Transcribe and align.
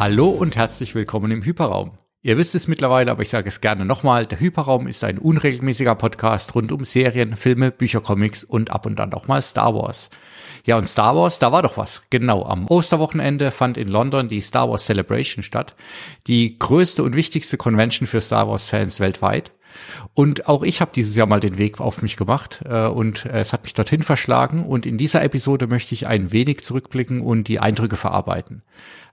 Hallo 0.00 0.30
und 0.30 0.56
herzlich 0.56 0.94
willkommen 0.94 1.30
im 1.30 1.44
Hyperraum. 1.44 1.90
Ihr 2.22 2.38
wisst 2.38 2.54
es 2.54 2.66
mittlerweile, 2.66 3.10
aber 3.10 3.20
ich 3.20 3.28
sage 3.28 3.48
es 3.48 3.60
gerne 3.60 3.84
nochmal. 3.84 4.24
Der 4.24 4.40
Hyperraum 4.40 4.86
ist 4.86 5.04
ein 5.04 5.18
unregelmäßiger 5.18 5.94
Podcast 5.94 6.54
rund 6.54 6.72
um 6.72 6.86
Serien, 6.86 7.36
Filme, 7.36 7.70
Bücher, 7.70 8.00
Comics 8.00 8.42
und 8.42 8.70
ab 8.70 8.86
und 8.86 8.98
dann 8.98 9.12
auch 9.12 9.28
mal 9.28 9.42
Star 9.42 9.74
Wars. 9.74 10.08
Ja, 10.66 10.78
und 10.78 10.88
Star 10.88 11.14
Wars, 11.16 11.38
da 11.38 11.52
war 11.52 11.60
doch 11.60 11.76
was. 11.76 12.04
Genau, 12.08 12.46
am 12.46 12.66
Osterwochenende 12.66 13.50
fand 13.50 13.76
in 13.76 13.88
London 13.88 14.28
die 14.28 14.40
Star 14.40 14.70
Wars 14.70 14.86
Celebration 14.86 15.42
statt. 15.42 15.76
Die 16.26 16.58
größte 16.58 17.02
und 17.02 17.14
wichtigste 17.14 17.58
Convention 17.58 18.06
für 18.06 18.22
Star 18.22 18.48
Wars-Fans 18.48 19.00
weltweit. 19.00 19.52
Und 20.14 20.48
auch 20.48 20.62
ich 20.62 20.80
habe 20.80 20.92
dieses 20.94 21.14
Jahr 21.14 21.26
mal 21.26 21.40
den 21.40 21.58
Weg 21.58 21.78
auf 21.78 22.00
mich 22.00 22.16
gemacht 22.16 22.62
äh, 22.64 22.86
und 22.86 23.26
es 23.26 23.52
hat 23.52 23.64
mich 23.64 23.74
dorthin 23.74 24.02
verschlagen. 24.02 24.64
Und 24.64 24.86
in 24.86 24.96
dieser 24.96 25.22
Episode 25.22 25.66
möchte 25.66 25.94
ich 25.94 26.06
ein 26.06 26.32
wenig 26.32 26.64
zurückblicken 26.64 27.20
und 27.20 27.48
die 27.48 27.60
Eindrücke 27.60 27.96
verarbeiten. 27.96 28.62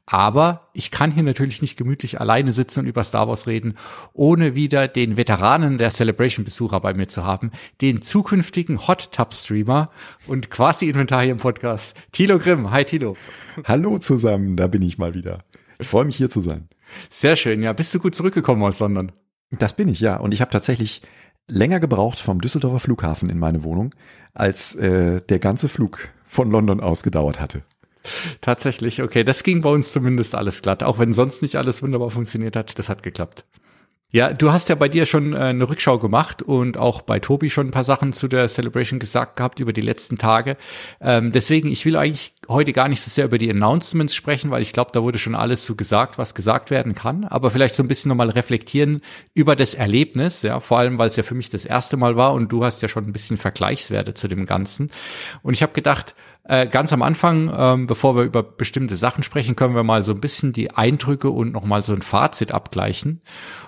Aber 0.09 0.69
ich 0.71 0.89
kann 0.89 1.11
hier 1.11 1.21
natürlich 1.21 1.61
nicht 1.61 1.77
gemütlich 1.77 2.21
alleine 2.21 2.53
sitzen 2.53 2.79
und 2.79 2.85
über 2.87 3.03
Star 3.03 3.27
Wars 3.27 3.45
reden, 3.45 3.77
ohne 4.13 4.55
wieder 4.55 4.87
den 4.87 5.17
Veteranen 5.17 5.77
der 5.77 5.91
Celebration-Besucher 5.91 6.79
bei 6.79 6.93
mir 6.93 7.09
zu 7.09 7.25
haben, 7.25 7.51
den 7.81 8.01
zukünftigen 8.01 8.87
Hot 8.87 9.11
Tub 9.11 9.33
Streamer 9.33 9.89
und 10.25 10.49
quasi 10.49 10.87
Inventar 10.87 11.23
hier 11.23 11.33
im 11.33 11.39
Podcast, 11.39 11.93
Tilo 12.13 12.39
Grimm. 12.39 12.71
Hi 12.71 12.85
Tilo. 12.85 13.17
Hallo 13.65 13.99
zusammen, 13.99 14.55
da 14.55 14.67
bin 14.67 14.81
ich 14.81 14.97
mal 14.97 15.13
wieder. 15.13 15.43
Ich 15.77 15.89
freue 15.89 16.05
mich 16.05 16.15
hier 16.15 16.29
zu 16.29 16.39
sein. 16.39 16.69
Sehr 17.09 17.35
schön, 17.35 17.61
ja. 17.61 17.73
Bist 17.73 17.93
du 17.93 17.99
gut 17.99 18.15
zurückgekommen 18.15 18.63
aus 18.63 18.79
London? 18.79 19.11
Das 19.51 19.75
bin 19.75 19.89
ich, 19.89 19.99
ja. 19.99 20.15
Und 20.15 20.33
ich 20.33 20.39
habe 20.39 20.51
tatsächlich 20.51 21.01
länger 21.47 21.81
gebraucht 21.81 22.21
vom 22.21 22.39
Düsseldorfer 22.39 22.79
Flughafen 22.79 23.29
in 23.29 23.39
meine 23.39 23.63
Wohnung, 23.63 23.93
als 24.33 24.73
äh, 24.75 25.21
der 25.21 25.39
ganze 25.39 25.67
Flug 25.67 26.07
von 26.23 26.49
London 26.49 26.79
aus 26.79 27.03
gedauert 27.03 27.41
hatte. 27.41 27.63
Tatsächlich, 28.41 29.01
okay. 29.01 29.23
Das 29.23 29.43
ging 29.43 29.61
bei 29.61 29.69
uns 29.69 29.91
zumindest 29.91 30.35
alles 30.35 30.61
glatt. 30.61 30.83
Auch 30.83 30.99
wenn 30.99 31.13
sonst 31.13 31.41
nicht 31.41 31.55
alles 31.55 31.81
wunderbar 31.83 32.09
funktioniert 32.09 32.55
hat, 32.55 32.77
das 32.77 32.89
hat 32.89 33.03
geklappt. 33.03 33.45
Ja, 34.09 34.31
du 34.31 34.53
hast 34.53 34.69
ja 34.69 34.75
bei 34.75 34.87
dir 34.87 35.05
schon 35.05 35.33
äh, 35.33 35.37
eine 35.37 35.67
Rückschau 35.67 35.99
gemacht 35.99 36.41
und 36.41 36.77
auch 36.77 37.01
bei 37.01 37.19
Tobi 37.19 37.49
schon 37.49 37.67
ein 37.67 37.71
paar 37.71 37.83
Sachen 37.83 38.13
zu 38.13 38.29
der 38.29 38.47
Celebration 38.47 38.99
gesagt 38.99 39.35
gehabt 39.35 39.59
über 39.59 39.73
die 39.73 39.81
letzten 39.81 40.17
Tage. 40.17 40.55
Ähm, 41.01 41.33
deswegen, 41.33 41.69
ich 41.69 41.85
will 41.85 41.97
eigentlich 41.97 42.33
heute 42.47 42.71
gar 42.71 42.87
nicht 42.87 43.01
so 43.01 43.09
sehr 43.09 43.25
über 43.25 43.37
die 43.37 43.49
Announcements 43.49 44.15
sprechen, 44.15 44.49
weil 44.49 44.61
ich 44.61 44.71
glaube, 44.71 44.91
da 44.93 45.03
wurde 45.03 45.19
schon 45.19 45.35
alles 45.35 45.65
so 45.65 45.75
gesagt, 45.75 46.17
was 46.17 46.33
gesagt 46.33 46.71
werden 46.71 46.95
kann. 46.95 47.25
Aber 47.25 47.51
vielleicht 47.51 47.75
so 47.75 47.83
ein 47.83 47.89
bisschen 47.89 48.07
nochmal 48.07 48.29
reflektieren 48.29 49.01
über 49.33 49.57
das 49.57 49.73
Erlebnis, 49.73 50.41
ja, 50.41 50.61
vor 50.61 50.77
allem, 50.77 50.97
weil 50.97 51.09
es 51.09 51.17
ja 51.17 51.23
für 51.23 51.35
mich 51.35 51.49
das 51.49 51.65
erste 51.65 51.97
Mal 51.97 52.15
war 52.15 52.33
und 52.33 52.49
du 52.49 52.63
hast 52.63 52.81
ja 52.81 52.87
schon 52.87 53.05
ein 53.05 53.13
bisschen 53.13 53.35
Vergleichswerte 53.35 54.13
zu 54.13 54.29
dem 54.29 54.45
Ganzen. 54.45 54.89
Und 55.43 55.53
ich 55.53 55.61
habe 55.61 55.73
gedacht, 55.73 56.15
äh, 56.47 56.65
ganz 56.65 56.93
am 56.93 57.01
Anfang, 57.01 57.51
ähm, 57.55 57.87
bevor 57.87 58.15
wir 58.15 58.23
über 58.23 58.41
bestimmte 58.41 58.95
Sachen 58.95 59.21
sprechen, 59.21 59.55
können 59.57 59.75
wir 59.75 59.83
mal 59.83 60.03
so 60.03 60.13
ein 60.13 60.21
bisschen 60.21 60.53
die 60.53 60.71
Eindrücke 60.71 61.29
und 61.29 61.51
nochmal 61.51 61.81
so 61.81 61.93
ein 61.93 62.01
Fazit 62.01 62.53
abgleichen. 62.53 63.21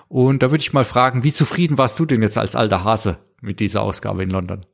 Und 0.08 0.42
da 0.42 0.50
würde 0.50 0.62
ich 0.62 0.72
mal 0.72 0.84
fragen, 0.84 1.22
wie 1.22 1.32
zufrieden 1.32 1.76
warst 1.76 1.98
du 1.98 2.06
denn 2.06 2.22
jetzt 2.22 2.38
als 2.38 2.56
alter 2.56 2.82
Hase 2.82 3.18
mit 3.42 3.60
dieser 3.60 3.82
Ausgabe 3.82 4.22
in 4.22 4.30
London? 4.30 4.64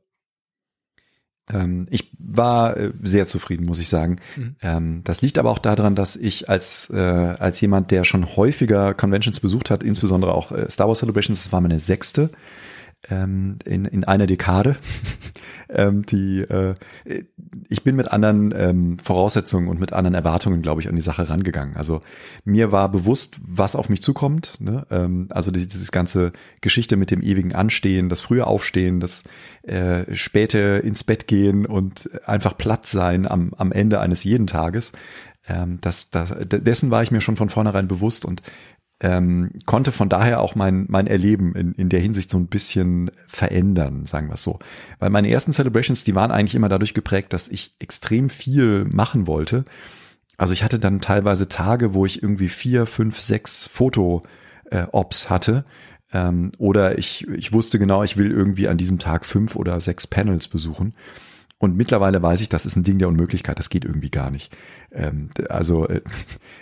Ähm, 1.49 1.87
ich 1.89 2.11
war 2.17 2.77
äh, 2.77 2.93
sehr 3.03 3.27
zufrieden, 3.27 3.65
muss 3.65 3.79
ich 3.79 3.89
sagen. 3.89 4.17
Mhm. 4.35 4.55
Ähm, 4.61 5.01
das 5.03 5.21
liegt 5.21 5.37
aber 5.37 5.49
auch 5.49 5.59
daran, 5.59 5.95
dass 5.95 6.15
ich 6.15 6.49
als, 6.49 6.89
äh, 6.89 6.97
als 6.97 7.59
jemand, 7.61 7.91
der 7.91 8.03
schon 8.03 8.35
häufiger 8.35 8.93
Conventions 8.93 9.39
besucht 9.39 9.69
hat, 9.69 9.83
insbesondere 9.83 10.33
auch 10.33 10.51
äh, 10.51 10.69
Star 10.69 10.87
Wars 10.87 10.99
Celebrations, 10.99 11.43
das 11.43 11.51
war 11.51 11.61
meine 11.61 11.79
sechste, 11.79 12.31
ähm, 13.09 13.57
in, 13.65 13.85
in 13.85 14.03
einer 14.03 14.27
Dekade. 14.27 14.75
ähm, 15.69 16.03
die, 16.03 16.41
äh, 16.41 16.75
ich 17.69 17.83
bin 17.83 17.95
mit 17.95 18.11
anderen 18.11 18.53
ähm, 18.55 18.99
Voraussetzungen 18.99 19.67
und 19.67 19.79
mit 19.79 19.93
anderen 19.93 20.15
Erwartungen, 20.15 20.61
glaube 20.61 20.81
ich, 20.81 20.89
an 20.89 20.95
die 20.95 21.01
Sache 21.01 21.29
rangegangen. 21.29 21.75
Also 21.77 22.01
mir 22.43 22.71
war 22.71 22.89
bewusst, 22.89 23.37
was 23.45 23.75
auf 23.75 23.89
mich 23.89 24.01
zukommt. 24.01 24.55
Ne? 24.59 24.85
Ähm, 24.89 25.27
also 25.29 25.51
dieses 25.51 25.91
ganze 25.91 26.31
Geschichte 26.61 26.97
mit 26.97 27.11
dem 27.11 27.21
ewigen 27.21 27.53
Anstehen, 27.53 28.09
das 28.09 28.21
frühe 28.21 28.45
Aufstehen, 28.45 28.99
das 28.99 29.23
äh, 29.63 30.03
späte 30.15 30.81
ins 30.83 31.03
Bett 31.03 31.27
gehen 31.27 31.65
und 31.65 32.09
einfach 32.25 32.57
platt 32.57 32.85
sein 32.87 33.27
am, 33.27 33.53
am 33.57 33.71
Ende 33.71 33.99
eines 33.99 34.23
jeden 34.23 34.47
Tages. 34.47 34.91
Ähm, 35.47 35.79
das, 35.81 36.09
das, 36.09 36.35
dessen 36.45 36.91
war 36.91 37.03
ich 37.03 37.11
mir 37.11 37.21
schon 37.21 37.37
von 37.37 37.49
vornherein 37.49 37.87
bewusst 37.87 38.25
und 38.25 38.41
ähm, 38.99 39.51
konnte 39.65 39.91
von 39.91 40.09
daher 40.09 40.41
auch 40.41 40.55
mein, 40.55 40.85
mein 40.89 41.07
Erleben 41.07 41.55
in, 41.55 41.73
in 41.73 41.89
der 41.89 41.99
Hinsicht 41.99 42.31
so 42.31 42.37
ein 42.37 42.47
bisschen 42.47 43.11
verändern, 43.27 44.05
sagen 44.05 44.27
wir 44.27 44.33
es 44.33 44.43
so. 44.43 44.57
Weil 44.99 45.11
meine 45.11 45.29
ersten 45.29 45.53
Celebrations, 45.53 46.03
die 46.03 46.15
waren 46.15 46.31
eigentlich 46.31 46.55
immer 46.55 46.69
dadurch 46.69 46.93
geprägt, 46.93 47.33
dass 47.33 47.47
ich 47.47 47.75
extrem 47.79 48.29
viel 48.29 48.85
machen 48.85 49.27
wollte. 49.27 49.65
Also 50.37 50.53
ich 50.53 50.63
hatte 50.63 50.79
dann 50.79 50.99
teilweise 50.99 51.47
Tage, 51.47 51.93
wo 51.93 52.05
ich 52.05 52.23
irgendwie 52.23 52.49
vier, 52.49 52.85
fünf, 52.85 53.19
sechs 53.19 53.65
Foto-Ops 53.65 55.25
äh, 55.25 55.29
hatte. 55.29 55.65
Ähm, 56.11 56.51
oder 56.57 56.97
ich, 56.97 57.27
ich 57.27 57.53
wusste 57.53 57.77
genau, 57.77 58.03
ich 58.03 58.17
will 58.17 58.31
irgendwie 58.31 58.67
an 58.67 58.77
diesem 58.77 58.97
Tag 58.97 59.25
fünf 59.25 59.55
oder 59.55 59.79
sechs 59.79 60.07
Panels 60.07 60.47
besuchen. 60.47 60.93
Und 61.59 61.75
mittlerweile 61.75 62.21
weiß 62.21 62.41
ich, 62.41 62.49
das 62.49 62.65
ist 62.65 62.75
ein 62.75 62.83
Ding 62.83 62.99
der 62.99 63.07
Unmöglichkeit, 63.07 63.57
das 63.57 63.69
geht 63.69 63.83
irgendwie 63.83 64.11
gar 64.11 64.29
nicht. 64.29 64.55
Ähm, 64.91 65.29
also 65.49 65.87
äh, 65.87 66.01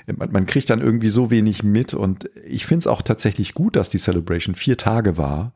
man, 0.16 0.46
kriegt 0.46 0.70
dann 0.70 0.82
irgendwie 0.82 1.10
so 1.10 1.32
wenig 1.32 1.64
mit 1.64 1.94
und 1.94 2.30
ich 2.46 2.66
finde 2.66 2.80
es 2.80 2.88
auch 2.88 3.02
tatsächlich 3.02 3.54
gut, 3.54 3.76
dass 3.76 3.90
die 3.90 3.98
Celebration 3.98 4.56
vier 4.56 4.78
Tage 4.78 5.18
war, 5.18 5.54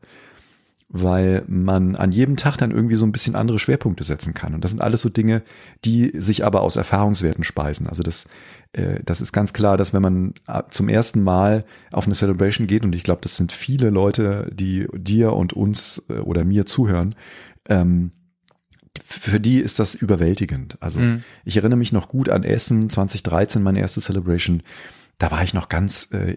weil 0.88 1.44
man 1.46 1.94
an 1.94 2.10
jedem 2.10 2.36
Tag 2.36 2.56
dann 2.56 2.72
irgendwie 2.72 2.96
so 2.96 3.06
ein 3.06 3.12
bisschen 3.12 3.36
andere 3.36 3.60
Schwerpunkte 3.60 4.02
setzen 4.02 4.34
kann. 4.34 4.54
Und 4.54 4.64
das 4.64 4.72
sind 4.72 4.80
alles 4.80 5.02
so 5.02 5.08
Dinge, 5.08 5.42
die 5.84 6.12
sich 6.16 6.44
aber 6.44 6.62
aus 6.62 6.74
Erfahrungswerten 6.76 7.44
speisen. 7.44 7.86
Also 7.86 8.02
das, 8.02 8.26
äh, 8.72 9.00
das 9.04 9.20
ist 9.20 9.32
ganz 9.32 9.52
klar, 9.52 9.76
dass 9.76 9.92
wenn 9.92 10.02
man 10.02 10.34
äh, 10.48 10.62
zum 10.70 10.88
ersten 10.88 11.22
Mal 11.22 11.64
auf 11.92 12.06
eine 12.06 12.14
Celebration 12.14 12.66
geht, 12.66 12.84
und 12.84 12.94
ich 12.94 13.04
glaube, 13.04 13.20
das 13.22 13.36
sind 13.36 13.52
viele 13.52 13.90
Leute, 13.90 14.50
die 14.52 14.88
dir 14.92 15.32
und 15.34 15.52
uns 15.52 16.02
oder 16.08 16.44
mir 16.44 16.66
zuhören, 16.66 17.14
ähm, 17.68 18.10
für 19.04 19.40
die 19.40 19.58
ist 19.58 19.78
das 19.78 19.94
überwältigend. 19.94 20.76
Also 20.80 21.00
mhm. 21.00 21.22
ich 21.44 21.56
erinnere 21.56 21.78
mich 21.78 21.92
noch 21.92 22.08
gut 22.08 22.28
an 22.28 22.42
Essen 22.42 22.90
2013, 22.90 23.62
meine 23.62 23.80
erste 23.80 24.00
Celebration. 24.00 24.62
Da 25.18 25.30
war 25.30 25.42
ich 25.42 25.52
noch 25.52 25.68
ganz, 25.68 26.08
äh, 26.12 26.36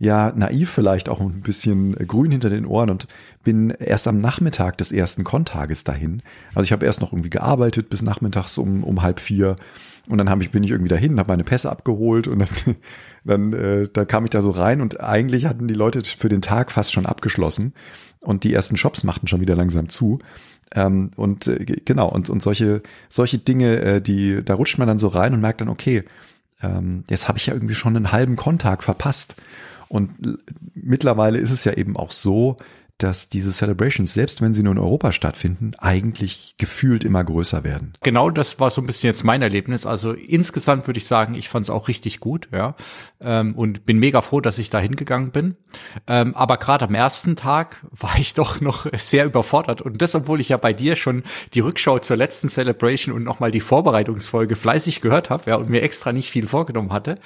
ja, 0.00 0.32
naiv 0.34 0.68
vielleicht 0.68 1.08
auch 1.08 1.20
ein 1.20 1.42
bisschen 1.42 1.94
grün 1.94 2.32
hinter 2.32 2.50
den 2.50 2.66
Ohren 2.66 2.90
und 2.90 3.06
bin 3.44 3.70
erst 3.70 4.08
am 4.08 4.20
Nachmittag 4.20 4.78
des 4.78 4.90
ersten 4.90 5.22
Kontages 5.22 5.84
dahin. 5.84 6.22
Also 6.54 6.64
ich 6.64 6.72
habe 6.72 6.84
erst 6.84 7.00
noch 7.00 7.12
irgendwie 7.12 7.30
gearbeitet 7.30 7.90
bis 7.90 8.02
nachmittags 8.02 8.58
um, 8.58 8.82
um 8.82 9.02
halb 9.02 9.20
vier 9.20 9.54
und 10.08 10.18
dann 10.18 10.28
hab 10.28 10.42
ich, 10.42 10.50
bin 10.50 10.64
ich 10.64 10.72
irgendwie 10.72 10.90
dahin, 10.90 11.18
habe 11.18 11.32
meine 11.32 11.44
Pässe 11.44 11.70
abgeholt 11.70 12.26
und 12.26 12.40
dann, 12.40 12.76
dann 13.24 13.52
äh, 13.52 13.88
da 13.92 14.04
kam 14.04 14.24
ich 14.24 14.30
da 14.30 14.42
so 14.42 14.50
rein 14.50 14.80
und 14.80 15.00
eigentlich 15.00 15.46
hatten 15.46 15.68
die 15.68 15.74
Leute 15.74 16.02
für 16.02 16.28
den 16.28 16.42
Tag 16.42 16.72
fast 16.72 16.92
schon 16.92 17.06
abgeschlossen 17.06 17.74
und 18.20 18.44
die 18.44 18.52
ersten 18.52 18.76
Shops 18.76 19.04
machten 19.04 19.28
schon 19.28 19.40
wieder 19.40 19.54
langsam 19.54 19.88
zu. 19.88 20.18
Ähm, 20.74 21.10
und 21.16 21.46
äh, 21.46 21.64
genau, 21.84 22.08
und, 22.08 22.30
und 22.30 22.42
solche, 22.42 22.82
solche 23.08 23.38
Dinge, 23.38 23.80
äh, 23.80 24.00
die, 24.00 24.44
da 24.44 24.54
rutscht 24.54 24.78
man 24.78 24.88
dann 24.88 24.98
so 24.98 25.08
rein 25.08 25.32
und 25.32 25.40
merkt 25.40 25.60
dann, 25.60 25.68
okay, 25.68 26.04
ähm, 26.62 27.04
jetzt 27.08 27.28
habe 27.28 27.38
ich 27.38 27.46
ja 27.46 27.54
irgendwie 27.54 27.74
schon 27.74 27.96
einen 27.96 28.12
halben 28.12 28.36
Kontag 28.36 28.82
verpasst. 28.82 29.36
Und 29.88 30.10
mittlerweile 30.74 31.38
ist 31.38 31.52
es 31.52 31.64
ja 31.64 31.74
eben 31.74 31.96
auch 31.96 32.10
so, 32.10 32.56
dass 32.98 33.28
diese 33.28 33.50
Celebrations, 33.50 34.14
selbst 34.14 34.40
wenn 34.40 34.54
sie 34.54 34.62
nur 34.62 34.72
in 34.72 34.78
Europa 34.78 35.10
stattfinden, 35.10 35.72
eigentlich 35.78 36.54
gefühlt 36.58 37.02
immer 37.02 37.24
größer 37.24 37.64
werden. 37.64 37.94
Genau, 38.04 38.30
das 38.30 38.60
war 38.60 38.70
so 38.70 38.80
ein 38.80 38.86
bisschen 38.86 39.08
jetzt 39.08 39.24
mein 39.24 39.42
Erlebnis. 39.42 39.84
Also 39.84 40.12
insgesamt 40.12 40.86
würde 40.86 40.98
ich 40.98 41.06
sagen, 41.06 41.34
ich 41.34 41.48
fand 41.48 41.64
es 41.64 41.70
auch 41.70 41.88
richtig 41.88 42.20
gut, 42.20 42.48
ja, 42.52 42.76
ähm, 43.20 43.56
und 43.56 43.84
bin 43.84 43.98
mega 43.98 44.20
froh, 44.20 44.40
dass 44.40 44.58
ich 44.58 44.70
da 44.70 44.78
hingegangen 44.78 45.32
bin. 45.32 45.56
Ähm, 46.06 46.36
aber 46.36 46.56
gerade 46.56 46.84
am 46.84 46.94
ersten 46.94 47.34
Tag 47.34 47.84
war 47.90 48.16
ich 48.16 48.34
doch 48.34 48.60
noch 48.60 48.86
sehr 48.96 49.24
überfordert 49.24 49.82
und 49.82 50.00
das, 50.00 50.14
obwohl 50.14 50.40
ich 50.40 50.50
ja 50.50 50.56
bei 50.56 50.72
dir 50.72 50.94
schon 50.94 51.24
die 51.52 51.60
Rückschau 51.60 51.98
zur 51.98 52.16
letzten 52.16 52.48
Celebration 52.48 53.12
und 53.12 53.24
nochmal 53.24 53.50
die 53.50 53.60
Vorbereitungsfolge 53.60 54.54
fleißig 54.54 55.00
gehört 55.00 55.30
habe, 55.30 55.50
ja, 55.50 55.56
und 55.56 55.68
mir 55.68 55.82
extra 55.82 56.12
nicht 56.12 56.30
viel 56.30 56.46
vorgenommen 56.46 56.92
hatte. 56.92 57.18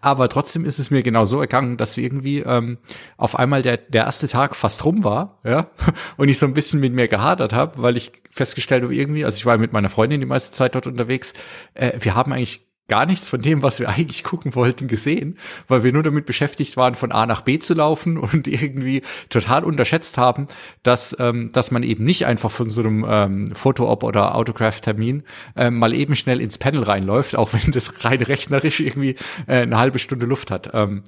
Aber 0.00 0.28
trotzdem 0.28 0.64
ist 0.64 0.80
es 0.80 0.90
mir 0.90 1.04
genau 1.04 1.26
so 1.26 1.40
ergangen, 1.40 1.76
dass 1.76 1.96
irgendwie 1.96 2.40
ähm, 2.40 2.78
auf 3.16 3.38
einmal 3.38 3.62
der 3.62 3.76
der 3.76 4.04
erste 4.04 4.26
Tag 4.26 4.56
fast 4.56 4.84
rum 4.84 5.04
war 5.04 5.11
war, 5.12 5.38
ja, 5.44 5.68
und 6.16 6.28
ich 6.28 6.38
so 6.38 6.46
ein 6.46 6.54
bisschen 6.54 6.80
mit 6.80 6.92
mir 6.92 7.08
gehadert 7.08 7.52
habe, 7.52 7.82
weil 7.82 7.96
ich 7.96 8.12
festgestellt 8.30 8.82
habe, 8.82 8.94
irgendwie, 8.94 9.24
also 9.24 9.36
ich 9.36 9.46
war 9.46 9.58
mit 9.58 9.72
meiner 9.72 9.88
Freundin 9.88 10.20
die 10.20 10.26
meiste 10.26 10.52
Zeit 10.52 10.74
dort 10.74 10.86
unterwegs, 10.86 11.34
äh, 11.74 11.92
wir 11.98 12.14
haben 12.14 12.32
eigentlich 12.32 12.66
gar 12.88 13.06
nichts 13.06 13.28
von 13.28 13.40
dem, 13.40 13.62
was 13.62 13.80
wir 13.80 13.88
eigentlich 13.96 14.22
gucken 14.24 14.54
wollten, 14.54 14.88
gesehen, 14.88 15.38
weil 15.68 15.82
wir 15.82 15.92
nur 15.92 16.02
damit 16.02 16.26
beschäftigt 16.26 16.76
waren, 16.76 16.94
von 16.94 17.12
A 17.12 17.26
nach 17.26 17.42
B 17.42 17.58
zu 17.58 17.74
laufen 17.74 18.18
und 18.32 18.46
irgendwie 18.46 19.02
total 19.30 19.64
unterschätzt 19.64 20.18
haben, 20.18 20.48
dass, 20.82 21.16
ähm, 21.18 21.50
dass 21.52 21.70
man 21.70 21.82
eben 21.82 22.04
nicht 22.04 22.26
einfach 22.26 22.50
von 22.50 22.70
so 22.70 22.82
einem 22.82 23.06
ähm, 23.08 23.54
Foto-Op 23.54 24.02
oder 24.02 24.34
Autograph-Termin 24.34 25.22
ähm, 25.56 25.78
mal 25.78 25.94
eben 25.94 26.14
schnell 26.14 26.40
ins 26.40 26.58
Panel 26.58 26.82
reinläuft, 26.82 27.36
auch 27.36 27.52
wenn 27.52 27.72
das 27.72 28.04
rein 28.04 28.20
rechnerisch 28.20 28.80
irgendwie 28.80 29.16
äh, 29.46 29.62
eine 29.62 29.78
halbe 29.78 29.98
Stunde 29.98 30.26
Luft 30.26 30.50
hat. 30.50 30.70
Ähm, 30.74 31.02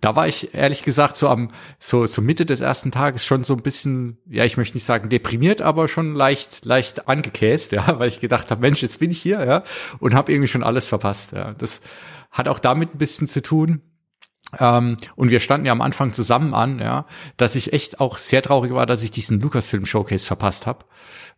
da 0.00 0.14
war 0.14 0.28
ich 0.28 0.54
ehrlich 0.54 0.82
gesagt 0.82 1.16
so 1.16 1.28
am 1.28 1.48
so 1.78 2.06
zur 2.06 2.22
Mitte 2.22 2.44
des 2.44 2.60
ersten 2.60 2.90
Tages 2.90 3.24
schon 3.24 3.44
so 3.44 3.54
ein 3.54 3.62
bisschen, 3.62 4.18
ja, 4.28 4.44
ich 4.44 4.56
möchte 4.56 4.76
nicht 4.76 4.84
sagen 4.84 5.08
deprimiert, 5.08 5.62
aber 5.62 5.88
schon 5.88 6.14
leicht 6.14 6.64
leicht 6.64 7.08
angekäst, 7.08 7.72
ja, 7.72 7.98
weil 7.98 8.08
ich 8.08 8.20
gedacht 8.20 8.50
habe, 8.50 8.60
Mensch, 8.60 8.82
jetzt 8.82 9.00
bin 9.00 9.10
ich 9.10 9.20
hier, 9.20 9.44
ja, 9.44 9.64
und 9.98 10.14
habe 10.14 10.32
irgendwie 10.32 10.48
schon 10.48 10.62
alles 10.62 10.86
verpasst, 10.88 11.32
ja. 11.32 11.54
Das 11.54 11.80
hat 12.30 12.48
auch 12.48 12.58
damit 12.58 12.94
ein 12.94 12.98
bisschen 12.98 13.28
zu 13.28 13.40
tun. 13.40 13.80
Ähm, 14.58 14.96
und 15.16 15.30
wir 15.30 15.40
standen 15.40 15.66
ja 15.66 15.72
am 15.72 15.80
Anfang 15.80 16.12
zusammen 16.12 16.54
an, 16.54 16.78
ja, 16.78 17.06
dass 17.36 17.56
ich 17.56 17.72
echt 17.72 17.98
auch 17.98 18.18
sehr 18.18 18.42
traurig 18.42 18.72
war, 18.72 18.86
dass 18.86 19.02
ich 19.02 19.10
diesen 19.10 19.40
Lucasfilm 19.40 19.86
Showcase 19.86 20.26
verpasst 20.26 20.66
habe. 20.66 20.84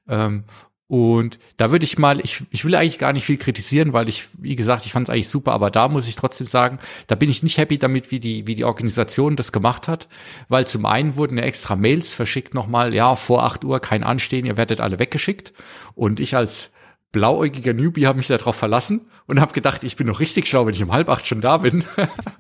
Ähm, 0.08 0.44
und 0.88 1.38
da 1.58 1.70
würde 1.70 1.85
ich 1.85 1.99
mal, 1.99 2.19
ich, 2.20 2.43
ich 2.50 2.64
will 2.64 2.75
eigentlich 2.75 2.99
gar 2.99 3.12
nicht 3.12 3.26
viel 3.26 3.37
kritisieren, 3.37 3.93
weil 3.93 4.08
ich, 4.08 4.26
wie 4.38 4.56
gesagt, 4.56 4.87
ich 4.87 4.93
fand 4.93 5.06
es 5.06 5.12
eigentlich 5.12 5.29
super, 5.29 5.52
aber 5.52 5.70
da 5.70 5.87
muss 5.87 6.08
ich 6.08 6.17
trotzdem 6.17 6.46
sagen, 6.46 6.79
da 7.06 7.14
bin 7.14 7.29
ich 7.29 7.43
nicht 7.43 7.58
happy 7.58 7.79
damit, 7.79 8.11
wie 8.11 8.20
die, 8.20 8.46
wie 8.46 8.55
die 8.55 8.64
Organisation 8.64 9.37
das 9.37 9.52
gemacht 9.52 9.87
hat, 9.87 10.08
weil 10.49 10.67
zum 10.67 10.87
einen 10.87 11.17
wurden 11.17 11.37
ja 11.37 11.44
extra 11.44 11.76
Mails 11.76 12.14
verschickt 12.14 12.55
nochmal, 12.55 12.94
ja, 12.94 13.17
vor 13.17 13.44
acht 13.44 13.64
Uhr 13.64 13.81
kein 13.81 14.02
Anstehen, 14.02 14.46
ihr 14.46 14.56
werdet 14.56 14.81
alle 14.81 14.99
weggeschickt. 14.99 15.52
Und 15.94 16.20
ich 16.20 16.35
als 16.35 16.70
blauäugiger 17.12 17.75
Newbie 17.75 18.06
habe 18.06 18.17
mich 18.17 18.29
darauf 18.29 18.56
verlassen 18.56 19.11
und 19.26 19.40
habe 19.40 19.52
gedacht, 19.52 19.85
ich 19.85 19.96
bin 19.96 20.06
noch 20.06 20.20
richtig 20.20 20.46
schlau, 20.46 20.64
wenn 20.64 20.75
ich 20.75 20.82
um 20.82 20.93
halb 20.93 21.11
acht 21.11 21.26
schon 21.26 21.43
da 21.43 21.58
bin. 21.58 21.85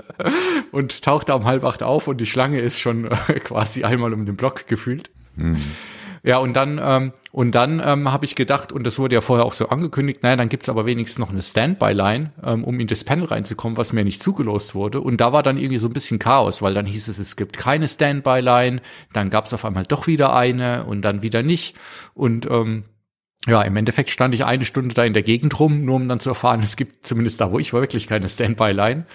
und 0.72 1.02
tauchte 1.02 1.34
um 1.34 1.44
halb 1.44 1.64
acht 1.64 1.82
auf 1.82 2.08
und 2.08 2.18
die 2.18 2.26
Schlange 2.26 2.60
ist 2.60 2.78
schon 2.80 3.10
quasi 3.44 3.84
einmal 3.84 4.14
um 4.14 4.24
den 4.24 4.36
Block 4.36 4.66
gefühlt. 4.66 5.10
Mhm. 5.36 5.60
Ja, 6.22 6.38
und 6.38 6.54
dann, 6.54 6.80
ähm, 6.82 7.12
und 7.32 7.54
dann 7.54 7.82
ähm, 7.84 8.12
habe 8.12 8.24
ich 8.24 8.34
gedacht, 8.34 8.72
und 8.72 8.84
das 8.84 8.98
wurde 8.98 9.14
ja 9.14 9.20
vorher 9.20 9.44
auch 9.44 9.52
so 9.52 9.68
angekündigt, 9.68 10.22
naja, 10.22 10.36
dann 10.36 10.48
gibt's 10.48 10.68
aber 10.68 10.86
wenigstens 10.86 11.18
noch 11.18 11.30
eine 11.30 11.42
Standby-Line, 11.42 12.32
ähm, 12.44 12.64
um 12.64 12.78
in 12.80 12.86
das 12.86 13.04
Panel 13.04 13.26
reinzukommen, 13.26 13.76
was 13.76 13.92
mir 13.92 14.04
nicht 14.04 14.22
zugelost 14.22 14.74
wurde. 14.74 15.00
Und 15.00 15.20
da 15.20 15.32
war 15.32 15.42
dann 15.42 15.58
irgendwie 15.58 15.78
so 15.78 15.88
ein 15.88 15.92
bisschen 15.92 16.18
Chaos, 16.18 16.62
weil 16.62 16.74
dann 16.74 16.86
hieß 16.86 17.08
es, 17.08 17.18
es 17.18 17.36
gibt 17.36 17.56
keine 17.56 17.88
Standby-Line, 17.88 18.80
dann 19.12 19.30
gab's 19.30 19.54
auf 19.54 19.64
einmal 19.64 19.84
doch 19.84 20.06
wieder 20.06 20.34
eine 20.34 20.84
und 20.84 21.02
dann 21.02 21.22
wieder 21.22 21.42
nicht. 21.42 21.76
Und 22.14 22.46
ähm, 22.50 22.84
ja, 23.46 23.62
im 23.62 23.76
Endeffekt 23.76 24.10
stand 24.10 24.34
ich 24.34 24.44
eine 24.44 24.64
Stunde 24.64 24.94
da 24.94 25.04
in 25.04 25.12
der 25.12 25.22
Gegend 25.22 25.58
rum, 25.60 25.84
nur 25.84 25.96
um 25.96 26.08
dann 26.08 26.20
zu 26.20 26.30
erfahren, 26.30 26.60
es 26.64 26.76
gibt 26.76 27.06
zumindest 27.06 27.40
da, 27.40 27.52
wo 27.52 27.58
ich 27.58 27.72
war, 27.72 27.80
wirklich 27.80 28.06
keine 28.06 28.28
Standby-Line. 28.28 29.06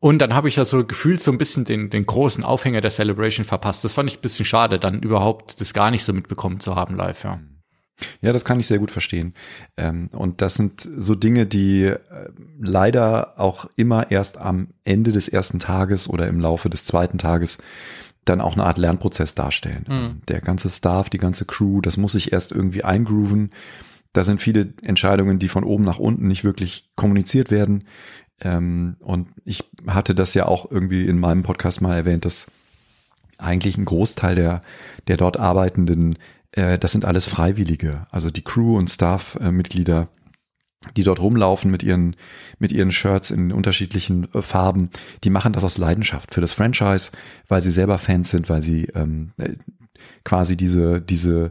Und 0.00 0.18
dann 0.18 0.34
habe 0.34 0.48
ich 0.48 0.56
ja 0.56 0.64
so 0.64 0.84
gefühlt 0.84 1.22
so 1.22 1.30
ein 1.30 1.38
bisschen 1.38 1.66
den, 1.66 1.90
den 1.90 2.06
großen 2.06 2.42
Aufhänger 2.42 2.80
der 2.80 2.90
Celebration 2.90 3.44
verpasst. 3.44 3.84
Das 3.84 3.94
fand 3.94 4.10
ich 4.10 4.18
ein 4.18 4.22
bisschen 4.22 4.46
schade, 4.46 4.78
dann 4.78 5.02
überhaupt 5.02 5.60
das 5.60 5.74
gar 5.74 5.90
nicht 5.90 6.04
so 6.04 6.14
mitbekommen 6.14 6.58
zu 6.58 6.74
haben 6.74 6.96
live, 6.96 7.22
ja. 7.22 7.38
Ja, 8.22 8.32
das 8.32 8.46
kann 8.46 8.58
ich 8.58 8.66
sehr 8.66 8.78
gut 8.78 8.90
verstehen. 8.90 9.34
Ähm, 9.76 10.08
und 10.12 10.40
das 10.40 10.54
sind 10.54 10.88
so 10.96 11.14
Dinge, 11.14 11.44
die 11.44 11.84
äh, 11.84 11.98
leider 12.58 13.38
auch 13.38 13.68
immer 13.76 14.10
erst 14.10 14.38
am 14.38 14.68
Ende 14.84 15.12
des 15.12 15.28
ersten 15.28 15.58
Tages 15.58 16.08
oder 16.08 16.26
im 16.28 16.40
Laufe 16.40 16.70
des 16.70 16.86
zweiten 16.86 17.18
Tages 17.18 17.58
dann 18.24 18.40
auch 18.40 18.54
eine 18.54 18.64
Art 18.64 18.78
Lernprozess 18.78 19.34
darstellen. 19.34 19.84
Mhm. 19.86 20.22
Der 20.28 20.40
ganze 20.40 20.70
Staff, 20.70 21.10
die 21.10 21.18
ganze 21.18 21.44
Crew, 21.44 21.82
das 21.82 21.98
muss 21.98 22.12
sich 22.12 22.32
erst 22.32 22.52
irgendwie 22.52 22.84
eingrooven. 22.84 23.50
Da 24.12 24.24
sind 24.24 24.40
viele 24.40 24.72
Entscheidungen, 24.82 25.38
die 25.38 25.48
von 25.48 25.64
oben 25.64 25.84
nach 25.84 25.98
unten 25.98 26.26
nicht 26.26 26.42
wirklich 26.42 26.90
kommuniziert 26.96 27.50
werden. 27.50 27.84
Ähm, 28.40 28.96
und 29.00 29.28
ich 29.44 29.64
hatte 29.86 30.14
das 30.14 30.34
ja 30.34 30.46
auch 30.46 30.70
irgendwie 30.70 31.06
in 31.06 31.18
meinem 31.18 31.42
Podcast 31.42 31.80
mal 31.80 31.96
erwähnt, 31.96 32.24
dass 32.24 32.46
eigentlich 33.38 33.76
ein 33.76 33.84
Großteil 33.84 34.34
der, 34.34 34.60
der 35.08 35.16
dort 35.16 35.38
Arbeitenden, 35.38 36.16
äh, 36.52 36.78
das 36.78 36.92
sind 36.92 37.04
alles 37.04 37.26
Freiwillige. 37.26 38.06
Also 38.10 38.30
die 38.30 38.44
Crew 38.44 38.76
und 38.76 38.90
Staff-Mitglieder, 38.90 40.08
die 40.96 41.02
dort 41.02 41.20
rumlaufen 41.20 41.70
mit 41.70 41.82
ihren, 41.82 42.16
mit 42.58 42.72
ihren 42.72 42.92
Shirts 42.92 43.30
in 43.30 43.52
unterschiedlichen 43.52 44.32
äh, 44.34 44.42
Farben, 44.42 44.90
die 45.24 45.30
machen 45.30 45.52
das 45.52 45.64
aus 45.64 45.78
Leidenschaft 45.78 46.32
für 46.34 46.40
das 46.40 46.52
Franchise, 46.52 47.10
weil 47.48 47.62
sie 47.62 47.70
selber 47.70 47.98
Fans 47.98 48.30
sind, 48.30 48.48
weil 48.48 48.62
sie 48.62 48.86
ähm, 48.94 49.32
äh, 49.38 49.54
quasi 50.24 50.56
diese, 50.56 51.00
diese 51.00 51.50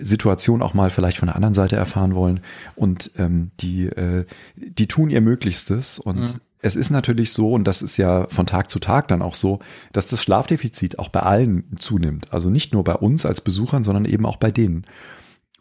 Situation 0.00 0.62
auch 0.62 0.74
mal 0.74 0.90
vielleicht 0.90 1.18
von 1.18 1.26
der 1.26 1.36
anderen 1.36 1.54
Seite 1.54 1.76
erfahren 1.76 2.14
wollen. 2.14 2.40
Und 2.76 3.12
ähm, 3.18 3.50
die, 3.60 3.86
äh, 3.86 4.24
die 4.56 4.86
tun 4.86 5.10
ihr 5.10 5.20
Möglichstes. 5.20 5.98
Und 5.98 6.20
mhm. 6.20 6.40
es 6.62 6.76
ist 6.76 6.90
natürlich 6.90 7.32
so, 7.32 7.52
und 7.52 7.64
das 7.64 7.82
ist 7.82 7.96
ja 7.96 8.26
von 8.28 8.46
Tag 8.46 8.70
zu 8.70 8.78
Tag 8.78 9.08
dann 9.08 9.22
auch 9.22 9.34
so, 9.34 9.58
dass 9.92 10.08
das 10.08 10.22
Schlafdefizit 10.22 10.98
auch 10.98 11.08
bei 11.08 11.20
allen 11.20 11.64
zunimmt. 11.78 12.32
Also 12.32 12.50
nicht 12.50 12.72
nur 12.72 12.84
bei 12.84 12.94
uns 12.94 13.26
als 13.26 13.40
Besuchern, 13.40 13.84
sondern 13.84 14.04
eben 14.04 14.26
auch 14.26 14.36
bei 14.36 14.50
denen. 14.50 14.84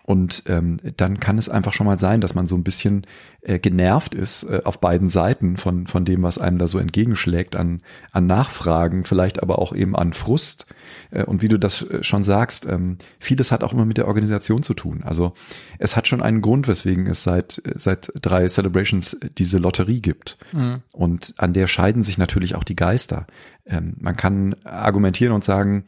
Und 0.10 0.42
ähm, 0.48 0.78
dann 0.98 1.20
kann 1.20 1.38
es 1.38 1.50
einfach 1.50 1.72
schon 1.72 1.86
mal 1.86 2.00
sein, 2.00 2.20
dass 2.20 2.34
man 2.34 2.48
so 2.48 2.56
ein 2.56 2.64
bisschen 2.64 3.06
äh, 3.42 3.60
genervt 3.60 4.16
ist 4.16 4.42
äh, 4.42 4.62
auf 4.66 4.80
beiden 4.80 5.08
Seiten 5.08 5.56
von, 5.56 5.86
von 5.86 6.04
dem, 6.04 6.24
was 6.24 6.40
einem 6.40 6.58
da 6.58 6.66
so 6.66 6.80
entgegenschlägt 6.80 7.56
an, 7.56 7.84
an 8.12 8.26
Nachfragen, 8.26 9.04
vielleicht 9.04 9.44
aber 9.44 9.60
auch 9.60 9.72
eben 9.72 9.96
an 9.96 10.14
Frust. 10.14 10.66
Äh, 11.12 11.26
und 11.26 11.44
wie 11.44 11.48
du 11.48 11.60
das 11.60 11.84
äh, 11.84 12.04
schon 12.04 12.24
sagst, 12.24 12.66
ähm, 12.66 12.98
vieles 13.20 13.52
hat 13.52 13.64
auch 13.64 13.72
immer 13.72 13.86
mit 13.86 13.98
der 14.00 14.08
Organisation 14.08 14.64
zu 14.64 14.74
tun. 14.74 15.04
Also 15.06 15.34
es 15.78 15.96
hat 15.96 16.08
schon 16.08 16.24
einen 16.24 16.42
Grund, 16.42 16.68
weswegen 16.68 17.06
es 17.06 17.22
seit, 17.22 17.62
äh, 17.64 17.74
seit 17.76 18.12
drei 18.20 18.48
Celebrations 18.48 19.16
diese 19.38 19.60
Lotterie 19.60 20.02
gibt. 20.02 20.38
Mhm. 20.54 20.82
Und 20.92 21.36
an 21.38 21.54
der 21.54 21.68
scheiden 21.68 22.02
sich 22.02 22.18
natürlich 22.18 22.56
auch 22.56 22.64
die 22.64 22.76
Geister. 22.76 23.28
Ähm, 23.68 23.94
man 24.00 24.16
kann 24.16 24.56
argumentieren 24.64 25.34
und 25.34 25.44
sagen, 25.44 25.84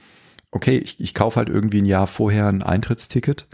okay, 0.51 0.77
ich, 0.77 0.99
ich 0.99 1.15
kaufe 1.15 1.37
halt 1.37 1.49
irgendwie 1.49 1.81
ein 1.81 1.85
Jahr 1.85 2.05
vorher 2.05 2.49
ein 2.49 2.61
Eintrittsticket 2.61 3.47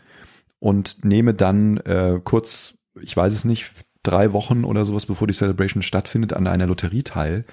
und 0.59 1.03
nehme 1.05 1.33
dann 1.33 1.77
äh, 1.77 2.19
kurz, 2.23 2.75
ich 3.01 3.15
weiß 3.15 3.33
es 3.33 3.45
nicht, 3.45 3.71
drei 4.03 4.31
Wochen 4.33 4.63
oder 4.63 4.85
sowas, 4.85 5.05
bevor 5.05 5.27
die 5.27 5.33
Celebration 5.33 5.83
stattfindet, 5.83 6.33
an 6.33 6.47
einer 6.47 6.67
Lotterie 6.67 7.03
teil 7.03 7.43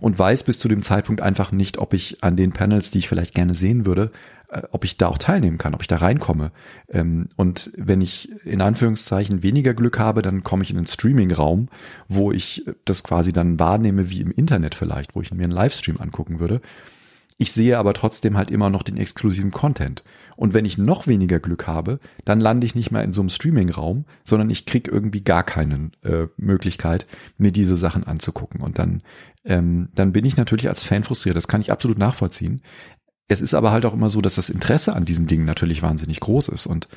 und 0.00 0.18
weiß 0.18 0.42
bis 0.42 0.58
zu 0.58 0.68
dem 0.68 0.82
Zeitpunkt 0.82 1.22
einfach 1.22 1.52
nicht, 1.52 1.78
ob 1.78 1.94
ich 1.94 2.22
an 2.24 2.36
den 2.36 2.50
Panels, 2.50 2.90
die 2.90 2.98
ich 2.98 3.08
vielleicht 3.08 3.34
gerne 3.34 3.54
sehen 3.54 3.86
würde, 3.86 4.10
äh, 4.48 4.62
ob 4.72 4.84
ich 4.84 4.96
da 4.96 5.06
auch 5.06 5.18
teilnehmen 5.18 5.58
kann, 5.58 5.74
ob 5.74 5.82
ich 5.82 5.88
da 5.88 5.96
reinkomme. 5.96 6.50
Ähm, 6.88 7.28
und 7.36 7.70
wenn 7.76 8.00
ich 8.00 8.30
in 8.44 8.60
Anführungszeichen 8.60 9.42
weniger 9.42 9.74
Glück 9.74 9.98
habe, 9.98 10.22
dann 10.22 10.42
komme 10.42 10.62
ich 10.64 10.70
in 10.70 10.78
einen 10.78 10.86
Streaming-Raum, 10.86 11.68
wo 12.08 12.32
ich 12.32 12.64
das 12.84 13.04
quasi 13.04 13.32
dann 13.32 13.60
wahrnehme 13.60 14.10
wie 14.10 14.20
im 14.20 14.32
Internet 14.32 14.74
vielleicht, 14.74 15.14
wo 15.14 15.20
ich 15.20 15.32
mir 15.32 15.44
einen 15.44 15.52
Livestream 15.52 16.00
angucken 16.00 16.40
würde. 16.40 16.60
Ich 17.38 17.52
sehe 17.52 17.78
aber 17.78 17.94
trotzdem 17.94 18.36
halt 18.36 18.50
immer 18.50 18.68
noch 18.68 18.82
den 18.82 18.96
exklusiven 18.96 19.50
Content. 19.50 20.02
Und 20.40 20.54
wenn 20.54 20.64
ich 20.64 20.78
noch 20.78 21.06
weniger 21.06 21.38
Glück 21.38 21.66
habe, 21.66 22.00
dann 22.24 22.40
lande 22.40 22.64
ich 22.64 22.74
nicht 22.74 22.90
mehr 22.90 23.04
in 23.04 23.12
so 23.12 23.20
einem 23.20 23.28
Streaming-Raum, 23.28 24.06
sondern 24.24 24.48
ich 24.48 24.64
kriege 24.64 24.90
irgendwie 24.90 25.20
gar 25.20 25.42
keine 25.42 25.90
äh, 26.02 26.28
Möglichkeit, 26.38 27.06
mir 27.36 27.52
diese 27.52 27.76
Sachen 27.76 28.04
anzugucken. 28.04 28.62
Und 28.62 28.78
dann, 28.78 29.02
ähm, 29.44 29.90
dann 29.94 30.14
bin 30.14 30.24
ich 30.24 30.38
natürlich 30.38 30.70
als 30.70 30.82
Fan 30.82 31.04
frustriert. 31.04 31.36
Das 31.36 31.46
kann 31.46 31.60
ich 31.60 31.70
absolut 31.70 31.98
nachvollziehen. 31.98 32.62
Es 33.28 33.42
ist 33.42 33.52
aber 33.52 33.70
halt 33.70 33.84
auch 33.84 33.92
immer 33.92 34.08
so, 34.08 34.22
dass 34.22 34.36
das 34.36 34.48
Interesse 34.48 34.94
an 34.94 35.04
diesen 35.04 35.26
Dingen 35.26 35.44
natürlich 35.44 35.82
wahnsinnig 35.82 36.20
groß 36.20 36.48
ist. 36.48 36.64
Und 36.64 36.88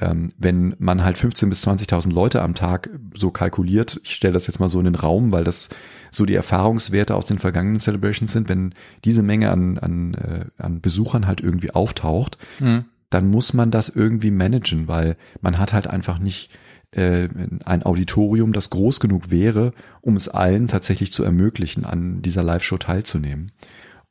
ähm, 0.00 0.30
wenn 0.38 0.74
man 0.78 1.04
halt 1.04 1.16
15.000 1.16 1.48
bis 1.48 1.66
20.000 1.66 2.12
Leute 2.12 2.42
am 2.42 2.54
Tag 2.54 2.90
so 3.14 3.30
kalkuliert, 3.30 4.00
ich 4.04 4.14
stelle 4.14 4.34
das 4.34 4.46
jetzt 4.46 4.60
mal 4.60 4.68
so 4.68 4.78
in 4.78 4.84
den 4.84 4.94
Raum, 4.94 5.32
weil 5.32 5.44
das 5.44 5.68
so 6.10 6.24
die 6.24 6.34
Erfahrungswerte 6.34 7.14
aus 7.14 7.26
den 7.26 7.38
vergangenen 7.38 7.80
Celebrations 7.80 8.32
sind, 8.32 8.48
wenn 8.48 8.74
diese 9.04 9.22
Menge 9.22 9.50
an, 9.50 9.78
an, 9.78 10.14
äh, 10.14 10.44
an 10.58 10.80
Besuchern 10.80 11.26
halt 11.26 11.40
irgendwie 11.40 11.72
auftaucht, 11.72 12.38
mhm. 12.60 12.84
dann 13.10 13.30
muss 13.30 13.54
man 13.54 13.70
das 13.70 13.88
irgendwie 13.88 14.30
managen, 14.30 14.88
weil 14.88 15.16
man 15.40 15.58
hat 15.58 15.72
halt 15.72 15.86
einfach 15.86 16.18
nicht 16.18 16.50
äh, 16.92 17.28
ein 17.64 17.82
Auditorium, 17.82 18.52
das 18.52 18.70
groß 18.70 19.00
genug 19.00 19.30
wäre, 19.30 19.72
um 20.00 20.16
es 20.16 20.28
allen 20.28 20.68
tatsächlich 20.68 21.12
zu 21.12 21.24
ermöglichen, 21.24 21.84
an 21.84 22.22
dieser 22.22 22.42
Live-Show 22.42 22.78
teilzunehmen. 22.78 23.52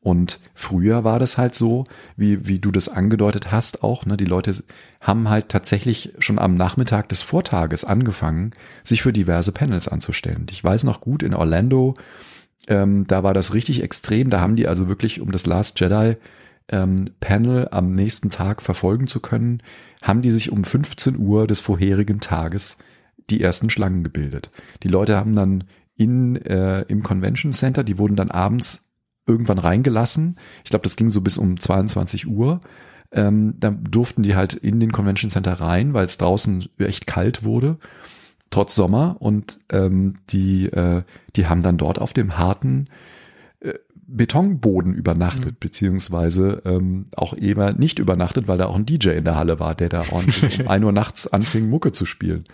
Und 0.08 0.40
früher 0.54 1.04
war 1.04 1.20
das 1.20 1.38
halt 1.38 1.54
so, 1.54 1.84
wie, 2.16 2.48
wie 2.48 2.60
du 2.60 2.72
das 2.72 2.88
angedeutet 2.88 3.52
hast 3.52 3.84
auch, 3.84 4.06
ne, 4.06 4.16
die 4.16 4.24
Leute 4.24 4.56
haben 5.02 5.30
halt 5.30 5.50
tatsächlich 5.50 6.14
schon 6.20 6.40
am 6.40 6.56
Nachmittag 6.56 7.10
des 7.10 7.22
Vortages 7.22 7.84
angefangen, 7.84 8.52
sich 8.86 9.02
für 9.02 9.12
diverse 9.12 9.52
Panels 9.52 9.90
anzustellen. 9.90 10.48
Ich 10.50 10.64
weiß 10.64 10.86
noch 10.86 11.02
gut, 11.02 11.24
in 11.24 11.34
Orlando, 11.34 11.94
ähm, 12.70 13.06
da 13.06 13.24
war 13.24 13.34
das 13.34 13.54
richtig 13.54 13.84
extrem, 13.84 14.30
da 14.30 14.40
haben 14.40 14.56
die 14.56 14.70
also 14.70 14.88
wirklich, 14.88 15.20
um 15.20 15.34
das 15.34 15.46
Last 15.46 15.78
Jedi 15.78 16.16
ähm, 16.70 17.04
Panel 17.20 17.68
am 17.72 17.92
nächsten 17.92 18.30
Tag 18.30 18.62
verfolgen 18.62 19.08
zu 19.08 19.20
können, 19.20 19.62
haben 20.02 20.22
die 20.22 20.32
sich 20.32 20.54
um 20.54 20.64
15 20.64 21.18
Uhr 21.18 21.48
des 21.48 21.60
vorherigen 21.60 22.22
Tages 22.22 22.78
die 23.30 23.42
ersten 23.42 23.70
Schlangen 23.70 24.06
gebildet. 24.06 24.52
Die 24.84 24.88
Leute 24.88 25.18
haben 25.18 25.36
dann 25.36 25.66
in, 25.98 26.38
äh, 26.46 26.84
im 26.84 27.04
Convention 27.04 27.52
Center, 27.52 27.84
die 27.84 27.98
wurden 27.98 28.16
dann 28.16 28.32
abends 28.32 28.87
irgendwann 29.28 29.60
reingelassen. 29.60 30.38
Ich 30.64 30.70
glaube, 30.70 30.84
das 30.84 30.96
ging 30.96 31.10
so 31.10 31.22
bis 31.22 31.38
um 31.38 31.60
22 31.60 32.28
Uhr. 32.28 32.62
Ähm, 33.12 33.56
dann 33.60 33.84
durften 33.84 34.24
die 34.24 34.36
halt 34.36 34.54
in 34.54 34.80
den 34.80 34.92
Convention 34.92 35.30
Center 35.30 35.54
rein, 35.54 35.94
weil 35.94 36.06
es 36.06 36.18
draußen 36.18 36.68
echt 36.78 37.08
kalt 37.08 37.44
wurde, 37.44 37.78
trotz 38.50 38.76
Sommer. 38.76 39.18
Und 39.20 39.60
ähm, 39.70 40.16
die, 40.30 40.66
äh, 40.66 41.04
die 41.36 41.48
haben 41.48 41.64
dann 41.64 41.78
dort 41.78 42.00
auf 42.00 42.14
dem 42.14 42.38
harten 42.38 42.90
äh, 43.60 43.74
Betonboden 43.94 44.94
übernachtet, 44.94 45.54
mhm. 45.54 45.58
beziehungsweise 45.60 46.62
ähm, 46.66 47.08
auch 47.16 47.36
eben 47.36 47.78
nicht 47.78 48.00
übernachtet, 48.00 48.48
weil 48.48 48.58
da 48.58 48.66
auch 48.66 48.76
ein 48.76 48.86
DJ 48.86 49.10
in 49.12 49.26
der 49.26 49.36
Halle 49.36 49.60
war, 49.60 49.76
der 49.76 49.90
da 49.90 50.04
ordentlich 50.12 50.62
um 50.62 50.68
ein 50.70 50.84
Uhr 50.84 50.94
nachts 50.94 51.32
anfing, 51.32 51.70
Mucke 51.70 51.92
zu 51.92 52.06
spielen. 52.06 52.46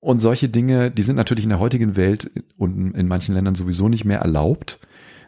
Und 0.00 0.20
solche 0.20 0.48
Dinge, 0.48 0.90
die 0.90 1.02
sind 1.02 1.16
natürlich 1.16 1.44
in 1.44 1.50
der 1.50 1.58
heutigen 1.58 1.96
Welt 1.96 2.30
und 2.56 2.94
in 2.94 3.08
manchen 3.08 3.34
Ländern 3.34 3.54
sowieso 3.54 3.88
nicht 3.88 4.04
mehr 4.04 4.20
erlaubt. 4.20 4.78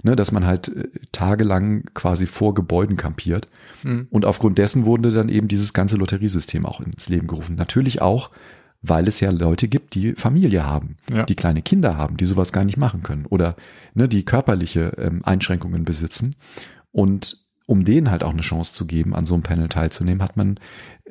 Ne, 0.02 0.16
dass 0.16 0.32
man 0.32 0.46
halt 0.46 0.68
äh, 0.68 0.88
tagelang 1.12 1.84
quasi 1.94 2.26
vor 2.26 2.54
Gebäuden 2.54 2.96
kampiert. 2.96 3.46
Mhm. 3.82 4.08
Und 4.10 4.24
aufgrund 4.24 4.58
dessen 4.58 4.84
wurde 4.84 5.10
dann 5.10 5.28
eben 5.28 5.48
dieses 5.48 5.72
ganze 5.72 5.96
Lotteriesystem 5.96 6.66
auch 6.66 6.80
ins 6.80 7.08
Leben 7.08 7.26
gerufen. 7.26 7.56
Natürlich 7.56 8.00
auch, 8.02 8.30
weil 8.82 9.08
es 9.08 9.20
ja 9.20 9.30
Leute 9.30 9.68
gibt, 9.68 9.94
die 9.94 10.14
Familie 10.14 10.64
haben, 10.64 10.96
ja. 11.10 11.24
die 11.24 11.34
kleine 11.34 11.62
Kinder 11.62 11.96
haben, 11.96 12.16
die 12.16 12.26
sowas 12.26 12.52
gar 12.52 12.64
nicht 12.64 12.76
machen 12.76 13.02
können 13.02 13.26
oder 13.26 13.56
ne, 13.94 14.08
die 14.08 14.24
körperliche 14.24 14.92
ähm, 14.98 15.20
Einschränkungen 15.24 15.84
besitzen. 15.84 16.36
Und 16.92 17.48
um 17.66 17.84
denen 17.84 18.10
halt 18.10 18.24
auch 18.24 18.32
eine 18.32 18.40
Chance 18.40 18.72
zu 18.72 18.86
geben, 18.86 19.14
an 19.14 19.26
so 19.26 19.34
einem 19.34 19.42
Panel 19.42 19.68
teilzunehmen, 19.68 20.22
hat 20.22 20.38
man 20.38 20.58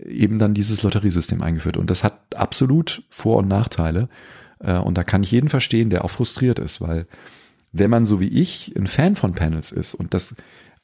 eben 0.03 0.39
dann 0.39 0.55
dieses 0.55 0.81
Lotteriesystem 0.81 1.43
eingeführt. 1.43 1.77
Und 1.77 1.91
das 1.91 2.03
hat 2.03 2.35
absolut 2.35 3.03
Vor- 3.09 3.37
und 3.37 3.47
Nachteile. 3.47 4.09
Äh, 4.59 4.77
und 4.77 4.97
da 4.97 5.03
kann 5.03 5.21
ich 5.21 5.31
jeden 5.31 5.49
verstehen, 5.49 5.89
der 5.89 6.03
auch 6.03 6.09
frustriert 6.09 6.57
ist, 6.57 6.81
weil 6.81 7.05
wenn 7.71 7.89
man 7.89 8.05
so 8.05 8.19
wie 8.19 8.29
ich 8.29 8.73
ein 8.77 8.87
Fan 8.87 9.15
von 9.15 9.33
Panels 9.33 9.71
ist 9.71 9.93
und 9.93 10.13
das 10.13 10.35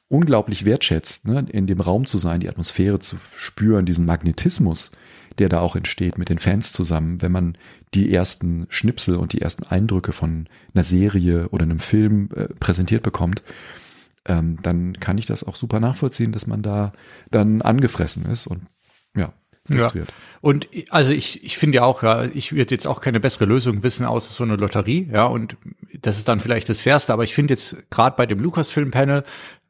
unglaublich 0.08 0.64
wertschätzt, 0.64 1.26
ne, 1.26 1.46
in 1.50 1.66
dem 1.66 1.80
Raum 1.80 2.06
zu 2.06 2.18
sein, 2.18 2.40
die 2.40 2.48
Atmosphäre 2.48 2.98
zu 2.98 3.16
spüren, 3.36 3.86
diesen 3.86 4.06
Magnetismus, 4.06 4.92
der 5.38 5.48
da 5.48 5.60
auch 5.60 5.76
entsteht 5.76 6.18
mit 6.18 6.28
den 6.28 6.38
Fans 6.38 6.72
zusammen, 6.72 7.22
wenn 7.22 7.32
man 7.32 7.58
die 7.94 8.12
ersten 8.12 8.66
Schnipsel 8.68 9.16
und 9.16 9.32
die 9.32 9.40
ersten 9.40 9.64
Eindrücke 9.64 10.12
von 10.12 10.48
einer 10.74 10.84
Serie 10.84 11.48
oder 11.48 11.64
einem 11.64 11.80
Film 11.80 12.28
äh, 12.34 12.48
präsentiert 12.60 13.02
bekommt, 13.02 13.42
ähm, 14.26 14.58
dann 14.62 14.94
kann 14.94 15.18
ich 15.18 15.26
das 15.26 15.44
auch 15.44 15.56
super 15.56 15.80
nachvollziehen, 15.80 16.32
dass 16.32 16.46
man 16.46 16.62
da 16.62 16.92
dann 17.30 17.62
angefressen 17.62 18.26
ist 18.26 18.46
und 18.46 18.62
frustriert. 19.66 20.08
Ja. 20.08 20.14
Und 20.40 20.68
also 20.90 21.12
ich, 21.12 21.42
ich 21.42 21.56
finde 21.56 21.76
ja 21.76 21.84
auch, 21.84 22.02
ja, 22.02 22.24
ich 22.24 22.52
würde 22.52 22.74
jetzt 22.74 22.86
auch 22.86 23.00
keine 23.00 23.18
bessere 23.18 23.46
Lösung 23.46 23.82
wissen, 23.82 24.04
außer 24.04 24.30
so 24.30 24.44
eine 24.44 24.56
Lotterie, 24.56 25.08
ja, 25.10 25.24
und 25.24 25.56
das 26.02 26.18
ist 26.18 26.28
dann 26.28 26.38
vielleicht 26.38 26.68
das 26.68 26.82
Fairste, 26.82 27.14
aber 27.14 27.24
ich 27.24 27.34
finde 27.34 27.54
jetzt 27.54 27.90
gerade 27.90 28.14
bei 28.16 28.26
dem 28.26 28.40
Lucasfilm-Panel 28.40 29.24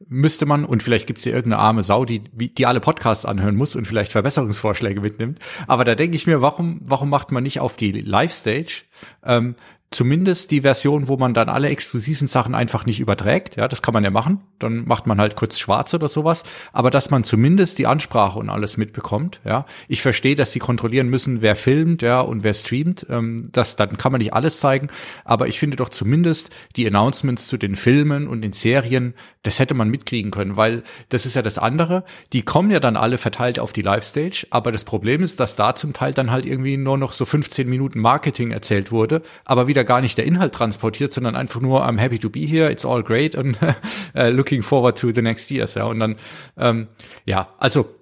müsste 0.09 0.45
man, 0.45 0.65
und 0.65 0.83
vielleicht 0.83 1.07
gibt's 1.07 1.23
hier 1.23 1.33
irgendeine 1.33 1.61
arme 1.61 1.81
Sau, 1.81 2.03
die, 2.03 2.19
die 2.19 2.65
alle 2.65 2.81
Podcasts 2.81 3.25
anhören 3.25 3.55
muss 3.55 3.77
und 3.77 3.87
vielleicht 3.87 4.11
Verbesserungsvorschläge 4.11 4.99
mitnimmt, 4.99 5.39
aber 5.67 5.85
da 5.85 5.95
denke 5.95 6.17
ich 6.17 6.27
mir, 6.27 6.41
warum, 6.41 6.81
warum 6.83 7.09
macht 7.09 7.31
man 7.31 7.43
nicht 7.43 7.61
auf 7.61 7.77
die 7.77 7.91
Live-Stage 7.91 8.83
ähm, 9.23 9.55
zumindest 9.95 10.51
die 10.51 10.61
Version, 10.61 11.07
wo 11.07 11.17
man 11.17 11.33
dann 11.33 11.49
alle 11.49 11.69
exklusiven 11.69 12.27
Sachen 12.27 12.53
einfach 12.53 12.85
nicht 12.85 12.99
überträgt. 12.99 13.55
Ja, 13.55 13.67
das 13.67 13.81
kann 13.81 13.93
man 13.93 14.03
ja 14.03 14.11
machen. 14.11 14.41
Dann 14.59 14.85
macht 14.85 15.07
man 15.07 15.19
halt 15.19 15.35
kurz 15.35 15.57
schwarz 15.57 15.93
oder 15.93 16.07
sowas. 16.07 16.43
Aber 16.73 16.91
dass 16.91 17.09
man 17.09 17.23
zumindest 17.23 17.79
die 17.79 17.87
Ansprache 17.87 18.37
und 18.37 18.49
alles 18.49 18.77
mitbekommt. 18.77 19.39
Ja, 19.45 19.65
ich 19.87 20.01
verstehe, 20.01 20.35
dass 20.35 20.51
sie 20.51 20.59
kontrollieren 20.59 21.07
müssen, 21.07 21.41
wer 21.41 21.55
filmt, 21.55 22.01
ja, 22.01 22.19
und 22.19 22.43
wer 22.43 22.53
streamt. 22.53 23.05
Ähm, 23.09 23.49
das, 23.51 23.75
dann 23.75 23.97
kann 23.97 24.11
man 24.11 24.19
nicht 24.19 24.33
alles 24.33 24.59
zeigen. 24.59 24.89
Aber 25.23 25.47
ich 25.47 25.59
finde 25.59 25.77
doch 25.77 25.89
zumindest 25.89 26.49
die 26.75 26.85
Announcements 26.85 27.47
zu 27.47 27.57
den 27.57 27.75
Filmen 27.75 28.27
und 28.27 28.41
den 28.41 28.53
Serien, 28.53 29.13
das 29.43 29.59
hätte 29.59 29.75
man 29.75 29.89
mitkriegen 29.89 30.31
können, 30.31 30.57
weil 30.57 30.83
das 31.09 31.25
ist 31.25 31.35
ja 31.35 31.41
das 31.41 31.57
andere. 31.57 32.03
Die 32.33 32.41
kommen 32.41 32.71
ja 32.71 32.81
dann 32.81 32.97
alle 32.97 33.17
verteilt 33.17 33.59
auf 33.59 33.71
die 33.71 33.81
Live-Stage. 33.81 34.47
Aber 34.49 34.71
das 34.71 34.83
Problem 34.83 35.21
ist, 35.21 35.39
dass 35.39 35.55
da 35.55 35.75
zum 35.75 35.93
Teil 35.93 36.13
dann 36.13 36.31
halt 36.31 36.45
irgendwie 36.45 36.75
nur 36.75 36.97
noch 36.97 37.13
so 37.13 37.23
15 37.23 37.69
Minuten 37.69 37.99
Marketing 37.99 38.51
erzählt 38.51 38.91
wurde, 38.91 39.21
aber 39.45 39.67
wieder 39.67 39.84
gar 39.85 40.01
nicht 40.01 40.17
der 40.17 40.25
Inhalt 40.25 40.53
transportiert, 40.53 41.13
sondern 41.13 41.35
einfach 41.35 41.61
nur 41.61 41.85
I'm 41.85 41.99
happy 41.99 42.19
to 42.19 42.29
be 42.29 42.41
here, 42.41 42.69
it's 42.69 42.85
all 42.85 43.03
great 43.03 43.35
und 43.35 43.57
uh, 43.61 44.21
looking 44.29 44.61
forward 44.61 44.97
to 44.97 45.11
the 45.11 45.21
next 45.21 45.49
years. 45.51 45.75
Ja, 45.75 45.85
und 45.85 45.99
dann 45.99 46.15
ähm, 46.57 46.87
ja, 47.25 47.49
also 47.57 47.95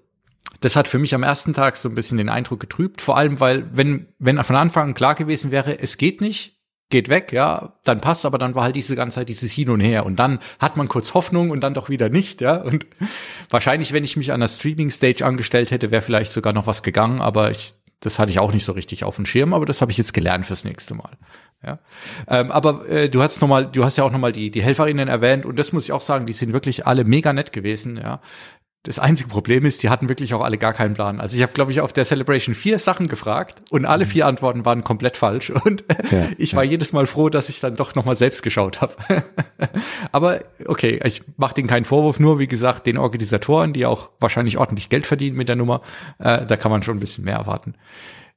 das 0.61 0.75
hat 0.75 0.87
für 0.87 0.99
mich 0.99 1.13
am 1.13 1.23
ersten 1.23 1.53
Tag 1.53 1.75
so 1.75 1.89
ein 1.89 1.95
bisschen 1.95 2.17
den 2.17 2.29
Eindruck 2.29 2.59
getrübt, 2.59 3.01
vor 3.01 3.17
allem 3.17 3.39
weil 3.39 3.69
wenn 3.73 4.07
wenn 4.19 4.41
von 4.43 4.55
Anfang 4.55 4.89
an 4.89 4.93
klar 4.93 5.15
gewesen 5.15 5.51
wäre, 5.51 5.79
es 5.79 5.97
geht 5.97 6.21
nicht, 6.21 6.53
geht 6.89 7.09
weg, 7.09 7.33
ja, 7.33 7.73
dann 7.83 8.01
passt, 8.01 8.25
aber 8.25 8.37
dann 8.37 8.55
war 8.55 8.63
halt 8.63 8.75
diese 8.75 8.95
ganze 8.95 9.15
Zeit 9.15 9.29
dieses 9.29 9.51
Hin 9.51 9.69
und 9.69 9.79
Her 9.79 10.05
und 10.05 10.17
dann 10.17 10.39
hat 10.59 10.77
man 10.77 10.87
kurz 10.87 11.13
Hoffnung 11.13 11.49
und 11.49 11.61
dann 11.61 11.73
doch 11.73 11.89
wieder 11.89 12.07
nicht, 12.09 12.39
ja, 12.39 12.57
und 12.57 12.85
wahrscheinlich, 13.49 13.93
wenn 13.93 14.03
ich 14.03 14.15
mich 14.15 14.31
an 14.31 14.39
der 14.39 14.47
Streaming-Stage 14.47 15.25
angestellt 15.25 15.71
hätte, 15.71 15.91
wäre 15.91 16.01
vielleicht 16.01 16.31
sogar 16.31 16.53
noch 16.53 16.67
was 16.67 16.83
gegangen, 16.83 17.19
aber 17.19 17.51
ich, 17.51 17.73
das 17.99 18.19
hatte 18.19 18.31
ich 18.31 18.39
auch 18.39 18.53
nicht 18.53 18.63
so 18.63 18.73
richtig 18.73 19.03
auf 19.03 19.15
dem 19.15 19.25
Schirm, 19.25 19.53
aber 19.53 19.65
das 19.65 19.81
habe 19.81 19.91
ich 19.91 19.97
jetzt 19.97 20.13
gelernt 20.13 20.45
fürs 20.45 20.63
nächste 20.63 20.93
Mal. 20.93 21.17
Ja. 21.65 21.79
Ähm, 22.27 22.51
aber 22.51 22.87
äh, 22.89 23.09
du 23.09 23.21
hast 23.21 23.41
noch 23.41 23.47
mal, 23.47 23.65
du 23.65 23.85
hast 23.85 23.97
ja 23.97 24.03
auch 24.03 24.11
noch 24.11 24.19
mal 24.19 24.31
die 24.31 24.51
die 24.51 24.61
Helferinnen 24.61 25.07
erwähnt 25.07 25.45
und 25.45 25.57
das 25.57 25.71
muss 25.71 25.85
ich 25.85 25.91
auch 25.91 26.01
sagen, 26.01 26.25
die 26.25 26.33
sind 26.33 26.53
wirklich 26.53 26.85
alle 26.85 27.05
mega 27.05 27.33
nett 27.33 27.53
gewesen. 27.53 27.97
Ja. 27.97 28.19
Das 28.85 28.99
einzige 28.99 29.29
Problem 29.29 29.65
ist, 29.65 29.81
die 29.81 29.89
hatten 29.89 30.09
wirklich 30.09 30.33
auch 30.33 30.41
alle 30.41 30.57
gar 30.57 30.73
keinen 30.73 30.93
Plan. 30.93 31.21
Also 31.21 31.37
ich 31.37 31.41
habe, 31.41 31.53
glaube 31.53 31.71
ich, 31.71 31.79
auf 31.79 31.93
der 31.93 32.03
Celebration 32.03 32.53
vier 32.53 32.79
Sachen 32.79 33.07
gefragt 33.07 33.61
und 33.69 33.85
alle 33.85 34.05
vier 34.05 34.27
Antworten 34.27 34.65
waren 34.65 34.83
komplett 34.83 35.15
falsch. 35.15 35.49
Und 35.63 35.85
ja, 36.11 36.27
ich 36.37 36.53
war 36.53 36.65
ja. 36.65 36.71
jedes 36.71 36.91
Mal 36.91 37.05
froh, 37.05 37.29
dass 37.29 37.47
ich 37.47 37.61
dann 37.61 37.77
doch 37.77 37.95
noch 37.95 38.03
mal 38.03 38.15
selbst 38.15 38.43
geschaut 38.43 38.81
habe. 38.81 38.93
Aber 40.11 40.41
okay, 40.65 40.99
ich 41.05 41.23
mache 41.37 41.53
denen 41.53 41.69
keinen 41.69 41.85
Vorwurf, 41.85 42.19
nur 42.19 42.39
wie 42.39 42.47
gesagt, 42.47 42.85
den 42.85 42.97
Organisatoren, 42.97 43.71
die 43.71 43.85
auch 43.85 44.09
wahrscheinlich 44.19 44.57
ordentlich 44.57 44.89
Geld 44.89 45.07
verdienen 45.07 45.37
mit 45.37 45.47
der 45.47 45.55
Nummer, 45.55 45.81
äh, 46.19 46.45
da 46.45 46.57
kann 46.57 46.69
man 46.69 46.83
schon 46.83 46.97
ein 46.97 46.99
bisschen 46.99 47.23
mehr 47.23 47.37
erwarten. 47.37 47.75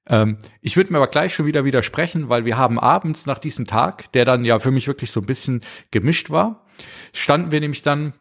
Ähm, 0.09 0.39
ich 0.61 0.77
würde 0.77 0.93
mir 0.93 0.99
aber 0.99 1.09
gleich 1.09 1.35
schon 1.35 1.47
wieder 1.47 1.65
widersprechen, 1.65 2.29
weil 2.29 2.45
wir 2.45 2.57
haben 2.57 2.79
abends 2.79 3.27
nach 3.27 3.39
diesem 3.39 3.67
Tag, 3.67 4.13
der 4.13 4.25
dann 4.25 4.45
ja 4.45 4.59
für 4.59 4.71
mich 4.71 4.87
wirklich 4.87 5.11
so 5.11 5.21
ein 5.21 5.27
bisschen 5.27 5.63
gemischt 5.91 6.31
war, 6.31 6.65
standen 7.13 7.53
wir 7.53 7.61
nämlich 7.61 7.83
dann 7.83 8.13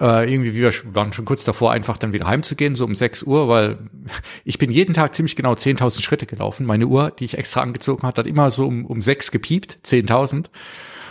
äh, 0.00 0.32
irgendwie, 0.32 0.54
wir 0.54 0.72
waren 0.94 1.12
schon 1.12 1.24
kurz 1.24 1.44
davor, 1.44 1.72
einfach 1.72 1.98
dann 1.98 2.12
wieder 2.12 2.26
heimzugehen, 2.26 2.74
so 2.74 2.84
um 2.84 2.94
6 2.94 3.24
Uhr, 3.24 3.48
weil 3.48 3.90
ich 4.44 4.58
bin 4.58 4.70
jeden 4.70 4.94
Tag 4.94 5.14
ziemlich 5.14 5.36
genau 5.36 5.52
10.000 5.52 6.02
Schritte 6.02 6.26
gelaufen. 6.26 6.66
Meine 6.66 6.86
Uhr, 6.86 7.10
die 7.10 7.24
ich 7.24 7.38
extra 7.38 7.60
angezogen 7.60 8.06
hat, 8.06 8.18
hat 8.18 8.26
immer 8.26 8.50
so 8.50 8.66
um, 8.66 8.86
um 8.86 9.00
6 9.00 9.30
gepiept, 9.30 9.78
10.000. 9.84 10.46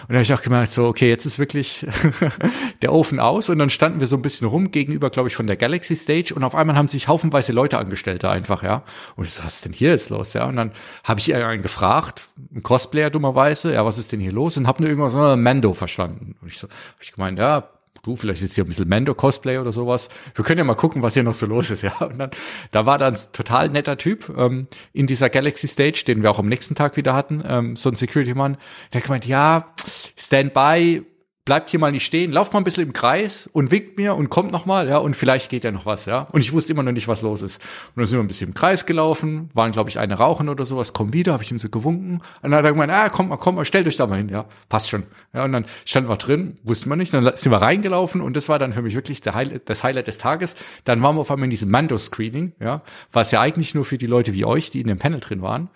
Und 0.01 0.09
da 0.09 0.15
habe 0.15 0.23
ich 0.23 0.33
auch 0.33 0.41
gemerkt, 0.41 0.71
so, 0.71 0.85
okay, 0.85 1.09
jetzt 1.09 1.25
ist 1.25 1.39
wirklich 1.39 1.85
der 2.81 2.93
Ofen 2.93 3.19
aus. 3.19 3.49
Und 3.49 3.59
dann 3.59 3.69
standen 3.69 3.99
wir 3.99 4.07
so 4.07 4.15
ein 4.15 4.21
bisschen 4.21 4.47
rum 4.47 4.71
gegenüber, 4.71 5.09
glaube 5.09 5.29
ich, 5.29 5.35
von 5.35 5.47
der 5.47 5.55
Galaxy 5.55 5.95
Stage. 5.95 6.33
Und 6.35 6.43
auf 6.43 6.55
einmal 6.55 6.75
haben 6.75 6.87
sich 6.87 7.07
haufenweise 7.07 7.51
Leute 7.51 7.77
angestellt 7.77 8.23
da 8.23 8.31
einfach, 8.31 8.63
ja. 8.63 8.83
Und 9.15 9.25
ich 9.25 9.33
so, 9.33 9.43
was 9.43 9.55
ist 9.55 9.65
denn 9.65 9.73
hier 9.73 9.89
jetzt 9.89 10.09
los, 10.09 10.33
ja? 10.33 10.45
Und 10.45 10.55
dann 10.55 10.71
habe 11.03 11.19
ich 11.19 11.33
einen 11.33 11.61
gefragt, 11.61 12.29
ein 12.53 12.63
Cosplayer 12.63 13.09
dummerweise, 13.09 13.73
ja, 13.73 13.85
was 13.85 13.97
ist 13.97 14.11
denn 14.11 14.19
hier 14.19 14.31
los? 14.31 14.57
Und 14.57 14.67
habe 14.67 14.81
nur 14.81 14.89
irgendwas 14.89 15.13
so 15.13 15.35
Mando 15.35 15.73
verstanden. 15.73 16.35
Und 16.41 16.47
ich 16.47 16.57
so, 16.57 16.67
hab 16.67 17.01
ich 17.01 17.11
gemeint, 17.11 17.39
ja, 17.39 17.69
du, 18.03 18.15
vielleicht 18.15 18.41
ist 18.41 18.55
hier 18.55 18.63
ein 18.63 18.67
bisschen 18.67 18.89
Mando-Cosplay 18.89 19.57
oder 19.57 19.71
sowas. 19.71 20.09
Wir 20.35 20.43
können 20.45 20.59
ja 20.59 20.63
mal 20.63 20.75
gucken, 20.75 21.01
was 21.03 21.13
hier 21.13 21.23
noch 21.23 21.33
so 21.33 21.45
los 21.45 21.71
ist, 21.71 21.81
ja. 21.83 21.95
Und 21.99 22.17
dann, 22.17 22.31
da 22.71 22.85
war 22.85 22.97
dann 22.97 23.15
ein 23.15 23.19
total 23.33 23.69
netter 23.69 23.97
Typ 23.97 24.31
ähm, 24.37 24.67
in 24.93 25.07
dieser 25.07 25.29
Galaxy 25.29 25.67
Stage, 25.67 26.03
den 26.07 26.23
wir 26.23 26.31
auch 26.31 26.39
am 26.39 26.47
nächsten 26.47 26.75
Tag 26.75 26.97
wieder 26.97 27.13
hatten, 27.13 27.43
ähm, 27.45 27.75
so 27.75 27.89
ein 27.89 27.95
Security-Mann, 27.95 28.57
der 28.93 29.01
hat 29.01 29.05
gemeint, 29.05 29.25
ja, 29.25 29.73
Standby, 30.17 31.03
bleibt 31.43 31.71
hier 31.71 31.79
mal 31.79 31.91
nicht 31.91 32.05
stehen, 32.05 32.31
lauft 32.31 32.53
mal 32.53 32.59
ein 32.59 32.63
bisschen 32.63 32.85
im 32.85 32.93
Kreis 32.93 33.49
und 33.51 33.71
winkt 33.71 33.97
mir 33.97 34.15
und 34.15 34.29
kommt 34.29 34.51
noch 34.51 34.67
mal, 34.67 34.87
ja, 34.87 34.97
und 34.97 35.15
vielleicht 35.15 35.49
geht 35.49 35.63
ja 35.63 35.71
noch 35.71 35.87
was, 35.87 36.05
ja. 36.05 36.27
Und 36.31 36.41
ich 36.41 36.53
wusste 36.53 36.73
immer 36.73 36.83
noch 36.83 36.91
nicht, 36.91 37.07
was 37.07 37.23
los 37.23 37.41
ist. 37.41 37.57
Und 37.57 37.97
dann 37.97 38.05
sind 38.05 38.19
wir 38.19 38.23
ein 38.23 38.27
bisschen 38.27 38.49
im 38.49 38.53
Kreis 38.53 38.85
gelaufen, 38.85 39.49
waren, 39.53 39.71
glaube 39.71 39.89
ich, 39.89 39.97
eine 39.97 40.13
rauchen 40.13 40.49
oder 40.49 40.65
sowas, 40.65 40.93
kommen 40.93 41.13
wieder, 41.13 41.33
habe 41.33 41.41
ich 41.41 41.51
ihm 41.51 41.57
so 41.57 41.69
gewunken. 41.69 42.21
Und 42.41 42.51
dann 42.51 42.55
hat 42.55 42.65
er 42.65 42.71
gemeint, 42.71 42.91
ah, 42.91 43.09
kommt 43.09 43.29
mal, 43.29 43.37
kommt 43.37 43.57
mal, 43.57 43.65
stellt 43.65 43.87
euch 43.87 43.97
da 43.97 44.05
mal 44.05 44.17
hin, 44.17 44.29
ja, 44.29 44.45
passt 44.69 44.89
schon. 44.89 45.03
Ja, 45.33 45.43
und 45.43 45.51
dann 45.51 45.65
standen 45.83 46.09
wir 46.09 46.17
drin, 46.17 46.59
wussten 46.63 46.89
wir 46.89 46.95
nicht, 46.95 47.13
dann 47.13 47.23
sind 47.35 47.51
wir 47.51 47.61
reingelaufen 47.61 48.21
und 48.21 48.37
das 48.37 48.47
war 48.47 48.59
dann 48.59 48.71
für 48.71 48.83
mich 48.83 48.93
wirklich 48.93 49.21
Highlight, 49.25 49.67
das 49.67 49.83
Highlight 49.83 50.07
des 50.07 50.19
Tages. 50.19 50.55
Dann 50.83 51.01
waren 51.01 51.15
wir 51.15 51.21
auf 51.21 51.31
einmal 51.31 51.45
in 51.45 51.51
diesem 51.51 51.71
Mando-Screening, 51.71 52.53
ja, 52.59 52.83
was 53.11 53.31
ja 53.31 53.41
eigentlich 53.41 53.73
nur 53.73 53.85
für 53.85 53.97
die 53.97 54.05
Leute 54.05 54.33
wie 54.33 54.45
euch, 54.45 54.69
die 54.69 54.81
in 54.81 54.87
dem 54.87 54.99
Panel 54.99 55.19
drin 55.19 55.41
waren 55.41 55.69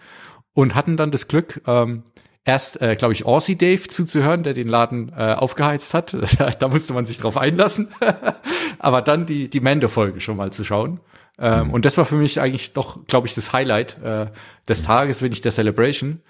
und 0.54 0.76
hatten 0.76 0.98
dann 0.98 1.12
das 1.12 1.28
Glück, 1.28 1.62
ähm, 1.68 2.04
erst, 2.46 2.82
äh, 2.82 2.96
glaube 2.96 3.14
ich, 3.14 3.26
Aussie 3.26 3.58
Dave 3.58 3.88
zuzuhören, 3.88 4.44
der 4.44 4.54
den 4.54 4.68
Laden 4.68 5.12
äh, 5.18 5.34
aufgeheizt 5.34 5.94
hat. 5.94 6.16
da 6.60 6.68
musste 6.68 6.94
man 6.94 7.06
sich 7.06 7.18
drauf 7.18 7.38
einlassen. 7.38 7.90
Aber 8.80 9.02
dann 9.02 9.26
die, 9.26 9.50
die 9.50 9.60
Mando-Folge 9.60 10.22
schon 10.22 10.38
mal 10.38 10.52
zu 10.52 10.64
schauen. 10.64 11.00
Ähm, 11.38 11.68
mhm. 11.68 11.74
Und 11.74 11.86
das 11.86 11.98
war 11.98 12.06
für 12.06 12.16
mich 12.16 12.40
eigentlich 12.40 12.74
doch, 12.74 13.06
glaube 13.08 13.28
ich, 13.28 13.36
das 13.36 13.52
Highlight 13.52 14.02
äh, 14.02 14.28
des 14.70 14.84
Tages, 14.84 15.22
wenn 15.22 15.34
ich 15.34 15.42
der 15.42 15.52
Celebration. 15.52 16.22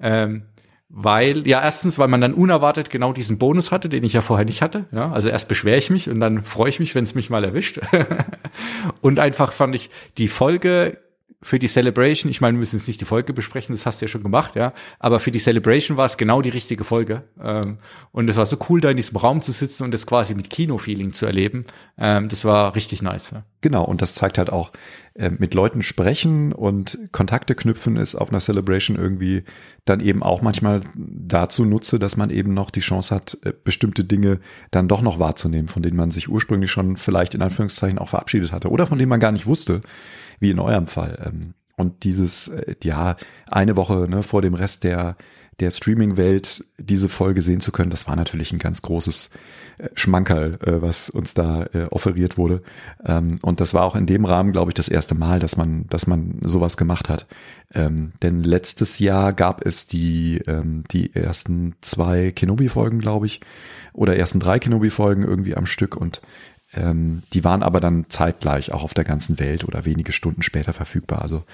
Ähm, 0.00 0.44
weil, 0.88 1.46
ja, 1.48 1.60
erstens, 1.60 1.98
weil 1.98 2.06
man 2.06 2.20
dann 2.20 2.34
unerwartet 2.34 2.88
genau 2.88 3.12
diesen 3.12 3.38
Bonus 3.38 3.72
hatte, 3.72 3.88
den 3.88 4.04
ich 4.04 4.12
ja 4.12 4.20
vorher 4.20 4.44
nicht 4.44 4.62
hatte. 4.62 4.84
Ja, 4.92 5.10
also 5.10 5.28
erst 5.28 5.48
beschwere 5.48 5.76
ich 5.76 5.90
mich 5.90 6.08
und 6.08 6.20
dann 6.20 6.44
freue 6.44 6.68
ich 6.68 6.78
mich, 6.78 6.94
wenn 6.94 7.02
es 7.02 7.16
mich 7.16 7.30
mal 7.30 7.42
erwischt. 7.42 7.80
und 9.00 9.18
einfach 9.18 9.52
fand 9.52 9.74
ich 9.74 9.90
die 10.18 10.28
Folge 10.28 10.98
für 11.44 11.58
die 11.58 11.68
Celebration, 11.68 12.30
ich 12.30 12.40
meine, 12.40 12.56
wir 12.56 12.60
müssen 12.60 12.76
jetzt 12.76 12.88
nicht 12.88 13.02
die 13.02 13.04
Folge 13.04 13.34
besprechen, 13.34 13.74
das 13.74 13.84
hast 13.84 14.00
du 14.00 14.06
ja 14.06 14.08
schon 14.08 14.22
gemacht, 14.22 14.56
ja, 14.56 14.72
aber 14.98 15.20
für 15.20 15.30
die 15.30 15.38
Celebration 15.38 15.98
war 15.98 16.06
es 16.06 16.16
genau 16.16 16.40
die 16.40 16.48
richtige 16.48 16.84
Folge. 16.84 17.24
Ähm, 17.38 17.76
und 18.12 18.30
es 18.30 18.38
war 18.38 18.46
so 18.46 18.56
cool, 18.70 18.80
da 18.80 18.88
in 18.88 18.96
diesem 18.96 19.18
Raum 19.18 19.42
zu 19.42 19.52
sitzen 19.52 19.84
und 19.84 19.92
das 19.92 20.06
quasi 20.06 20.34
mit 20.34 20.48
Kino-Feeling 20.48 21.12
zu 21.12 21.26
erleben. 21.26 21.66
Ähm, 21.98 22.30
das 22.30 22.46
war 22.46 22.74
richtig 22.74 23.02
nice. 23.02 23.32
Ja. 23.32 23.44
Genau, 23.60 23.84
und 23.84 24.00
das 24.00 24.14
zeigt 24.14 24.38
halt 24.38 24.48
auch, 24.48 24.72
äh, 25.16 25.30
mit 25.36 25.52
Leuten 25.52 25.82
sprechen 25.82 26.54
und 26.54 26.98
Kontakte 27.12 27.54
knüpfen 27.54 27.98
ist 27.98 28.14
auf 28.14 28.30
einer 28.30 28.40
Celebration 28.40 28.96
irgendwie 28.96 29.44
dann 29.84 30.00
eben 30.00 30.22
auch 30.22 30.40
manchmal 30.40 30.80
dazu 30.96 31.66
nutze, 31.66 31.98
dass 31.98 32.16
man 32.16 32.30
eben 32.30 32.54
noch 32.54 32.70
die 32.70 32.80
Chance 32.80 33.14
hat, 33.14 33.36
äh, 33.44 33.52
bestimmte 33.62 34.02
Dinge 34.02 34.40
dann 34.70 34.88
doch 34.88 35.02
noch 35.02 35.18
wahrzunehmen, 35.18 35.68
von 35.68 35.82
denen 35.82 35.98
man 35.98 36.10
sich 36.10 36.30
ursprünglich 36.30 36.70
schon 36.70 36.96
vielleicht 36.96 37.34
in 37.34 37.42
Anführungszeichen 37.42 37.98
auch 37.98 38.08
verabschiedet 38.08 38.50
hatte 38.50 38.70
oder 38.70 38.86
von 38.86 38.98
denen 38.98 39.10
man 39.10 39.20
gar 39.20 39.30
nicht 39.30 39.44
wusste 39.44 39.82
wie 40.40 40.50
in 40.50 40.58
eurem 40.58 40.86
Fall. 40.86 41.18
Ähm, 41.24 41.54
und 41.76 42.04
dieses, 42.04 42.48
äh, 42.48 42.76
ja, 42.82 43.16
eine 43.50 43.76
Woche 43.76 44.06
ne, 44.08 44.22
vor 44.22 44.42
dem 44.42 44.54
Rest 44.54 44.84
der, 44.84 45.16
der 45.60 45.70
Streaming-Welt 45.70 46.64
diese 46.78 47.08
Folge 47.08 47.42
sehen 47.42 47.60
zu 47.60 47.72
können, 47.72 47.90
das 47.90 48.08
war 48.08 48.16
natürlich 48.16 48.52
ein 48.52 48.58
ganz 48.58 48.82
großes 48.82 49.30
äh, 49.78 49.88
Schmankerl, 49.94 50.58
äh, 50.64 50.82
was 50.82 51.10
uns 51.10 51.34
da 51.34 51.66
offeriert 51.90 52.38
wurde. 52.38 52.62
Ähm, 53.04 53.38
und 53.42 53.60
das 53.60 53.74
war 53.74 53.84
auch 53.84 53.96
in 53.96 54.06
dem 54.06 54.24
Rahmen, 54.24 54.52
glaube 54.52 54.70
ich, 54.70 54.74
das 54.74 54.88
erste 54.88 55.14
Mal, 55.14 55.40
dass 55.40 55.56
man, 55.56 55.86
dass 55.88 56.06
man 56.06 56.38
sowas 56.42 56.76
gemacht 56.76 57.08
hat. 57.08 57.26
Ähm, 57.72 58.12
denn 58.22 58.42
letztes 58.42 58.98
Jahr 58.98 59.32
gab 59.32 59.64
es 59.64 59.86
die, 59.86 60.40
die 60.92 61.14
ersten 61.14 61.74
zwei 61.80 62.30
Kenobi-Folgen, 62.30 63.00
glaube 63.00 63.26
ich, 63.26 63.40
oder 63.92 64.16
ersten 64.16 64.38
drei 64.38 64.58
Kenobi-Folgen 64.58 65.24
irgendwie 65.24 65.56
am 65.56 65.66
Stück 65.66 65.96
und 65.96 66.20
ähm, 66.76 67.22
die 67.32 67.44
waren 67.44 67.62
aber 67.62 67.80
dann 67.80 68.06
zeitgleich 68.08 68.72
auch 68.72 68.82
auf 68.82 68.94
der 68.94 69.04
ganzen 69.04 69.38
Welt 69.38 69.64
oder 69.64 69.84
wenige 69.84 70.12
Stunden 70.12 70.42
später 70.42 70.72
verfügbar. 70.72 71.22
Also 71.22 71.44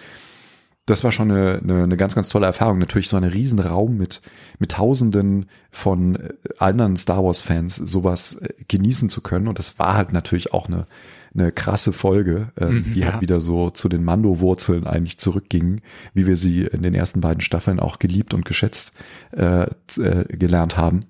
das 0.87 1.05
war 1.05 1.13
schon 1.13 1.31
eine, 1.31 1.61
eine, 1.63 1.85
eine 1.85 1.97
ganz, 1.97 2.15
ganz 2.15 2.29
tolle 2.29 2.47
Erfahrung. 2.47 2.79
Natürlich 2.79 3.09
so 3.09 3.17
ein 3.17 3.25
Riesenraum 3.25 3.97
mit, 3.97 4.21
mit 4.59 4.73
Tausenden 4.73 5.49
von 5.71 6.17
äh, 6.17 6.33
anderen 6.59 6.97
Star 6.97 7.25
Wars-Fans 7.25 7.77
sowas 7.77 8.35
äh, 8.35 8.49
genießen 8.69 9.09
zu 9.09 9.21
können. 9.21 9.49
Und 9.49 9.59
das 9.59 9.79
war 9.79 9.95
halt 9.95 10.13
natürlich 10.13 10.53
auch 10.53 10.67
eine, 10.67 10.87
eine 11.35 11.53
krasse 11.53 11.93
Folge, 11.93 12.53
äh, 12.57 12.67
mhm, 12.67 12.85
die 12.85 12.89
halt 12.89 12.97
ja. 12.97 13.13
halt 13.13 13.23
wieder 13.23 13.41
so 13.41 13.71
zu 13.71 13.89
den 13.89 14.05
Mando-Wurzeln 14.05 14.87
eigentlich 14.87 15.19
zurückging, 15.19 15.81
wie 16.15 16.27
wir 16.27 16.37
sie 16.37 16.65
in 16.65 16.83
den 16.83 16.95
ersten 16.95 17.21
beiden 17.21 17.41
Staffeln 17.41 17.81
auch 17.81 17.99
geliebt 17.99 18.35
und 18.35 18.45
geschätzt 18.45 18.93
äh, 19.33 19.67
äh, 19.99 20.25
gelernt 20.37 20.77
haben. 20.77 21.07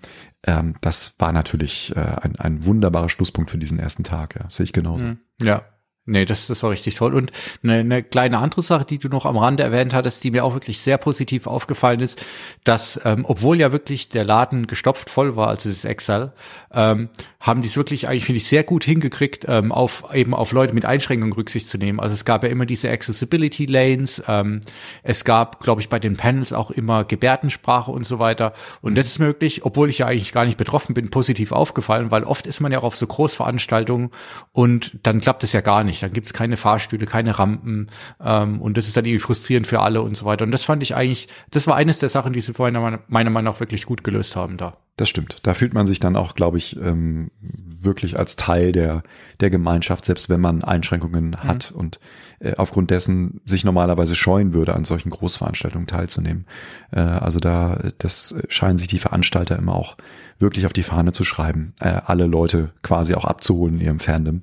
Ähm, 0.47 0.75
das 0.81 1.15
war 1.19 1.33
natürlich 1.33 1.95
äh, 1.97 2.01
ein, 2.01 2.37
ein 2.37 2.65
wunderbarer 2.65 3.09
Schlusspunkt 3.09 3.51
für 3.51 3.59
diesen 3.59 3.79
ersten 3.79 4.05
Tag. 4.05 4.37
Ja, 4.39 4.49
sehe 4.51 4.65
ich 4.65 4.73
genauso. 4.73 5.05
Mhm. 5.05 5.19
Ja, 5.43 5.63
Nee, 6.11 6.25
das, 6.25 6.49
das 6.49 6.65
war 6.65 6.71
richtig 6.71 6.97
toll. 6.97 7.15
Und 7.15 7.31
eine, 7.63 7.75
eine 7.75 8.03
kleine 8.03 8.39
andere 8.39 8.63
Sache, 8.63 8.85
die 8.85 8.99
du 8.99 9.09
noch 9.09 9.27
am 9.27 9.37
Rande 9.37 9.63
erwähnt 9.63 9.95
hattest, 9.95 10.25
die 10.25 10.33
mir 10.33 10.45
auch 10.45 10.55
wirklich 10.55 10.81
sehr 10.81 10.99
positiv 10.99 11.47
aufgefallen 11.47 12.01
ist, 12.01 12.21
dass, 12.65 13.01
ähm, 13.05 13.25
obwohl 13.29 13.61
ja 13.61 13.71
wirklich 13.71 14.09
der 14.09 14.25
Laden 14.25 14.67
gestopft 14.67 15.09
voll 15.09 15.37
war, 15.37 15.47
also 15.47 15.69
das 15.69 15.85
Excel, 15.85 16.33
ähm, 16.75 17.11
haben 17.39 17.63
die 17.63 17.69
es 17.69 17.77
wirklich 17.77 18.09
eigentlich, 18.09 18.25
finde 18.25 18.39
ich, 18.39 18.49
sehr 18.49 18.65
gut 18.65 18.83
hingekriegt, 18.83 19.45
ähm, 19.47 19.71
auf 19.71 20.03
eben 20.13 20.35
auf 20.35 20.51
Leute 20.51 20.75
mit 20.75 20.85
Einschränkungen 20.85 21.33
Rücksicht 21.33 21.69
zu 21.69 21.79
nehmen. 21.79 22.01
Also 22.01 22.15
es 22.15 22.25
gab 22.25 22.43
ja 22.43 22.51
immer 22.51 22.67
diese 22.67 22.91
Accessibility 22.91 23.67
Lanes, 23.67 24.21
ähm, 24.27 24.61
es 25.05 25.25
gab, 25.25 25.61
glaube 25.61 25.81
ich, 25.81 25.89
bei 25.89 26.01
den 26.01 26.17
Panels 26.17 26.53
auch 26.53 26.73
immer 26.73 27.05
Gebärdensprache 27.05 27.93
und 27.93 28.05
so 28.05 28.19
weiter. 28.19 28.53
Und 28.83 28.99
das 28.99 29.07
ist 29.07 29.21
möglich, 29.21 29.65
obwohl 29.65 29.89
ich 29.89 29.99
ja 29.99 30.07
eigentlich 30.07 30.33
gar 30.33 30.45
nicht 30.45 30.57
betroffen 30.57 30.93
bin, 30.93 31.11
positiv 31.11 31.53
aufgefallen, 31.53 32.11
weil 32.11 32.25
oft 32.25 32.49
ist 32.49 32.61
man 32.61 32.73
ja 32.73 32.81
auch 32.81 32.85
auf 32.85 32.97
so 32.97 33.07
Großveranstaltungen 33.07 34.11
und 34.51 34.99
dann 35.05 35.21
klappt 35.21 35.45
es 35.45 35.53
ja 35.53 35.61
gar 35.61 35.85
nicht 35.85 36.00
nicht. 36.01 36.11
Dann 36.11 36.13
gibt 36.13 36.27
es 36.27 36.33
keine 36.33 36.57
Fahrstühle, 36.57 37.07
keine 37.07 37.39
Rampen 37.39 37.91
ähm, 38.23 38.61
und 38.61 38.77
das 38.77 38.87
ist 38.87 38.97
dann 38.97 39.05
irgendwie 39.05 39.21
frustrierend 39.21 39.67
für 39.67 39.81
alle 39.81 40.03
und 40.03 40.17
so 40.17 40.25
weiter. 40.25 40.45
Und 40.45 40.53
das 40.53 40.65
fand 40.65 40.83
ich 40.83 40.95
eigentlich, 40.95 41.29
das 41.51 41.67
war 41.67 41.77
eines 41.77 41.99
der 41.99 42.09
Sachen, 42.09 42.33
die 42.33 42.41
sie 42.41 42.53
vorhin 42.55 42.79
meiner 43.09 43.31
Meinung 43.31 43.53
nach 43.53 43.61
wirklich 43.61 43.87
gut 43.87 44.05
gelöst 44.05 44.37
haben 44.37 44.57
da. 44.57 44.77
Das 44.97 45.09
stimmt. 45.09 45.39
Da 45.45 45.55
fühlt 45.55 45.73
man 45.73 45.87
sich 45.87 45.99
dann 45.99 46.15
auch, 46.15 46.35
glaube 46.35 46.59
ich, 46.59 46.77
ähm, 46.77 47.31
wirklich 47.41 48.19
als 48.19 48.37
Teil 48.37 48.73
der, 48.73 49.03
der 49.41 49.49
Gemeinschaft, 49.49 50.05
selbst 50.05 50.29
wenn 50.29 50.43
man 50.43 50.63
Einschränkungen 50.63 51.31
mhm. 51.31 51.37
hat 51.39 51.73
und 51.73 52.01
äh, 52.41 52.55
aufgrund 52.57 52.91
dessen 52.91 53.41
sich 53.47 53.65
normalerweise 53.65 54.15
scheuen 54.15 54.53
würde, 54.53 54.75
an 54.75 54.85
solchen 54.85 55.09
Großveranstaltungen 55.09 55.87
teilzunehmen. 55.87 56.45
Äh, 56.91 57.01
also 57.01 57.41
da, 57.41 57.81
das 57.97 58.35
scheinen 58.49 58.77
sich 58.77 58.89
die 58.89 58.99
Veranstalter 58.99 59.57
immer 59.57 59.75
auch 59.75 59.97
wirklich 60.39 60.67
auf 60.67 60.73
die 60.73 60.83
Fahne 60.83 61.13
zu 61.13 61.25
schreiben, 61.25 61.73
äh, 61.81 61.89
alle 61.89 62.27
Leute 62.27 62.71
quasi 62.83 63.15
auch 63.15 63.25
abzuholen 63.25 63.77
in 63.77 63.87
ihrem 63.87 64.01
Fandom. 64.01 64.43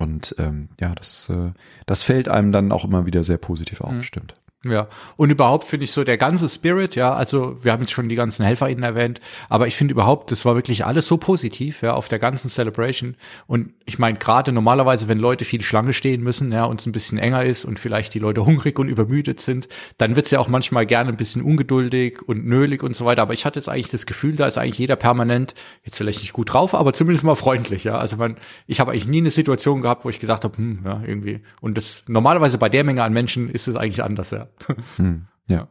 Und 0.00 0.34
ähm, 0.38 0.70
ja, 0.80 0.94
das, 0.94 1.28
äh, 1.28 1.52
das 1.84 2.02
fällt 2.02 2.26
einem 2.26 2.52
dann 2.52 2.72
auch 2.72 2.86
immer 2.86 3.04
wieder 3.04 3.22
sehr 3.22 3.36
positiv 3.36 3.82
auf, 3.82 3.92
mhm. 3.92 4.02
stimmt. 4.02 4.34
Ja, 4.68 4.88
und 5.16 5.30
überhaupt 5.30 5.66
finde 5.66 5.84
ich 5.84 5.92
so 5.92 6.04
der 6.04 6.18
ganze 6.18 6.46
Spirit, 6.46 6.94
ja, 6.94 7.14
also 7.14 7.56
wir 7.64 7.72
haben 7.72 7.80
jetzt 7.80 7.92
schon 7.92 8.10
die 8.10 8.14
ganzen 8.14 8.44
HelferInnen 8.44 8.84
erwähnt, 8.84 9.18
aber 9.48 9.66
ich 9.66 9.74
finde 9.74 9.92
überhaupt, 9.92 10.30
das 10.30 10.44
war 10.44 10.54
wirklich 10.54 10.84
alles 10.84 11.06
so 11.06 11.16
positiv, 11.16 11.80
ja, 11.80 11.94
auf 11.94 12.08
der 12.08 12.18
ganzen 12.18 12.50
Celebration. 12.50 13.16
Und 13.46 13.72
ich 13.86 13.98
meine, 13.98 14.18
gerade 14.18 14.52
normalerweise, 14.52 15.08
wenn 15.08 15.18
Leute 15.18 15.46
viel 15.46 15.62
Schlange 15.62 15.94
stehen 15.94 16.22
müssen, 16.22 16.52
ja, 16.52 16.66
und 16.66 16.78
es 16.78 16.84
ein 16.84 16.92
bisschen 16.92 17.16
enger 17.16 17.42
ist 17.42 17.64
und 17.64 17.78
vielleicht 17.78 18.12
die 18.12 18.18
Leute 18.18 18.44
hungrig 18.44 18.78
und 18.78 18.88
übermüdet 18.88 19.40
sind, 19.40 19.66
dann 19.96 20.14
wird's 20.14 20.30
ja 20.30 20.40
auch 20.40 20.48
manchmal 20.48 20.84
gerne 20.84 21.08
ein 21.08 21.16
bisschen 21.16 21.40
ungeduldig 21.40 22.20
und 22.28 22.44
nölig 22.44 22.82
und 22.82 22.94
so 22.94 23.06
weiter. 23.06 23.22
Aber 23.22 23.32
ich 23.32 23.46
hatte 23.46 23.58
jetzt 23.58 23.68
eigentlich 23.70 23.88
das 23.88 24.04
Gefühl, 24.04 24.36
da 24.36 24.46
ist 24.46 24.58
eigentlich 24.58 24.78
jeder 24.78 24.96
permanent, 24.96 25.54
jetzt 25.84 25.96
vielleicht 25.96 26.20
nicht 26.20 26.34
gut 26.34 26.52
drauf, 26.52 26.74
aber 26.74 26.92
zumindest 26.92 27.24
mal 27.24 27.34
freundlich, 27.34 27.84
ja. 27.84 27.96
Also 27.96 28.18
man, 28.18 28.36
ich 28.66 28.78
habe 28.78 28.90
eigentlich 28.90 29.08
nie 29.08 29.20
eine 29.20 29.30
Situation 29.30 29.80
gehabt, 29.80 30.04
wo 30.04 30.10
ich 30.10 30.20
gesagt 30.20 30.44
habe, 30.44 30.54
hm, 30.58 30.80
ja, 30.84 31.00
irgendwie. 31.06 31.40
Und 31.62 31.78
das 31.78 32.02
normalerweise 32.08 32.58
bei 32.58 32.68
der 32.68 32.84
Menge 32.84 33.02
an 33.02 33.14
Menschen 33.14 33.48
ist 33.48 33.66
es 33.66 33.76
eigentlich 33.76 34.02
anders, 34.02 34.32
ja. 34.32 34.49
Hm, 34.96 35.26
ja. 35.46 35.68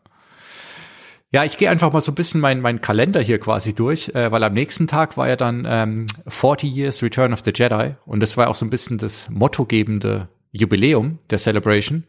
Ja, 1.31 1.43
ich 1.43 1.57
gehe 1.57 1.69
einfach 1.69 1.93
mal 1.93 2.01
so 2.01 2.11
ein 2.11 2.15
bisschen 2.15 2.41
meinen 2.41 2.61
mein 2.61 2.81
Kalender 2.81 3.21
hier 3.21 3.39
quasi 3.39 3.75
durch, 3.75 4.09
äh, 4.15 4.31
weil 4.31 4.43
am 4.43 4.53
nächsten 4.53 4.87
Tag 4.87 5.15
war 5.15 5.27
ja 5.27 5.35
dann 5.35 5.65
ähm, 5.69 6.07
40 6.27 6.75
Years 6.75 7.03
Return 7.03 7.33
of 7.33 7.41
the 7.45 7.51
Jedi 7.53 7.95
und 8.05 8.19
das 8.19 8.35
war 8.35 8.49
auch 8.49 8.55
so 8.55 8.65
ein 8.65 8.71
bisschen 8.71 8.97
das 8.97 9.29
mottogebende 9.29 10.27
Jubiläum 10.51 11.19
der 11.29 11.37
Celebration. 11.37 12.05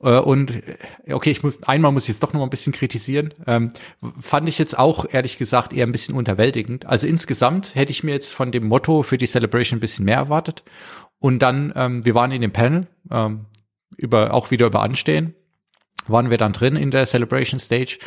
Äh, 0.00 0.18
und 0.18 0.50
äh, 0.50 1.12
okay, 1.12 1.30
ich 1.30 1.42
muss 1.42 1.62
einmal 1.64 1.92
muss 1.92 2.04
ich 2.04 2.08
jetzt 2.08 2.22
doch 2.22 2.32
noch 2.32 2.40
mal 2.40 2.46
ein 2.46 2.50
bisschen 2.50 2.72
kritisieren. 2.72 3.34
Ähm, 3.46 3.70
fand 4.18 4.48
ich 4.48 4.58
jetzt 4.58 4.78
auch 4.78 5.04
ehrlich 5.10 5.36
gesagt 5.36 5.74
eher 5.74 5.86
ein 5.86 5.92
bisschen 5.92 6.14
unterwältigend. 6.14 6.86
Also 6.86 7.06
insgesamt 7.06 7.74
hätte 7.74 7.90
ich 7.90 8.02
mir 8.02 8.12
jetzt 8.12 8.32
von 8.32 8.50
dem 8.50 8.66
Motto 8.66 9.02
für 9.02 9.18
die 9.18 9.26
Celebration 9.26 9.76
ein 9.76 9.80
bisschen 9.80 10.06
mehr 10.06 10.16
erwartet. 10.16 10.62
Und 11.18 11.40
dann, 11.40 11.72
ähm, 11.76 12.04
wir 12.04 12.14
waren 12.14 12.32
in 12.32 12.40
dem 12.40 12.52
Panel 12.52 12.86
ähm, 13.10 13.46
über 13.98 14.32
auch 14.32 14.50
wieder 14.50 14.66
über 14.66 14.82
Anstehen 14.82 15.34
waren 16.06 16.30
wir 16.30 16.38
dann 16.38 16.52
drin 16.52 16.76
in 16.76 16.90
der 16.90 17.06
Celebration 17.06 17.58
Stage. 17.60 17.98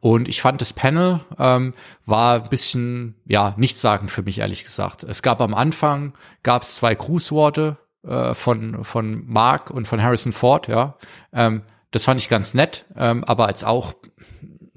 Und 0.00 0.28
ich 0.28 0.42
fand 0.42 0.60
das 0.60 0.72
Panel 0.72 1.20
ähm, 1.38 1.74
war 2.06 2.42
ein 2.42 2.48
bisschen, 2.50 3.16
ja, 3.26 3.54
nichtssagend 3.56 4.10
für 4.10 4.22
mich, 4.22 4.38
ehrlich 4.38 4.64
gesagt. 4.64 5.02
Es 5.02 5.22
gab 5.22 5.40
am 5.40 5.54
Anfang, 5.54 6.12
gab 6.42 6.62
es 6.62 6.76
zwei 6.76 6.94
Grußworte 6.94 7.78
äh, 8.06 8.34
von, 8.34 8.84
von 8.84 9.24
Mark 9.26 9.70
und 9.70 9.88
von 9.88 10.02
Harrison 10.02 10.32
Ford, 10.32 10.68
ja. 10.68 10.96
Ähm, 11.32 11.62
das 11.90 12.04
fand 12.04 12.20
ich 12.20 12.28
ganz 12.28 12.54
nett, 12.54 12.84
ähm, 12.96 13.24
aber 13.24 13.46
als 13.46 13.64
auch 13.64 13.94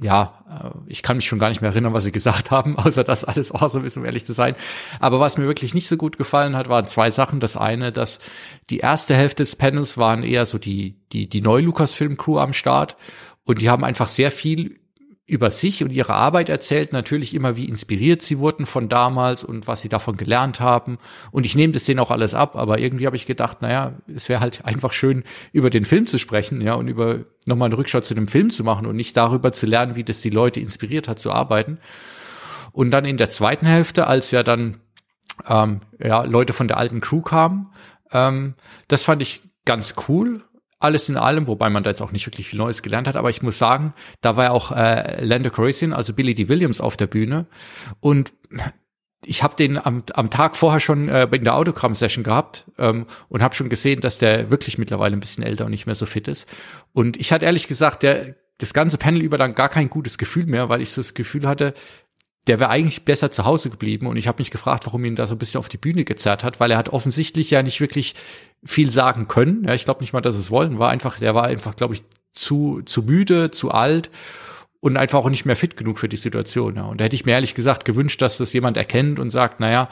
ja, 0.02 0.44
äh, 0.50 0.70
ich 0.88 1.04
kann 1.04 1.18
mich 1.18 1.26
schon 1.26 1.40
gar 1.40 1.50
nicht 1.50 1.62
mehr 1.62 1.72
erinnern, 1.72 1.94
was 1.94 2.04
sie 2.04 2.12
gesagt 2.12 2.52
haben, 2.52 2.78
außer 2.78 3.04
dass 3.04 3.24
alles 3.24 3.54
awesome 3.54 3.86
ist, 3.86 3.98
um 3.98 4.06
ehrlich 4.06 4.26
zu 4.26 4.34
sein. 4.34 4.56
Aber 5.00 5.20
was 5.20 5.38
mir 5.38 5.46
wirklich 5.46 5.74
nicht 5.74 5.88
so 5.88 5.98
gut 5.98 6.18
gefallen 6.18 6.56
hat, 6.56 6.70
waren 6.70 6.88
zwei 6.88 7.12
Sachen. 7.12 7.40
Das 7.40 7.56
eine, 7.56 7.92
dass 7.92 8.20
die 8.70 8.80
erste 8.80 9.16
Hälfte 9.16 9.44
des 9.44 9.56
Panels 9.56 9.98
waren 9.98 10.24
eher 10.24 10.46
so 10.46 10.58
die, 10.58 11.00
die, 11.12 11.30
die 11.30 11.42
Neu-Lucasfilm-Crew 11.42 12.40
am 12.40 12.54
Start 12.54 12.98
und 13.44 13.62
die 13.62 13.70
haben 13.70 13.84
einfach 13.84 14.08
sehr 14.08 14.32
viel 14.32 14.81
über 15.28 15.50
sich 15.50 15.84
und 15.84 15.92
ihre 15.92 16.14
Arbeit 16.14 16.50
erzählt, 16.50 16.92
natürlich 16.92 17.34
immer, 17.34 17.56
wie 17.56 17.66
inspiriert 17.66 18.22
sie 18.22 18.40
wurden 18.40 18.66
von 18.66 18.90
damals 18.90 19.44
und 19.44 19.68
was 19.68 19.82
sie 19.82 19.88
davon 19.88 20.18
gelernt 20.18 20.60
haben. 20.60 20.98
Und 21.32 21.46
ich 21.46 21.56
nehme 21.56 21.74
das 21.74 21.86
denen 21.86 22.00
auch 22.00 22.12
alles 22.12 22.34
ab, 22.34 22.56
aber 22.56 22.80
irgendwie 22.80 23.06
habe 23.06 23.16
ich 23.16 23.26
gedacht, 23.26 23.62
naja, 23.62 23.94
es 24.14 24.28
wäre 24.30 24.42
halt 24.42 24.66
einfach 24.66 24.92
schön, 24.92 25.24
über 25.54 25.70
den 25.70 25.86
Film 25.86 26.08
zu 26.08 26.18
sprechen, 26.18 26.60
ja, 26.60 26.74
und 26.74 26.88
über 26.88 27.20
nochmal 27.46 27.68
eine 27.68 27.78
Rückschau 27.78 28.02
zu 28.02 28.14
dem 28.14 28.28
Film 28.28 28.50
zu 28.50 28.64
machen 28.64 28.86
und 28.86 28.96
nicht 28.96 29.16
darüber 29.16 29.52
zu 29.52 29.66
lernen, 29.66 29.96
wie 29.96 30.04
das 30.04 30.22
die 30.22 30.30
Leute 30.30 30.60
inspiriert 30.60 31.08
hat 31.08 31.20
zu 31.20 31.32
arbeiten. 31.32 31.78
Und 32.74 32.92
dann 32.92 33.06
in 33.06 33.18
der 33.18 33.30
zweiten 33.30 33.66
Hälfte, 33.66 34.08
als 34.08 34.32
ja 34.32 34.44
dann 34.44 34.82
ähm, 35.48 35.82
ja, 36.00 36.24
Leute 36.24 36.54
von 36.54 36.68
der 36.68 36.78
alten 36.78 37.00
Crew 37.00 37.22
kamen, 37.22 37.70
ähm, 38.12 38.56
das 38.88 39.04
fand 39.04 39.22
ich 39.22 39.44
ganz 39.66 39.96
cool 40.08 40.44
alles 40.82 41.10
in 41.10 41.18
allem, 41.18 41.48
wobei 41.48 41.70
man 41.70 41.84
da 41.84 41.90
jetzt 41.90 42.02
auch 42.02 42.12
nicht 42.12 42.26
wirklich 42.28 42.48
viel 42.48 42.60
Neues 42.60 42.82
gelernt 42.82 43.08
hat, 43.08 43.16
aber 43.16 43.30
ich 43.30 43.42
muss 43.42 43.58
sagen, 43.58 43.94
da 44.22 44.36
war 44.36 44.46
ja 44.46 44.52
auch 44.52 44.72
äh, 44.72 45.24
Lando 45.24 45.50
Calrissian, 45.50 45.94
also 45.94 46.14
Billy 46.14 46.36
D. 46.36 46.50
Williams 46.50 46.82
auf 46.82 46.98
der 46.98 47.08
Bühne 47.08 47.46
und 48.00 48.34
ich 49.26 49.44
habe 49.44 49.56
den 49.56 49.78
am, 49.78 50.04
am 50.14 50.30
Tag 50.30 50.58
vorher 50.58 50.80
schon 50.80 51.08
äh, 51.08 51.28
in 51.32 51.44
der 51.44 51.56
Autogramm-Session 51.56 52.24
gehabt 52.24 52.66
ähm, 52.78 53.06
und 53.30 53.44
habe 53.44 53.56
schon 53.56 53.70
gesehen, 53.70 54.02
dass 54.02 54.18
der 54.18 54.50
wirklich 54.50 54.78
mittlerweile 54.78 55.16
ein 55.16 55.20
bisschen 55.20 55.44
älter 55.44 55.66
und 55.66 55.72
nicht 55.72 55.86
mehr 55.86 55.96
so 55.96 56.06
fit 56.06 56.28
ist. 56.28 56.50
Und 56.94 57.18
ich 57.18 57.32
hatte 57.32 57.46
ehrlich 57.46 57.68
gesagt, 57.68 58.04
der 58.04 58.36
das 58.58 58.74
ganze 58.74 58.98
Panel 58.98 59.22
über 59.22 59.38
dann 59.38 59.56
gar 59.56 59.70
kein 59.70 59.90
gutes 59.90 60.18
Gefühl 60.18 60.46
mehr, 60.46 60.70
weil 60.70 60.82
ich 60.82 60.92
so 60.92 61.02
das 61.02 61.14
Gefühl 61.14 61.48
hatte, 61.48 61.74
der 62.48 62.60
wäre 62.60 62.70
eigentlich 62.70 63.06
besser 63.06 63.30
zu 63.32 63.46
Hause 63.46 63.70
geblieben 63.70 64.08
und 64.08 64.18
ich 64.18 64.28
habe 64.28 64.40
mich 64.40 64.52
gefragt, 64.52 64.86
warum 64.88 65.06
ihn 65.06 65.16
da 65.16 65.28
so 65.28 65.36
ein 65.36 65.38
bisschen 65.38 65.60
auf 65.60 65.70
die 65.70 65.78
Bühne 65.78 66.04
gezerrt 66.04 66.44
hat, 66.44 66.60
weil 66.60 66.72
er 66.72 66.78
hat 66.78 66.90
offensichtlich 66.90 67.52
ja 67.52 67.62
nicht 67.62 67.82
wirklich 67.82 68.16
viel 68.64 68.90
sagen 68.90 69.28
können. 69.28 69.64
Ja, 69.66 69.74
ich 69.74 69.86
glaube 69.86 70.02
nicht 70.02 70.14
mal, 70.14 70.22
dass 70.22 70.38
es 70.38 70.50
wollen 70.50 70.80
war. 70.80 70.90
Einfach, 70.90 71.20
der 71.20 71.36
war 71.36 71.44
einfach, 71.46 71.76
glaube 71.76 71.94
ich, 71.94 72.04
zu 72.32 72.82
zu 72.84 73.04
müde, 73.04 73.52
zu 73.52 73.72
alt 73.72 74.10
und 74.80 74.98
einfach 74.98 75.20
auch 75.20 75.30
nicht 75.30 75.46
mehr 75.46 75.56
fit 75.56 75.78
genug 75.78 76.00
für 76.00 76.10
die 76.10 76.18
Situation. 76.18 76.76
Ja. 76.76 76.86
Und 76.86 77.00
da 77.00 77.06
hätte 77.06 77.16
ich 77.16 77.26
mir 77.26 77.34
ehrlich 77.34 77.54
gesagt 77.54 77.86
gewünscht, 77.86 78.22
dass 78.22 78.38
das 78.38 78.54
jemand 78.54 78.78
erkennt 78.78 79.20
und 79.20 79.30
sagt, 79.30 79.60
naja, 79.60 79.90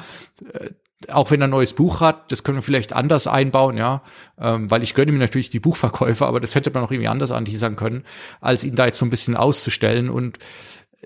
äh, 0.51 0.71
auch 1.07 1.31
wenn 1.31 1.41
er 1.41 1.47
ein 1.47 1.51
neues 1.51 1.73
Buch 1.73 2.01
hat, 2.01 2.31
das 2.31 2.43
können 2.43 2.57
wir 2.57 2.61
vielleicht 2.61 2.91
anders 2.93 3.25
einbauen, 3.25 3.77
ja, 3.77 4.01
ähm, 4.37 4.69
weil 4.69 4.83
ich 4.83 4.95
gönne 4.95 5.13
mir 5.13 5.19
natürlich 5.19 5.49
die 5.49 5.59
Buchverkäufe, 5.59 6.25
aber 6.25 6.41
das 6.41 6.55
hätte 6.55 6.71
man 6.71 6.83
auch 6.83 6.91
irgendwie 6.91 7.07
anders 7.07 7.31
anteasern 7.31 7.77
können, 7.77 8.03
als 8.41 8.65
ihn 8.65 8.75
da 8.75 8.85
jetzt 8.85 8.99
so 8.99 9.05
ein 9.05 9.09
bisschen 9.09 9.37
auszustellen 9.37 10.09
und 10.09 10.39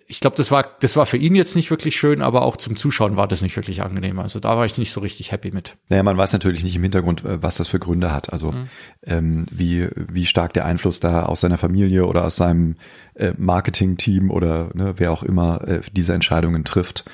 ich 0.08 0.20
glaube, 0.20 0.36
das 0.36 0.50
war, 0.50 0.66
das 0.80 0.96
war 0.96 1.06
für 1.06 1.18
ihn 1.18 1.36
jetzt 1.36 1.56
nicht 1.56 1.70
wirklich 1.70 1.96
schön, 1.96 2.22
aber 2.22 2.42
auch 2.44 2.58
zum 2.58 2.76
Zuschauen 2.76 3.16
war 3.16 3.28
das 3.28 3.42
nicht 3.42 3.56
wirklich 3.56 3.84
angenehm. 3.84 4.20
Also 4.20 4.40
da 4.40 4.58
war 4.58 4.66
ich 4.66 4.78
nicht 4.78 4.92
so 4.92 5.02
richtig 5.02 5.32
happy 5.32 5.52
mit. 5.52 5.78
Naja, 5.90 6.04
man 6.04 6.18
weiß 6.18 6.34
natürlich 6.34 6.64
nicht 6.64 6.76
im 6.76 6.82
Hintergrund, 6.82 7.24
äh, 7.24 7.42
was 7.42 7.58
das 7.58 7.68
für 7.68 7.80
Gründe 7.80 8.12
hat. 8.12 8.32
Also 8.32 8.52
mhm. 8.52 8.70
ähm, 9.04 9.46
wie, 9.52 9.88
wie 9.96 10.26
stark 10.26 10.54
der 10.54 10.66
Einfluss 10.66 11.00
da 11.00 11.24
aus 11.24 11.42
seiner 11.42 11.58
Familie 11.58 12.06
oder 12.06 12.26
aus 12.26 12.36
seinem 12.36 12.76
äh, 13.16 13.34
Marketing-Team 13.38 14.32
oder 14.32 14.72
ne, 14.74 14.96
wer 14.98 15.12
auch 15.12 15.24
immer 15.24 15.68
äh, 15.68 15.82
diese 15.92 16.14
Entscheidungen 16.14 16.64
trifft, 16.64 17.06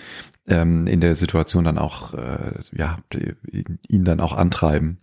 ähm, 0.47 0.87
in 0.87 1.01
der 1.01 1.15
Situation 1.15 1.65
dann 1.65 1.77
auch, 1.77 2.13
äh, 2.13 2.53
ja, 2.71 2.97
ihn 3.87 4.05
dann 4.05 4.19
auch 4.19 4.33
antreiben. 4.33 4.97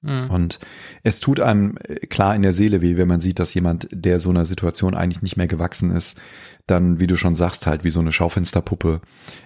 Mhm. 0.00 0.30
Und 0.30 0.58
es 1.02 1.20
tut 1.20 1.40
einem 1.40 1.76
äh, 1.82 2.06
klar 2.06 2.34
in 2.34 2.42
der 2.42 2.52
Seele 2.52 2.82
weh, 2.82 2.96
wenn 2.96 3.08
man 3.08 3.20
sieht, 3.20 3.38
dass 3.38 3.54
jemand, 3.54 3.88
der 3.90 4.20
so 4.20 4.30
einer 4.30 4.44
Situation 4.44 4.94
eigentlich 4.94 5.22
nicht 5.22 5.36
mehr 5.36 5.48
gewachsen 5.48 5.90
ist, 5.90 6.20
dann, 6.66 7.00
wie 7.00 7.06
du 7.06 7.16
schon 7.16 7.34
sagst, 7.34 7.66
halt 7.66 7.84
wie 7.84 7.90
so 7.90 8.00
eine 8.00 8.12
Schaufensterpuppe 8.12 9.00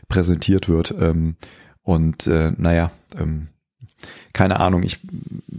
präsentiert 0.08 0.68
wird. 0.68 0.94
Ähm, 0.98 1.36
und 1.82 2.26
äh, 2.26 2.52
naja, 2.56 2.90
ähm, 3.18 3.48
keine 4.32 4.60
Ahnung, 4.60 4.82
ich, 4.82 5.00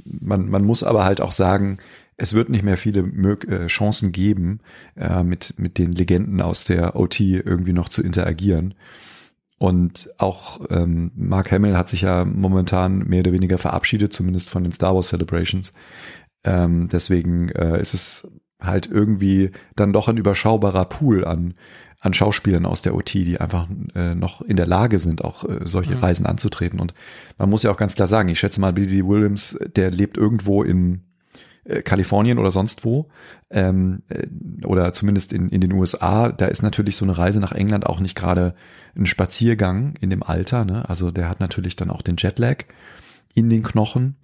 man, 0.03 0.49
man 0.49 0.63
muss 0.63 0.84
aber 0.84 1.06
halt 1.06 1.21
auch 1.21 1.32
sagen, 1.32 1.79
es 2.17 2.34
wird 2.34 2.49
nicht 2.49 2.63
mehr 2.63 2.77
viele 2.77 3.01
äh, 3.01 3.67
Chancen 3.67 4.12
geben, 4.12 4.60
äh, 4.95 5.23
mit, 5.23 5.56
mit 5.58 5.77
den 5.77 5.91
Legenden 5.91 6.41
aus 6.41 6.63
der 6.63 6.95
OT 6.95 7.19
irgendwie 7.19 7.73
noch 7.73 7.89
zu 7.89 8.03
interagieren. 8.03 8.75
Und 9.63 10.10
auch 10.17 10.60
ähm, 10.71 11.13
Mark 11.15 11.49
Hamill 11.54 11.78
hat 11.78 11.88
sich 11.88 12.02
ja 12.02 12.26
momentan 12.26 13.08
mehr 13.08 13.21
oder 13.21 13.32
weniger 13.32 13.58
verabschiedet, 13.58 14.12
zumindest 14.12 14.49
von 14.49 14.63
den 14.63 14.73
Star 14.73 14.93
Wars 14.93 15.08
Celebrations. 15.08 15.71
Ähm, 16.43 16.89
deswegen 16.89 17.47
äh, 17.47 17.80
ist 17.80 17.93
es 17.93 18.28
halt 18.60 18.88
irgendwie 18.88 19.52
dann 19.78 19.93
doch 19.93 20.10
ein 20.10 20.17
überschaubarer 20.17 20.84
Pool 20.84 21.23
an, 21.23 21.54
an 22.02 22.13
Schauspielern 22.13 22.65
aus 22.65 22.82
der 22.82 22.93
OT, 22.93 23.13
die 23.13 23.39
einfach 23.39 23.69
äh, 23.95 24.15
noch 24.15 24.41
in 24.41 24.58
der 24.58 24.67
Lage 24.67 24.99
sind, 24.99 25.23
auch 25.23 25.45
äh, 25.45 25.62
solche 25.63 25.95
mhm. 25.95 26.02
Reisen 26.02 26.26
anzutreten. 26.26 26.82
Und 26.82 26.93
man 27.38 27.49
muss 27.49 27.63
ja 27.63 27.71
auch 27.71 27.78
ganz 27.78 27.95
klar 27.95 28.10
sagen, 28.10 28.28
ich 28.28 28.39
schätze 28.39 28.60
mal, 28.60 28.73
Billy 28.73 29.08
Williams, 29.08 29.58
der 29.78 29.91
lebt 29.91 30.17
irgendwo 30.17 30.63
in 30.63 31.04
äh, 31.65 31.82
Kalifornien 31.82 32.39
oder 32.39 32.52
sonst 32.52 32.84
wo, 32.84 33.10
ähm, 33.49 34.04
äh, 34.10 34.28
oder 34.65 34.93
zumindest 34.93 35.34
in, 35.34 35.49
in 35.49 35.62
den 35.62 35.71
USA, 35.71 36.32
da 36.32 36.47
ist 36.47 36.62
natürlich 36.62 36.95
so 36.95 37.06
eine 37.06 37.17
Reise 37.17 37.39
nach 37.39 37.52
England 37.52 37.86
auch 37.86 37.99
nicht 37.99 38.15
gerade 38.15 38.56
ein 38.95 39.06
Spaziergang 39.06 39.95
in 40.02 40.10
dem 40.10 40.23
Alter. 40.23 40.65
Ne? 40.65 40.88
Also 40.89 41.12
der 41.12 41.30
hat 41.30 41.39
natürlich 41.39 41.76
dann 41.76 41.89
auch 41.89 42.02
den 42.02 42.17
Jetlag 42.17 42.65
in 43.34 43.49
den 43.49 43.63
Knochen. 43.63 44.17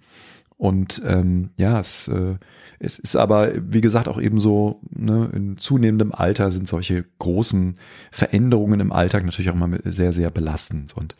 Und 0.60 1.00
ähm, 1.06 1.50
ja, 1.56 1.80
es, 1.80 2.06
äh, 2.08 2.34
es 2.78 2.98
ist 2.98 3.16
aber, 3.16 3.52
wie 3.56 3.80
gesagt, 3.80 4.08
auch 4.08 4.20
eben 4.20 4.38
so, 4.38 4.82
ne, 4.90 5.30
in 5.32 5.56
zunehmendem 5.56 6.12
Alter 6.12 6.50
sind 6.50 6.68
solche 6.68 7.06
großen 7.18 7.78
Veränderungen 8.10 8.80
im 8.80 8.92
Alltag 8.92 9.24
natürlich 9.24 9.50
auch 9.50 9.54
mal 9.54 9.80
sehr, 9.86 10.12
sehr 10.12 10.30
belastend. 10.30 10.94
Und 10.94 11.16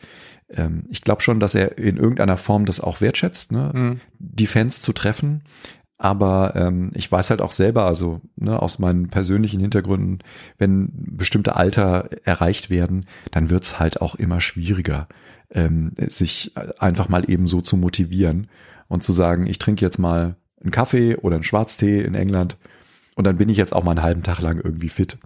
ähm, 0.49 0.83
ich 0.89 1.01
glaube 1.01 1.23
schon, 1.23 1.39
dass 1.39 1.55
er 1.55 1.79
in 1.79 1.97
irgendeiner 1.97 2.37
Form 2.37 2.65
das 2.65 2.79
auch 2.79 3.01
wertschätzt, 3.01 3.51
ne, 3.51 3.71
mhm. 3.73 4.01
die 4.19 4.45
Fans 4.45 4.83
zu 4.83 4.93
treffen. 4.93 5.41
Aber 6.03 6.53
ähm, 6.55 6.89
ich 6.95 7.11
weiß 7.11 7.29
halt 7.29 7.43
auch 7.43 7.51
selber, 7.51 7.85
also 7.85 8.21
ne, 8.35 8.59
aus 8.59 8.79
meinen 8.79 9.09
persönlichen 9.09 9.59
Hintergründen, 9.59 10.17
wenn 10.57 10.89
bestimmte 10.95 11.55
Alter 11.55 12.09
erreicht 12.23 12.71
werden, 12.71 13.05
dann 13.29 13.51
wird's 13.51 13.79
halt 13.79 14.01
auch 14.01 14.15
immer 14.15 14.41
schwieriger, 14.41 15.07
ähm, 15.51 15.91
sich 16.07 16.53
einfach 16.79 17.07
mal 17.07 17.29
eben 17.29 17.45
so 17.45 17.61
zu 17.61 17.77
motivieren 17.77 18.47
und 18.87 19.03
zu 19.03 19.13
sagen, 19.13 19.45
ich 19.45 19.59
trinke 19.59 19.85
jetzt 19.85 19.99
mal 19.99 20.37
einen 20.59 20.71
Kaffee 20.71 21.17
oder 21.17 21.35
einen 21.35 21.43
Schwarztee 21.43 22.01
in 22.01 22.15
England 22.15 22.57
und 23.13 23.27
dann 23.27 23.37
bin 23.37 23.49
ich 23.49 23.57
jetzt 23.57 23.75
auch 23.75 23.83
mal 23.83 23.91
einen 23.91 24.01
halben 24.01 24.23
Tag 24.23 24.39
lang 24.41 24.59
irgendwie 24.59 24.89
fit. 24.89 25.19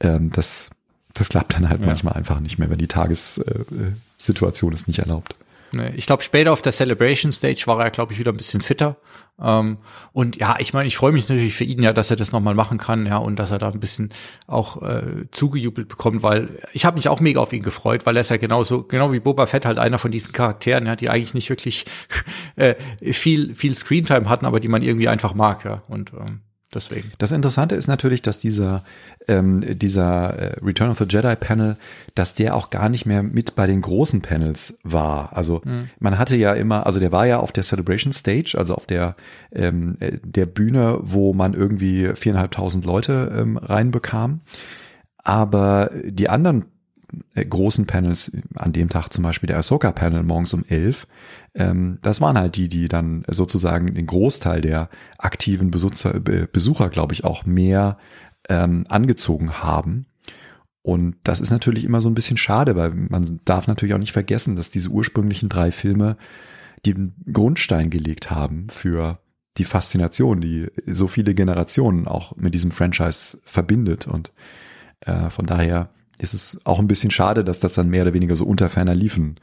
Ähm, 0.00 0.32
das, 0.32 0.70
das 1.14 1.28
klappt 1.28 1.54
dann 1.54 1.68
halt 1.68 1.82
ja. 1.82 1.86
manchmal 1.86 2.14
einfach 2.14 2.40
nicht 2.40 2.58
mehr, 2.58 2.68
wenn 2.68 2.78
die 2.78 2.88
Tagessituation 2.88 4.72
es 4.72 4.88
nicht 4.88 4.98
erlaubt. 4.98 5.36
Nee, 5.72 5.92
ich 5.94 6.06
glaube, 6.06 6.22
später 6.22 6.52
auf 6.52 6.62
der 6.62 6.72
Celebration 6.72 7.32
Stage 7.32 7.62
war 7.66 7.82
er, 7.82 7.90
glaube 7.90 8.12
ich, 8.12 8.18
wieder 8.18 8.32
ein 8.32 8.36
bisschen 8.36 8.60
fitter. 8.60 8.96
Ähm, 9.40 9.78
und 10.12 10.36
ja, 10.36 10.56
ich 10.58 10.72
meine, 10.74 10.88
ich 10.88 10.96
freue 10.96 11.12
mich 11.12 11.28
natürlich 11.28 11.54
für 11.54 11.64
ihn 11.64 11.82
ja, 11.82 11.92
dass 11.92 12.10
er 12.10 12.16
das 12.16 12.32
nochmal 12.32 12.54
machen 12.54 12.78
kann, 12.78 13.06
ja, 13.06 13.16
und 13.16 13.36
dass 13.38 13.50
er 13.50 13.58
da 13.58 13.70
ein 13.70 13.80
bisschen 13.80 14.10
auch 14.46 14.82
äh, 14.82 15.30
zugejubelt 15.30 15.88
bekommt, 15.88 16.22
weil 16.22 16.60
ich 16.72 16.84
habe 16.84 16.96
mich 16.96 17.08
auch 17.08 17.20
mega 17.20 17.40
auf 17.40 17.52
ihn 17.52 17.62
gefreut, 17.62 18.04
weil 18.04 18.16
er 18.16 18.20
ist 18.20 18.30
ja 18.30 18.36
genauso, 18.36 18.82
genau 18.82 19.12
wie 19.12 19.20
Boba 19.20 19.46
Fett 19.46 19.64
halt 19.64 19.78
einer 19.78 19.98
von 19.98 20.10
diesen 20.10 20.32
Charakteren, 20.32 20.86
ja, 20.86 20.96
die 20.96 21.08
eigentlich 21.08 21.34
nicht 21.34 21.48
wirklich 21.48 21.86
äh, 22.56 22.74
viel, 23.12 23.54
viel 23.54 23.74
Screentime 23.74 24.28
hatten, 24.28 24.46
aber 24.46 24.60
die 24.60 24.68
man 24.68 24.82
irgendwie 24.82 25.08
einfach 25.08 25.34
mag, 25.34 25.64
ja. 25.64 25.82
Und 25.88 26.12
ähm, 26.12 26.40
Deswegen. 26.72 27.10
Das 27.18 27.32
Interessante 27.32 27.74
ist 27.74 27.88
natürlich, 27.88 28.22
dass 28.22 28.38
dieser, 28.38 28.84
ähm, 29.26 29.60
dieser 29.76 30.38
äh, 30.38 30.64
Return 30.64 30.90
of 30.90 30.98
the 30.98 31.06
Jedi 31.08 31.34
Panel, 31.34 31.76
dass 32.14 32.34
der 32.34 32.54
auch 32.54 32.70
gar 32.70 32.88
nicht 32.88 33.06
mehr 33.06 33.24
mit 33.24 33.56
bei 33.56 33.66
den 33.66 33.80
großen 33.80 34.22
Panels 34.22 34.78
war. 34.84 35.36
Also 35.36 35.62
mhm. 35.64 35.88
man 35.98 36.16
hatte 36.16 36.36
ja 36.36 36.54
immer, 36.54 36.86
also 36.86 37.00
der 37.00 37.10
war 37.10 37.26
ja 37.26 37.40
auf 37.40 37.50
der 37.50 37.64
Celebration 37.64 38.12
Stage, 38.12 38.54
also 38.56 38.76
auf 38.76 38.86
der, 38.86 39.16
ähm, 39.52 39.96
äh, 39.98 40.18
der 40.22 40.46
Bühne, 40.46 41.00
wo 41.02 41.32
man 41.32 41.54
irgendwie 41.54 42.12
viereinhalbtausend 42.14 42.84
Leute 42.84 43.36
ähm, 43.36 43.56
reinbekam. 43.56 44.40
Aber 45.18 45.90
die 46.04 46.28
anderen 46.28 46.66
großen 47.34 47.86
Panels, 47.86 48.32
an 48.54 48.72
dem 48.72 48.88
Tag 48.88 49.12
zum 49.12 49.22
Beispiel 49.22 49.46
der 49.46 49.58
Ahsoka-Panel 49.58 50.22
morgens 50.22 50.54
um 50.54 50.64
elf, 50.68 51.06
ähm, 51.54 51.98
das 52.02 52.20
waren 52.20 52.38
halt 52.38 52.56
die, 52.56 52.68
die 52.68 52.88
dann 52.88 53.24
sozusagen 53.28 53.94
den 53.94 54.06
Großteil 54.06 54.60
der 54.60 54.88
aktiven 55.18 55.70
Besitzer, 55.70 56.20
Besucher, 56.20 56.88
glaube 56.88 57.14
ich, 57.14 57.24
auch 57.24 57.44
mehr 57.44 57.98
ähm, 58.48 58.84
angezogen 58.88 59.52
haben. 59.62 60.06
Und 60.82 61.16
das 61.24 61.40
ist 61.40 61.50
natürlich 61.50 61.84
immer 61.84 62.00
so 62.00 62.08
ein 62.08 62.14
bisschen 62.14 62.36
schade, 62.36 62.74
weil 62.76 62.92
man 62.94 63.40
darf 63.44 63.66
natürlich 63.66 63.94
auch 63.94 63.98
nicht 63.98 64.12
vergessen, 64.12 64.56
dass 64.56 64.70
diese 64.70 64.88
ursprünglichen 64.88 65.48
drei 65.48 65.70
Filme 65.70 66.16
den 66.86 67.14
Grundstein 67.30 67.90
gelegt 67.90 68.30
haben 68.30 68.68
für 68.70 69.18
die 69.58 69.64
Faszination, 69.64 70.40
die 70.40 70.68
so 70.86 71.06
viele 71.06 71.34
Generationen 71.34 72.06
auch 72.06 72.34
mit 72.36 72.54
diesem 72.54 72.70
Franchise 72.70 73.38
verbindet. 73.44 74.06
Und 74.06 74.32
äh, 75.00 75.28
von 75.28 75.44
daher 75.44 75.90
ist 76.20 76.34
es 76.34 76.60
auch 76.64 76.78
ein 76.78 76.86
bisschen 76.86 77.10
schade, 77.10 77.44
dass 77.44 77.60
das 77.60 77.74
dann 77.74 77.88
mehr 77.88 78.02
oder 78.02 78.14
weniger 78.14 78.36
so 78.36 78.44
unter 78.44 78.68
ferner 78.68 78.94
liefen 78.94 79.36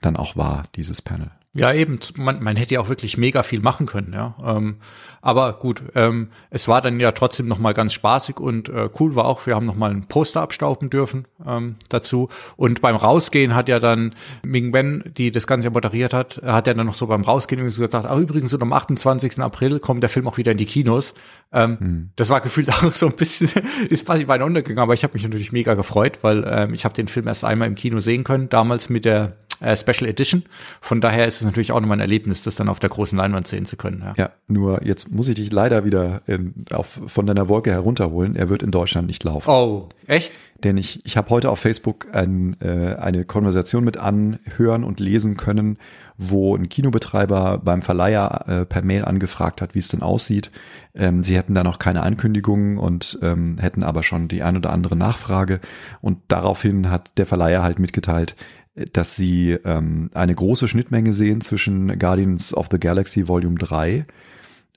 dann 0.00 0.16
auch 0.16 0.36
war, 0.36 0.64
dieses 0.76 1.02
Panel. 1.02 1.30
Ja, 1.52 1.72
eben, 1.72 1.98
man, 2.16 2.40
man 2.44 2.54
hätte 2.54 2.74
ja 2.74 2.80
auch 2.80 2.88
wirklich 2.88 3.18
mega 3.18 3.42
viel 3.42 3.60
machen 3.60 3.86
können, 3.86 4.12
ja. 4.12 4.36
Ähm, 4.44 4.76
aber 5.20 5.54
gut, 5.54 5.82
ähm, 5.96 6.28
es 6.48 6.68
war 6.68 6.80
dann 6.80 7.00
ja 7.00 7.10
trotzdem 7.10 7.48
nochmal 7.48 7.74
ganz 7.74 7.92
spaßig 7.92 8.38
und 8.38 8.68
äh, 8.68 8.88
cool 9.00 9.16
war 9.16 9.24
auch, 9.24 9.46
wir 9.46 9.56
haben 9.56 9.66
nochmal 9.66 9.90
ein 9.90 10.06
Poster 10.06 10.42
abstauben 10.42 10.90
dürfen 10.90 11.26
ähm, 11.44 11.74
dazu. 11.88 12.28
Und 12.56 12.80
beim 12.80 12.94
Rausgehen 12.94 13.56
hat 13.56 13.68
ja 13.68 13.80
dann 13.80 14.14
Ming 14.44 14.70
Ben, 14.70 15.02
die 15.16 15.32
das 15.32 15.48
Ganze 15.48 15.66
ja 15.66 15.72
moderiert 15.72 16.14
hat, 16.14 16.40
hat 16.44 16.68
ja 16.68 16.74
dann 16.74 16.86
noch 16.86 16.94
so 16.94 17.08
beim 17.08 17.22
Rausgehen 17.22 17.64
gesagt, 17.64 17.94
ach 17.94 18.16
übrigens, 18.16 18.54
und 18.54 18.62
am 18.62 18.72
28. 18.72 19.40
April 19.40 19.80
kommt 19.80 20.04
der 20.04 20.10
Film 20.10 20.28
auch 20.28 20.36
wieder 20.36 20.52
in 20.52 20.58
die 20.58 20.66
Kinos. 20.66 21.14
Ähm, 21.52 21.76
mhm. 21.80 22.10
Das 22.14 22.30
war 22.30 22.40
gefühlt 22.40 22.68
auch 22.72 22.92
so 22.92 23.06
ein 23.06 23.16
bisschen, 23.16 23.50
ist 23.88 24.06
quasi 24.06 24.24
bei 24.24 24.40
untergegangen, 24.40 24.82
aber 24.82 24.94
ich 24.94 25.02
habe 25.02 25.14
mich 25.14 25.24
natürlich 25.24 25.50
mega 25.50 25.74
gefreut, 25.74 26.20
weil 26.22 26.44
ähm, 26.46 26.74
ich 26.74 26.84
habe 26.84 26.94
den 26.94 27.08
Film 27.08 27.26
erst 27.26 27.44
einmal 27.44 27.66
im 27.66 27.74
Kino 27.74 27.98
sehen 27.98 28.22
können, 28.22 28.48
damals 28.48 28.88
mit 28.88 29.04
der 29.04 29.36
äh, 29.60 29.76
Special 29.76 30.08
Edition. 30.08 30.44
Von 30.80 31.00
daher 31.00 31.26
ist 31.26 31.39
es 31.40 31.46
natürlich 31.46 31.72
auch 31.72 31.80
nochmal 31.80 31.98
ein 31.98 32.02
Erlebnis, 32.02 32.42
das 32.42 32.56
dann 32.56 32.68
auf 32.68 32.78
der 32.78 32.90
großen 32.90 33.16
Leinwand 33.16 33.46
sehen 33.46 33.66
zu 33.66 33.76
können. 33.76 34.02
Ja, 34.04 34.14
ja 34.16 34.30
nur 34.48 34.84
jetzt 34.84 35.10
muss 35.10 35.28
ich 35.28 35.34
dich 35.34 35.52
leider 35.52 35.84
wieder 35.84 36.22
in, 36.26 36.66
auf, 36.72 37.00
von 37.06 37.26
deiner 37.26 37.48
Wolke 37.48 37.70
herunterholen. 37.70 38.36
Er 38.36 38.48
wird 38.48 38.62
in 38.62 38.70
Deutschland 38.70 39.06
nicht 39.06 39.24
laufen. 39.24 39.50
Oh, 39.50 39.88
echt? 40.06 40.32
Denn 40.64 40.76
ich, 40.76 41.04
ich 41.06 41.16
habe 41.16 41.30
heute 41.30 41.50
auf 41.50 41.58
Facebook 41.58 42.08
ein, 42.12 42.56
äh, 42.60 42.94
eine 42.96 43.24
Konversation 43.24 43.82
mit 43.82 43.96
anhören 43.96 44.84
und 44.84 45.00
lesen 45.00 45.36
können, 45.36 45.78
wo 46.18 46.54
ein 46.54 46.68
Kinobetreiber 46.68 47.58
beim 47.64 47.80
Verleiher 47.80 48.44
äh, 48.46 48.66
per 48.66 48.82
Mail 48.82 49.06
angefragt 49.06 49.62
hat, 49.62 49.74
wie 49.74 49.78
es 49.78 49.88
denn 49.88 50.02
aussieht. 50.02 50.50
Ähm, 50.94 51.22
sie 51.22 51.36
hätten 51.36 51.54
da 51.54 51.64
noch 51.64 51.78
keine 51.78 52.02
Ankündigungen 52.02 52.76
und 52.76 53.18
ähm, 53.22 53.56
hätten 53.58 53.82
aber 53.82 54.02
schon 54.02 54.28
die 54.28 54.42
ein 54.42 54.56
oder 54.56 54.70
andere 54.70 54.96
Nachfrage. 54.96 55.60
Und 56.02 56.18
daraufhin 56.28 56.90
hat 56.90 57.16
der 57.16 57.24
Verleiher 57.24 57.62
halt 57.62 57.78
mitgeteilt, 57.78 58.34
dass 58.74 59.16
sie 59.16 59.52
ähm, 59.64 60.10
eine 60.14 60.34
große 60.34 60.68
Schnittmenge 60.68 61.12
sehen 61.12 61.40
zwischen 61.40 61.98
Guardians 61.98 62.54
of 62.54 62.68
the 62.70 62.78
Galaxy 62.78 63.26
Volume 63.26 63.58
3, 63.58 64.04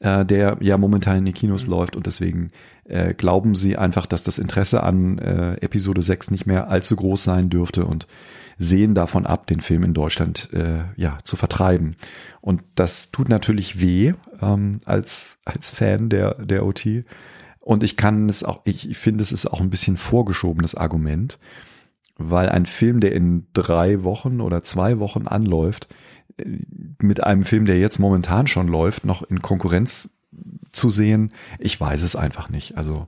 äh, 0.02 0.26
der 0.26 0.58
ja 0.62 0.78
momentan 0.78 1.18
in 1.18 1.26
den 1.26 1.34
Kinos 1.34 1.66
mhm. 1.66 1.72
läuft 1.72 1.96
und 1.96 2.06
deswegen 2.06 2.50
äh, 2.86 3.14
glauben 3.14 3.56
sie 3.56 3.78
einfach, 3.78 4.06
dass 4.06 4.24
das 4.24 4.40
Interesse 4.40 4.84
an 4.84 5.20
äh, 5.20 5.56
Episode 5.62 6.02
6 6.02 6.32
nicht 6.32 6.46
mehr 6.46 6.70
allzu 6.70 6.96
groß 6.96 7.24
sein 7.24 7.50
dürfte 7.50 7.86
und 7.86 8.08
sehen 8.58 8.94
davon 8.96 9.26
ab, 9.26 9.48
den 9.48 9.62
Film 9.62 9.84
in 9.84 9.94
Deutschland 9.94 10.50
äh, 10.54 10.84
ja 10.96 11.20
zu 11.24 11.36
vertreiben. 11.36 11.96
Und 12.42 12.64
das 12.76 13.12
tut 13.12 13.30
natürlich 13.30 13.80
weh 13.80 14.14
ähm, 14.42 14.80
als 14.86 15.38
als 15.46 15.70
Fan 15.70 16.10
der 16.10 16.36
der 16.36 16.66
OT. 16.66 16.86
Und 17.60 17.84
ich 17.84 17.96
kann 17.96 18.28
es 18.28 18.44
auch, 18.44 18.60
ich 18.66 18.98
finde, 18.98 19.22
es 19.22 19.32
ist 19.32 19.48
auch 19.48 19.62
ein 19.62 19.70
bisschen 19.70 19.96
vorgeschobenes 19.96 20.76
Argument 20.76 21.40
weil 22.18 22.50
ein 22.50 22.66
Film, 22.66 23.00
der 23.00 23.14
in 23.14 23.48
drei 23.54 24.04
Wochen 24.04 24.42
oder 24.42 24.64
zwei 24.64 25.00
Wochen 25.00 25.28
anläuft, 25.28 25.88
äh, 26.38 26.46
mit 27.02 27.24
einem 27.24 27.44
Film, 27.44 27.66
der 27.66 27.80
jetzt 27.80 28.00
momentan 28.00 28.48
schon 28.48 28.68
läuft, 28.68 29.06
noch 29.06 29.24
in 29.24 29.42
Konkurrenz 29.42 30.10
zu 30.72 30.90
sehen, 30.90 31.34
ich 31.60 31.80
weiß 31.80 32.02
es 32.04 32.16
einfach 32.16 32.50
nicht. 32.50 32.78
Also 32.78 33.08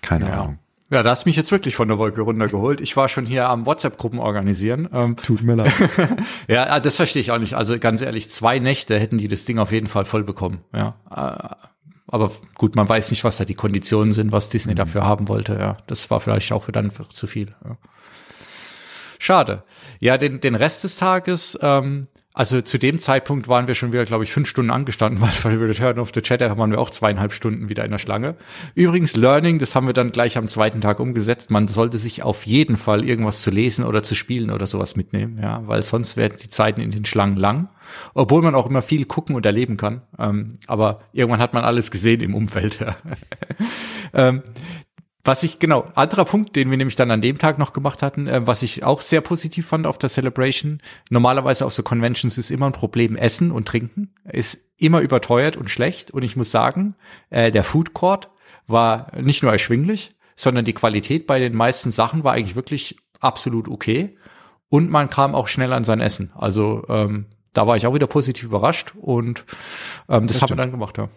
keine 0.00 0.28
ja. 0.28 0.42
Ahnung. 0.42 0.58
Ja, 0.90 1.02
da 1.02 1.08
hast 1.08 1.24
mich 1.24 1.36
jetzt 1.36 1.50
wirklich 1.50 1.74
von 1.74 1.88
der 1.88 1.96
Wolke 1.96 2.20
runtergeholt. 2.20 2.82
Ich 2.82 2.98
war 2.98 3.08
schon 3.08 3.24
hier 3.24 3.48
am 3.48 3.64
WhatsApp-Gruppen 3.64 4.18
organisieren. 4.18 4.90
Ähm, 4.92 5.16
Tut 5.16 5.42
mir 5.42 5.54
leid. 5.54 5.72
ja, 6.48 6.66
ah, 6.68 6.80
das 6.80 6.96
verstehe 6.96 7.20
ich 7.20 7.30
auch 7.30 7.38
nicht. 7.38 7.54
Also 7.54 7.78
ganz 7.78 8.02
ehrlich, 8.02 8.30
zwei 8.30 8.58
Nächte 8.58 8.98
hätten 8.98 9.16
die 9.16 9.26
das 9.26 9.46
Ding 9.46 9.58
auf 9.58 9.72
jeden 9.72 9.86
Fall 9.86 10.04
voll 10.04 10.22
bekommen. 10.22 10.58
Ja, 10.74 10.96
äh, 11.10 11.68
aber 12.08 12.30
gut, 12.56 12.76
man 12.76 12.86
weiß 12.86 13.10
nicht, 13.10 13.24
was 13.24 13.38
da 13.38 13.46
die 13.46 13.54
Konditionen 13.54 14.12
sind, 14.12 14.32
was 14.32 14.50
Disney 14.50 14.74
mhm. 14.74 14.76
dafür 14.76 15.04
haben 15.06 15.28
wollte. 15.28 15.54
Ja, 15.58 15.78
das 15.86 16.10
war 16.10 16.20
vielleicht 16.20 16.52
auch 16.52 16.64
für 16.64 16.72
dann 16.72 16.92
zu 17.10 17.26
viel. 17.26 17.54
Ja. 17.64 17.78
Schade. 19.22 19.62
Ja, 20.00 20.18
den, 20.18 20.40
den 20.40 20.56
Rest 20.56 20.82
des 20.82 20.96
Tages 20.96 21.56
ähm, 21.62 22.08
also 22.34 22.62
zu 22.62 22.78
dem 22.78 22.98
Zeitpunkt 22.98 23.46
waren 23.46 23.68
wir 23.68 23.74
schon 23.74 23.92
wieder, 23.92 24.06
glaube 24.06 24.24
ich, 24.24 24.32
fünf 24.32 24.48
Stunden 24.48 24.70
angestanden, 24.70 25.20
weil 25.42 25.56
bei 25.56 25.64
Return 25.64 25.98
of 25.98 26.10
the 26.12 26.22
Chatter 26.22 26.56
waren 26.56 26.70
wir 26.70 26.80
auch 26.80 26.90
zweieinhalb 26.90 27.32
Stunden 27.32 27.68
wieder 27.68 27.84
in 27.84 27.90
der 27.90 27.98
Schlange. 27.98 28.36
Übrigens, 28.74 29.14
Learning, 29.16 29.58
das 29.58 29.74
haben 29.74 29.86
wir 29.86 29.92
dann 29.92 30.12
gleich 30.12 30.38
am 30.38 30.48
zweiten 30.48 30.80
Tag 30.80 30.98
umgesetzt. 30.98 31.50
Man 31.50 31.66
sollte 31.66 31.98
sich 31.98 32.22
auf 32.22 32.46
jeden 32.46 32.76
Fall 32.76 33.04
irgendwas 33.04 33.42
zu 33.42 33.50
lesen 33.50 33.84
oder 33.84 34.02
zu 34.02 34.14
spielen 34.14 34.50
oder 34.50 34.66
sowas 34.66 34.96
mitnehmen, 34.96 35.38
ja, 35.42 35.62
weil 35.66 35.82
sonst 35.82 36.16
werden 36.16 36.38
die 36.42 36.48
Zeiten 36.48 36.80
in 36.80 36.90
den 36.90 37.04
Schlangen 37.04 37.36
lang. 37.36 37.68
Obwohl 38.14 38.42
man 38.42 38.54
auch 38.54 38.66
immer 38.66 38.80
viel 38.80 39.04
gucken 39.04 39.36
und 39.36 39.44
erleben 39.44 39.76
kann. 39.76 40.02
Ähm, 40.18 40.58
aber 40.66 41.02
irgendwann 41.12 41.40
hat 41.40 41.52
man 41.52 41.64
alles 41.64 41.90
gesehen 41.90 42.20
im 42.20 42.34
Umfeld. 42.34 42.78
Ähm, 44.14 44.42
was 45.24 45.42
ich, 45.44 45.60
genau, 45.60 45.86
anderer 45.94 46.24
Punkt, 46.24 46.56
den 46.56 46.70
wir 46.70 46.76
nämlich 46.76 46.96
dann 46.96 47.10
an 47.10 47.20
dem 47.20 47.38
Tag 47.38 47.58
noch 47.58 47.72
gemacht 47.72 48.02
hatten, 48.02 48.26
äh, 48.26 48.46
was 48.46 48.62
ich 48.62 48.82
auch 48.82 49.02
sehr 49.02 49.20
positiv 49.20 49.66
fand 49.66 49.86
auf 49.86 49.98
der 49.98 50.08
Celebration. 50.08 50.80
Normalerweise 51.10 51.64
auf 51.64 51.72
so 51.72 51.82
Conventions 51.82 52.38
ist 52.38 52.50
immer 52.50 52.66
ein 52.66 52.72
Problem 52.72 53.14
Essen 53.14 53.52
und 53.52 53.68
Trinken. 53.68 54.14
Ist 54.24 54.58
immer 54.78 55.00
überteuert 55.00 55.56
und 55.56 55.70
schlecht. 55.70 56.10
Und 56.10 56.22
ich 56.22 56.36
muss 56.36 56.50
sagen, 56.50 56.96
äh, 57.30 57.52
der 57.52 57.62
Food 57.62 57.94
Court 57.94 58.30
war 58.66 59.12
nicht 59.20 59.42
nur 59.42 59.52
erschwinglich, 59.52 60.16
sondern 60.34 60.64
die 60.64 60.72
Qualität 60.72 61.26
bei 61.26 61.38
den 61.38 61.54
meisten 61.54 61.92
Sachen 61.92 62.24
war 62.24 62.32
eigentlich 62.32 62.56
wirklich 62.56 62.96
absolut 63.20 63.68
okay. 63.68 64.16
Und 64.68 64.90
man 64.90 65.08
kam 65.08 65.34
auch 65.34 65.46
schnell 65.46 65.72
an 65.72 65.84
sein 65.84 66.00
Essen. 66.00 66.32
Also 66.34 66.84
ähm, 66.88 67.26
da 67.52 67.66
war 67.66 67.76
ich 67.76 67.86
auch 67.86 67.94
wieder 67.94 68.06
positiv 68.06 68.44
überrascht 68.44 68.94
und 69.00 69.44
ähm, 70.08 70.26
das, 70.26 70.38
das 70.38 70.42
haben 70.42 70.50
wir 70.50 70.56
dann 70.56 70.70
gemacht, 70.70 70.98
ja. 70.98 71.08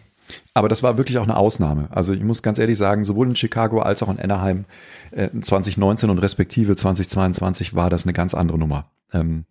Aber 0.54 0.68
das 0.68 0.82
war 0.82 0.98
wirklich 0.98 1.18
auch 1.18 1.24
eine 1.24 1.36
Ausnahme. 1.36 1.88
Also 1.90 2.12
ich 2.12 2.22
muss 2.22 2.42
ganz 2.42 2.58
ehrlich 2.58 2.78
sagen, 2.78 3.04
sowohl 3.04 3.28
in 3.28 3.36
Chicago 3.36 3.80
als 3.80 4.02
auch 4.02 4.08
in 4.08 4.18
Anaheim 4.18 4.64
äh, 5.12 5.28
2019 5.40 6.10
und 6.10 6.18
respektive 6.18 6.76
2022 6.76 7.74
war 7.74 7.90
das 7.90 8.04
eine 8.04 8.12
ganz 8.12 8.34
andere 8.34 8.58
Nummer. 8.58 8.90
Ähm, 9.12 9.44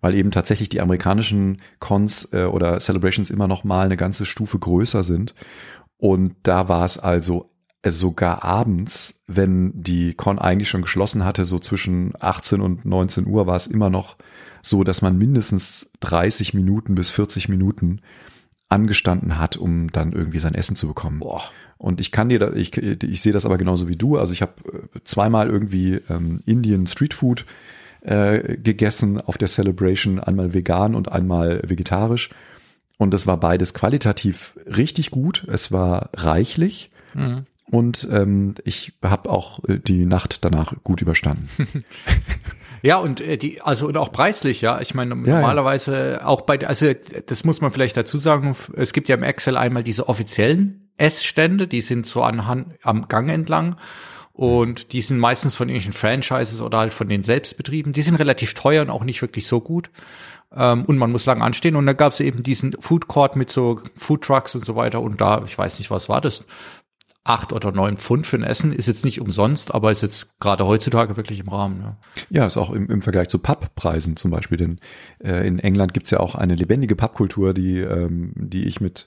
weil 0.00 0.14
eben 0.14 0.30
tatsächlich 0.30 0.68
die 0.68 0.80
amerikanischen 0.80 1.58
Cons 1.80 2.28
äh, 2.32 2.44
oder 2.44 2.78
Celebrations 2.78 3.30
immer 3.30 3.48
noch 3.48 3.64
mal 3.64 3.86
eine 3.86 3.96
ganze 3.96 4.26
Stufe 4.26 4.58
größer 4.58 5.02
sind. 5.02 5.34
Und 5.96 6.36
da 6.44 6.68
war 6.68 6.84
es 6.84 6.98
also 6.98 7.50
äh, 7.82 7.90
sogar 7.90 8.44
abends, 8.44 9.20
wenn 9.26 9.72
die 9.74 10.14
Con 10.14 10.38
eigentlich 10.38 10.68
schon 10.68 10.82
geschlossen 10.82 11.24
hatte, 11.24 11.44
so 11.44 11.58
zwischen 11.58 12.12
18 12.18 12.60
und 12.60 12.84
19 12.84 13.26
Uhr, 13.26 13.46
war 13.46 13.56
es 13.56 13.66
immer 13.66 13.90
noch 13.90 14.16
so, 14.62 14.84
dass 14.84 15.02
man 15.02 15.18
mindestens 15.18 15.90
30 16.00 16.54
Minuten 16.54 16.94
bis 16.94 17.10
40 17.10 17.48
Minuten 17.48 18.00
angestanden 18.68 19.38
hat, 19.38 19.56
um 19.56 19.90
dann 19.90 20.12
irgendwie 20.12 20.38
sein 20.38 20.54
Essen 20.54 20.76
zu 20.76 20.88
bekommen. 20.88 21.20
Boah. 21.20 21.42
Und 21.78 22.00
ich 22.00 22.10
kann 22.10 22.28
dir, 22.28 22.38
da, 22.38 22.52
ich, 22.52 22.76
ich 22.76 23.22
sehe 23.22 23.32
das 23.32 23.46
aber 23.46 23.56
genauso 23.56 23.88
wie 23.88 23.96
du. 23.96 24.18
Also 24.18 24.32
ich 24.32 24.42
habe 24.42 24.52
äh, 24.94 25.00
zweimal 25.04 25.48
irgendwie 25.48 26.00
ähm, 26.10 26.42
Indian 26.44 26.86
Street 26.86 27.14
Food 27.14 27.46
äh, 28.00 28.56
gegessen 28.56 29.20
auf 29.20 29.38
der 29.38 29.48
Celebration, 29.48 30.20
einmal 30.20 30.54
vegan 30.54 30.94
und 30.94 31.10
einmal 31.10 31.62
vegetarisch. 31.64 32.30
Und 32.98 33.14
das 33.14 33.26
war 33.26 33.38
beides 33.38 33.74
qualitativ 33.74 34.58
richtig 34.66 35.10
gut. 35.10 35.46
Es 35.48 35.70
war 35.70 36.10
reichlich. 36.14 36.90
Mhm. 37.14 37.44
Und 37.70 38.08
ähm, 38.10 38.54
ich 38.64 38.94
habe 39.02 39.30
auch 39.30 39.62
äh, 39.64 39.78
die 39.78 40.04
Nacht 40.06 40.44
danach 40.44 40.74
gut 40.82 41.00
überstanden. 41.00 41.48
Ja, 42.82 42.98
und 42.98 43.20
äh, 43.20 43.36
die, 43.36 43.60
also 43.60 43.86
und 43.86 43.96
auch 43.96 44.12
preislich, 44.12 44.60
ja. 44.60 44.80
Ich 44.80 44.94
meine, 44.94 45.10
ja, 45.10 45.34
normalerweise 45.34 46.18
ja. 46.20 46.26
auch 46.26 46.42
bei, 46.42 46.66
also 46.66 46.92
das 47.26 47.44
muss 47.44 47.60
man 47.60 47.70
vielleicht 47.70 47.96
dazu 47.96 48.18
sagen, 48.18 48.56
es 48.74 48.92
gibt 48.92 49.08
ja 49.08 49.16
im 49.16 49.22
Excel 49.22 49.56
einmal 49.56 49.82
diese 49.82 50.08
offiziellen 50.08 50.90
Essstände, 50.96 51.68
die 51.68 51.80
sind 51.80 52.06
so 52.06 52.22
anhand 52.22 52.74
am 52.82 53.08
Gang 53.08 53.30
entlang. 53.30 53.76
Und 54.32 54.92
die 54.92 55.02
sind 55.02 55.18
meistens 55.18 55.56
von 55.56 55.68
irgendwelchen 55.68 55.94
Franchises 55.94 56.60
oder 56.60 56.78
halt 56.78 56.92
von 56.92 57.08
den 57.08 57.24
Selbstbetrieben. 57.24 57.92
Die 57.92 58.02
sind 58.02 58.14
relativ 58.14 58.54
teuer 58.54 58.82
und 58.82 58.90
auch 58.90 59.02
nicht 59.02 59.20
wirklich 59.20 59.48
so 59.48 59.60
gut. 59.60 59.90
Ähm, 60.54 60.84
und 60.84 60.96
man 60.96 61.10
muss 61.10 61.26
lang 61.26 61.42
anstehen. 61.42 61.74
Und 61.74 61.86
da 61.86 61.92
gab 61.92 62.12
es 62.12 62.20
eben 62.20 62.44
diesen 62.44 62.72
Food 62.80 63.08
Court 63.08 63.34
mit 63.34 63.50
so 63.50 63.80
Food 63.96 64.22
Trucks 64.22 64.54
und 64.54 64.64
so 64.64 64.76
weiter. 64.76 65.00
Und 65.00 65.20
da, 65.20 65.42
ich 65.44 65.58
weiß 65.58 65.80
nicht, 65.80 65.90
was 65.90 66.08
war 66.08 66.20
das? 66.20 66.44
Acht 67.28 67.52
oder 67.52 67.72
neun 67.72 67.96
Pfund 67.96 68.26
für 68.26 68.36
ein 68.36 68.42
Essen. 68.42 68.72
Ist 68.72 68.86
jetzt 68.86 69.04
nicht 69.04 69.20
umsonst, 69.20 69.74
aber 69.74 69.90
ist 69.90 70.02
jetzt 70.02 70.40
gerade 70.40 70.66
heutzutage 70.66 71.16
wirklich 71.16 71.40
im 71.40 71.48
Rahmen. 71.48 71.80
Ja, 71.80 71.96
ja 72.30 72.46
ist 72.46 72.56
auch 72.56 72.70
im, 72.70 72.88
im 72.90 73.02
Vergleich 73.02 73.28
zu 73.28 73.38
Papppreisen 73.38 74.16
zum 74.16 74.30
Beispiel, 74.30 74.58
denn 74.58 74.78
äh, 75.22 75.46
in 75.46 75.58
England 75.58 75.94
gibt's 75.94 76.10
ja 76.10 76.20
auch 76.20 76.34
eine 76.34 76.54
lebendige 76.54 76.96
Pappkultur, 76.96 77.52
die, 77.54 77.78
ähm, 77.80 78.32
die 78.34 78.64
ich 78.64 78.80
mit 78.80 79.06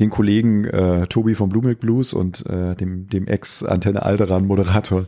den 0.00 0.10
Kollegen 0.10 0.64
äh, 0.64 1.06
Tobi 1.06 1.34
vom 1.34 1.48
Blue 1.48 1.62
Milk 1.62 1.80
Blues 1.80 2.12
und 2.12 2.44
äh, 2.46 2.74
dem, 2.74 3.08
dem 3.08 3.26
Ex-Antenne 3.26 4.02
Alderan 4.02 4.46
Moderator 4.46 5.06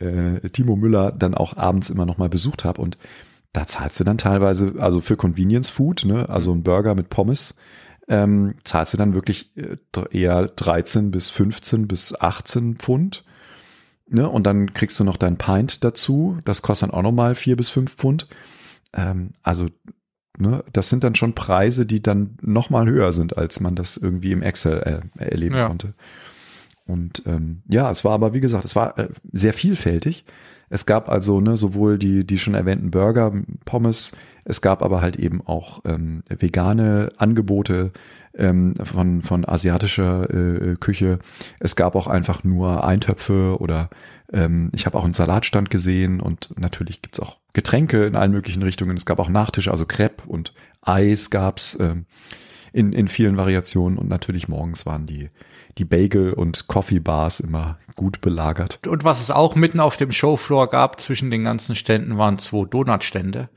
äh, 0.00 0.48
Timo 0.50 0.76
Müller 0.76 1.12
dann 1.12 1.34
auch 1.34 1.56
abends 1.56 1.90
immer 1.90 2.06
noch 2.06 2.18
mal 2.18 2.28
besucht 2.28 2.64
habe 2.64 2.80
und 2.80 2.98
da 3.52 3.66
zahlst 3.66 4.00
du 4.00 4.04
dann 4.04 4.18
teilweise, 4.18 4.74
also 4.78 5.00
für 5.00 5.16
Convenience 5.16 5.70
Food, 5.70 6.04
ne, 6.04 6.28
also 6.28 6.52
ein 6.52 6.64
Burger 6.64 6.96
mit 6.96 7.08
Pommes, 7.08 7.54
ähm, 8.08 8.54
zahlst 8.64 8.92
du 8.92 8.96
dann 8.96 9.14
wirklich 9.14 9.56
äh, 9.56 9.76
eher 10.10 10.46
13 10.46 11.10
bis 11.10 11.30
15 11.30 11.88
bis 11.88 12.14
18 12.18 12.76
Pfund. 12.76 13.24
Ne? 14.08 14.28
Und 14.28 14.44
dann 14.46 14.74
kriegst 14.74 14.98
du 15.00 15.04
noch 15.04 15.16
dein 15.16 15.38
Pint 15.38 15.84
dazu. 15.84 16.38
Das 16.44 16.62
kostet 16.62 16.90
dann 16.90 16.98
auch 16.98 17.02
nochmal 17.02 17.34
4 17.34 17.56
bis 17.56 17.70
5 17.70 17.94
Pfund. 17.94 18.28
Ähm, 18.92 19.30
also, 19.42 19.68
ne, 20.38 20.64
das 20.72 20.88
sind 20.88 21.04
dann 21.04 21.14
schon 21.14 21.34
Preise, 21.34 21.86
die 21.86 22.02
dann 22.02 22.36
nochmal 22.42 22.86
höher 22.86 23.12
sind, 23.12 23.38
als 23.38 23.60
man 23.60 23.74
das 23.74 23.96
irgendwie 23.96 24.32
im 24.32 24.42
Excel 24.42 25.02
äh, 25.16 25.24
erleben 25.24 25.56
ja. 25.56 25.68
konnte. 25.68 25.94
Und 26.86 27.22
ähm, 27.24 27.62
ja, 27.66 27.90
es 27.90 28.04
war 28.04 28.12
aber, 28.12 28.34
wie 28.34 28.40
gesagt, 28.40 28.66
es 28.66 28.76
war 28.76 28.98
äh, 28.98 29.08
sehr 29.32 29.54
vielfältig. 29.54 30.24
Es 30.68 30.86
gab 30.86 31.08
also 31.08 31.40
ne, 31.40 31.56
sowohl 31.56 31.98
die, 31.98 32.26
die 32.26 32.38
schon 32.38 32.54
erwähnten 32.54 32.90
Burger, 32.90 33.32
Pommes, 33.64 34.12
es 34.44 34.60
gab 34.60 34.82
aber 34.82 35.00
halt 35.00 35.16
eben 35.16 35.40
auch 35.46 35.80
ähm, 35.84 36.22
vegane 36.28 37.10
Angebote 37.16 37.92
ähm, 38.36 38.74
von, 38.82 39.22
von 39.22 39.48
asiatischer 39.48 40.28
äh, 40.30 40.76
Küche. 40.76 41.18
Es 41.60 41.76
gab 41.76 41.94
auch 41.94 42.06
einfach 42.06 42.44
nur 42.44 42.84
Eintöpfe 42.84 43.56
oder 43.58 43.88
ähm, 44.32 44.70
ich 44.74 44.86
habe 44.86 44.98
auch 44.98 45.04
einen 45.04 45.14
Salatstand 45.14 45.70
gesehen 45.70 46.20
und 46.20 46.58
natürlich 46.58 47.00
gibt's 47.00 47.20
auch 47.20 47.38
Getränke 47.52 48.04
in 48.04 48.16
allen 48.16 48.32
möglichen 48.32 48.62
Richtungen. 48.62 48.96
Es 48.96 49.06
gab 49.06 49.18
auch 49.18 49.28
Nachtische, 49.28 49.70
also 49.70 49.86
Crepe 49.86 50.24
und 50.26 50.52
Eis 50.82 51.30
gab's 51.30 51.78
ähm, 51.80 52.04
in, 52.72 52.92
in 52.92 53.08
vielen 53.08 53.36
Variationen 53.36 53.98
und 53.98 54.08
natürlich 54.08 54.48
morgens 54.48 54.84
waren 54.84 55.06
die 55.06 55.28
die 55.78 55.84
Bagel- 55.84 56.32
und 56.32 56.68
Coffee-Bars 56.68 57.40
immer 57.40 57.78
gut 57.96 58.20
belagert. 58.20 58.80
Und 58.86 59.04
was 59.04 59.20
es 59.20 59.30
auch 59.30 59.54
mitten 59.54 59.80
auf 59.80 59.96
dem 59.96 60.12
Showfloor 60.12 60.68
gab 60.68 61.00
zwischen 61.00 61.30
den 61.30 61.44
ganzen 61.44 61.74
Ständen 61.74 62.18
waren 62.18 62.38
zwei 62.38 62.64
Donutstände. 62.64 63.48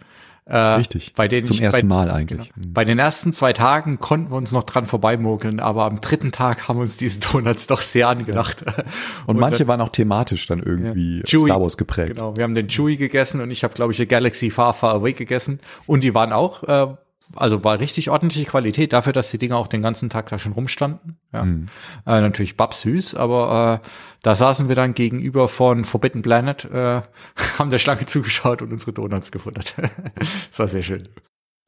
Äh, 0.50 0.58
Richtig. 0.58 1.14
Bei 1.14 1.28
denen 1.28 1.46
Zum 1.46 1.56
ich, 1.56 1.62
ersten 1.62 1.90
bei, 1.90 1.96
Mal 1.96 2.10
eigentlich. 2.10 2.54
Genau. 2.54 2.68
Bei 2.70 2.86
den 2.86 3.00
ersten 3.00 3.34
zwei 3.34 3.52
Tagen 3.52 4.00
konnten 4.00 4.32
wir 4.32 4.38
uns 4.38 4.54
noch 4.54 4.64
dran 4.64 4.86
vorbeimogeln, 4.86 5.60
aber 5.60 5.86
am 5.86 6.00
dritten 6.00 6.32
Tag 6.32 6.70
haben 6.70 6.80
uns 6.80 6.96
diese 6.96 7.20
Donuts 7.20 7.68
doch 7.68 7.82
sehr 7.82 8.08
angelacht. 8.08 8.64
Ja. 8.66 8.74
Und, 9.28 9.36
und, 9.36 9.40
manche 9.40 9.68
waren 9.68 9.82
auch 9.82 9.90
thematisch 9.90 10.48
dann 10.48 10.60
irgendwie 10.64 11.22
ja. 11.26 11.40
Star 11.40 11.62
Wars 11.62 11.78
geprägt. 11.78 12.16
Genau, 12.16 12.36
wir 12.38 12.44
haben 12.44 12.54
den 12.54 12.70
Chewy 12.70 12.96
gegessen 12.96 13.42
und 13.42 13.52
ich 13.52 13.64
habe, 13.64 13.74
glaube 13.74 13.92
ich, 13.92 13.98
die 13.98 14.08
Galaxy 14.08 14.50
Far 14.50 14.74
Far 14.74 14.94
Away 14.94 15.14
gegessen. 15.14 15.60
Und 15.86 16.04
die 16.04 16.14
waren 16.14 16.32
auch 16.32 16.64
äh, 16.64 16.96
also 17.36 17.64
war 17.64 17.80
richtig 17.80 18.10
ordentliche 18.10 18.50
Qualität 18.50 18.94
dafür, 18.94 19.14
dass 19.14 19.32
die 19.32 19.38
Dinger 19.38 19.58
auch 19.58 19.68
den 19.68 19.82
ganzen 19.82 20.10
Tag 20.10 20.30
da 20.30 20.40
schon 20.40 20.54
rumstanden. 20.54 21.18
Ja. 21.34 21.44
Mhm. 21.44 21.68
Äh, 22.06 22.22
natürlich 22.22 22.58
babsüß, 22.58 23.16
aber 23.16 23.82
äh, 23.84 23.88
da 24.24 24.36
saßen 24.36 24.68
wir 24.68 24.76
dann 24.76 24.94
gegenüber 24.94 25.48
von 25.48 25.86
Forbidden 25.86 26.22
Planet, 26.22 26.66
äh, 26.66 27.02
haben 27.58 27.70
der 27.70 27.80
Schlange 27.80 28.06
zugeschaut 28.06 28.62
und 28.62 28.72
unsere 28.72 28.94
Donuts 28.94 29.32
gefuttert. 29.32 29.76
das 30.50 30.60
war 30.60 30.68
sehr 30.68 30.82
schön. 30.82 31.08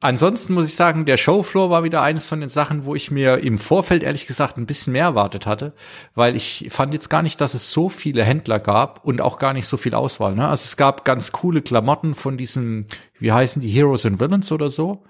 Ansonsten 0.02 0.54
muss 0.54 0.66
ich 0.66 0.76
sagen, 0.76 1.04
der 1.04 1.18
Showfloor 1.18 1.68
war 1.68 1.84
wieder 1.84 2.00
eines 2.00 2.26
von 2.26 2.40
den 2.40 2.48
Sachen, 2.48 2.86
wo 2.86 2.94
ich 2.94 3.10
mir 3.10 3.44
im 3.44 3.58
Vorfeld 3.58 4.02
ehrlich 4.02 4.26
gesagt 4.26 4.56
ein 4.56 4.64
bisschen 4.64 4.94
mehr 4.94 5.04
erwartet 5.04 5.44
hatte, 5.44 5.74
weil 6.14 6.36
ich 6.36 6.68
fand 6.70 6.94
jetzt 6.94 7.10
gar 7.10 7.20
nicht, 7.20 7.38
dass 7.38 7.52
es 7.52 7.70
so 7.70 7.90
viele 7.90 8.24
Händler 8.24 8.60
gab 8.60 9.04
und 9.04 9.20
auch 9.20 9.38
gar 9.38 9.52
nicht 9.52 9.66
so 9.66 9.76
viel 9.76 9.94
Auswahl. 9.94 10.34
Ne? 10.34 10.48
Also 10.48 10.64
es 10.64 10.78
gab 10.78 11.04
ganz 11.04 11.32
coole 11.32 11.60
Klamotten 11.60 12.14
von 12.14 12.38
diesen, 12.38 12.86
wie 13.18 13.30
heißen 13.30 13.60
die, 13.60 13.68
Heroes 13.68 14.06
and 14.06 14.20
Villains 14.20 14.50
oder 14.52 14.70
so. 14.70 15.04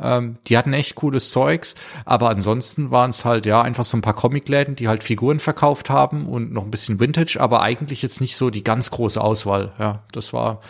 Ähm, 0.00 0.34
die 0.48 0.58
hatten 0.58 0.72
echt 0.72 0.96
cooles 0.96 1.30
Zeugs, 1.30 1.76
aber 2.04 2.28
ansonsten 2.28 2.90
waren 2.90 3.10
es 3.10 3.24
halt 3.24 3.46
ja 3.46 3.62
einfach 3.62 3.84
so 3.84 3.96
ein 3.96 4.02
paar 4.02 4.14
Comicläden, 4.14 4.74
die 4.74 4.88
halt 4.88 5.04
Figuren 5.04 5.38
verkauft 5.38 5.88
haben 5.88 6.26
und 6.26 6.52
noch 6.52 6.64
ein 6.64 6.70
bisschen 6.70 6.98
Vintage, 6.98 7.36
aber 7.38 7.62
eigentlich 7.62 8.02
jetzt 8.02 8.20
nicht 8.20 8.36
so 8.36 8.50
die 8.50 8.64
ganz 8.64 8.90
große 8.90 9.20
Auswahl. 9.20 9.72
Ja, 9.78 10.02
das 10.10 10.32
war, 10.32 10.60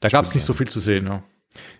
da 0.00 0.08
gab 0.08 0.24
es 0.26 0.34
nicht 0.34 0.44
so 0.44 0.52
viel 0.52 0.68
zu 0.68 0.78
sehen. 0.78 1.06
Ja, 1.06 1.22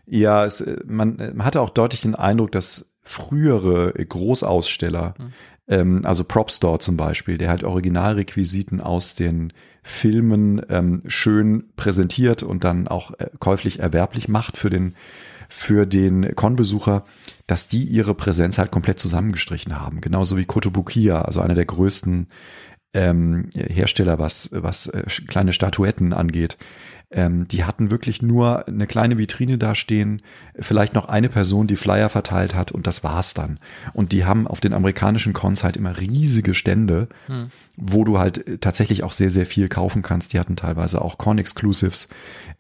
ja 0.07 0.45
es, 0.47 0.65
man, 0.87 1.17
man 1.17 1.45
hatte 1.45 1.61
auch 1.61 1.71
deutlich 1.71 2.01
den 2.01 2.15
Eindruck, 2.15 2.53
dass 2.53 2.97
frühere 3.03 3.93
Großaussteller, 3.93 5.15
mhm. 5.19 5.33
ähm, 5.69 6.01
also 6.05 6.25
Prop 6.25 6.51
Store 6.51 6.79
zum 6.79 6.97
Beispiel, 6.97 7.37
der 7.37 7.51
halt 7.51 7.63
Originalrequisiten 7.63 8.81
aus 8.81 9.15
den 9.17 9.53
Filmen 9.83 10.63
ähm, 10.71 11.03
schön 11.09 11.65
präsentiert 11.77 12.43
und 12.43 12.65
dann 12.65 12.89
auch 12.89 13.13
äh, 13.19 13.29
käuflich 13.39 13.81
erwerblich 13.81 14.29
macht 14.29 14.57
für 14.57 14.71
den 14.71 14.95
für 15.51 15.85
den 15.85 16.35
Con-Besucher, 16.37 17.05
dass 17.47 17.69
die 17.69 17.83
ihre 17.83 18.15
Präsenz 18.15 18.57
halt 18.57 18.71
komplett 18.71 19.01
zusammengestrichen 19.01 19.79
haben. 19.79 20.01
Genauso 20.01 20.37
wie 20.37 20.45
Kotobukiya, 20.45 21.23
also 21.23 21.41
einer 21.41 21.55
der 21.55 21.65
größten 21.67 22.29
ähm, 22.95 23.51
Hersteller, 23.55 24.19
was, 24.19 24.51
was 24.53 24.87
äh, 24.87 25.05
kleine 25.29 25.53
Statuetten 25.53 26.13
angeht. 26.13 26.57
Ähm, 27.13 27.49
die 27.49 27.65
hatten 27.65 27.91
wirklich 27.91 28.23
nur 28.23 28.69
eine 28.69 28.87
kleine 28.87 29.19
Vitrine 29.19 29.59
dastehen, 29.59 30.23
vielleicht 30.61 30.95
noch 30.95 31.09
eine 31.09 31.29
Person, 31.29 31.67
die 31.67 31.75
Flyer 31.75 32.09
verteilt 32.09 32.55
hat 32.55 32.71
und 32.71 32.87
das 32.87 33.03
war's 33.03 33.35
dann. 33.35 33.59
Und 33.95 34.13
die 34.13 34.25
haben 34.25 34.47
auf 34.47 34.61
den 34.61 34.73
amerikanischen 34.73 35.33
Cons 35.33 35.65
halt 35.65 35.77
immer 35.77 35.99
riesige 35.99 36.55
Stände, 36.55 37.09
hm. 37.27 37.51
wo 37.77 38.05
du 38.05 38.21
halt 38.21 38.61
tatsächlich 38.61 39.03
auch 39.03 39.11
sehr, 39.11 39.31
sehr 39.31 39.47
viel 39.47 39.69
kaufen 39.69 40.03
kannst. 40.03 40.33
Die 40.35 40.39
hatten 40.39 40.55
teilweise 40.55 41.03
auch 41.03 41.19
Con-Exclusives 41.19 42.09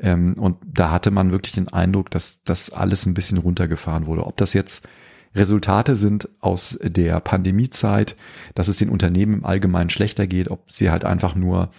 ähm, 0.00 0.34
und 0.34 0.56
da 0.66 0.90
hatte 0.90 1.12
man 1.12 1.30
wirklich 1.30 1.52
den 1.52 1.68
Eindruck, 1.68 2.10
dass 2.10 2.42
das 2.42 2.70
alles 2.70 3.06
ein 3.06 3.14
bisschen 3.14 3.38
runtergefahren 3.38 4.06
wurde. 4.06 4.26
Ob 4.26 4.36
das 4.36 4.52
jetzt 4.52 4.84
Resultate 5.34 5.94
sind 5.94 6.28
aus 6.40 6.78
der 6.82 7.20
Pandemiezeit, 7.20 8.16
dass 8.54 8.68
es 8.68 8.76
den 8.76 8.88
Unternehmen 8.88 9.34
im 9.34 9.44
Allgemeinen 9.44 9.90
schlechter 9.90 10.26
geht, 10.26 10.50
ob 10.50 10.72
sie 10.72 10.90
halt 10.90 11.04
einfach 11.04 11.34
nur 11.34 11.70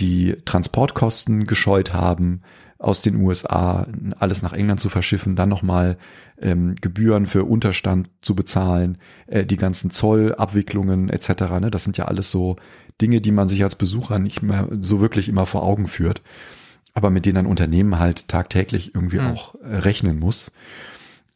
die 0.00 0.36
Transportkosten 0.44 1.46
gescheut 1.46 1.92
haben, 1.92 2.42
aus 2.78 3.02
den 3.02 3.16
USA 3.16 3.86
alles 4.18 4.42
nach 4.42 4.54
England 4.54 4.80
zu 4.80 4.88
verschiffen, 4.88 5.36
dann 5.36 5.50
nochmal 5.50 5.98
ähm, 6.40 6.76
Gebühren 6.80 7.26
für 7.26 7.44
Unterstand 7.44 8.08
zu 8.22 8.34
bezahlen, 8.34 8.96
äh, 9.26 9.44
die 9.44 9.58
ganzen 9.58 9.90
Zollabwicklungen 9.90 11.10
etc. 11.10 11.28
Ne? 11.60 11.70
Das 11.70 11.84
sind 11.84 11.98
ja 11.98 12.06
alles 12.06 12.30
so 12.30 12.56
Dinge, 13.00 13.20
die 13.20 13.32
man 13.32 13.48
sich 13.48 13.62
als 13.62 13.76
Besucher 13.76 14.18
nicht 14.18 14.42
mehr 14.42 14.68
so 14.80 15.00
wirklich 15.00 15.28
immer 15.28 15.44
vor 15.44 15.62
Augen 15.62 15.88
führt, 15.88 16.22
aber 16.94 17.10
mit 17.10 17.26
denen 17.26 17.38
ein 17.38 17.46
Unternehmen 17.46 17.98
halt 17.98 18.28
tagtäglich 18.28 18.94
irgendwie 18.94 19.18
mhm. 19.18 19.26
auch 19.26 19.54
äh, 19.56 19.76
rechnen 19.76 20.18
muss 20.18 20.50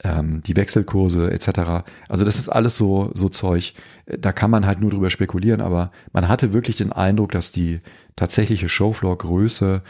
ähm, 0.05 0.43
die 0.43 0.57
Wechselkurse 0.57 1.33
etc. 1.33 1.85
Also 2.09 2.25
das 2.25 2.39
ist 2.39 2.49
alles 2.49 2.77
so, 2.77 3.11
so 3.15 3.29
Zeug. 3.29 3.75
Da 4.07 4.33
kann 4.33 4.51
man 4.51 4.67
halt 4.67 4.81
nur 4.81 4.91
drüber 4.91 5.11
spekulieren, 5.11 5.61
aber 5.61 5.91
man 6.13 6.29
hatte 6.29 6.53
wirklich 6.53 6.77
den 6.77 6.93
Eindruck, 6.93 7.33
dass 7.33 7.51
die 7.51 7.81
tatsächliche 8.15 8.69
Showfloor-Größe 8.69 9.83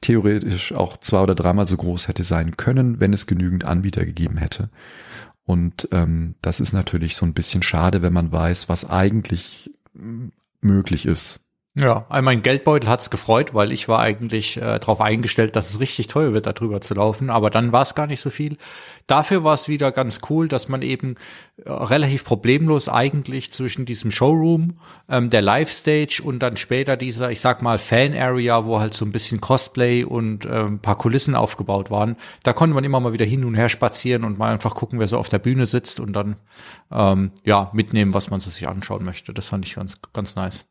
theoretisch 0.00 0.72
auch 0.72 0.98
zwei 0.98 1.20
oder 1.20 1.34
dreimal 1.34 1.66
so 1.66 1.76
groß 1.76 2.08
hätte 2.08 2.24
sein 2.24 2.56
können, 2.56 3.00
wenn 3.00 3.12
es 3.12 3.26
genügend 3.26 3.64
Anbieter 3.64 4.04
gegeben 4.06 4.36
hätte. 4.36 4.70
Und 5.44 5.88
ähm, 5.92 6.36
das 6.40 6.60
ist 6.60 6.72
natürlich 6.72 7.16
so 7.16 7.26
ein 7.26 7.34
bisschen 7.34 7.62
schade, 7.62 8.02
wenn 8.02 8.12
man 8.12 8.30
weiß, 8.30 8.68
was 8.68 8.88
eigentlich 8.88 9.70
möglich 10.60 11.06
ist. 11.06 11.40
Ja, 11.74 12.04
mein 12.20 12.42
Geldbeutel 12.42 12.86
hat's 12.86 13.08
gefreut, 13.08 13.54
weil 13.54 13.72
ich 13.72 13.88
war 13.88 13.98
eigentlich 13.98 14.58
äh, 14.58 14.78
darauf 14.78 15.00
eingestellt, 15.00 15.56
dass 15.56 15.70
es 15.70 15.80
richtig 15.80 16.06
teuer 16.06 16.34
wird, 16.34 16.44
darüber 16.44 16.82
zu 16.82 16.92
laufen. 16.92 17.30
Aber 17.30 17.48
dann 17.48 17.72
war 17.72 17.80
es 17.80 17.94
gar 17.94 18.06
nicht 18.06 18.20
so 18.20 18.28
viel. 18.28 18.58
Dafür 19.06 19.42
war 19.42 19.54
es 19.54 19.68
wieder 19.68 19.90
ganz 19.90 20.20
cool, 20.28 20.48
dass 20.48 20.68
man 20.68 20.82
eben 20.82 21.14
äh, 21.64 21.70
relativ 21.70 22.24
problemlos 22.24 22.90
eigentlich 22.90 23.54
zwischen 23.54 23.86
diesem 23.86 24.10
Showroom, 24.10 24.80
ähm, 25.08 25.30
der 25.30 25.40
Live-Stage 25.40 26.20
und 26.22 26.40
dann 26.40 26.58
später 26.58 26.98
dieser, 26.98 27.30
ich 27.30 27.40
sag 27.40 27.62
mal, 27.62 27.78
Fan-Area, 27.78 28.66
wo 28.66 28.78
halt 28.78 28.92
so 28.92 29.06
ein 29.06 29.12
bisschen 29.12 29.40
Cosplay 29.40 30.04
und 30.04 30.44
äh, 30.44 30.64
ein 30.64 30.80
paar 30.80 30.98
Kulissen 30.98 31.34
aufgebaut 31.34 31.90
waren, 31.90 32.16
da 32.42 32.52
konnte 32.52 32.74
man 32.74 32.84
immer 32.84 33.00
mal 33.00 33.14
wieder 33.14 33.24
hin 33.24 33.46
und 33.46 33.54
her 33.54 33.70
spazieren 33.70 34.24
und 34.24 34.36
mal 34.36 34.52
einfach 34.52 34.74
gucken, 34.74 34.98
wer 34.98 35.08
so 35.08 35.16
auf 35.16 35.30
der 35.30 35.38
Bühne 35.38 35.64
sitzt 35.64 36.00
und 36.00 36.12
dann 36.12 36.36
ähm, 36.90 37.30
ja 37.44 37.70
mitnehmen, 37.72 38.12
was 38.12 38.28
man 38.28 38.40
so 38.40 38.50
sich 38.50 38.68
anschauen 38.68 39.06
möchte. 39.06 39.32
Das 39.32 39.46
fand 39.46 39.66
ich 39.66 39.76
ganz, 39.76 39.96
ganz 40.12 40.36
nice. 40.36 40.66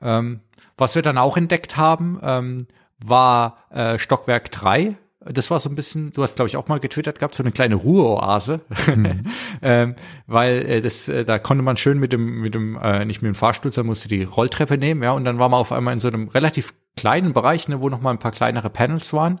Ähm, 0.00 0.40
was 0.76 0.94
wir 0.94 1.02
dann 1.02 1.18
auch 1.18 1.36
entdeckt 1.36 1.76
haben, 1.76 2.18
ähm, 2.22 2.66
war 3.04 3.58
äh, 3.70 3.98
Stockwerk 3.98 4.50
3. 4.50 4.96
Das 5.24 5.50
war 5.50 5.60
so 5.60 5.68
ein 5.68 5.74
bisschen, 5.74 6.12
du 6.12 6.22
hast 6.22 6.36
glaube 6.36 6.48
ich 6.48 6.56
auch 6.56 6.68
mal 6.68 6.78
getwittert 6.78 7.18
gehabt, 7.18 7.34
so 7.34 7.42
eine 7.42 7.52
kleine 7.52 7.74
Ruheoase, 7.74 8.60
mhm. 8.86 9.24
ähm, 9.62 9.96
weil 10.26 10.64
äh, 10.64 10.80
das, 10.80 11.08
äh, 11.08 11.24
da 11.24 11.38
konnte 11.38 11.62
man 11.62 11.76
schön 11.76 11.98
mit 11.98 12.12
dem, 12.12 12.40
mit 12.40 12.54
dem, 12.54 12.78
äh, 12.80 13.04
nicht 13.04 13.20
mit 13.20 13.28
dem 13.28 13.34
Fahrstuhl, 13.34 13.72
sondern 13.72 13.88
musste 13.88 14.08
die 14.08 14.22
Rolltreppe 14.22 14.78
nehmen, 14.78 15.02
ja, 15.02 15.12
und 15.12 15.24
dann 15.24 15.38
war 15.38 15.48
man 15.48 15.60
auf 15.60 15.72
einmal 15.72 15.92
in 15.92 15.98
so 15.98 16.08
einem 16.08 16.28
relativ 16.28 16.72
kleinen 16.98 17.32
Bereich, 17.32 17.68
ne, 17.68 17.80
wo 17.80 17.88
noch 17.88 18.00
mal 18.00 18.10
ein 18.10 18.18
paar 18.18 18.32
kleinere 18.32 18.70
Panels 18.70 19.12
waren. 19.12 19.40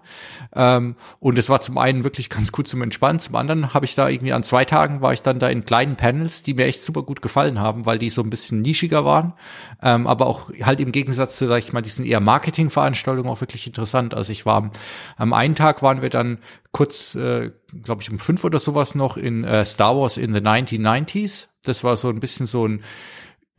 Ähm, 0.54 0.96
und 1.20 1.38
es 1.38 1.48
war 1.48 1.60
zum 1.60 1.78
einen 1.78 2.04
wirklich 2.04 2.30
ganz 2.30 2.52
gut 2.52 2.68
zum 2.68 2.82
Entspannen, 2.82 3.20
zum 3.20 3.34
anderen 3.36 3.74
habe 3.74 3.84
ich 3.84 3.94
da 3.94 4.08
irgendwie 4.08 4.32
an 4.32 4.42
zwei 4.42 4.64
Tagen 4.64 5.00
war 5.00 5.12
ich 5.12 5.22
dann 5.22 5.38
da 5.38 5.48
in 5.48 5.64
kleinen 5.64 5.96
Panels, 5.96 6.42
die 6.42 6.54
mir 6.54 6.66
echt 6.66 6.82
super 6.82 7.02
gut 7.02 7.22
gefallen 7.22 7.60
haben, 7.60 7.86
weil 7.86 7.98
die 7.98 8.10
so 8.10 8.22
ein 8.22 8.30
bisschen 8.30 8.62
nischiger 8.62 9.04
waren, 9.04 9.34
ähm, 9.82 10.06
aber 10.06 10.26
auch 10.26 10.50
halt 10.62 10.80
im 10.80 10.92
Gegensatz 10.92 11.36
zu, 11.36 11.48
sag 11.48 11.58
ich 11.58 11.72
mal, 11.72 11.82
diesen 11.82 12.04
eher 12.04 12.20
Marketingveranstaltungen 12.20 13.30
auch 13.30 13.40
wirklich 13.40 13.66
interessant. 13.66 14.14
Also 14.14 14.32
ich 14.32 14.46
war 14.46 14.70
am, 15.16 15.32
einen 15.32 15.54
Tag 15.54 15.82
waren 15.82 16.02
wir 16.02 16.10
dann 16.10 16.38
kurz, 16.72 17.14
äh, 17.14 17.50
glaube 17.82 18.02
ich, 18.02 18.10
um 18.10 18.18
fünf 18.18 18.44
oder 18.44 18.58
sowas 18.58 18.94
noch 18.94 19.16
in 19.16 19.44
äh, 19.44 19.64
Star 19.64 19.96
Wars 19.96 20.16
in 20.16 20.32
the 20.32 20.40
1990s. 20.40 21.48
Das 21.64 21.84
war 21.84 21.96
so 21.96 22.08
ein 22.08 22.20
bisschen 22.20 22.46
so 22.46 22.66
ein 22.66 22.82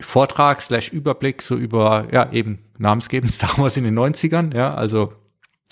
Vortrag 0.00 0.60
slash 0.60 0.88
Überblick 0.88 1.42
so 1.42 1.56
über, 1.56 2.08
ja, 2.12 2.30
eben 2.32 2.58
namensgebend 2.78 3.40
Wars 3.58 3.76
in 3.78 3.84
den 3.84 3.98
90ern, 3.98 4.54
ja, 4.56 4.74
also 4.74 5.12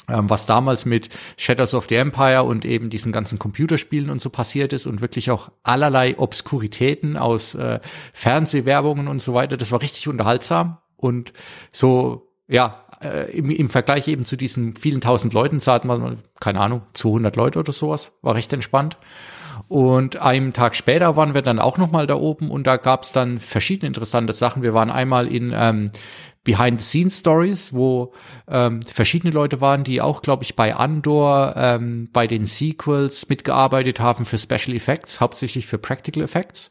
ähm, 0.08 0.30
was 0.30 0.46
damals 0.46 0.86
mit 0.86 1.10
Shadows 1.36 1.74
of 1.74 1.86
the 1.88 1.96
Empire 1.96 2.44
und 2.44 2.64
eben 2.64 2.90
diesen 2.90 3.12
ganzen 3.12 3.38
Computerspielen 3.38 4.10
und 4.10 4.20
so 4.20 4.30
passiert 4.30 4.72
ist 4.72 4.86
und 4.86 5.00
wirklich 5.00 5.30
auch 5.30 5.50
allerlei 5.62 6.18
Obskuritäten 6.18 7.16
aus 7.16 7.54
äh, 7.54 7.80
Fernsehwerbungen 8.12 9.08
und 9.08 9.20
so 9.20 9.34
weiter. 9.34 9.56
Das 9.56 9.72
war 9.72 9.82
richtig 9.82 10.08
unterhaltsam 10.08 10.78
und 10.96 11.32
so, 11.72 12.32
ja, 12.48 12.84
äh, 13.02 13.30
im, 13.36 13.50
im 13.50 13.68
Vergleich 13.68 14.08
eben 14.08 14.24
zu 14.24 14.36
diesen 14.36 14.74
vielen 14.74 15.00
tausend 15.00 15.34
Leuten, 15.34 15.60
sagt 15.60 15.84
man, 15.84 16.18
keine 16.40 16.60
Ahnung, 16.60 16.82
200 16.94 17.36
Leute 17.36 17.58
oder 17.58 17.72
sowas, 17.72 18.12
war 18.22 18.34
recht 18.34 18.52
entspannt. 18.52 18.96
Und 19.66 20.16
einen 20.16 20.52
Tag 20.52 20.76
später 20.76 21.16
waren 21.16 21.34
wir 21.34 21.42
dann 21.42 21.58
auch 21.58 21.78
noch 21.78 21.90
mal 21.90 22.06
da 22.06 22.14
oben 22.14 22.50
und 22.50 22.66
da 22.66 22.76
gab 22.76 23.02
es 23.02 23.12
dann 23.12 23.38
verschiedene 23.40 23.88
interessante 23.88 24.32
Sachen. 24.32 24.62
Wir 24.62 24.74
waren 24.74 24.90
einmal 24.90 25.26
in 25.26 25.52
ähm, 25.54 25.90
Behind-the-Scenes-Stories, 26.44 27.74
wo 27.74 28.12
ähm, 28.48 28.82
verschiedene 28.82 29.32
Leute 29.32 29.60
waren, 29.60 29.84
die 29.84 30.00
auch, 30.00 30.22
glaube 30.22 30.44
ich, 30.44 30.56
bei 30.56 30.74
Andor, 30.74 31.54
ähm, 31.56 32.08
bei 32.12 32.26
den 32.26 32.46
Sequels 32.46 33.28
mitgearbeitet 33.28 34.00
haben 34.00 34.24
für 34.24 34.38
Special 34.38 34.74
Effects, 34.74 35.20
hauptsächlich 35.20 35.66
für 35.66 35.78
Practical 35.78 36.22
Effects. 36.22 36.70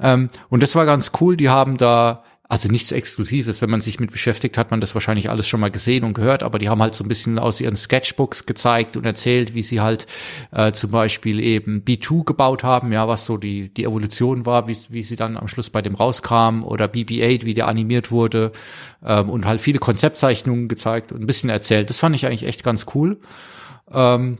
Ähm, 0.00 0.30
und 0.48 0.62
das 0.62 0.74
war 0.74 0.86
ganz 0.86 1.12
cool. 1.20 1.36
Die 1.36 1.48
haben 1.48 1.76
da 1.76 2.24
also 2.46 2.68
nichts 2.68 2.92
Exklusives, 2.92 3.62
wenn 3.62 3.70
man 3.70 3.80
sich 3.80 4.00
mit 4.00 4.10
beschäftigt, 4.10 4.58
hat 4.58 4.70
man 4.70 4.82
das 4.82 4.94
wahrscheinlich 4.94 5.30
alles 5.30 5.48
schon 5.48 5.60
mal 5.60 5.70
gesehen 5.70 6.04
und 6.04 6.12
gehört, 6.12 6.42
aber 6.42 6.58
die 6.58 6.68
haben 6.68 6.82
halt 6.82 6.94
so 6.94 7.02
ein 7.02 7.08
bisschen 7.08 7.38
aus 7.38 7.58
ihren 7.58 7.74
Sketchbooks 7.74 8.44
gezeigt 8.44 8.98
und 8.98 9.06
erzählt, 9.06 9.54
wie 9.54 9.62
sie 9.62 9.80
halt 9.80 10.06
äh, 10.52 10.72
zum 10.72 10.90
Beispiel 10.90 11.40
eben 11.40 11.82
B2 11.84 12.24
gebaut 12.24 12.62
haben, 12.62 12.92
ja, 12.92 13.08
was 13.08 13.24
so 13.24 13.38
die, 13.38 13.72
die 13.72 13.84
Evolution 13.84 14.44
war, 14.44 14.68
wie, 14.68 14.76
wie 14.90 15.02
sie 15.02 15.16
dann 15.16 15.38
am 15.38 15.48
Schluss 15.48 15.70
bei 15.70 15.80
dem 15.80 15.94
rauskam 15.94 16.64
oder 16.64 16.84
BB-8, 16.84 17.46
wie 17.46 17.54
der 17.54 17.66
animiert 17.66 18.10
wurde 18.10 18.52
ähm, 19.02 19.30
und 19.30 19.46
halt 19.46 19.62
viele 19.62 19.78
Konzeptzeichnungen 19.78 20.68
gezeigt 20.68 21.12
und 21.12 21.22
ein 21.22 21.26
bisschen 21.26 21.48
erzählt. 21.48 21.88
Das 21.88 21.98
fand 21.98 22.14
ich 22.14 22.26
eigentlich 22.26 22.46
echt 22.46 22.62
ganz 22.62 22.84
cool. 22.94 23.20
Ähm, 23.90 24.38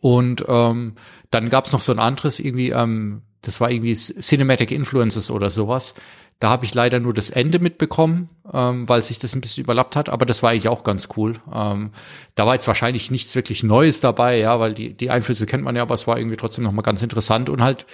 und 0.00 0.44
ähm, 0.46 0.94
dann 1.30 1.48
gab's 1.48 1.72
noch 1.72 1.80
so 1.80 1.90
ein 1.90 1.98
anderes 1.98 2.38
irgendwie, 2.38 2.70
ähm, 2.70 3.22
das 3.44 3.60
war 3.60 3.70
irgendwie 3.70 3.94
Cinematic 3.94 4.70
Influences 4.70 5.30
oder 5.30 5.50
sowas. 5.50 5.94
Da 6.40 6.50
habe 6.50 6.64
ich 6.64 6.74
leider 6.74 6.98
nur 6.98 7.14
das 7.14 7.30
Ende 7.30 7.60
mitbekommen, 7.60 8.28
ähm, 8.52 8.88
weil 8.88 9.02
sich 9.02 9.18
das 9.18 9.34
ein 9.34 9.40
bisschen 9.40 9.62
überlappt 9.62 9.94
hat, 9.94 10.08
aber 10.08 10.26
das 10.26 10.42
war 10.42 10.50
eigentlich 10.50 10.68
auch 10.68 10.82
ganz 10.82 11.08
cool. 11.16 11.34
Ähm, 11.52 11.90
da 12.34 12.44
war 12.44 12.54
jetzt 12.54 12.66
wahrscheinlich 12.66 13.10
nichts 13.10 13.36
wirklich 13.36 13.62
Neues 13.62 14.00
dabei, 14.00 14.38
ja, 14.38 14.58
weil 14.58 14.74
die, 14.74 14.94
die 14.94 15.10
Einflüsse 15.10 15.46
kennt 15.46 15.62
man 15.62 15.76
ja, 15.76 15.82
aber 15.82 15.94
es 15.94 16.06
war 16.06 16.18
irgendwie 16.18 16.36
trotzdem 16.36 16.64
nochmal 16.64 16.82
ganz 16.82 17.02
interessant 17.02 17.48
und 17.48 17.62
halt 17.62 17.86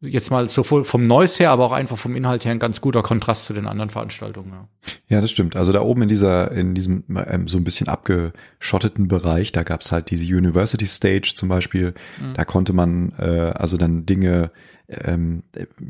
jetzt 0.00 0.30
mal 0.30 0.48
sowohl 0.48 0.84
vom 0.84 1.06
Noise 1.06 1.38
her, 1.38 1.50
aber 1.50 1.64
auch 1.64 1.72
einfach 1.72 1.96
vom 1.96 2.14
Inhalt 2.14 2.44
her 2.44 2.52
ein 2.52 2.58
ganz 2.58 2.80
guter 2.80 3.02
Kontrast 3.02 3.46
zu 3.46 3.54
den 3.54 3.66
anderen 3.66 3.88
Veranstaltungen. 3.88 4.52
Ja, 4.52 4.68
ja 5.08 5.20
das 5.20 5.30
stimmt. 5.30 5.56
Also 5.56 5.72
da 5.72 5.80
oben 5.80 6.02
in 6.02 6.08
dieser, 6.08 6.52
in 6.52 6.74
diesem 6.74 7.04
ähm, 7.08 7.48
so 7.48 7.56
ein 7.56 7.64
bisschen 7.64 7.88
abgeschotteten 7.88 9.08
Bereich, 9.08 9.52
da 9.52 9.62
gab's 9.62 9.92
halt 9.92 10.10
diese 10.10 10.26
University 10.26 10.86
Stage 10.86 11.32
zum 11.34 11.48
Beispiel. 11.48 11.94
Mhm. 12.20 12.34
Da 12.34 12.44
konnte 12.44 12.74
man 12.74 13.12
äh, 13.18 13.52
also 13.54 13.78
dann 13.78 14.04
Dinge 14.04 14.50
ähm, 14.88 15.42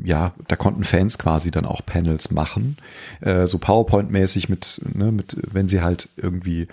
ja, 0.03 0.33
da 0.47 0.55
konnten 0.55 0.83
Fans 0.83 1.17
quasi 1.17 1.51
dann 1.51 1.65
auch 1.65 1.85
Panels 1.85 2.31
machen, 2.31 2.77
äh, 3.21 3.45
so 3.45 3.57
PowerPoint-mäßig 3.57 4.49
mit, 4.49 4.81
ne, 4.93 5.11
mit, 5.11 5.37
wenn 5.51 5.67
sie 5.67 5.81
halt 5.81 6.09
irgendwie 6.17 6.67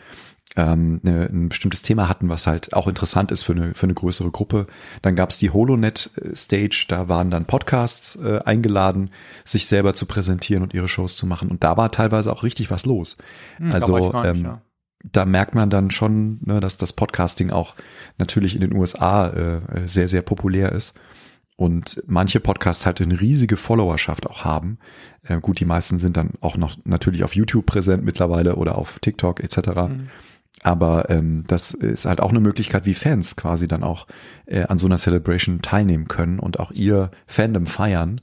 ähm, 0.57 1.01
ne, 1.03 1.29
ein 1.31 1.49
bestimmtes 1.49 1.83
Thema 1.83 2.09
hatten, 2.09 2.29
was 2.29 2.47
halt 2.47 2.75
auch 2.75 2.87
interessant 2.87 3.33
ist 3.33 3.43
für 3.43 3.53
eine, 3.53 3.75
für 3.75 3.85
eine 3.85 3.95
größere 3.95 4.31
Gruppe. 4.31 4.67
Dann 5.03 5.17
gab's 5.17 5.39
die 5.39 5.51
HoloNet-Stage, 5.51 6.87
da 6.89 7.09
waren 7.09 7.31
dann 7.31 7.45
Podcasts 7.45 8.16
äh, 8.16 8.41
eingeladen, 8.45 9.11
sich 9.45 9.66
selber 9.66 9.95
zu 9.95 10.07
präsentieren 10.07 10.62
und 10.62 10.72
ihre 10.72 10.89
Shows 10.89 11.16
zu 11.16 11.27
machen. 11.27 11.51
Und 11.51 11.64
da 11.64 11.77
war 11.77 11.91
teilweise 11.91 12.33
auch 12.33 12.43
richtig 12.43 12.70
was 12.70 12.87
los. 12.87 13.16
Hm, 13.57 13.70
also 13.72 13.99
nicht, 13.99 14.14
ähm, 14.25 14.45
ja. 14.45 14.61
da 15.03 15.25
merkt 15.25 15.55
man 15.55 15.70
dann 15.70 15.91
schon, 15.91 16.39
ne, 16.43 16.61
dass 16.61 16.77
das 16.77 16.93
Podcasting 16.93 17.51
auch 17.51 17.75
natürlich 18.18 18.55
in 18.55 18.61
den 18.61 18.75
USA 18.75 19.29
äh, 19.29 19.61
sehr, 19.87 20.09
sehr 20.09 20.22
populär 20.22 20.72
ist. 20.72 20.95
Und 21.57 22.02
manche 22.07 22.40
Podcasts 22.40 22.84
halt 22.84 23.00
eine 23.00 23.20
riesige 23.20 23.57
Followerschaft 23.57 24.26
auch 24.26 24.44
haben. 24.44 24.78
Äh, 25.22 25.40
gut, 25.40 25.61
die 25.61 25.64
meisten 25.64 25.98
sind 25.98 26.16
dann 26.16 26.30
auch 26.40 26.57
noch 26.57 26.76
natürlich 26.84 27.22
auf 27.22 27.36
YouTube 27.36 27.66
präsent 27.66 28.05
mittlerweile 28.05 28.57
oder 28.57 28.76
auf 28.76 28.98
TikTok 28.98 29.42
etc. 29.42 29.59
Mhm. 29.59 30.09
Aber 30.62 31.11
ähm, 31.11 31.44
das 31.46 31.72
ist 31.72 32.07
halt 32.07 32.20
auch 32.20 32.30
eine 32.30 32.40
Möglichkeit, 32.40 32.86
wie 32.86 32.94
Fans 32.94 33.36
quasi 33.36 33.68
dann 33.68 33.84
auch 33.84 34.07
äh, 34.46 34.62
an 34.62 34.78
so 34.78 34.86
einer 34.86 34.96
Celebration 34.96 35.62
teilnehmen 35.62 36.09
können 36.09 36.38
und 36.38 36.59
auch 36.59 36.72
ihr 36.72 37.11
Fandom 37.26 37.66
feiern. 37.66 38.20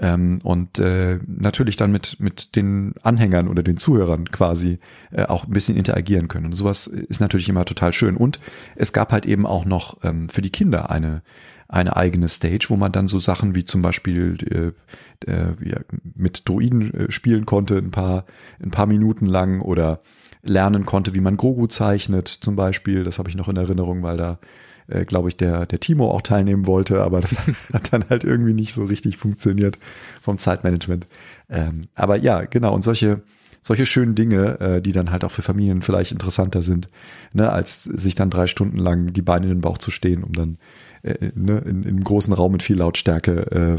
Ähm, 0.00 0.40
und 0.42 0.80
äh, 0.80 1.20
natürlich 1.26 1.76
dann 1.76 1.92
mit, 1.92 2.18
mit 2.18 2.56
den 2.56 2.94
Anhängern 3.02 3.46
oder 3.46 3.62
den 3.62 3.76
Zuhörern 3.76 4.28
quasi 4.28 4.80
äh, 5.12 5.24
auch 5.24 5.46
ein 5.46 5.52
bisschen 5.52 5.76
interagieren 5.76 6.26
können. 6.26 6.46
Und 6.46 6.54
sowas 6.54 6.88
ist 6.88 7.20
natürlich 7.20 7.48
immer 7.48 7.64
total 7.64 7.92
schön. 7.92 8.16
Und 8.16 8.40
es 8.74 8.92
gab 8.92 9.12
halt 9.12 9.24
eben 9.24 9.46
auch 9.46 9.64
noch 9.64 9.98
ähm, 10.02 10.28
für 10.28 10.42
die 10.42 10.50
Kinder 10.50 10.90
eine 10.90 11.22
eine 11.74 11.96
eigene 11.96 12.28
Stage, 12.28 12.66
wo 12.68 12.76
man 12.76 12.92
dann 12.92 13.08
so 13.08 13.18
Sachen 13.18 13.56
wie 13.56 13.64
zum 13.64 13.82
Beispiel 13.82 14.72
äh, 15.26 15.30
äh, 15.30 15.56
ja, 15.68 15.80
mit 16.14 16.48
Droiden 16.48 16.94
äh, 16.94 17.12
spielen 17.12 17.46
konnte, 17.46 17.76
ein 17.76 17.90
paar, 17.90 18.26
ein 18.62 18.70
paar 18.70 18.86
Minuten 18.86 19.26
lang 19.26 19.60
oder 19.60 20.00
lernen 20.42 20.86
konnte, 20.86 21.14
wie 21.14 21.20
man 21.20 21.36
Grogu 21.36 21.66
zeichnet, 21.66 22.28
zum 22.28 22.54
Beispiel. 22.54 23.02
Das 23.02 23.18
habe 23.18 23.28
ich 23.28 23.34
noch 23.34 23.48
in 23.48 23.56
Erinnerung, 23.56 24.04
weil 24.04 24.16
da, 24.16 24.38
äh, 24.86 25.04
glaube 25.04 25.28
ich, 25.28 25.36
der, 25.36 25.66
der 25.66 25.80
Timo 25.80 26.12
auch 26.12 26.22
teilnehmen 26.22 26.66
wollte, 26.66 27.02
aber 27.02 27.20
das 27.22 27.34
hat 27.72 27.92
dann 27.92 28.04
halt 28.08 28.22
irgendwie 28.22 28.54
nicht 28.54 28.72
so 28.72 28.84
richtig 28.84 29.16
funktioniert 29.16 29.78
vom 30.22 30.38
Zeitmanagement. 30.38 31.08
Ähm, 31.50 31.82
aber 31.96 32.14
ja, 32.16 32.42
genau, 32.44 32.72
und 32.72 32.82
solche, 32.82 33.22
solche 33.62 33.84
schönen 33.84 34.14
Dinge, 34.14 34.60
äh, 34.60 34.80
die 34.80 34.92
dann 34.92 35.10
halt 35.10 35.24
auch 35.24 35.32
für 35.32 35.42
Familien 35.42 35.82
vielleicht 35.82 36.12
interessanter 36.12 36.62
sind, 36.62 36.88
ne, 37.32 37.50
als 37.50 37.82
sich 37.82 38.14
dann 38.14 38.30
drei 38.30 38.46
Stunden 38.46 38.78
lang 38.78 39.12
die 39.12 39.22
Beine 39.22 39.46
in 39.46 39.54
den 39.54 39.60
Bauch 39.60 39.78
zu 39.78 39.90
stehen, 39.90 40.22
um 40.22 40.34
dann 40.34 40.58
äh, 41.04 41.32
ne, 41.34 41.58
in, 41.58 41.82
in 41.82 41.88
einem 41.88 42.04
großen 42.04 42.32
Raum 42.32 42.52
mit 42.52 42.62
viel 42.62 42.78
Lautstärke 42.78 43.78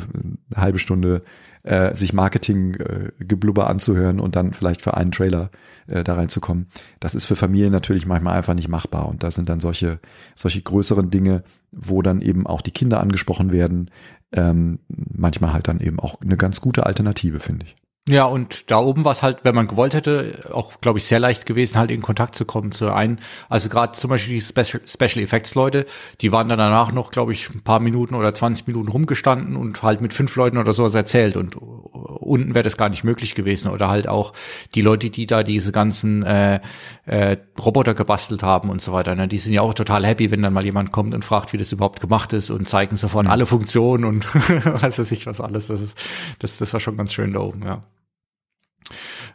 äh, 0.54 0.58
halbe 0.58 0.80
Stunde 0.80 1.22
äh, 1.64 1.96
sich 1.96 2.14
Marketing-Geblubber 2.14 3.64
äh, 3.64 3.68
anzuhören 3.68 4.20
und 4.20 4.36
dann 4.36 4.54
vielleicht 4.54 4.84
für 4.84 4.96
einen 4.96 5.12
Trailer 5.12 5.50
äh, 5.88 6.04
da 6.04 6.14
reinzukommen. 6.14 6.68
Das 7.00 7.16
ist 7.16 7.26
für 7.26 7.36
Familien 7.36 7.72
natürlich 7.72 8.06
manchmal 8.06 8.38
einfach 8.38 8.54
nicht 8.54 8.68
machbar. 8.68 9.10
Und 9.10 9.24
da 9.24 9.32
sind 9.32 9.50
dann 9.50 9.60
solche, 9.60 10.00
solche 10.36 10.62
größeren 10.62 11.10
Dinge, 11.10 11.44
wo 11.72 12.04
dann 12.04 12.22
eben 12.22 12.46
auch 12.46 12.62
die 12.62 12.72
Kinder 12.72 13.00
angesprochen 13.00 13.52
werden, 13.52 13.90
ähm, 14.32 14.80
manchmal 14.88 15.54
halt 15.54 15.68
dann 15.68 15.80
eben 15.80 16.00
auch 16.00 16.22
eine 16.22 16.38
ganz 16.38 16.62
gute 16.62 16.86
Alternative, 16.86 17.40
finde 17.40 17.66
ich. 17.66 17.76
Ja, 18.08 18.26
und 18.26 18.70
da 18.70 18.78
oben 18.78 19.04
war 19.04 19.14
es 19.14 19.24
halt, 19.24 19.40
wenn 19.46 19.56
man 19.56 19.68
gewollt 19.68 19.96
hätte, 19.96 20.48
auch, 20.54 20.80
glaube 20.80 21.00
ich, 21.00 21.06
sehr 21.06 21.20
leicht 21.20 21.48
gewesen, 21.48 21.80
halt 21.80 21.90
in 21.90 22.04
Kontakt 22.04 22.36
zu 22.36 22.46
kommen 22.46 22.72
zu 22.72 22.94
einen. 22.94 23.18
Also 23.50 23.68
gerade 23.68 23.98
zum 23.98 24.12
Beispiel 24.12 24.36
die 24.36 24.42
Special, 24.42 24.80
Special 24.86 25.24
Effects 25.24 25.56
Leute, 25.56 25.88
die 26.22 26.32
waren 26.32 26.48
dann 26.48 26.60
danach 26.60 26.92
noch, 26.92 27.10
glaube 27.10 27.32
ich, 27.32 27.50
ein 27.50 27.62
paar 27.62 27.80
Minuten 27.80 28.14
oder 28.14 28.32
20 28.32 28.68
Minuten 28.68 28.90
rumgestanden 28.90 29.56
und 29.56 29.82
halt 29.82 30.02
mit 30.02 30.14
fünf 30.14 30.36
Leuten 30.36 30.60
oder 30.60 30.72
sowas 30.74 30.94
erzählt. 30.94 31.36
Und 31.36 31.56
unten 31.56 32.54
wäre 32.54 32.62
das 32.62 32.78
gar 32.78 32.90
nicht 32.90 33.04
möglich 33.04 33.34
gewesen. 33.34 33.72
Oder 33.72 33.88
halt 33.90 34.08
auch 34.08 34.34
die 34.76 34.82
Leute, 34.82 35.10
die 35.10 35.26
da 35.26 35.42
diese 35.42 35.72
ganzen 35.72 36.22
äh, 36.22 36.60
äh, 37.08 37.38
Roboter 37.60 37.96
gebastelt 37.96 38.44
haben 38.44 38.70
und 38.70 38.84
so 38.84 38.94
weiter. 38.94 39.16
Ne? 39.16 39.28
Die 39.28 39.40
sind 39.40 39.54
ja 39.54 39.62
auch 39.62 39.74
total 39.74 40.06
happy, 40.06 40.30
wenn 40.30 40.44
dann 40.44 40.54
mal 40.54 40.64
jemand 40.64 40.92
kommt 40.92 41.16
und 41.16 41.26
fragt, 41.26 41.54
wie 41.54 41.58
das 41.58 41.72
überhaupt 41.72 42.02
gemacht 42.02 42.34
ist 42.34 42.52
und 42.52 42.70
zeigen 42.70 42.98
sofort 42.98 43.26
mhm. 43.26 43.32
alle 43.32 43.48
Funktionen 43.48 44.06
und 44.06 44.28
was 44.66 44.84
weiß 44.84 45.12
ich 45.12 45.26
was 45.26 45.42
alles. 45.42 45.68
Das 45.68 45.82
ist, 45.82 45.98
das, 46.38 46.60
das 46.60 46.72
war 46.72 46.80
schon 46.80 46.98
ganz 46.98 47.12
schön 47.12 47.34
da 47.34 47.40
oben, 47.40 47.64
ja. 47.64 47.82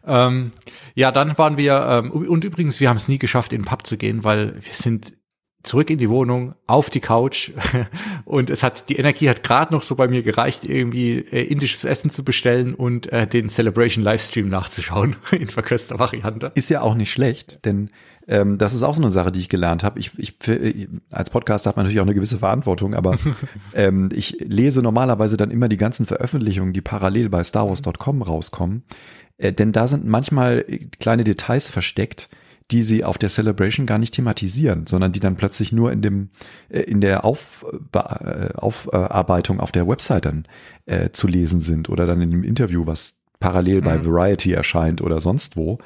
Ähm, 0.07 0.53
ja, 0.95 1.13
dann 1.13 1.37
waren 1.39 1.57
wir, 1.57 1.87
ähm, 1.89 2.11
und 2.11 2.45
übrigens, 2.45 2.81
wir 2.81 2.89
haben 2.89 2.97
es 2.97 3.09
nie 3.09 3.19
geschafft, 3.19 3.53
in 3.53 3.63
den 3.63 3.67
Pub 3.67 3.87
zu 3.87 3.97
gehen, 3.97 4.25
weil 4.25 4.55
wir 4.55 4.73
sind 4.73 5.13
zurück 5.63 5.91
in 5.91 5.99
die 5.99 6.09
Wohnung, 6.09 6.55
auf 6.67 6.89
die 6.89 7.01
Couch 7.01 7.51
und 8.25 8.51
es 8.51 8.63
hat, 8.63 8.89
die 8.89 8.97
Energie 8.97 9.29
hat 9.29 9.43
gerade 9.43 9.73
noch 9.73 9.83
so 9.83 9.95
bei 9.95 10.09
mir 10.09 10.23
gereicht, 10.23 10.65
irgendwie 10.65 11.19
äh, 11.19 11.43
indisches 11.43 11.85
Essen 11.85 12.11
zu 12.11 12.25
bestellen 12.25 12.75
und 12.75 13.13
äh, 13.13 13.27
den 13.27 13.49
Celebration 13.49 14.03
Livestream 14.03 14.49
nachzuschauen 14.49 15.17
in 15.33 15.49
verkürzter 15.49 15.99
Variante. 15.99 16.53
Ist 16.55 16.71
ja 16.71 16.81
auch 16.81 16.95
nicht 16.95 17.13
schlecht, 17.13 17.65
denn 17.65 17.91
ähm, 18.27 18.59
das 18.59 18.75
ist 18.75 18.83
auch 18.83 18.95
so 18.95 19.03
eine 19.03 19.11
Sache, 19.11 19.33
die 19.33 19.41
ich 19.41 19.49
gelernt 19.49 19.83
habe. 19.83 19.99
Ich, 19.99 20.13
ich, 20.17 20.35
als 21.11 21.31
Podcaster 21.31 21.69
hat 21.69 21.77
man 21.77 21.85
natürlich 21.85 22.01
auch 22.01 22.07
eine 22.07 22.15
gewisse 22.15 22.39
Verantwortung, 22.39 22.95
aber 22.95 23.19
ähm, 23.75 24.09
ich 24.13 24.37
lese 24.41 24.83
normalerweise 24.83 25.37
dann 25.37 25.51
immer 25.51 25.69
die 25.69 25.77
ganzen 25.77 26.07
Veröffentlichungen, 26.07 26.73
die 26.73 26.81
parallel 26.81 27.29
bei 27.29 27.43
StarWars.com 27.43 28.23
rauskommen. 28.23 28.85
Äh, 29.41 29.53
denn 29.53 29.73
da 29.73 29.87
sind 29.87 30.07
manchmal 30.07 30.65
kleine 31.01 31.25
Details 31.25 31.69
versteckt, 31.69 32.29
die 32.71 32.83
sie 32.83 33.03
auf 33.03 33.19
der 33.19 33.29
Celebration 33.29 33.87
gar 33.87 33.99
nicht 33.99 34.15
thematisieren, 34.15 34.87
sondern 34.87 35.11
die 35.11 35.19
dann 35.19 35.37
plötzlich 35.37 35.73
nur 35.73 35.91
in 35.91 36.03
dem 36.03 36.31
äh, 36.69 36.81
in 36.83 37.01
der 37.01 37.25
auf, 37.25 37.67
äh, 37.93 37.99
Aufarbeitung 38.55 39.59
auf 39.59 39.73
der 39.73 39.89
Website 39.89 40.27
dann 40.27 40.45
äh, 40.87 41.11
zu 41.11 41.27
lesen 41.27 41.61
sind 41.61 41.89
oder 41.89 42.07
dann 42.07 42.21
in 42.21 42.31
dem 42.31 42.45
Interview, 42.45 42.87
was 42.87 43.17
parallel 43.41 43.81
mhm. 43.81 43.85
bei 43.85 44.05
Variety 44.05 44.53
erscheint 44.53 45.01
oder 45.01 45.21
sonst 45.21 45.57
wo. 45.57 45.79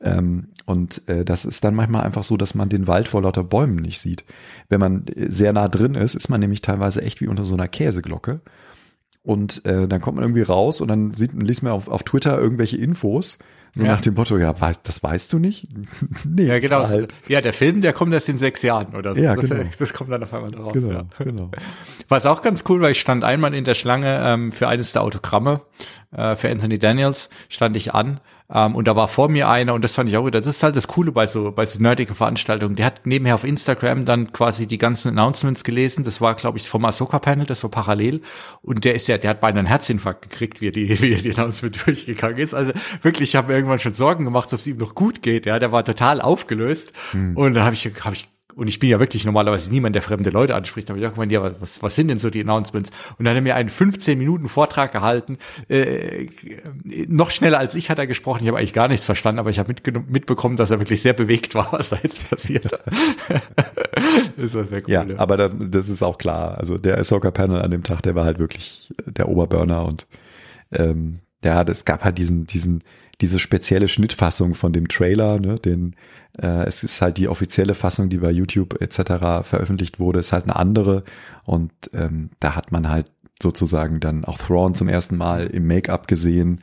Ähm, 0.00 0.48
und 0.64 1.06
äh, 1.08 1.24
das 1.24 1.44
ist 1.44 1.62
dann 1.62 1.74
manchmal 1.74 2.02
einfach 2.02 2.24
so, 2.24 2.36
dass 2.36 2.54
man 2.54 2.68
den 2.68 2.86
Wald 2.86 3.06
vor 3.06 3.22
lauter 3.22 3.44
Bäumen 3.44 3.76
nicht 3.76 4.00
sieht. 4.00 4.24
Wenn 4.68 4.80
man 4.80 5.04
sehr 5.14 5.52
nah 5.52 5.68
drin 5.68 5.94
ist, 5.94 6.14
ist 6.14 6.28
man 6.28 6.40
nämlich 6.40 6.62
teilweise 6.62 7.02
echt 7.02 7.20
wie 7.20 7.28
unter 7.28 7.44
so 7.44 7.54
einer 7.54 7.68
Käseglocke 7.68 8.40
und 9.22 9.64
äh, 9.64 9.86
dann 9.86 10.00
kommt 10.00 10.16
man 10.16 10.24
irgendwie 10.24 10.42
raus 10.42 10.80
und 10.80 10.88
dann 10.88 11.14
sieht, 11.14 11.32
liest 11.32 11.62
man 11.62 11.72
auf, 11.72 11.88
auf 11.88 12.02
Twitter 12.02 12.38
irgendwelche 12.38 12.76
Infos. 12.76 13.38
So 13.74 13.84
ja. 13.84 13.92
nach 13.92 14.02
dem 14.02 14.14
Motto, 14.14 14.36
ja, 14.36 14.52
das 14.52 15.02
weißt 15.02 15.32
du 15.32 15.38
nicht? 15.38 15.66
nee, 16.28 16.44
ja, 16.44 16.58
genau. 16.58 16.86
Halt. 16.86 17.14
Ja, 17.26 17.40
der 17.40 17.54
Film, 17.54 17.80
der 17.80 17.94
kommt 17.94 18.12
erst 18.12 18.28
in 18.28 18.36
sechs 18.36 18.60
Jahren 18.60 18.94
oder 18.94 19.14
so. 19.14 19.20
Ja, 19.20 19.34
genau. 19.34 19.62
das, 19.64 19.76
das 19.78 19.94
kommt 19.94 20.10
dann 20.10 20.22
auf 20.22 20.34
einmal 20.34 20.54
raus. 20.54 20.72
Genau, 20.74 20.90
ja. 20.90 21.06
genau. 21.18 21.50
Was 22.08 22.26
auch 22.26 22.42
ganz 22.42 22.64
cool, 22.68 22.82
weil 22.82 22.92
ich 22.92 23.00
stand 23.00 23.24
einmal 23.24 23.54
in 23.54 23.64
der 23.64 23.74
Schlange 23.74 24.20
ähm, 24.24 24.52
für 24.52 24.68
eines 24.68 24.92
der 24.92 25.02
Autogramme 25.02 25.62
äh, 26.10 26.36
für 26.36 26.50
Anthony 26.50 26.78
Daniels, 26.78 27.30
stand 27.48 27.76
ich 27.76 27.94
an 27.94 28.20
ähm, 28.52 28.74
und 28.74 28.86
da 28.86 28.96
war 28.96 29.08
vor 29.08 29.28
mir 29.28 29.48
einer 29.48 29.74
und 29.74 29.82
das 29.82 29.94
fand 29.94 30.10
ich 30.10 30.16
auch 30.16 30.26
wieder, 30.26 30.40
das 30.40 30.56
ist 30.56 30.62
halt 30.62 30.76
das 30.76 30.88
Coole 30.88 31.12
bei 31.12 31.26
so, 31.26 31.52
bei 31.52 31.64
so 31.64 31.80
nerdigen 31.80 32.14
Veranstaltungen. 32.14 32.76
Der 32.76 32.86
hat 32.86 33.06
nebenher 33.06 33.34
auf 33.34 33.44
Instagram 33.44 34.04
dann 34.04 34.32
quasi 34.32 34.66
die 34.66 34.78
ganzen 34.78 35.08
Announcements 35.08 35.64
gelesen. 35.64 36.04
Das 36.04 36.20
war, 36.20 36.34
glaube 36.34 36.58
ich, 36.58 36.68
vom 36.68 36.84
Ahsoka-Panel, 36.84 37.46
das 37.46 37.62
war 37.62 37.70
parallel. 37.70 38.20
Und 38.60 38.84
der 38.84 38.94
ist 38.94 39.08
ja, 39.08 39.18
der 39.18 39.30
hat 39.30 39.40
beinahe 39.40 39.60
einen 39.60 39.68
Herzinfarkt 39.68 40.22
gekriegt, 40.22 40.60
wie 40.60 40.68
er 40.68 40.72
die, 40.72 40.88
wie 41.02 41.12
er 41.12 41.22
die 41.22 41.32
Announcement 41.32 41.86
durchgegangen 41.86 42.38
ist. 42.38 42.54
Also 42.54 42.72
wirklich, 43.00 43.30
ich 43.30 43.36
habe 43.36 43.48
mir 43.48 43.54
irgendwann 43.54 43.78
schon 43.78 43.94
Sorgen 43.94 44.24
gemacht, 44.24 44.52
ob 44.52 44.60
es 44.60 44.66
ihm 44.66 44.76
noch 44.76 44.94
gut 44.94 45.22
geht. 45.22 45.46
Ja, 45.46 45.58
der 45.58 45.72
war 45.72 45.84
total 45.84 46.20
aufgelöst. 46.20 46.92
Hm. 47.12 47.36
Und 47.36 47.54
da 47.54 47.64
habe 47.64 47.74
ich, 47.74 47.90
hab 48.04 48.12
ich 48.12 48.28
und 48.54 48.68
ich 48.68 48.78
bin 48.78 48.90
ja 48.90 49.00
wirklich 49.00 49.24
normalerweise 49.24 49.70
niemand, 49.70 49.94
der 49.94 50.02
fremde 50.02 50.30
Leute 50.30 50.54
anspricht, 50.54 50.90
aber 50.90 51.00
ich 51.00 51.12
gemeint, 51.12 51.32
ja, 51.32 51.60
was, 51.60 51.82
was 51.82 51.94
sind 51.94 52.08
denn 52.08 52.18
so 52.18 52.30
die 52.30 52.40
Announcements? 52.40 52.90
Und 53.18 53.24
dann 53.24 53.30
hat 53.30 53.36
er 53.36 53.42
mir 53.42 53.54
einen 53.54 53.68
15 53.68 54.18
Minuten 54.18 54.48
Vortrag 54.48 54.92
gehalten, 54.92 55.38
äh, 55.68 56.28
noch 57.08 57.30
schneller 57.30 57.58
als 57.58 57.74
ich 57.74 57.90
hat 57.90 57.98
er 57.98 58.06
gesprochen, 58.06 58.42
ich 58.42 58.48
habe 58.48 58.58
eigentlich 58.58 58.72
gar 58.72 58.88
nichts 58.88 59.04
verstanden, 59.04 59.38
aber 59.38 59.50
ich 59.50 59.58
habe 59.58 59.74
mitbekommen, 60.08 60.56
dass 60.56 60.70
er 60.70 60.80
wirklich 60.80 61.02
sehr 61.02 61.12
bewegt 61.12 61.54
war, 61.54 61.68
was 61.72 61.90
da 61.90 61.98
jetzt 62.02 62.28
passiert. 62.28 62.70
das 64.36 64.54
war 64.54 64.64
sehr 64.64 64.82
cool. 64.82 64.90
Ja, 64.92 65.04
ja. 65.04 65.18
aber 65.18 65.36
da, 65.36 65.48
das 65.48 65.88
ist 65.88 66.02
auch 66.02 66.18
klar, 66.18 66.58
also 66.58 66.78
der 66.78 66.98
Ahsoka-Panel 66.98 67.60
an 67.62 67.70
dem 67.70 67.82
Tag, 67.82 68.02
der 68.02 68.14
war 68.14 68.24
halt 68.24 68.38
wirklich 68.38 68.92
der 69.06 69.28
Oberburner 69.28 69.84
und 69.84 70.06
ähm, 70.72 71.20
hat, 71.44 71.68
es 71.68 71.84
gab 71.84 72.04
halt 72.04 72.18
diesen, 72.18 72.46
diesen, 72.46 72.82
diese 73.22 73.38
spezielle 73.38 73.86
Schnittfassung 73.86 74.54
von 74.54 74.72
dem 74.72 74.88
Trailer, 74.88 75.38
ne, 75.38 75.58
den 75.58 75.94
äh, 76.40 76.64
es 76.66 76.82
ist 76.82 77.00
halt 77.00 77.18
die 77.18 77.28
offizielle 77.28 77.74
Fassung, 77.74 78.08
die 78.08 78.18
bei 78.18 78.32
YouTube 78.32 78.82
etc. 78.82 79.46
veröffentlicht 79.48 80.00
wurde, 80.00 80.18
ist 80.18 80.32
halt 80.32 80.44
eine 80.44 80.56
andere 80.56 81.04
und 81.44 81.70
ähm, 81.94 82.30
da 82.40 82.56
hat 82.56 82.72
man 82.72 82.88
halt 82.88 83.06
sozusagen 83.40 84.00
dann 84.00 84.24
auch 84.24 84.38
Thrawn 84.38 84.74
zum 84.74 84.88
ersten 84.88 85.16
Mal 85.16 85.46
im 85.46 85.66
Make-up 85.66 86.08
gesehen. 86.08 86.60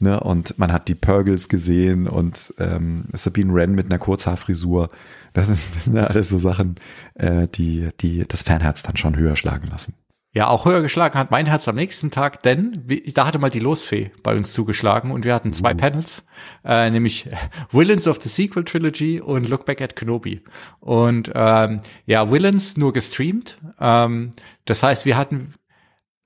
Ne, 0.00 0.18
und 0.18 0.58
man 0.58 0.72
hat 0.72 0.88
die 0.88 0.96
Purgles 0.96 1.48
gesehen 1.48 2.08
und 2.08 2.52
ähm, 2.58 3.04
Sabine 3.12 3.54
Wren 3.54 3.76
mit 3.76 3.86
einer 3.86 3.98
Kurzhaarfrisur. 3.98 4.88
Das 5.32 5.46
sind, 5.46 5.60
das 5.74 5.84
sind 5.84 5.96
ja 5.96 6.04
alles 6.04 6.28
so 6.28 6.36
Sachen, 6.36 6.74
äh, 7.14 7.46
die, 7.46 7.88
die 8.00 8.24
das 8.26 8.42
Fanherz 8.42 8.82
dann 8.82 8.96
schon 8.96 9.16
höher 9.16 9.36
schlagen 9.36 9.68
lassen. 9.68 9.94
Ja, 10.34 10.48
auch 10.48 10.64
höher 10.64 10.82
geschlagen 10.82 11.16
hat 11.16 11.30
mein 11.30 11.46
Herz 11.46 11.68
am 11.68 11.76
nächsten 11.76 12.10
Tag, 12.10 12.42
denn 12.42 12.72
da 13.14 13.24
hatte 13.24 13.38
mal 13.38 13.50
die 13.50 13.60
Losfee 13.60 14.10
bei 14.24 14.34
uns 14.34 14.52
zugeschlagen 14.52 15.12
und 15.12 15.24
wir 15.24 15.32
hatten 15.32 15.52
zwei 15.52 15.74
uh. 15.74 15.76
Panels, 15.76 16.26
äh, 16.64 16.90
nämlich 16.90 17.28
Villains 17.70 18.08
of 18.08 18.20
the 18.20 18.28
Sequel 18.28 18.64
Trilogy 18.64 19.20
und 19.20 19.48
Look 19.48 19.64
Back 19.64 19.80
at 19.80 19.94
Kenobi. 19.94 20.42
Und 20.80 21.30
ähm, 21.32 21.82
ja, 22.06 22.32
Villains 22.32 22.76
nur 22.76 22.92
gestreamt. 22.92 23.58
Ähm, 23.78 24.32
das 24.64 24.82
heißt, 24.82 25.06
wir 25.06 25.16
hatten 25.16 25.54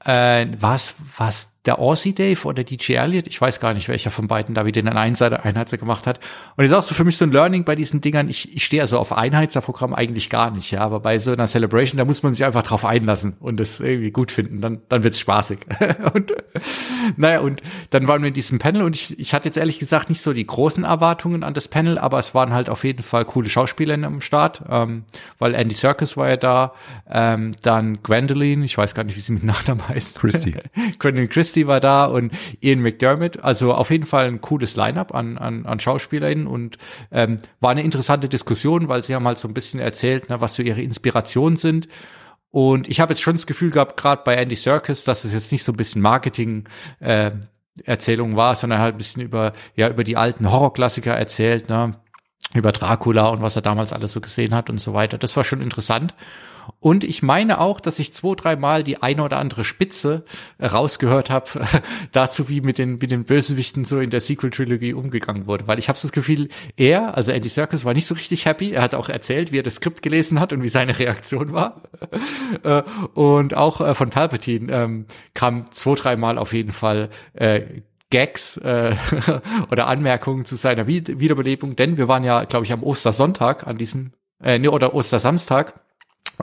äh, 0.03 0.47
was 0.59 0.95
was 1.19 1.58
der 1.67 1.79
Aussie 1.79 2.15
Dave 2.15 2.47
oder 2.47 2.65
DJ 2.65 2.95
Elliott, 2.95 3.27
ich 3.27 3.41
weiß 3.41 3.61
gar 3.61 3.75
nicht, 3.75 3.89
welcher 3.89 4.11
von 4.11 4.27
beiden 4.27 4.55
da 4.55 4.65
wieder 4.65 4.81
den 4.81 4.89
Einseiter, 4.89 5.45
Einheitser 5.45 5.77
gemacht 5.77 6.07
hat. 6.07 6.21
Und 6.57 6.65
ich 6.65 6.71
sag 6.71 6.83
so 6.83 6.95
für 6.95 7.05
mich 7.05 7.17
so 7.17 7.25
ein 7.25 7.33
Learning 7.33 7.65
bei 7.65 7.75
diesen 7.75 8.01
Dingern, 8.01 8.29
ich, 8.29 8.55
ich 8.55 8.65
stehe 8.65 8.81
also 8.81 8.99
auf 8.99 9.13
Einheitserprogramm 9.13 9.93
eigentlich 9.93 10.31
gar 10.31 10.51
nicht, 10.51 10.71
ja, 10.71 10.81
aber 10.81 11.01
bei 11.01 11.19
so 11.19 11.33
einer 11.33 11.47
Celebration, 11.47 11.99
da 11.99 12.05
muss 12.05 12.23
man 12.23 12.33
sich 12.33 12.45
einfach 12.45 12.63
drauf 12.63 12.85
einlassen 12.85 13.37
und 13.41 13.59
das 13.59 13.81
irgendwie 13.81 14.11
gut 14.11 14.31
finden, 14.31 14.61
dann, 14.61 14.81
dann 14.89 15.05
wird's 15.05 15.19
spaßig. 15.19 15.59
und, 16.15 16.33
naja, 17.17 17.41
und 17.41 17.61
dann 17.91 18.09
waren 18.09 18.23
wir 18.23 18.29
in 18.29 18.35
diesem 18.35 18.59
Panel 18.59 18.83
und 18.83 18.97
ich, 18.97 19.19
ich 19.19 19.35
hatte 19.35 19.47
jetzt 19.49 19.59
ehrlich 19.59 19.79
gesagt 19.79 20.09
nicht 20.09 20.23
so 20.23 20.33
die 20.33 20.47
großen 20.47 20.85
Erwartungen 20.85 21.43
an 21.43 21.55
das 21.55 21.69
Panel, 21.69 21.99
aber 21.99 22.19
es 22.19 22.35
waren 22.35 22.53
halt 22.53 22.71
auf 22.71 22.85
jeden 22.85 23.03
Fall 23.03 23.25
coole 23.25 23.49
Schauspieler 23.49 23.95
am 23.95 24.21
Start, 24.21 24.63
ähm, 24.71 25.05
weil 25.39 25.55
Andy 25.55 25.75
Serkis 25.75 26.17
war 26.17 26.29
ja 26.29 26.37
da, 26.37 26.73
ähm, 27.11 27.53
dann 27.63 28.03
Gwendoline, 28.03 28.65
ich 28.65 28.79
weiß 28.79 28.95
gar 28.95 29.05
nicht, 29.05 29.17
wie 29.17 29.21
sie 29.21 29.33
mit 29.33 29.45
Nachnamen 29.45 29.87
heißt. 29.89 30.19
Christy. 30.19 30.55
Gwendoline 30.99 31.29
Christie 31.59 31.67
war 31.67 31.81
da 31.81 32.05
und 32.05 32.33
Ian 32.61 32.81
McDermott. 32.81 33.43
Also 33.43 33.75
auf 33.75 33.91
jeden 33.91 34.05
Fall 34.05 34.27
ein 34.27 34.41
cooles 34.41 34.77
Line-up 34.77 35.15
an, 35.15 35.39
an, 35.39 35.67
an 35.67 35.81
SchauspielerInnen 35.81 36.47
und 36.47 36.79
ähm, 37.11 37.39
war 37.61 37.71
eine 37.71 37.83
interessante 37.83 38.29
Diskussion, 38.29 38.89
weil 38.89 39.03
sie 39.03 39.15
haben 39.15 39.27
halt 39.27 39.39
so 39.39 39.49
ein 39.49 39.55
bisschen 39.55 39.81
erzählt, 39.81 40.29
ne, 40.31 40.41
was 40.41 40.55
so 40.55 40.63
ihre 40.63 40.81
Inspirationen 40.81 41.57
sind. 41.57 41.89
Und 42.51 42.89
ich 42.89 43.01
habe 43.01 43.13
jetzt 43.13 43.21
schon 43.21 43.35
das 43.35 43.47
Gefühl 43.47 43.71
gehabt, 43.71 44.01
gerade 44.01 44.23
bei 44.25 44.37
Andy 44.37 44.57
Serkis, 44.57 45.05
dass 45.05 45.25
es 45.25 45.33
jetzt 45.33 45.53
nicht 45.53 45.65
so 45.65 45.73
ein 45.73 45.77
bisschen 45.77 46.01
Marketing 46.01 46.65
äh, 47.01 47.33
Erzählung 47.85 48.37
war, 48.37 48.55
sondern 48.55 48.81
halt 48.81 48.95
ein 48.95 48.99
bisschen 48.99 49.23
über 49.23 49.53
ja 49.77 49.89
über 49.89 50.05
die 50.05 50.17
alten 50.17 50.51
Horrorklassiker 50.51 51.15
erzählt, 51.15 51.69
ne? 51.69 51.95
Über 52.55 52.73
Dracula 52.73 53.29
und 53.29 53.43
was 53.43 53.57
er 53.57 53.63
damals 53.63 53.93
alles 53.93 54.13
so 54.13 54.21
gesehen 54.21 54.55
hat 54.55 54.71
und 54.71 54.81
so 54.81 54.95
weiter. 54.95 55.19
Das 55.19 55.37
war 55.37 55.45
schon 55.45 55.61
interessant. 55.61 56.15
Und 56.81 57.05
ich 57.05 57.23
meine 57.23 57.61
auch, 57.61 57.81
dass 57.81 57.99
ich 57.99 58.13
zwei, 58.13 58.35
dreimal 58.35 58.85
die 58.85 59.03
eine 59.03 59.23
oder 59.23 59.39
andere 59.39 59.65
Spitze 59.65 60.25
rausgehört 60.61 61.31
habe 61.31 61.47
dazu, 62.13 62.49
wie 62.49 62.61
mit 62.61 62.79
den, 62.79 62.99
mit 62.99 63.11
den 63.11 63.25
Bösewichten 63.25 63.85
so 63.85 64.01
in 64.01 64.11
der 64.11 64.21
Sequel-Trilogie 64.21 64.93
umgegangen 64.93 65.47
wurde. 65.47 65.67
Weil 65.67 65.79
ich 65.79 65.89
habe 65.89 65.99
das 66.01 66.13
Gefühl, 66.13 66.49
er, 66.77 67.17
also 67.17 67.33
Andy 67.33 67.49
Serkis, 67.49 67.85
war 67.85 67.95
nicht 67.95 68.07
so 68.07 68.15
richtig 68.15 68.47
happy. 68.47 68.73
Er 68.73 68.83
hat 68.83 68.95
auch 68.95 69.09
erzählt, 69.09 69.51
wie 69.53 69.59
er 69.59 69.63
das 69.63 69.77
Skript 69.77 70.03
gelesen 70.03 70.41
hat 70.41 70.53
und 70.53 70.63
wie 70.63 70.69
seine 70.69 70.99
Reaktion 70.99 71.53
war. 71.53 71.83
Äh, 72.63 72.83
und 73.15 73.55
auch 73.55 73.81
äh, 73.81 73.95
von 73.95 74.11
Palpatine 74.11 74.73
ähm, 74.73 75.07
kam 75.35 75.71
zwei, 75.71 75.95
dreimal 75.95 76.39
auf 76.39 76.53
jeden 76.53 76.73
Fall 76.73 77.09
äh, 77.35 77.63
Gags 78.11 78.57
äh, 78.59 78.95
oder 79.71 79.87
Anmerkungen 79.87 80.45
zu 80.45 80.57
seiner 80.57 80.87
Wiederbelebung, 80.87 81.77
denn 81.77 81.97
wir 81.97 82.09
waren 82.09 82.25
ja, 82.25 82.45
glaube 82.45 82.65
ich, 82.65 82.73
am 82.73 82.83
Ostersonntag 82.83 83.67
an 83.67 83.79
diesem, 83.79 84.13
äh, 84.43 84.59
nee, 84.59 84.69
oder 84.69 84.95
Ostersamstag 84.95 85.75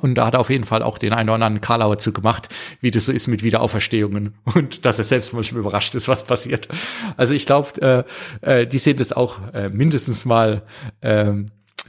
und 0.01 0.15
da 0.15 0.25
hat 0.25 0.33
er 0.33 0.39
auf 0.39 0.49
jeden 0.49 0.65
Fall 0.65 0.83
auch 0.83 0.97
den 0.97 1.13
einen 1.13 1.29
oder 1.29 1.35
anderen 1.35 1.61
Karlauer 1.61 1.97
zu 1.97 2.11
gemacht, 2.11 2.49
wie 2.81 2.91
das 2.91 3.05
so 3.05 3.11
ist 3.11 3.27
mit 3.27 3.43
Wiederauferstehungen 3.43 4.35
und 4.55 4.85
dass 4.85 4.97
er 4.97 5.05
selbst 5.05 5.33
mal 5.33 5.43
schon 5.43 5.57
überrascht 5.57 5.95
ist, 5.95 6.07
was 6.07 6.23
passiert. 6.23 6.67
Also 7.17 7.33
ich 7.33 7.45
glaube, 7.45 8.05
äh, 8.41 8.61
äh, 8.61 8.67
die 8.67 8.77
sehen 8.77 8.97
das 8.97 9.13
auch 9.13 9.53
äh, 9.53 9.69
mindestens 9.69 10.25
mal 10.25 10.63
äh, 11.01 11.31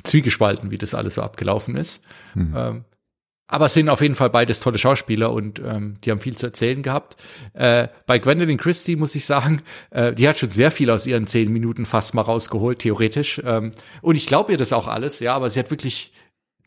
zwiegespalten, 0.05 0.71
wie 0.71 0.79
das 0.79 0.95
alles 0.95 1.15
so 1.15 1.23
abgelaufen 1.23 1.77
ist. 1.77 2.03
Mhm. 2.35 2.55
Ähm, 2.57 2.85
aber 3.49 3.67
es 3.67 3.75
sind 3.75 3.89
auf 3.89 4.01
jeden 4.01 4.17
Fall 4.17 4.31
beides 4.31 4.61
tolle 4.61 4.79
Schauspieler 4.79 5.33
und 5.33 5.61
ähm, 5.61 5.95
die 6.05 6.11
haben 6.11 6.19
viel 6.19 6.37
zu 6.37 6.47
erzählen 6.47 6.83
gehabt. 6.83 7.17
Äh, 7.55 7.89
bei 8.07 8.19
Gwendolyn 8.19 8.59
Christie 8.59 8.97
muss 8.97 9.15
ich 9.15 9.25
sagen, 9.25 9.63
äh, 9.91 10.13
die 10.13 10.29
hat 10.29 10.39
schon 10.39 10.51
sehr 10.51 10.71
viel 10.71 10.91
aus 10.91 11.07
ihren 11.07 11.27
zehn 11.27 11.53
Minuten 11.53 11.87
fast 11.87 12.15
mal 12.15 12.23
rausgeholt, 12.23 12.81
theoretisch. 12.81 13.41
Ähm, 13.45 13.71
und 14.03 14.17
ich 14.17 14.27
glaube 14.27 14.53
ihr 14.53 14.59
das 14.59 14.73
auch 14.73 14.89
alles, 14.89 15.21
ja, 15.21 15.35
aber 15.35 15.49
sie 15.51 15.61
hat 15.61 15.71
wirklich 15.71 16.13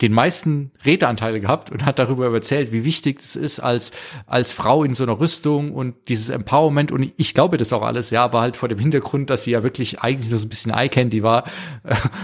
den 0.01 0.13
meisten 0.13 0.71
Redeanteile 0.85 1.41
gehabt 1.41 1.71
und 1.71 1.85
hat 1.85 1.99
darüber 1.99 2.33
erzählt, 2.33 2.71
wie 2.71 2.85
wichtig 2.85 3.19
es 3.21 3.35
ist 3.35 3.59
als, 3.59 3.91
als 4.27 4.53
Frau 4.53 4.83
in 4.83 4.93
so 4.93 5.03
einer 5.03 5.19
Rüstung 5.19 5.73
und 5.73 5.95
dieses 6.07 6.29
Empowerment. 6.29 6.91
Und 6.91 7.11
ich 7.17 7.33
glaube 7.33 7.57
das 7.57 7.73
auch 7.73 7.81
alles, 7.81 8.09
ja, 8.09 8.23
aber 8.23 8.41
halt 8.41 8.55
vor 8.55 8.69
dem 8.69 8.79
Hintergrund, 8.79 9.29
dass 9.29 9.43
sie 9.43 9.51
ja 9.51 9.63
wirklich 9.63 9.99
eigentlich 9.99 10.29
nur 10.29 10.39
so 10.39 10.45
ein 10.45 10.49
bisschen 10.49 10.71
Eye-Candy 10.71 11.23
war 11.23 11.43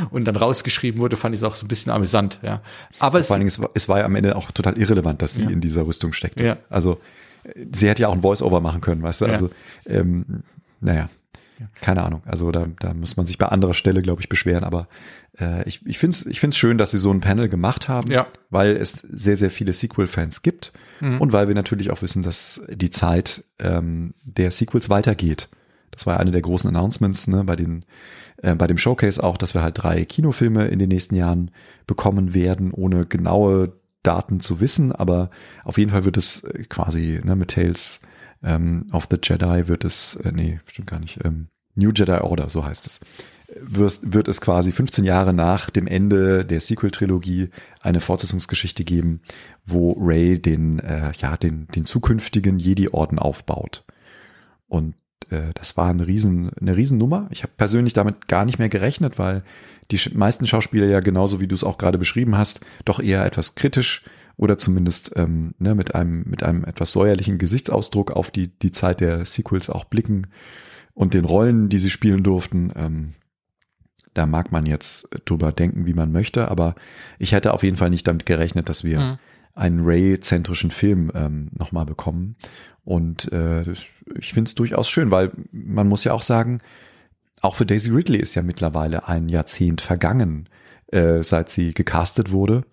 und 0.09 0.25
dann 0.25 0.35
rausgeschrieben 0.35 1.01
wurde, 1.01 1.17
fand 1.17 1.35
ich 1.35 1.41
es 1.41 1.43
auch 1.43 1.55
so 1.55 1.65
ein 1.65 1.67
bisschen 1.67 1.91
amüsant, 1.91 2.39
ja. 2.43 2.61
Aber 2.99 3.23
vor 3.23 3.33
allen 3.35 3.41
Dingen, 3.41 3.49
es 3.49 3.59
war, 3.59 3.69
es 3.73 3.89
war 3.89 3.99
ja 3.99 4.05
am 4.05 4.15
Ende 4.15 4.35
auch 4.35 4.51
total 4.51 4.77
irrelevant, 4.77 5.21
dass 5.21 5.33
sie 5.33 5.43
ja. 5.43 5.49
in 5.49 5.59
dieser 5.59 5.85
Rüstung 5.85 6.13
steckte. 6.13 6.45
Ja. 6.45 6.57
Also, 6.69 6.99
sie 7.73 7.89
hätte 7.89 8.03
ja 8.03 8.07
auch 8.07 8.13
ein 8.13 8.21
Voice-Over 8.21 8.61
machen 8.61 8.81
können, 8.81 9.03
weißt 9.03 9.21
du? 9.21 9.25
Also, 9.25 9.49
ähm, 9.85 10.43
naja. 10.79 11.09
Keine 11.81 12.03
Ahnung. 12.03 12.21
Also 12.25 12.51
da, 12.51 12.67
da 12.79 12.93
muss 12.93 13.17
man 13.17 13.25
sich 13.25 13.37
bei 13.37 13.47
anderer 13.47 13.73
Stelle, 13.73 14.01
glaube 14.01 14.21
ich, 14.21 14.29
beschweren. 14.29 14.63
Aber 14.63 14.87
äh, 15.39 15.67
ich, 15.67 15.85
ich 15.85 15.97
finde 15.97 16.17
es 16.17 16.25
ich 16.25 16.39
find's 16.39 16.57
schön, 16.57 16.77
dass 16.77 16.91
sie 16.91 16.97
so 16.97 17.11
ein 17.11 17.21
Panel 17.21 17.49
gemacht 17.49 17.87
haben, 17.87 18.11
ja. 18.11 18.27
weil 18.49 18.75
es 18.75 18.93
sehr, 18.93 19.35
sehr 19.35 19.49
viele 19.49 19.73
Sequel-Fans 19.73 20.41
gibt 20.41 20.73
mhm. 20.99 21.21
und 21.21 21.33
weil 21.33 21.47
wir 21.47 21.55
natürlich 21.55 21.91
auch 21.91 22.01
wissen, 22.01 22.23
dass 22.23 22.61
die 22.69 22.89
Zeit 22.89 23.43
ähm, 23.59 24.13
der 24.23 24.51
Sequels 24.51 24.89
weitergeht. 24.89 25.49
Das 25.91 26.05
war 26.05 26.15
ja 26.15 26.19
eine 26.19 26.31
der 26.31 26.41
großen 26.41 26.67
Announcements 26.67 27.27
ne, 27.27 27.43
bei, 27.43 27.55
den, 27.55 27.85
äh, 28.41 28.55
bei 28.55 28.67
dem 28.67 28.77
Showcase 28.77 29.23
auch, 29.23 29.37
dass 29.37 29.53
wir 29.53 29.61
halt 29.61 29.81
drei 29.81 30.03
Kinofilme 30.03 30.65
in 30.65 30.79
den 30.79 30.89
nächsten 30.89 31.15
Jahren 31.15 31.51
bekommen 31.87 32.33
werden, 32.33 32.71
ohne 32.71 33.05
genaue 33.05 33.73
Daten 34.03 34.39
zu 34.39 34.59
wissen. 34.59 34.91
Aber 34.91 35.29
auf 35.63 35.77
jeden 35.77 35.91
Fall 35.91 36.05
wird 36.05 36.17
es 36.17 36.45
quasi 36.69 37.21
ne, 37.23 37.35
mit 37.35 37.51
Tales 37.51 38.01
ähm, 38.43 38.87
of 38.91 39.07
the 39.09 39.17
Jedi 39.21 39.67
wird 39.67 39.83
es, 39.83 40.15
äh, 40.15 40.31
nee, 40.31 40.59
stimmt 40.65 40.87
gar 40.89 40.99
nicht, 40.99 41.23
ähm, 41.23 41.47
New 41.75 41.91
Jedi 41.93 42.19
Order, 42.19 42.49
so 42.49 42.63
heißt 42.63 42.85
es, 42.85 43.01
wirst, 43.59 44.13
wird 44.13 44.27
es 44.27 44.41
quasi 44.41 44.71
15 44.71 45.03
Jahre 45.03 45.33
nach 45.33 45.69
dem 45.69 45.87
Ende 45.87 46.45
der 46.45 46.61
Sequel-Trilogie 46.61 47.49
eine 47.81 47.99
Fortsetzungsgeschichte 47.99 48.83
geben, 48.83 49.21
wo 49.65 49.93
Ray 49.99 50.41
den, 50.41 50.79
äh, 50.79 51.11
ja, 51.17 51.37
den, 51.37 51.67
den 51.67 51.85
zukünftigen 51.85 52.59
Jedi-Orden 52.59 53.19
aufbaut. 53.19 53.83
Und 54.67 54.95
äh, 55.29 55.53
das 55.53 55.77
war 55.77 55.89
eine 55.89 56.07
riesen, 56.07 56.51
eine 56.59 56.75
Riesennummer. 56.75 57.27
Ich 57.31 57.43
habe 57.43 57.53
persönlich 57.55 57.93
damit 57.93 58.27
gar 58.27 58.45
nicht 58.45 58.59
mehr 58.59 58.69
gerechnet, 58.69 59.19
weil 59.19 59.43
die 59.91 59.99
meisten 60.13 60.47
Schauspieler 60.47 60.87
ja 60.87 60.99
genauso 60.99 61.39
wie 61.39 61.47
du 61.47 61.55
es 61.55 61.63
auch 61.63 61.77
gerade 61.77 61.97
beschrieben 61.97 62.37
hast, 62.37 62.61
doch 62.85 62.99
eher 62.99 63.25
etwas 63.25 63.55
kritisch 63.55 64.03
oder 64.37 64.57
zumindest 64.57 65.13
ähm, 65.15 65.53
ne, 65.59 65.75
mit 65.75 65.95
einem 65.95 66.23
mit 66.27 66.43
einem 66.43 66.63
etwas 66.65 66.91
säuerlichen 66.91 67.37
Gesichtsausdruck 67.37 68.11
auf 68.11 68.31
die 68.31 68.49
die 68.59 68.71
Zeit 68.71 69.01
der 69.01 69.25
Sequels 69.25 69.69
auch 69.69 69.85
blicken 69.85 70.27
und 70.93 71.13
den 71.13 71.25
Rollen, 71.25 71.69
die 71.69 71.79
sie 71.79 71.89
spielen 71.89 72.23
durften. 72.23 72.71
Ähm, 72.75 73.13
da 74.13 74.25
mag 74.25 74.51
man 74.51 74.65
jetzt 74.65 75.09
drüber 75.25 75.51
denken, 75.51 75.85
wie 75.85 75.93
man 75.93 76.11
möchte, 76.11 76.49
aber 76.49 76.75
ich 77.19 77.33
hätte 77.33 77.53
auf 77.53 77.63
jeden 77.63 77.75
Fall 77.75 77.89
nicht 77.89 78.07
damit 78.07 78.25
gerechnet, 78.25 78.69
dass 78.69 78.85
wir 78.85 78.99
mhm. 78.99 79.17
einen 79.53 79.81
Ray-zentrischen 79.81 80.71
Film 80.71 81.11
ähm, 81.13 81.49
nochmal 81.51 81.85
bekommen. 81.85 82.37
Und 82.85 83.31
äh, 83.33 83.69
ich 84.17 84.33
finde 84.33 84.47
es 84.47 84.55
durchaus 84.55 84.89
schön, 84.89 85.11
weil 85.11 85.31
man 85.51 85.87
muss 85.87 86.05
ja 86.05 86.13
auch 86.13 86.21
sagen, 86.21 86.59
auch 87.41 87.55
für 87.55 87.65
Daisy 87.65 87.91
Ridley 87.91 88.19
ist 88.19 88.35
ja 88.35 88.41
mittlerweile 88.41 89.07
ein 89.07 89.27
Jahrzehnt 89.27 89.81
vergangen, 89.81 90.47
äh, 90.87 91.21
seit 91.21 91.49
sie 91.49 91.73
gecastet 91.73 92.31
wurde. 92.31 92.63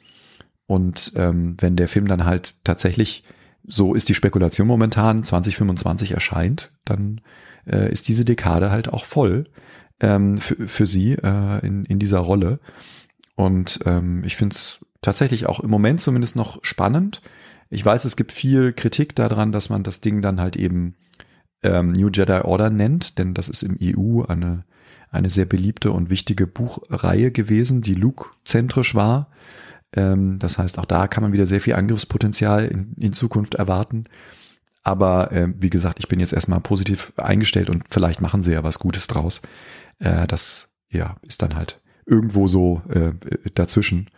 Und 0.72 1.12
ähm, 1.16 1.54
wenn 1.60 1.76
der 1.76 1.86
Film 1.86 2.08
dann 2.08 2.24
halt 2.24 2.64
tatsächlich, 2.64 3.24
so 3.62 3.92
ist 3.92 4.08
die 4.08 4.14
Spekulation 4.14 4.66
momentan, 4.66 5.22
2025 5.22 6.12
erscheint, 6.12 6.72
dann 6.86 7.20
äh, 7.66 7.92
ist 7.92 8.08
diese 8.08 8.24
Dekade 8.24 8.70
halt 8.70 8.90
auch 8.90 9.04
voll 9.04 9.50
ähm, 10.00 10.38
für, 10.38 10.86
sie 10.86 11.12
äh, 11.12 11.58
in, 11.66 11.84
in 11.84 11.98
dieser 11.98 12.20
Rolle. 12.20 12.58
Und 13.34 13.80
ähm, 13.84 14.24
ich 14.24 14.36
finde 14.36 14.54
es 14.54 14.80
tatsächlich 15.02 15.44
auch 15.44 15.60
im 15.60 15.68
Moment 15.68 16.00
zumindest 16.00 16.36
noch 16.36 16.58
spannend. 16.64 17.20
Ich 17.68 17.84
weiß, 17.84 18.06
es 18.06 18.16
gibt 18.16 18.32
viel 18.32 18.72
Kritik 18.72 19.14
daran, 19.14 19.52
dass 19.52 19.68
man 19.68 19.82
das 19.82 20.00
Ding 20.00 20.22
dann 20.22 20.40
halt 20.40 20.56
eben 20.56 20.94
ähm, 21.62 21.92
New 21.92 22.08
Jedi 22.08 22.40
Order 22.40 22.70
nennt, 22.70 23.18
denn 23.18 23.34
das 23.34 23.50
ist 23.50 23.62
im 23.62 23.76
EU 23.78 24.22
eine, 24.22 24.64
eine 25.10 25.28
sehr 25.28 25.44
beliebte 25.44 25.92
und 25.92 26.08
wichtige 26.08 26.46
Buchreihe 26.46 27.30
gewesen, 27.30 27.82
die 27.82 27.94
Luke-zentrisch 27.94 28.94
war. 28.94 29.28
Ähm, 29.94 30.38
das 30.38 30.58
heißt, 30.58 30.78
auch 30.78 30.84
da 30.84 31.08
kann 31.08 31.22
man 31.22 31.32
wieder 31.32 31.46
sehr 31.46 31.60
viel 31.60 31.74
Angriffspotenzial 31.74 32.66
in, 32.66 32.94
in 32.98 33.12
Zukunft 33.12 33.54
erwarten. 33.54 34.04
Aber 34.82 35.30
äh, 35.32 35.48
wie 35.56 35.70
gesagt, 35.70 35.98
ich 36.00 36.08
bin 36.08 36.20
jetzt 36.20 36.32
erstmal 36.32 36.60
positiv 36.60 37.12
eingestellt 37.16 37.70
und 37.70 37.84
vielleicht 37.88 38.20
machen 38.20 38.42
sie 38.42 38.52
ja 38.52 38.64
was 38.64 38.78
Gutes 38.78 39.06
draus. 39.06 39.42
Äh, 39.98 40.26
das 40.26 40.70
ja 40.90 41.16
ist 41.22 41.42
dann 41.42 41.54
halt 41.54 41.80
irgendwo 42.04 42.48
so 42.48 42.82
äh, 42.88 43.12
dazwischen 43.54 44.10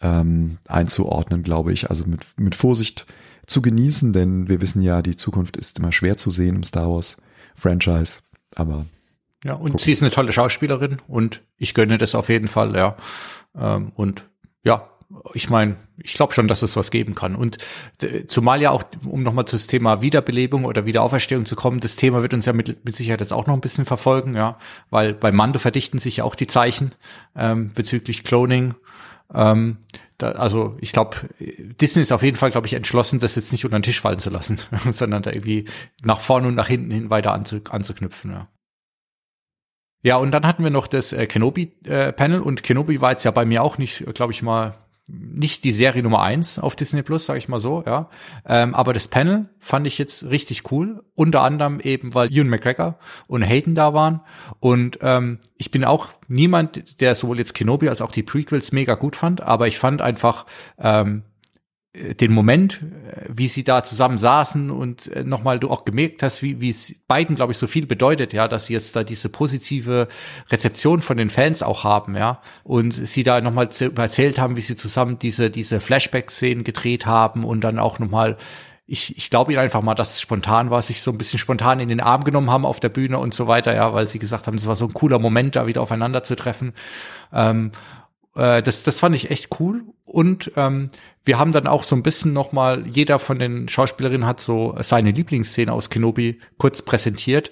ähm, 0.00 0.58
einzuordnen, 0.68 1.42
glaube 1.42 1.72
ich. 1.72 1.90
Also 1.90 2.06
mit, 2.06 2.24
mit 2.38 2.54
Vorsicht 2.54 3.06
zu 3.46 3.62
genießen, 3.62 4.12
denn 4.12 4.48
wir 4.48 4.60
wissen 4.60 4.82
ja, 4.82 5.02
die 5.02 5.16
Zukunft 5.16 5.56
ist 5.56 5.78
immer 5.78 5.92
schwer 5.92 6.16
zu 6.16 6.30
sehen 6.30 6.56
im 6.56 6.62
Star 6.62 6.90
Wars 6.90 7.16
Franchise. 7.54 8.20
Aber 8.54 8.86
ja, 9.44 9.54
und 9.54 9.66
gucken. 9.66 9.78
sie 9.78 9.92
ist 9.92 10.02
eine 10.02 10.10
tolle 10.10 10.32
Schauspielerin 10.32 11.00
und 11.08 11.42
ich 11.56 11.74
gönne 11.74 11.98
das 11.98 12.14
auf 12.14 12.28
jeden 12.28 12.48
Fall, 12.48 12.74
ja. 12.74 12.96
Ähm, 13.56 13.92
und 13.94 14.24
ja, 14.64 14.88
ich 15.34 15.50
meine, 15.50 15.76
ich 15.98 16.14
glaube 16.14 16.32
schon, 16.32 16.48
dass 16.48 16.62
es 16.62 16.76
was 16.76 16.90
geben 16.90 17.14
kann. 17.14 17.36
Und 17.36 17.58
zumal 18.26 18.60
ja 18.60 18.70
auch, 18.70 18.84
um 19.04 19.22
nochmal 19.22 19.44
zu 19.44 19.56
das 19.56 19.66
Thema 19.66 20.02
Wiederbelebung 20.02 20.64
oder 20.64 20.86
Wiederauferstehung 20.86 21.46
zu 21.46 21.56
kommen, 21.56 21.80
das 21.80 21.96
Thema 21.96 22.22
wird 22.22 22.34
uns 22.34 22.46
ja 22.46 22.52
mit, 22.52 22.84
mit 22.84 22.96
Sicherheit 22.96 23.20
jetzt 23.20 23.32
auch 23.32 23.46
noch 23.46 23.54
ein 23.54 23.60
bisschen 23.60 23.84
verfolgen, 23.84 24.34
ja, 24.34 24.58
weil 24.90 25.14
bei 25.14 25.32
Mando 25.32 25.58
verdichten 25.58 25.98
sich 25.98 26.18
ja 26.18 26.24
auch 26.24 26.34
die 26.34 26.46
Zeichen 26.46 26.92
ähm, 27.36 27.70
bezüglich 27.74 28.24
Cloning. 28.24 28.74
Ähm, 29.32 29.78
da, 30.18 30.32
also 30.32 30.76
ich 30.80 30.92
glaube, 30.92 31.16
Disney 31.38 32.02
ist 32.02 32.12
auf 32.12 32.22
jeden 32.22 32.36
Fall, 32.36 32.50
glaube 32.50 32.66
ich, 32.66 32.74
entschlossen, 32.74 33.20
das 33.20 33.36
jetzt 33.36 33.52
nicht 33.52 33.64
unter 33.64 33.78
den 33.78 33.82
Tisch 33.82 34.00
fallen 34.00 34.18
zu 34.18 34.30
lassen, 34.30 34.58
sondern 34.90 35.22
da 35.22 35.30
irgendwie 35.30 35.66
nach 36.02 36.20
vorne 36.20 36.48
und 36.48 36.54
nach 36.54 36.68
hinten 36.68 36.90
hin 36.90 37.10
weiter 37.10 37.32
anzu, 37.32 37.60
anzuknüpfen. 37.70 38.32
Ja. 38.32 38.48
Ja, 40.02 40.16
und 40.16 40.30
dann 40.30 40.46
hatten 40.46 40.62
wir 40.62 40.70
noch 40.70 40.86
das 40.86 41.12
äh, 41.12 41.26
Kenobi-Panel 41.26 42.38
äh, 42.38 42.42
und 42.42 42.62
Kenobi 42.62 43.00
war 43.00 43.10
jetzt 43.10 43.24
ja 43.24 43.30
bei 43.30 43.44
mir 43.44 43.62
auch 43.62 43.76
nicht, 43.76 44.04
glaube 44.14 44.32
ich 44.32 44.42
mal, 44.42 44.78
nicht 45.08 45.62
die 45.62 45.72
Serie 45.72 46.02
Nummer 46.02 46.22
eins 46.22 46.58
auf 46.58 46.74
Disney 46.74 47.02
Plus, 47.02 47.26
sage 47.26 47.38
ich 47.38 47.48
mal 47.48 47.60
so, 47.60 47.82
ja. 47.86 48.08
Ähm, 48.44 48.74
aber 48.74 48.92
das 48.92 49.06
Panel 49.06 49.48
fand 49.60 49.86
ich 49.86 49.98
jetzt 49.98 50.24
richtig 50.30 50.70
cool. 50.72 51.04
Unter 51.14 51.42
anderem 51.42 51.78
eben, 51.80 52.14
weil 52.14 52.32
Ewan 52.32 52.48
McGregor 52.48 52.98
und 53.28 53.42
Hayden 53.42 53.76
da 53.76 53.94
waren. 53.94 54.20
Und 54.58 54.98
ähm, 55.02 55.38
ich 55.56 55.70
bin 55.70 55.84
auch 55.84 56.08
niemand, 56.26 57.00
der 57.00 57.14
sowohl 57.14 57.38
jetzt 57.38 57.54
Kenobi 57.54 57.88
als 57.88 58.02
auch 58.02 58.10
die 58.10 58.24
Prequels 58.24 58.72
mega 58.72 58.94
gut 58.94 59.14
fand, 59.14 59.40
aber 59.40 59.68
ich 59.68 59.78
fand 59.78 60.02
einfach 60.02 60.44
ähm, 60.78 61.22
den 62.20 62.32
Moment, 62.32 62.82
wie 63.28 63.48
sie 63.48 63.64
da 63.64 63.82
zusammen 63.82 64.18
saßen 64.18 64.70
und 64.70 65.10
äh, 65.12 65.24
nochmal 65.24 65.58
du 65.58 65.70
auch 65.70 65.84
gemerkt 65.84 66.22
hast, 66.22 66.42
wie, 66.42 66.60
wie 66.60 66.70
es 66.70 66.94
beiden, 67.08 67.36
glaube 67.36 67.52
ich, 67.52 67.58
so 67.58 67.66
viel 67.66 67.86
bedeutet, 67.86 68.32
ja, 68.32 68.48
dass 68.48 68.66
sie 68.66 68.74
jetzt 68.74 68.94
da 68.96 69.04
diese 69.04 69.28
positive 69.28 70.08
Rezeption 70.50 71.00
von 71.00 71.16
den 71.16 71.30
Fans 71.30 71.62
auch 71.62 71.84
haben, 71.84 72.16
ja, 72.16 72.40
und 72.64 72.92
sie 72.92 73.22
da 73.22 73.40
nochmal 73.40 73.68
erzählt 73.96 74.38
haben, 74.38 74.56
wie 74.56 74.60
sie 74.60 74.76
zusammen 74.76 75.18
diese, 75.18 75.50
diese 75.50 75.80
Flashback-Szenen 75.80 76.64
gedreht 76.64 77.06
haben 77.06 77.44
und 77.44 77.62
dann 77.62 77.78
auch 77.78 77.98
nochmal 77.98 78.36
ich, 78.88 79.16
ich 79.16 79.30
glaube 79.30 79.52
ihnen 79.52 79.60
einfach 79.60 79.82
mal, 79.82 79.94
dass 79.94 80.12
es 80.12 80.20
spontan 80.20 80.70
war, 80.70 80.80
sich 80.80 81.02
so 81.02 81.10
ein 81.10 81.18
bisschen 81.18 81.40
spontan 81.40 81.80
in 81.80 81.88
den 81.88 82.00
Arm 82.00 82.22
genommen 82.22 82.50
haben 82.50 82.64
auf 82.64 82.78
der 82.78 82.88
Bühne 82.88 83.18
und 83.18 83.34
so 83.34 83.48
weiter, 83.48 83.74
ja, 83.74 83.92
weil 83.92 84.06
sie 84.06 84.20
gesagt 84.20 84.46
haben, 84.46 84.54
es 84.54 84.66
war 84.66 84.76
so 84.76 84.86
ein 84.86 84.94
cooler 84.94 85.18
Moment, 85.18 85.56
da 85.56 85.66
wieder 85.66 85.82
aufeinander 85.82 86.22
zu 86.22 86.36
treffen. 86.36 86.72
Ähm, 87.32 87.72
äh, 88.36 88.62
das, 88.62 88.82
das 88.82 89.00
fand 89.00 89.14
ich 89.14 89.30
echt 89.30 89.60
cool. 89.60 89.84
Und 90.06 90.52
ähm, 90.56 90.90
wir 91.24 91.38
haben 91.38 91.52
dann 91.52 91.66
auch 91.66 91.82
so 91.82 91.96
ein 91.96 92.02
bisschen 92.02 92.32
nochmal, 92.32 92.84
jeder 92.86 93.18
von 93.18 93.38
den 93.38 93.68
Schauspielerinnen 93.68 94.26
hat 94.26 94.40
so 94.40 94.76
seine 94.80 95.10
Lieblingsszene 95.10 95.72
aus 95.72 95.90
Kenobi 95.90 96.38
kurz 96.58 96.82
präsentiert. 96.82 97.50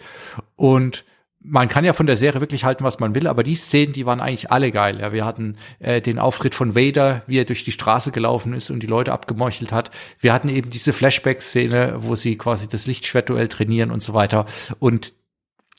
Und 0.56 1.04
man 1.46 1.68
kann 1.68 1.84
ja 1.84 1.92
von 1.92 2.06
der 2.06 2.16
Serie 2.16 2.40
wirklich 2.40 2.64
halten, 2.64 2.84
was 2.84 3.00
man 3.00 3.14
will, 3.14 3.26
aber 3.26 3.42
die 3.42 3.54
Szenen, 3.54 3.92
die 3.92 4.06
waren 4.06 4.20
eigentlich 4.20 4.50
alle 4.50 4.70
geil. 4.70 5.00
Ja, 5.00 5.12
wir 5.12 5.26
hatten 5.26 5.56
äh, 5.78 6.00
den 6.00 6.18
Auftritt 6.18 6.54
von 6.54 6.74
Vader, 6.74 7.22
wie 7.26 7.38
er 7.38 7.44
durch 7.44 7.64
die 7.64 7.72
Straße 7.72 8.12
gelaufen 8.12 8.54
ist 8.54 8.70
und 8.70 8.80
die 8.80 8.86
Leute 8.86 9.12
abgemeuchelt 9.12 9.70
hat. 9.70 9.90
Wir 10.18 10.32
hatten 10.32 10.48
eben 10.48 10.70
diese 10.70 10.94
Flashback-Szene, 10.94 11.96
wo 11.98 12.14
sie 12.14 12.38
quasi 12.38 12.66
das 12.66 12.86
Lichtschwertduell 12.86 13.48
trainieren 13.48 13.90
und 13.90 14.00
so 14.00 14.14
weiter. 14.14 14.46
Und 14.78 15.12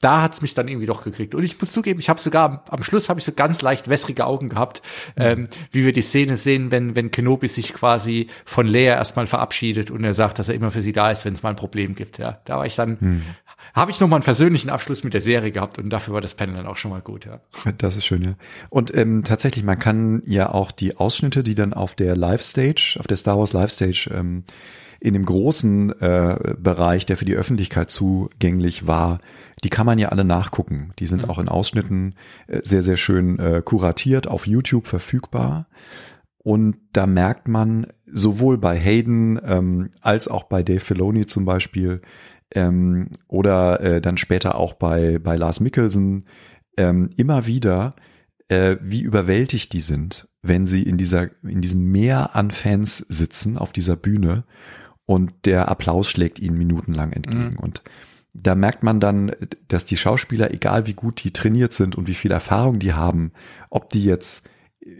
da 0.02 0.22
hat's 0.22 0.42
mich 0.42 0.54
dann 0.54 0.68
irgendwie 0.68 0.86
doch 0.86 1.04
gekriegt. 1.04 1.36
Und 1.36 1.44
ich 1.44 1.60
muss 1.60 1.72
zugeben, 1.72 2.00
ich 2.00 2.10
habe 2.10 2.20
sogar 2.20 2.46
am, 2.46 2.60
am 2.70 2.84
Schluss 2.84 3.10
habe 3.10 3.20
ich 3.20 3.24
so 3.24 3.32
ganz 3.32 3.62
leicht 3.62 3.88
wässrige 3.88 4.26
Augen 4.26 4.50
gehabt, 4.50 4.82
mhm. 5.16 5.24
ähm, 5.24 5.44
wie 5.72 5.86
wir 5.86 5.94
die 5.94 6.02
Szene 6.02 6.38
sehen, 6.38 6.72
wenn 6.72 6.96
wenn 6.96 7.12
Kenobi 7.12 7.48
sich 7.48 7.74
quasi 7.74 8.28
von 8.44 8.68
Leia 8.68 8.96
erstmal 8.96 9.28
verabschiedet 9.28 9.92
und 9.92 10.04
er 10.04 10.14
sagt, 10.14 10.38
dass 10.40 10.50
er 10.50 10.56
immer 10.56 10.72
für 10.72 10.82
sie 10.82 10.92
da 10.92 11.12
ist, 11.12 11.26
wenn 11.26 11.34
es 11.34 11.44
mal 11.44 11.50
ein 11.50 11.56
Problem 11.56 11.96
gibt. 11.96 12.18
Ja, 12.18 12.40
da 12.46 12.58
war 12.58 12.66
ich 12.66 12.76
dann, 12.76 12.98
mhm. 13.00 13.22
habe 13.74 13.92
ich 13.92 14.00
noch 14.00 14.08
mal 14.08 14.18
einen 14.18 14.24
persönlichen 14.24 14.70
Abschluss 14.70 15.04
mit 15.04 15.14
der 15.14 15.22
Serie 15.22 15.52
gehabt 15.52 15.80
und 15.80 15.90
dafür 15.90 16.14
war 16.14 16.22
das 16.22 16.36
Panel 16.36 16.56
dann 16.56 16.68
auch 16.68 16.78
schon 16.78 16.92
mal 16.92 17.02
gut. 17.02 17.26
Ja, 17.26 17.40
das 17.78 17.96
ist 17.96 18.06
schön. 18.06 18.24
Ja. 18.24 18.36
Und 18.70 18.96
ähm, 18.96 19.24
tatsächlich, 19.24 19.64
man 19.64 19.80
kann 19.80 20.24
ja 20.26 20.50
auch 20.50 20.72
die 20.72 20.98
Ausschnitte, 20.98 21.42
die 21.42 21.56
dann 21.56 21.74
auf 21.74 21.96
der 21.96 22.18
Live 22.18 22.44
Stage, 22.44 22.98
auf 23.00 23.08
der 23.08 23.18
Star 23.18 23.38
Wars 23.38 23.54
Live 23.54 23.72
Stage 23.72 24.10
ähm, 24.14 24.44
in 25.00 25.14
dem 25.14 25.26
großen 25.26 26.02
äh, 26.02 26.56
Bereich, 26.58 27.06
der 27.06 27.18
für 27.18 27.26
die 27.26 27.36
Öffentlichkeit 27.36 27.90
zugänglich 27.90 28.88
war, 28.88 29.20
die 29.66 29.70
kann 29.72 29.88
man 29.88 29.98
ja 29.98 30.10
alle 30.10 30.24
nachgucken. 30.24 30.94
Die 31.00 31.08
sind 31.08 31.24
mhm. 31.24 31.30
auch 31.32 31.40
in 31.40 31.50
Ausschnitten 31.50 32.14
äh, 32.46 32.62
sehr, 32.64 32.84
sehr 32.84 32.98
schön 32.98 33.40
äh, 33.40 33.64
kuratiert, 33.66 34.28
auf 34.28 34.46
YouTube 34.46 34.86
verfügbar. 34.86 35.66
Und 36.38 36.76
da 36.94 37.08
merkt 37.08 37.48
man 37.48 37.88
sowohl 38.06 38.60
bei 38.60 38.78
Hayden 38.78 39.40
ähm, 39.44 39.90
als 40.02 40.28
auch 40.28 40.44
bei 40.44 40.62
Dave 40.62 40.82
Filoni 40.82 41.26
zum 41.26 41.46
Beispiel 41.46 42.02
ähm, 42.54 43.08
oder 43.28 43.82
äh, 43.82 44.02
dann 44.02 44.18
später 44.18 44.54
auch 44.54 44.74
bei, 44.74 45.18
bei 45.18 45.36
Lars 45.36 45.60
Mikkelsen 45.62 46.26
ähm, 46.78 47.10
immer 47.18 47.48
wieder, 47.48 47.96
äh, 48.48 48.76
wie 48.84 49.02
überwältigt 49.02 49.74
die 49.74 49.82
sind, 49.82 50.28
wenn 50.44 50.68
sie 50.68 50.84
in 50.84 50.98
dieser, 50.98 51.30
in 51.42 51.62
diesem 51.62 51.92
Meer 51.92 52.36
an 52.36 52.52
Fans 52.52 53.00
sitzen 53.10 53.58
auf 53.58 53.74
dieser 53.74 53.96
Bühne 53.96 54.44
und 55.08 55.34
der 55.46 55.70
Applaus 55.70 56.08
schlägt 56.08 56.38
ihnen 56.38 56.60
minutenlang 56.60 57.14
entgegen. 57.14 57.56
Mhm. 57.56 57.60
Und 57.60 57.82
da 58.38 58.56
merkt 58.56 58.84
man 58.84 59.00
dann, 59.00 59.32
dass 59.68 59.86
die 59.86 59.98
Schauspieler, 59.98 60.54
egal 60.54 60.88
wie 60.88 60.94
gut 60.94 61.24
die 61.24 61.32
trainiert 61.32 61.74
sind 61.74 61.96
und 61.96 62.08
wie 62.08 62.14
viel 62.14 62.32
Erfahrung 62.32 62.80
die 62.80 62.94
haben, 62.94 63.32
ob 63.70 63.90
die 63.90 64.04
jetzt 64.04 64.48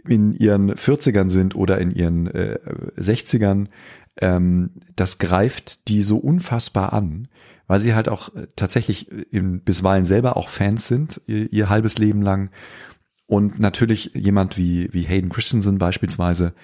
in 0.08 0.32
ihren 0.32 0.72
40ern 0.72 1.30
sind 1.30 1.54
oder 1.54 1.78
in 1.78 1.90
ihren 1.90 2.26
äh, 2.28 2.58
60ern, 2.96 3.66
ähm, 4.20 4.70
das 4.96 5.18
greift 5.18 5.88
die 5.88 6.02
so 6.02 6.16
unfassbar 6.16 6.92
an, 6.92 7.28
weil 7.66 7.80
sie 7.80 7.94
halt 7.94 8.08
auch 8.08 8.34
äh, 8.34 8.46
tatsächlich 8.56 9.10
in, 9.10 9.60
bisweilen 9.60 10.06
selber 10.06 10.36
auch 10.36 10.48
Fans 10.48 10.88
sind, 10.88 11.20
ihr, 11.26 11.52
ihr 11.52 11.68
halbes 11.68 11.98
Leben 11.98 12.22
lang. 12.22 12.50
Und 13.26 13.58
natürlich 13.58 14.12
jemand 14.14 14.56
wie, 14.56 14.88
wie 14.92 15.02
Hayden 15.02 15.30
Christensen 15.30 15.78
beispielsweise, 15.78 16.54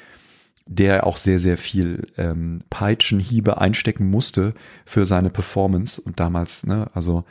der 0.66 1.06
auch 1.06 1.16
sehr, 1.16 1.38
sehr 1.38 1.56
viel 1.56 2.06
ähm, 2.16 2.60
Peitschenhiebe 2.70 3.60
einstecken 3.60 4.10
musste 4.10 4.54
für 4.86 5.06
seine 5.06 5.30
Performance. 5.30 6.00
Und 6.00 6.20
damals, 6.20 6.66
ne, 6.66 6.86
also 6.94 7.24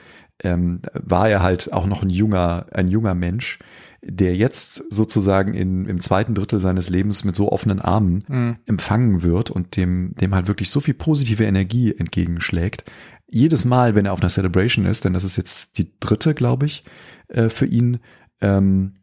ähm, 0.43 0.82
war 0.93 1.29
er 1.29 1.41
halt 1.41 1.71
auch 1.73 1.86
noch 1.86 2.03
ein 2.03 2.09
junger, 2.09 2.65
ein 2.71 2.88
junger 2.88 3.15
Mensch, 3.15 3.59
der 4.03 4.36
jetzt 4.36 4.91
sozusagen 4.91 5.53
in, 5.53 5.86
im 5.86 6.01
zweiten 6.01 6.34
Drittel 6.34 6.59
seines 6.59 6.89
Lebens 6.89 7.23
mit 7.23 7.36
so 7.36 7.51
offenen 7.51 7.79
Armen 7.79 8.23
mhm. 8.27 8.55
empfangen 8.65 9.21
wird 9.21 9.51
und 9.51 9.75
dem, 9.77 10.15
dem 10.15 10.34
halt 10.34 10.47
wirklich 10.47 10.69
so 10.69 10.79
viel 10.79 10.95
positive 10.95 11.43
Energie 11.43 11.93
entgegenschlägt. 11.95 12.89
Jedes 13.27 13.63
Mal, 13.63 13.95
wenn 13.95 14.05
er 14.05 14.13
auf 14.13 14.21
einer 14.21 14.29
Celebration 14.29 14.86
ist, 14.86 15.05
denn 15.05 15.13
das 15.13 15.23
ist 15.23 15.38
jetzt 15.38 15.77
die 15.77 15.91
dritte, 15.99 16.34
glaube 16.34 16.65
ich, 16.65 16.84
äh, 17.27 17.49
für 17.49 17.67
ihn, 17.67 17.99
ähm, 18.41 18.95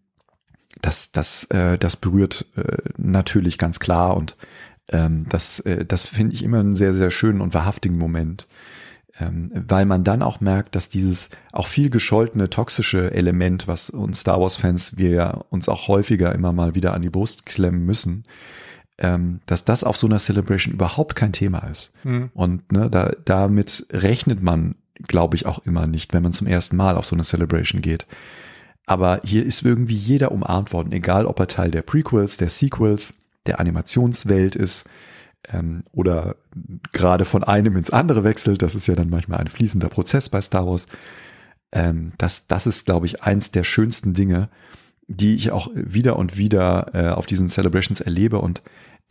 das, 0.81 1.13
das, 1.13 1.45
äh, 1.45 1.79
das 1.79 1.97
berührt 1.97 2.47
äh, 2.57 2.77
natürlich 2.97 3.59
ganz 3.59 3.81
klar 3.81 4.17
und 4.17 4.37
ähm, 4.91 5.27
das, 5.29 5.61
äh, 5.61 5.85
das 5.85 6.03
finde 6.03 6.35
ich 6.35 6.43
immer 6.43 6.61
einen 6.61 6.77
sehr, 6.77 6.95
sehr 6.95 7.11
schönen 7.11 7.41
und 7.41 7.55
wahrhaftigen 7.55 7.99
Moment, 7.99 8.49
ähm, 9.21 9.51
weil 9.55 9.85
man 9.85 10.05
dann 10.05 10.23
auch 10.23 10.41
merkt, 10.41 10.75
dass 10.75 10.89
dieses 10.89 11.31
auch 11.53 11.67
viel 11.67 11.91
gescholtene 11.91 12.51
toxische 12.51 13.13
Element, 13.13 13.69
was 13.69 13.91
uns 13.91 14.21
Star 14.21 14.41
Wars-Fans 14.41 14.97
wir 14.97 15.11
ja 15.11 15.31
uns 15.51 15.69
auch 15.69 15.89
häufiger 15.89 16.35
immer 16.35 16.53
mal 16.53 16.75
wieder 16.75 16.95
an 16.95 17.03
die 17.03 17.11
Brust 17.11 17.45
klemmen 17.47 17.85
müssen, 17.85 18.23
ähm, 18.99 19.41
dass 19.47 19.65
das 19.65 19.85
auf 19.85 19.97
so 19.97 20.07
einer 20.07 20.19
Celebration 20.19 20.75
überhaupt 20.75 21.17
kein 21.17 21.33
Thema 21.33 21.61
ist. 21.71 21.93
Mhm. 22.05 22.31
Und 22.35 22.73
ne, 22.73 22.89
da, 22.91 23.13
damit 23.25 23.87
rechnet 23.91 24.43
man, 24.43 24.77
glaube 25.07 25.37
ich, 25.37 25.47
auch 25.47 25.61
immer 25.61 25.87
nicht, 25.87 26.15
wenn 26.15 26.23
man 26.23 26.33
zum 26.33 26.47
ersten 26.47 26.77
Mal 26.77 26.97
auf 26.97 27.07
so 27.07 27.15
eine 27.15 27.25
Celebration 27.25 27.83
geht. 27.83 28.07
Aber 28.89 29.21
hier 29.23 29.45
ist 29.45 29.63
irgendwie 29.63 29.95
jeder 29.95 30.33
umarmt 30.33 30.73
worden, 30.73 30.93
egal 30.93 31.27
ob 31.27 31.39
er 31.41 31.47
Teil 31.47 31.71
der 31.71 31.83
Prequels, 31.83 32.39
der 32.39 32.49
Sequels, 32.49 33.15
der 33.47 33.61
Animationswelt 33.61 34.57
ist 34.57 34.89
ähm, 35.53 35.85
oder 35.93 36.37
gerade 36.93 37.27
von 37.27 37.45
einem 37.45 37.77
ins 37.77 37.91
andere 37.91 38.25
wechselt. 38.25 38.63
Das 38.63 38.75
ist 38.75 38.87
ja 38.87 38.95
dann 38.95 39.11
manchmal 39.11 39.41
ein 39.41 39.49
fließender 39.49 39.89
Prozess 39.89 40.31
bei 40.31 40.41
Star 40.41 40.67
Wars. 40.67 40.87
Ähm, 41.71 42.13
das, 42.17 42.47
das 42.47 42.67
ist, 42.67 42.87
glaube 42.87 43.05
ich, 43.05 43.23
eins 43.23 43.51
der 43.51 43.63
schönsten 43.63 44.15
Dinge, 44.15 44.49
die 45.07 45.37
ich 45.37 45.51
auch 45.51 45.69
wieder 45.75 46.17
und 46.17 46.39
wieder 46.39 46.91
äh, 46.95 47.09
auf 47.11 47.27
diesen 47.27 47.49
Celebrations 47.49 48.01
erlebe 48.01 48.39
und 48.39 48.63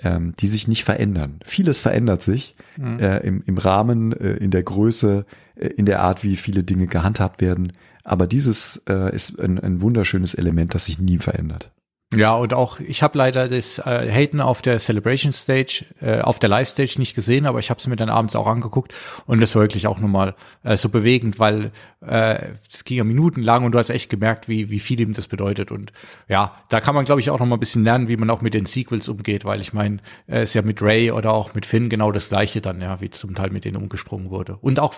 ähm, 0.03 0.33
die 0.39 0.47
sich 0.47 0.67
nicht 0.67 0.83
verändern. 0.83 1.39
Vieles 1.45 1.81
verändert 1.81 2.21
sich 2.23 2.53
mhm. 2.77 2.99
äh, 2.99 3.17
im, 3.19 3.43
im 3.45 3.57
Rahmen, 3.57 4.11
äh, 4.13 4.33
in 4.33 4.49
der 4.51 4.63
Größe, 4.63 5.25
äh, 5.55 5.67
in 5.67 5.85
der 5.85 6.01
Art, 6.01 6.23
wie 6.23 6.35
viele 6.35 6.63
Dinge 6.63 6.87
gehandhabt 6.87 7.41
werden. 7.41 7.73
Aber 8.07 8.25
dieses 8.25 8.81
äh, 8.87 9.13
ist 9.13 9.37
ein, 9.37 9.59
ein 9.59 9.81
wunderschönes 9.81 10.33
Element, 10.33 10.73
das 10.73 10.85
sich 10.85 10.97
nie 10.97 11.17
verändert. 11.17 11.71
Ja, 12.15 12.35
und 12.35 12.53
auch 12.53 12.79
ich 12.79 13.03
habe 13.03 13.17
leider 13.17 13.49
das 13.49 13.79
äh, 13.79 14.09
Hayden 14.09 14.39
auf 14.39 14.61
der 14.61 14.79
Celebration 14.79 15.33
Stage, 15.33 15.83
äh, 15.99 16.21
auf 16.21 16.39
der 16.39 16.47
Live 16.47 16.69
Stage 16.69 16.95
nicht 16.99 17.15
gesehen, 17.15 17.45
aber 17.45 17.59
ich 17.59 17.69
habe 17.69 17.79
es 17.79 17.87
mir 17.87 17.97
dann 17.97 18.09
abends 18.09 18.37
auch 18.37 18.47
angeguckt 18.47 18.93
und 19.25 19.41
das 19.41 19.53
war 19.55 19.63
wirklich 19.63 19.87
auch 19.87 19.99
nochmal 19.99 20.35
äh, 20.63 20.77
so 20.77 20.87
bewegend, 20.87 21.37
weil 21.37 21.73
äh, 21.99 22.51
es 22.71 22.85
ging 22.85 22.95
ja 22.95 23.03
minutenlang 23.03 23.65
und 23.65 23.73
du 23.73 23.77
hast 23.77 23.89
echt 23.89 24.09
gemerkt, 24.09 24.47
wie 24.47 24.69
wie 24.69 24.79
viel 24.79 25.01
ihm 25.01 25.11
das 25.11 25.27
bedeutet 25.27 25.69
und 25.69 25.91
ja, 26.29 26.55
da 26.69 26.79
kann 26.79 26.95
man 26.95 27.03
glaube 27.03 27.19
ich 27.19 27.29
auch 27.29 27.39
noch 27.39 27.45
mal 27.45 27.57
ein 27.57 27.59
bisschen 27.59 27.83
lernen, 27.83 28.07
wie 28.07 28.15
man 28.15 28.29
auch 28.29 28.39
mit 28.39 28.53
den 28.53 28.67
Sequels 28.67 29.09
umgeht, 29.09 29.43
weil 29.43 29.59
ich 29.59 29.73
meine, 29.73 29.97
äh, 30.29 30.43
ist 30.43 30.53
ja 30.53 30.61
mit 30.61 30.81
Ray 30.81 31.11
oder 31.11 31.33
auch 31.33 31.55
mit 31.55 31.65
Finn 31.65 31.89
genau 31.89 32.13
das 32.13 32.29
gleiche 32.29 32.61
dann, 32.61 32.79
ja, 32.79 33.01
wie 33.01 33.09
zum 33.09 33.35
Teil 33.35 33.49
mit 33.49 33.65
denen 33.65 33.75
umgesprungen 33.75 34.29
wurde 34.29 34.55
und 34.61 34.79
auch 34.79 34.93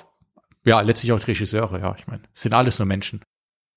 ja, 0.65 0.81
letztlich 0.81 1.11
auch 1.11 1.19
die 1.19 1.25
Regisseure, 1.25 1.79
ja, 1.79 1.95
ich 1.97 2.07
meine, 2.07 2.23
sind 2.33 2.53
alles 2.53 2.79
nur 2.79 2.85
Menschen. 2.85 3.21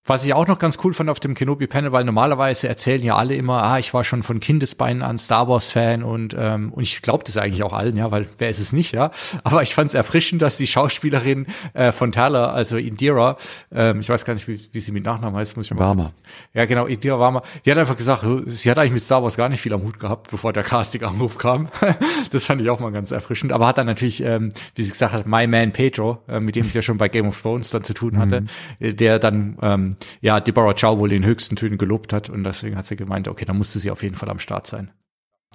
Was 0.05 0.24
ich 0.24 0.34
auch 0.34 0.48
noch 0.48 0.59
ganz 0.59 0.78
cool 0.82 0.94
fand 0.94 1.11
auf 1.11 1.20
dem 1.20 1.36
Kenobi-Panel, 1.36 1.92
weil 1.92 2.03
normalerweise 2.03 2.66
erzählen 2.66 3.05
ja 3.05 3.14
alle 3.14 3.36
immer, 3.36 3.62
ah, 3.62 3.78
ich 3.78 3.94
war 3.94 4.03
schon 4.03 4.24
von 4.24 4.40
Kindesbeinen 4.40 5.00
an 5.00 5.16
Star 5.16 5.46
Wars-Fan 5.46 6.03
und, 6.03 6.34
ähm, 6.36 6.72
und 6.72 6.82
ich 6.82 7.03
glaube 7.03 7.22
das 7.24 7.36
eigentlich 7.36 7.62
auch 7.62 7.72
allen, 7.72 7.96
ja, 7.96 8.11
weil 8.11 8.26
wer 8.38 8.50
ist 8.50 8.59
es 8.59 8.72
nicht, 8.72 8.90
ja. 8.90 9.12
Aber 9.44 9.62
ich 9.62 9.74
fand 9.74 9.90
es 9.90 9.94
erfrischend, 9.94 10.42
dass 10.42 10.57
die 10.57 10.66
Schauspielerin 10.66 11.46
äh, 11.74 11.92
von 11.92 12.11
Thaler, 12.11 12.53
also 12.53 12.78
Indira, 12.78 13.36
ähm, 13.70 14.00
ich 14.00 14.09
weiß 14.09 14.24
gar 14.24 14.34
nicht, 14.34 14.48
wie, 14.48 14.61
wie 14.72 14.80
sie 14.80 14.90
mit 14.90 15.05
Nachnamen 15.05 15.38
heißt, 15.38 15.57
muss 15.57 15.66
ich 15.66 15.74
mal 15.74 15.78
Warmer. 15.78 16.11
Ja, 16.53 16.64
genau, 16.64 16.86
Indira 16.86 17.20
Warmer, 17.20 17.42
die 17.64 17.70
hat 17.70 17.78
einfach 17.78 17.96
gesagt, 17.96 18.24
sie 18.48 18.70
hat 18.72 18.80
eigentlich 18.80 18.94
mit 18.94 19.03
Star 19.05 19.22
Wars 19.22 19.36
gar 19.36 19.48
nicht 19.48 19.61
viel 19.61 19.72
am 19.72 19.84
Hut 19.84 20.00
gehabt, 20.00 20.32
bevor 20.32 20.53
der 20.53 20.64
Casting-Anruf 20.64 21.38
kam. 21.38 21.68
das 22.32 22.46
fand 22.46 22.61
ich 22.61 22.68
auch 22.70 22.80
mal 22.80 22.90
ganz 22.90 23.12
erfrischend. 23.12 23.53
Aber 23.53 23.68
hat 23.68 23.78
dann 23.78 23.86
natürlich, 23.86 24.20
ähm, 24.24 24.48
wie 24.74 24.82
sie 24.82 24.90
gesagt 24.90 25.12
hat, 25.12 25.28
My 25.28 25.46
Man 25.46 25.70
Pedro, 25.70 26.24
äh, 26.26 26.40
mit 26.40 26.57
dem 26.57 26.64
sie 26.64 26.74
ja 26.74 26.82
schon 26.82 26.98
bei 26.98 27.09
Game 27.09 27.28
of 27.28 27.40
Thrones 27.40 27.70
dann 27.70 27.84
zu 27.84 27.94
tun 27.94 28.18
hatte, 28.18 28.40
mhm. 28.80 28.96
der 28.96 29.20
dann 29.20 29.57
ähm, 29.62 29.91
ja, 30.20 30.40
Deborah 30.40 30.74
Chow 30.74 30.99
wohl 30.99 31.12
in 31.12 31.24
höchsten 31.24 31.57
Tönen 31.57 31.78
gelobt 31.78 32.12
hat 32.12 32.28
und 32.28 32.45
deswegen 32.45 32.76
hat 32.76 32.86
sie 32.86 32.97
gemeint, 32.97 33.28
okay, 33.28 33.45
da 33.45 33.53
musste 33.53 33.78
sie 33.78 33.90
auf 33.90 34.03
jeden 34.03 34.16
Fall 34.16 34.30
am 34.30 34.38
Start 34.38 34.66
sein. 34.66 34.90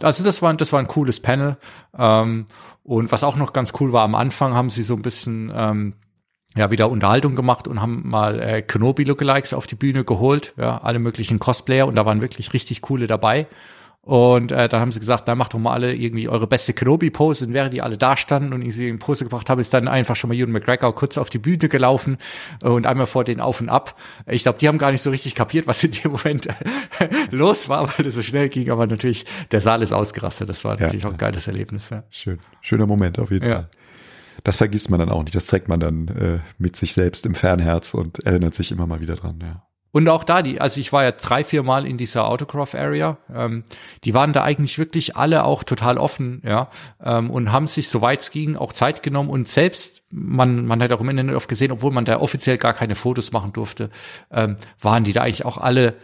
Also 0.02 0.24
das 0.24 0.42
war, 0.42 0.54
das 0.54 0.72
war 0.74 0.80
ein 0.80 0.88
cooles 0.88 1.20
Panel. 1.20 1.58
Ähm, 1.98 2.46
und 2.84 3.12
was 3.12 3.24
auch 3.24 3.36
noch 3.36 3.54
ganz 3.54 3.74
cool 3.80 3.94
war, 3.94 4.04
am 4.04 4.16
Anfang 4.16 4.54
haben 4.54 4.70
sie 4.70 4.84
so 4.84 4.96
ein 4.96 5.02
bisschen 5.02 5.52
ähm, 5.54 5.94
ja 6.56 6.72
wieder 6.72 6.90
Unterhaltung 6.90 7.36
gemacht 7.36 7.68
und 7.68 7.82
haben 7.82 8.08
mal 8.08 8.40
äh, 8.40 8.62
Kenobi 8.62 9.04
Lookalikes 9.04 9.54
auf 9.54 9.68
die 9.68 9.76
Bühne 9.76 10.04
geholt, 10.04 10.54
ja, 10.58 10.78
alle 10.80 11.00
möglichen 11.00 11.40
Cosplayer 11.40 11.88
und 11.88 11.96
da 11.96 12.06
waren 12.06 12.22
wirklich 12.22 12.54
richtig 12.54 12.82
coole 12.82 13.08
dabei. 13.08 13.48
Und 14.08 14.54
äh, 14.54 14.70
dann 14.70 14.80
haben 14.80 14.94
sie 14.94 15.02
gesagt, 15.02 15.28
dann 15.28 15.38
macht 15.38 15.54
doch 15.54 15.60
mal 15.60 15.74
alle 15.74 15.94
irgendwie 15.94 16.30
eure 16.30 16.48
beste 16.48 16.72
Kenobi-Pose. 16.72 17.46
Und 17.46 17.52
während 17.54 17.74
die 17.74 17.82
alle 17.82 17.98
da 17.98 18.16
standen 18.16 18.54
und 18.54 18.62
ich 18.62 18.74
sie 18.74 18.88
in 18.88 19.00
Pose 19.00 19.26
gebracht 19.26 19.50
habe, 19.50 19.60
ist 19.60 19.74
dann 19.74 19.90
einfach 19.90 20.16
schon 20.16 20.30
mal 20.30 20.34
Ewan 20.34 20.54
McGregor 20.54 20.96
kurz 20.96 21.18
auf 21.18 21.30
die 21.30 21.40
Bühne 21.40 21.68
gelaufen 21.68 22.18
und 22.64 22.86
einmal 22.86 23.06
vor 23.06 23.26
den 23.26 23.42
auf 23.42 23.60
und 23.60 23.68
ab. 23.68 24.00
Ich 24.26 24.44
glaube, 24.44 24.60
die 24.60 24.70
haben 24.70 24.78
gar 24.78 24.94
nicht 24.94 25.02
so 25.02 25.10
richtig 25.10 25.36
kapiert, 25.36 25.68
was 25.68 25.84
in 25.84 25.92
dem 25.92 26.14
Moment 26.14 26.48
los 27.32 27.68
war, 27.68 27.86
weil 27.90 28.06
das 28.06 28.16
so 28.16 28.22
schnell 28.22 28.48
ging. 28.48 28.72
Aber 28.72 28.88
natürlich, 28.88 29.26
der 29.52 29.60
Saal 29.60 29.82
ist 29.82 29.92
ausgerastet. 29.92 30.48
Das 30.48 30.64
war 30.64 30.78
ja, 30.78 30.86
natürlich 30.86 31.06
auch 31.06 31.12
ein 31.12 31.18
geiles 31.18 31.46
Erlebnis. 31.48 31.90
Ja. 31.90 32.04
Schön. 32.10 32.40
Schöner 32.62 32.88
Moment 32.88 33.20
auf 33.20 33.30
jeden 33.30 33.46
ja. 33.46 33.56
Fall. 33.56 33.70
Das 34.46 34.56
vergisst 34.56 34.90
man 34.90 35.02
dann 35.02 35.10
auch 35.10 35.24
nicht. 35.24 35.36
Das 35.36 35.48
trägt 35.48 35.68
man 35.68 35.82
dann 35.82 36.08
äh, 36.08 36.40
mit 36.58 36.78
sich 36.78 36.94
selbst 36.94 37.26
im 37.26 37.36
Fernherz 37.36 37.94
und 37.94 38.26
erinnert 38.26 38.56
sich 38.56 38.72
immer 38.72 38.88
mal 38.88 39.02
wieder 39.02 39.16
dran. 39.16 39.40
Ja. 39.42 39.67
Und 39.98 40.10
auch 40.10 40.24
da, 40.24 40.44
die, 40.44 40.62
also 40.62 40.80
ich 40.80 40.94
war 40.94 41.04
ja 41.06 41.12
drei, 41.12 41.44
vier 41.44 41.64
Mal 41.64 41.88
in 41.88 41.98
dieser 41.98 42.28
Autocross-Area, 42.28 43.18
ähm, 43.34 43.64
die 44.04 44.14
waren 44.14 44.32
da 44.32 44.44
eigentlich 44.44 44.78
wirklich 44.78 45.16
alle 45.16 45.44
auch 45.44 45.64
total 45.64 45.98
offen, 45.98 46.44
ja, 46.46 46.70
ähm, 47.04 47.32
und 47.32 47.52
haben 47.52 47.66
sich, 47.66 47.90
soweit 47.90 48.22
es 48.22 48.30
ging, 48.30 48.56
auch 48.58 48.74
Zeit 48.74 49.02
genommen. 49.02 49.32
Und 49.32 49.50
selbst, 49.50 50.04
man, 50.12 50.68
man 50.68 50.84
hat 50.84 50.92
auch 50.92 51.02
im 51.02 51.10
Internet 51.10 51.36
oft 51.36 51.50
gesehen, 51.50 51.72
obwohl 51.72 51.92
man 51.92 52.06
da 52.06 52.20
offiziell 52.20 52.60
gar 52.60 52.74
keine 52.74 52.94
Fotos 52.94 53.32
machen 53.32 53.54
durfte, 53.54 53.90
ähm, 54.30 54.58
waren 54.80 55.04
die 55.04 55.14
da 55.14 55.24
eigentlich 55.24 55.46
auch 55.46 55.58
alle 55.58 55.96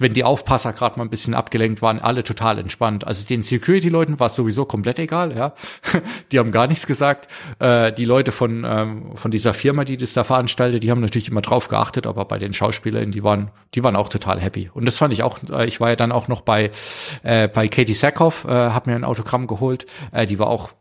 wenn 0.00 0.12
die 0.12 0.24
Aufpasser 0.24 0.74
gerade 0.74 0.98
mal 0.98 1.04
ein 1.04 1.10
bisschen 1.10 1.34
abgelenkt 1.34 1.80
waren, 1.80 1.98
alle 1.98 2.24
total 2.24 2.58
entspannt. 2.58 3.06
Also 3.06 3.26
den 3.26 3.42
Security-Leuten 3.42 4.20
war 4.20 4.26
es 4.26 4.34
sowieso 4.34 4.66
komplett 4.66 4.98
egal, 4.98 5.34
ja. 5.34 5.54
Die 6.32 6.38
haben 6.38 6.52
gar 6.52 6.66
nichts 6.66 6.86
gesagt. 6.86 7.28
Äh, 7.58 7.92
die 7.92 8.04
Leute 8.04 8.32
von, 8.32 8.64
ähm, 8.64 9.16
von 9.16 9.30
dieser 9.30 9.54
Firma, 9.54 9.84
die 9.84 9.96
das 9.96 10.12
da 10.12 10.24
veranstaltet, 10.24 10.82
die 10.82 10.90
haben 10.90 11.00
natürlich 11.00 11.28
immer 11.28 11.40
drauf 11.40 11.68
geachtet, 11.68 12.06
aber 12.06 12.26
bei 12.26 12.38
den 12.38 12.52
Schauspielern, 12.52 13.12
die 13.12 13.22
waren, 13.22 13.50
die 13.74 13.82
waren 13.82 13.96
auch 13.96 14.10
total 14.10 14.40
happy. 14.40 14.70
Und 14.74 14.84
das 14.84 14.98
fand 14.98 15.14
ich 15.14 15.22
auch, 15.22 15.38
äh, 15.50 15.66
ich 15.66 15.80
war 15.80 15.88
ja 15.88 15.96
dann 15.96 16.12
auch 16.12 16.28
noch 16.28 16.42
bei, 16.42 16.70
äh, 17.22 17.48
bei 17.48 17.68
Katie 17.68 17.94
Sackhoff, 17.94 18.44
äh, 18.44 18.50
hab 18.50 18.86
mir 18.86 18.94
ein 18.94 19.04
Autogramm 19.04 19.46
geholt. 19.46 19.86
Äh, 20.12 20.26
die 20.26 20.38
war 20.38 20.48
auch 20.48 20.72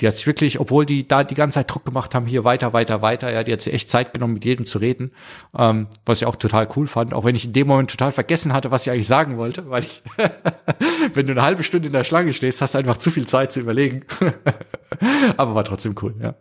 die 0.00 0.06
hat 0.06 0.16
sich 0.16 0.26
wirklich, 0.26 0.58
obwohl 0.58 0.86
die 0.86 1.06
da 1.06 1.22
die 1.22 1.34
ganze 1.34 1.56
Zeit 1.56 1.70
Druck 1.70 1.84
gemacht 1.84 2.14
haben, 2.14 2.26
hier 2.26 2.44
weiter, 2.44 2.72
weiter, 2.72 3.02
weiter, 3.02 3.30
ja, 3.30 3.42
die 3.42 3.52
hat 3.52 3.60
sich 3.60 3.74
echt 3.74 3.90
Zeit 3.90 4.14
genommen, 4.14 4.34
mit 4.34 4.44
jedem 4.44 4.64
zu 4.64 4.78
reden, 4.78 5.12
ähm, 5.56 5.88
was 6.06 6.22
ich 6.22 6.26
auch 6.26 6.36
total 6.36 6.66
cool 6.76 6.86
fand, 6.86 7.12
auch 7.12 7.24
wenn 7.24 7.36
ich 7.36 7.44
in 7.44 7.52
dem 7.52 7.66
Moment 7.66 7.90
total 7.90 8.10
vergessen 8.10 8.52
hatte, 8.52 8.70
was 8.70 8.86
ich 8.86 8.92
eigentlich 8.92 9.06
sagen 9.06 9.36
wollte, 9.36 9.68
weil 9.68 9.82
ich, 9.82 10.02
wenn 11.14 11.26
du 11.26 11.32
eine 11.32 11.42
halbe 11.42 11.62
Stunde 11.62 11.88
in 11.88 11.92
der 11.92 12.04
Schlange 12.04 12.32
stehst, 12.32 12.62
hast 12.62 12.74
du 12.74 12.78
einfach 12.78 12.96
zu 12.96 13.10
viel 13.10 13.26
Zeit 13.26 13.52
zu 13.52 13.60
überlegen. 13.60 14.04
Aber 15.36 15.54
war 15.54 15.64
trotzdem 15.64 15.94
cool, 16.02 16.14
ja. 16.20 16.34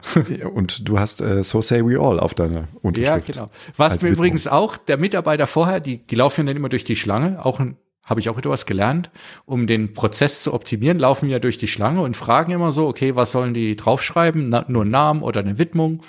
Und 0.47 0.87
du 0.87 0.99
hast 0.99 1.21
äh, 1.21 1.43
So 1.43 1.61
Say 1.61 1.83
We 1.85 1.99
All 1.99 2.19
auf 2.19 2.33
deiner 2.33 2.67
Unterschrift. 2.81 3.35
Ja, 3.35 3.43
genau. 3.43 3.51
Was 3.75 4.01
mir 4.01 4.09
übrigens 4.09 4.47
auch, 4.47 4.77
der 4.77 4.97
Mitarbeiter 4.97 5.47
vorher, 5.47 5.79
die, 5.79 6.05
die 6.05 6.15
laufen 6.15 6.45
dann 6.45 6.55
immer 6.55 6.69
durch 6.69 6.83
die 6.83 6.95
Schlange, 6.95 7.43
auch 7.43 7.59
ein 7.59 7.77
habe 8.11 8.19
ich 8.19 8.29
auch 8.29 8.37
etwas 8.37 8.67
gelernt, 8.67 9.09
um 9.45 9.65
den 9.65 9.93
Prozess 9.93 10.43
zu 10.43 10.53
optimieren, 10.53 10.99
laufen 10.99 11.29
wir 11.29 11.39
durch 11.39 11.57
die 11.57 11.67
Schlange 11.67 12.01
und 12.01 12.15
fragen 12.15 12.51
immer 12.51 12.71
so, 12.71 12.87
okay, 12.87 13.15
was 13.15 13.31
sollen 13.31 13.55
die 13.55 13.75
draufschreiben? 13.75 14.49
Na, 14.49 14.65
nur 14.67 14.83
einen 14.83 14.91
Namen 14.91 15.23
oder 15.23 15.39
eine 15.39 15.57
Widmung? 15.57 16.01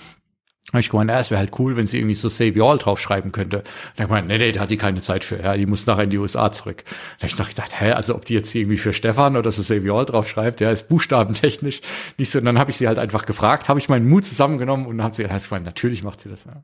Habe 0.70 0.80
ich 0.80 0.90
gemeint, 0.90 1.10
ja, 1.10 1.18
es 1.18 1.30
wäre 1.30 1.40
halt 1.40 1.58
cool, 1.58 1.76
wenn 1.76 1.86
sie 1.86 1.98
irgendwie 1.98 2.14
so 2.14 2.28
Save 2.28 2.50
You 2.50 2.64
All 2.64 2.78
draufschreiben 2.78 3.32
könnte. 3.32 3.58
Und 3.58 3.66
dann 3.96 4.06
gemeint, 4.06 4.28
nee, 4.28 4.38
nee, 4.38 4.52
da 4.52 4.60
hat 4.60 4.70
die 4.70 4.76
keine 4.76 5.02
Zeit 5.02 5.24
für, 5.24 5.42
ja, 5.42 5.56
die 5.56 5.66
muss 5.66 5.86
nachher 5.86 6.04
in 6.04 6.10
die 6.10 6.18
USA 6.18 6.52
zurück. 6.52 6.84
Da 7.18 7.26
habe 7.28 7.42
ich 7.42 7.48
gedacht, 7.48 7.80
hä, 7.80 7.92
also 7.92 8.14
ob 8.14 8.24
die 8.24 8.34
jetzt 8.34 8.54
irgendwie 8.54 8.78
für 8.78 8.92
Stefan 8.92 9.36
oder 9.36 9.50
so 9.50 9.60
Save 9.60 9.80
You 9.80 9.94
All 9.94 10.04
draufschreibt, 10.04 10.60
ja, 10.60 10.70
ist 10.70 10.88
buchstabentechnisch 10.88 11.80
nicht 12.16 12.30
so. 12.30 12.38
Und 12.38 12.44
dann 12.44 12.58
habe 12.58 12.70
ich 12.70 12.76
sie 12.76 12.86
halt 12.86 12.98
einfach 12.98 13.26
gefragt, 13.26 13.68
habe 13.68 13.80
ich 13.80 13.88
meinen 13.88 14.08
Mut 14.08 14.24
zusammengenommen 14.24 14.86
und 14.86 15.02
habe 15.02 15.14
sie 15.14 15.24
gemeint, 15.24 15.64
natürlich 15.64 16.04
macht 16.04 16.20
sie 16.20 16.28
das. 16.28 16.44
Ja. 16.44 16.62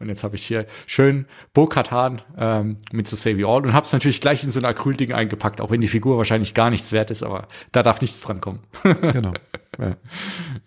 Und 0.00 0.08
jetzt 0.08 0.24
habe 0.24 0.34
ich 0.34 0.44
hier 0.44 0.66
schön 0.86 1.26
Bo-Katan 1.54 2.20
ähm, 2.36 2.78
mit 2.92 3.06
so 3.06 3.16
Save 3.16 3.36
You 3.36 3.48
All 3.48 3.62
und 3.62 3.72
habe 3.72 3.86
es 3.86 3.92
natürlich 3.92 4.20
gleich 4.20 4.42
in 4.42 4.50
so 4.50 4.58
ein 4.58 4.66
Acrylding 4.66 5.12
eingepackt, 5.12 5.60
auch 5.60 5.70
wenn 5.70 5.80
die 5.80 5.88
Figur 5.88 6.18
wahrscheinlich 6.18 6.52
gar 6.52 6.68
nichts 6.68 6.90
wert 6.90 7.12
ist, 7.12 7.22
aber 7.22 7.46
da 7.70 7.84
darf 7.84 8.00
nichts 8.00 8.20
dran 8.20 8.40
kommen. 8.40 8.60
genau. 8.82 9.32
Ja. 9.78 9.96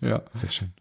ja. 0.00 0.22
Sehr 0.40 0.50
schön. 0.50 0.72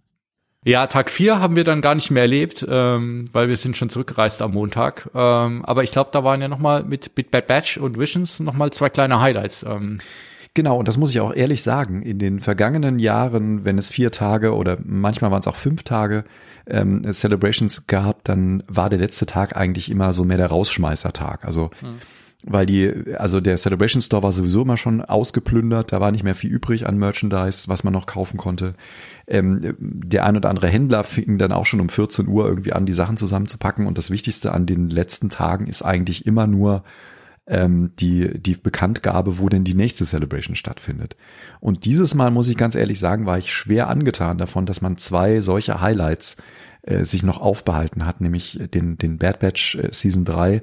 Ja, 0.66 0.88
Tag 0.88 1.10
vier 1.10 1.40
haben 1.40 1.56
wir 1.56 1.64
dann 1.64 1.82
gar 1.82 1.96
nicht 1.96 2.10
mehr 2.10 2.24
erlebt, 2.24 2.66
ähm, 2.70 3.30
weil 3.34 3.50
wir 3.50 3.58
sind 3.58 3.76
schon 3.76 3.90
zurückgereist 3.90 4.42
am 4.42 4.52
Montag. 4.52 5.10
Ähm, 5.14 5.66
aber 5.66 5.84
ich 5.84 5.92
glaube, 5.92 6.10
da 6.14 6.24
waren 6.24 6.42
ja 6.42 6.48
noch 6.48 6.60
mal 6.60 6.84
mit, 6.84 7.12
mit 7.18 7.32
Bad 7.32 7.48
Batch 7.48 7.78
und 7.78 8.00
Visions 8.00 8.40
noch 8.40 8.54
mal 8.54 8.72
zwei 8.72 8.90
kleine 8.90 9.20
Highlights. 9.20 9.64
Ähm. 9.64 10.00
Genau, 10.54 10.78
und 10.78 10.88
das 10.88 10.98
muss 10.98 11.10
ich 11.10 11.20
auch 11.20 11.34
ehrlich 11.34 11.64
sagen. 11.64 12.02
In 12.02 12.20
den 12.20 12.40
vergangenen 12.40 13.00
Jahren, 13.00 13.66
wenn 13.66 13.78
es 13.78 13.90
vier 13.90 14.12
Tage 14.12 14.56
oder 14.56 14.78
manchmal 14.84 15.32
waren 15.32 15.40
es 15.40 15.48
auch 15.48 15.56
fünf 15.56 15.84
Tage 15.84 16.24
ähm, 16.68 17.04
Celebrations 17.12 17.88
gab, 17.88 18.24
dann 18.24 18.64
war 18.68 18.90
der 18.90 19.00
letzte 19.00 19.26
Tag 19.26 19.58
eigentlich 19.58 19.92
immer 19.92 20.14
so 20.14 20.24
mehr 20.24 20.38
der 20.38 20.48
Rausschmeißertag. 20.48 21.44
Also 21.44 21.72
hm 21.82 21.98
weil 22.46 22.66
die, 22.66 23.16
also 23.18 23.40
der 23.40 23.58
Celebration 23.58 24.02
Store 24.02 24.24
war 24.24 24.32
sowieso 24.32 24.64
immer 24.64 24.78
schon 24.78 25.02
ausgeplündert, 25.02 25.92
da 25.92 26.02
war 26.02 26.12
nicht 26.12 26.24
mehr 26.24 26.36
viel 26.36 26.52
übrig 26.52 26.88
an 26.88 26.98
Merchandise, 26.98 27.68
was 27.68 27.84
man 27.84 27.94
noch 27.94 28.06
kaufen 28.06 28.38
konnte. 28.38 28.74
Ähm, 29.28 29.76
der 29.80 30.26
ein 30.26 30.36
oder 30.36 30.50
andere 30.50 30.68
Händler 30.68 31.04
fing 31.04 31.38
dann 31.38 31.54
auch 31.54 31.66
schon 31.66 31.80
um 31.80 31.90
14 31.90 32.28
Uhr 32.28 32.48
irgendwie 32.48 32.74
an, 32.74 32.86
die 32.86 32.94
Sachen 32.94 33.18
zusammenzupacken. 33.18 33.88
Und 33.88 33.98
das 33.98 34.12
Wichtigste 34.12 34.54
an 34.54 34.66
den 34.66 34.90
letzten 34.90 35.30
Tagen 35.30 35.68
ist 35.68 35.82
eigentlich 35.82 36.26
immer 36.26 36.46
nur 36.46 36.84
ähm, 37.48 37.92
die, 38.00 38.40
die 38.40 38.56
Bekanntgabe, 38.56 39.38
wo 39.38 39.50
denn 39.50 39.64
die 39.64 39.74
nächste 39.74 40.06
Celebration 40.06 40.56
stattfindet. 40.56 41.16
Und 41.60 41.86
dieses 41.86 42.16
Mal, 42.16 42.32
muss 42.32 42.48
ich 42.48 42.58
ganz 42.58 42.76
ehrlich 42.76 43.00
sagen, 43.00 43.26
war 43.26 43.38
ich 43.38 43.54
schwer 43.54 43.90
angetan 43.90 44.38
davon, 44.38 44.66
dass 44.66 44.82
man 44.82 44.98
zwei 44.98 45.42
solche 45.42 45.82
Highlights 45.82 46.38
äh, 46.84 47.06
sich 47.06 47.24
noch 47.24 47.40
aufbehalten 47.40 48.06
hat, 48.06 48.22
nämlich 48.22 48.60
den, 48.74 48.98
den 48.98 49.18
Bad 49.18 49.40
Batch 49.40 49.76
äh, 49.76 49.90
Season 49.92 50.26
3 50.26 50.62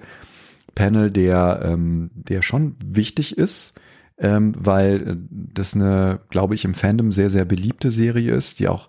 Panel, 0.75 1.11
der, 1.11 1.61
ähm, 1.65 2.11
der 2.15 2.43
schon 2.43 2.77
wichtig 2.85 3.37
ist 3.39 3.75
ähm, 4.21 4.55
weil 4.57 5.09
äh, 5.09 5.17
das 5.31 5.75
eine, 5.75 6.21
glaube 6.29 6.55
ich, 6.55 6.65
im 6.65 6.75
Fandom 6.75 7.11
sehr, 7.11 7.31
sehr 7.31 7.45
beliebte 7.45 7.91
Serie 7.91 8.35
ist, 8.35 8.61
die 8.61 8.69
auch 8.69 8.87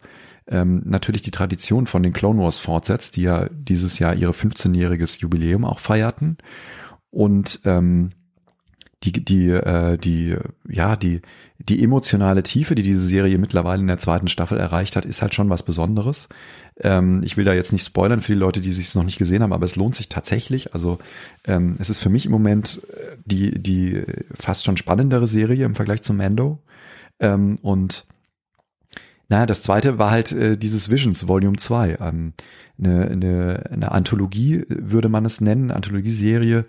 ähm, 0.48 0.84
natürlich 0.86 1.22
die 1.22 1.32
Tradition 1.32 1.88
von 1.88 2.04
den 2.04 2.14
Clone 2.14 2.40
Wars 2.40 2.58
fortsetzt, 2.58 3.16
die 3.16 3.24
ja 3.24 3.48
dieses 3.50 3.98
Jahr 4.00 4.14
ihre 4.14 4.34
15-jähriges 4.34 5.22
Jubiläum 5.22 5.64
auch 5.64 5.80
feierten. 5.80 6.38
Und 7.10 7.62
ähm, 7.64 8.12
die, 9.04 9.12
die, 9.12 9.50
äh, 9.50 9.98
die, 9.98 10.36
ja, 10.70 10.96
die, 10.96 11.22
die 11.58 11.84
emotionale 11.84 12.44
Tiefe, 12.44 12.76
die 12.76 12.84
diese 12.84 13.06
Serie 13.06 13.38
mittlerweile 13.38 13.82
in 13.82 13.88
der 13.88 13.98
zweiten 13.98 14.28
Staffel 14.28 14.58
erreicht 14.58 14.96
hat, 14.96 15.06
ist 15.06 15.22
halt 15.22 15.34
schon 15.34 15.50
was 15.50 15.64
Besonderes. 15.64 16.30
Ähm, 16.80 17.22
ich 17.24 17.36
will 17.38 17.46
da 17.46 17.54
jetzt 17.54 17.72
nicht 17.72 17.86
spoilern 17.86 18.22
für 18.22 18.34
die 18.34 18.40
Leute, 18.40 18.62
die 18.62 18.72
sich 18.72 18.94
noch 18.96 19.04
nicht 19.04 19.18
gesehen 19.18 19.42
haben, 19.42 19.54
aber 19.54 19.66
es 19.66 19.76
lohnt 19.76 19.96
sich 19.96 20.10
tatsächlich. 20.10 20.74
Also 20.74 20.98
ähm, 21.46 21.78
es 21.80 21.90
ist 21.90 22.00
für 22.00 22.10
mich 22.10 22.26
im 22.26 22.32
Moment 22.32 22.82
äh, 22.94 23.18
die, 23.26 23.58
die 23.60 24.04
fast 24.34 24.66
schon 24.66 24.78
spannendere 24.78 25.28
Serie 25.28 25.66
im 25.66 25.76
Vergleich 25.76 26.02
zu 26.04 26.14
Mando. 26.14 26.60
Ähm, 27.20 27.58
und 27.62 28.06
naja, 29.30 29.46
das 29.46 29.64
zweite 29.64 29.98
war 29.98 30.12
halt 30.12 30.32
äh, 30.34 30.58
dieses 30.58 30.92
Visions 30.92 31.28
Volume 31.28 31.58
2. 31.58 31.98
Ähm, 32.02 32.34
eine, 32.78 33.08
eine, 33.08 33.64
eine 33.72 33.92
Anthologie 33.92 34.66
würde 34.68 35.08
man 35.08 35.24
es 35.24 35.40
nennen, 35.40 35.72
Anthologieserie, 35.72 36.64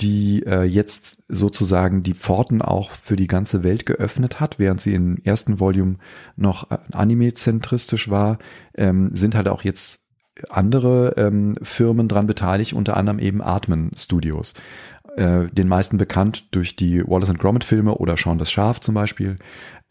die 0.00 0.44
äh, 0.46 0.64
jetzt 0.64 1.22
sozusagen 1.28 2.02
die 2.02 2.14
Pforten 2.14 2.62
auch 2.62 2.90
für 2.90 3.16
die 3.16 3.26
ganze 3.26 3.62
Welt 3.62 3.86
geöffnet 3.86 4.40
hat, 4.40 4.58
während 4.58 4.80
sie 4.80 4.94
im 4.94 5.18
ersten 5.22 5.60
Volume 5.60 5.96
noch 6.36 6.70
äh, 6.70 6.78
anime-zentristisch 6.92 8.10
war, 8.10 8.38
ähm, 8.74 9.10
sind 9.14 9.34
halt 9.34 9.48
auch 9.48 9.62
jetzt 9.62 10.00
andere 10.48 11.14
ähm, 11.16 11.56
Firmen 11.62 12.08
dran 12.08 12.26
beteiligt, 12.26 12.72
unter 12.72 12.96
anderem 12.96 13.18
eben 13.18 13.42
Atmen 13.42 13.90
Studios. 13.96 14.54
Äh, 15.16 15.46
den 15.52 15.68
meisten 15.68 15.98
bekannt 15.98 16.46
durch 16.52 16.76
die 16.76 17.02
Wallace 17.06 17.34
Gromit 17.34 17.64
Filme 17.64 17.94
oder 17.96 18.16
Shaun 18.16 18.38
das 18.38 18.50
Schaf 18.50 18.80
zum 18.80 18.94
Beispiel. 18.94 19.36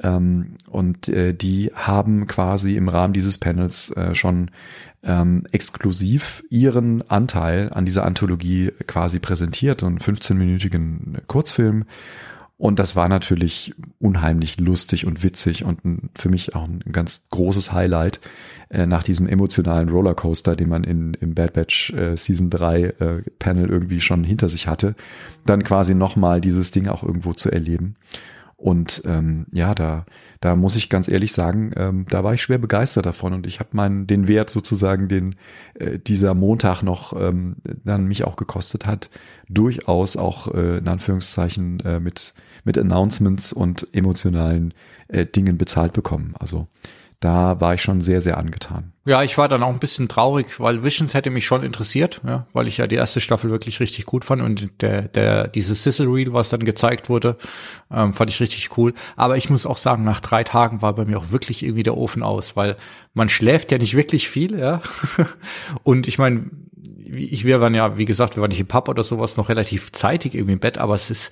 Ähm, 0.02 0.56
und 0.70 1.08
äh, 1.10 1.34
die 1.34 1.72
haben 1.74 2.26
quasi 2.28 2.76
im 2.76 2.90
Rahmen 2.90 3.14
dieses 3.14 3.38
Panels 3.38 3.92
äh, 3.92 4.16
schon 4.16 4.50
ähm, 5.04 5.46
exklusiv 5.52 6.44
ihren 6.50 7.08
Anteil 7.10 7.72
an 7.72 7.86
dieser 7.86 8.06
Anthologie 8.06 8.72
quasi 8.88 9.20
präsentiert, 9.20 9.84
einen 9.84 10.00
15-minütigen 10.00 11.20
Kurzfilm. 11.28 11.86
Und 12.62 12.78
das 12.78 12.96
war 12.96 13.10
natürlich 13.10 13.74
unheimlich 13.98 14.60
lustig 14.60 15.08
und 15.08 15.24
witzig 15.24 15.64
und 15.64 15.80
für 16.14 16.30
mich 16.30 16.54
auch 16.54 16.66
ein 16.66 16.84
ganz 16.92 17.24
großes 17.32 17.74
Highlight 17.74 18.20
äh, 18.70 18.86
nach 18.86 19.02
diesem 19.02 19.28
emotionalen 19.28 19.90
Rollercoaster, 19.90 20.56
den 20.56 20.70
man 20.70 20.84
in, 20.84 21.16
im 21.16 21.34
Bad 21.34 21.54
Batch 21.54 21.90
äh, 21.90 22.16
Season 22.16 22.52
3 22.52 22.82
äh, 22.84 23.22
Panel 23.40 23.68
irgendwie 23.68 24.00
schon 24.00 24.24
hinter 24.24 24.48
sich 24.48 24.68
hatte, 24.68 24.94
dann 25.44 25.64
quasi 25.64 25.96
nochmal 25.96 26.40
dieses 26.40 26.70
Ding 26.70 26.88
auch 26.88 27.02
irgendwo 27.02 27.34
zu 27.34 27.50
erleben. 27.50 27.96
Und 28.58 29.02
ähm, 29.06 29.48
ja, 29.52 29.74
da, 29.74 30.06
da 30.40 30.56
muss 30.56 30.76
ich 30.76 30.88
ganz 30.88 31.08
ehrlich 31.08 31.34
sagen, 31.34 31.72
ähm, 31.76 32.06
da 32.12 32.24
war 32.24 32.36
ich 32.36 32.44
schwer 32.44 32.60
begeistert 32.60 33.08
davon 33.08 33.34
und 33.34 33.48
ich 33.48 33.60
habe 33.60 33.70
meinen 33.74 34.06
den 34.06 34.28
Wert 34.28 34.52
sozusagen, 34.52 35.08
den 35.08 35.34
äh, 35.74 35.98
dieser 35.98 36.36
Montag 36.36 36.84
noch 36.84 37.20
ähm, 37.20 37.56
dann 37.84 38.06
mich 38.06 38.24
auch 38.24 38.36
gekostet 38.36 38.86
hat, 38.86 39.10
durchaus 39.50 40.16
auch 40.16 40.54
äh, 40.54 40.78
in 40.78 40.88
Anführungszeichen 40.88 41.80
äh, 41.80 42.00
mit 42.00 42.36
mit 42.64 42.78
Announcements 42.78 43.54
und 43.54 43.88
emotionalen 43.94 44.74
äh, 45.08 45.26
Dingen 45.26 45.58
bezahlt 45.58 45.94
bekommen. 45.94 46.36
Also 46.40 46.68
da 47.22 47.62
war 47.62 47.76
ich 47.76 47.84
schon 47.84 48.02
sehr, 48.02 48.20
sehr 48.20 48.40
angetan. 48.40 48.94
Ja, 49.06 49.22
ich 49.22 49.38
war 49.38 49.48
dann 49.48 49.62
auch 49.62 49.70
ein 49.70 49.80
bisschen 49.80 50.08
traurig, 50.08 50.60
weil 50.60 50.84
Visions 50.84 51.14
hätte 51.14 51.30
mich 51.30 51.46
schon 51.46 51.62
interessiert, 51.62 52.20
ja, 52.26 52.48
weil 52.52 52.68
ich 52.68 52.78
ja 52.78 52.88
die 52.88 52.96
erste 52.96 53.22
Staffel 53.22 53.52
wirklich 53.52 53.80
richtig 53.80 54.08
gut 54.08 54.26
fand 54.26 54.42
und 54.42 54.82
der, 54.82 55.04
der, 55.04 55.48
dieses 55.48 55.84
Sizzle 55.84 56.08
Reel, 56.08 56.34
was 56.34 56.50
dann 56.50 56.66
gezeigt 56.66 57.10
wurde, 57.10 57.38
ähm, 57.92 58.14
fand 58.14 58.32
ich 58.32 58.40
richtig 58.40 58.76
cool. 58.76 58.96
Aber 59.16 59.38
ich 59.38 59.52
muss 59.52 59.68
auch 59.68 59.78
sagen, 59.78 60.04
nach 60.04 60.20
drei 60.20 60.44
Tagen 60.44 60.82
war 60.82 60.96
bei 60.96 61.06
mir 61.06 61.20
auch 61.20 61.30
wirklich 61.30 61.62
irgendwie 61.62 61.84
der 61.84 61.96
Ofen 61.96 62.24
aus, 62.24 62.56
weil 62.56 62.76
man 63.14 63.30
schläft 63.30 63.72
ja 63.72 63.78
nicht 63.78 63.96
wirklich 63.96 64.28
viel, 64.28 64.58
ja. 64.58 64.82
und 65.84 66.08
ich 66.08 66.18
meine, 66.18 66.50
ich, 67.06 67.46
wir 67.46 67.62
waren 67.62 67.76
ja, 67.76 68.00
wie 68.00 68.06
gesagt, 68.06 68.36
wir 68.36 68.42
waren 68.42 68.50
nicht 68.50 68.62
im 68.62 68.68
Pub 68.68 68.90
oder 68.90 69.04
sowas, 69.04 69.38
noch 69.38 69.50
relativ 69.50 69.92
zeitig 69.92 70.34
irgendwie 70.34 70.54
im 70.54 70.60
Bett, 70.60 70.80
aber 70.80 70.96
es 70.96 71.12
ist, 71.12 71.32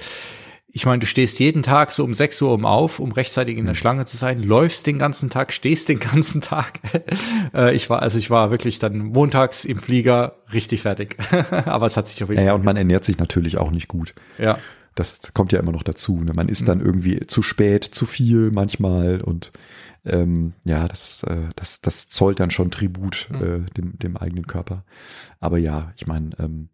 ich 0.71 0.85
meine, 0.85 0.99
du 0.99 1.07
stehst 1.07 1.39
jeden 1.39 1.63
Tag 1.63 1.91
so 1.91 2.03
um 2.03 2.13
6 2.13 2.41
Uhr 2.43 2.53
um 2.53 2.65
auf, 2.65 2.99
um 2.99 3.11
rechtzeitig 3.11 3.57
in 3.57 3.65
der 3.65 3.73
mhm. 3.73 3.77
Schlange 3.77 4.05
zu 4.05 4.17
sein, 4.17 4.43
läufst 4.43 4.85
den 4.85 4.99
ganzen 4.99 5.29
Tag, 5.29 5.51
stehst 5.51 5.89
den 5.89 5.99
ganzen 5.99 6.41
Tag. 6.41 6.79
Äh, 7.53 7.75
ich 7.75 7.89
war, 7.89 8.01
also 8.01 8.17
ich 8.17 8.29
war 8.29 8.51
wirklich 8.51 8.79
dann 8.79 8.97
montags 8.97 9.65
im 9.65 9.79
Flieger 9.79 10.35
richtig 10.53 10.83
fertig. 10.83 11.17
Aber 11.65 11.87
es 11.87 11.97
hat 11.97 12.07
sich 12.07 12.21
auf 12.23 12.29
jeden 12.29 12.39
Fall. 12.39 12.45
Ja, 12.45 12.53
und 12.53 12.63
man 12.63 12.77
ernährt 12.77 13.03
sich 13.03 13.17
natürlich 13.17 13.57
auch 13.57 13.71
nicht 13.71 13.87
gut. 13.87 14.13
Ja. 14.37 14.59
Das 14.95 15.33
kommt 15.33 15.51
ja 15.51 15.59
immer 15.59 15.71
noch 15.71 15.83
dazu. 15.83 16.21
Ne? 16.21 16.33
Man 16.35 16.49
isst 16.49 16.63
mhm. 16.63 16.67
dann 16.67 16.81
irgendwie 16.81 17.21
zu 17.21 17.41
spät, 17.41 17.83
zu 17.83 18.05
viel 18.05 18.51
manchmal 18.51 19.21
und 19.21 19.51
ähm, 20.05 20.53
ja, 20.65 20.87
das, 20.87 21.23
äh, 21.23 21.49
das, 21.55 21.81
das 21.81 22.09
zollt 22.09 22.39
dann 22.39 22.51
schon 22.51 22.71
Tribut 22.71 23.27
mhm. 23.31 23.43
äh, 23.43 23.59
dem, 23.75 23.97
dem 23.97 24.17
eigenen 24.17 24.45
Körper. 24.45 24.83
Aber 25.39 25.57
ja, 25.57 25.93
ich 25.97 26.07
meine, 26.07 26.31
ähm, 26.39 26.69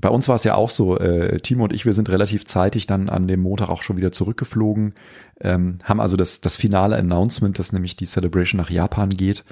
bei 0.00 0.08
uns 0.08 0.28
war 0.28 0.34
es 0.34 0.44
ja 0.44 0.54
auch 0.54 0.70
so, 0.70 0.98
äh, 0.98 1.40
Timo 1.40 1.64
und 1.64 1.72
ich, 1.72 1.86
wir 1.86 1.92
sind 1.92 2.08
relativ 2.08 2.44
zeitig 2.44 2.86
dann 2.86 3.08
an 3.08 3.26
dem 3.26 3.40
Montag 3.40 3.68
auch 3.68 3.82
schon 3.82 3.96
wieder 3.96 4.12
zurückgeflogen, 4.12 4.94
ähm, 5.40 5.78
haben 5.84 6.00
also 6.00 6.16
das, 6.16 6.40
das 6.40 6.56
finale 6.56 6.96
Announcement, 6.96 7.58
dass 7.58 7.72
nämlich 7.72 7.96
die 7.96 8.06
Celebration 8.06 8.60
nach 8.60 8.70
Japan 8.70 9.10
geht, 9.10 9.44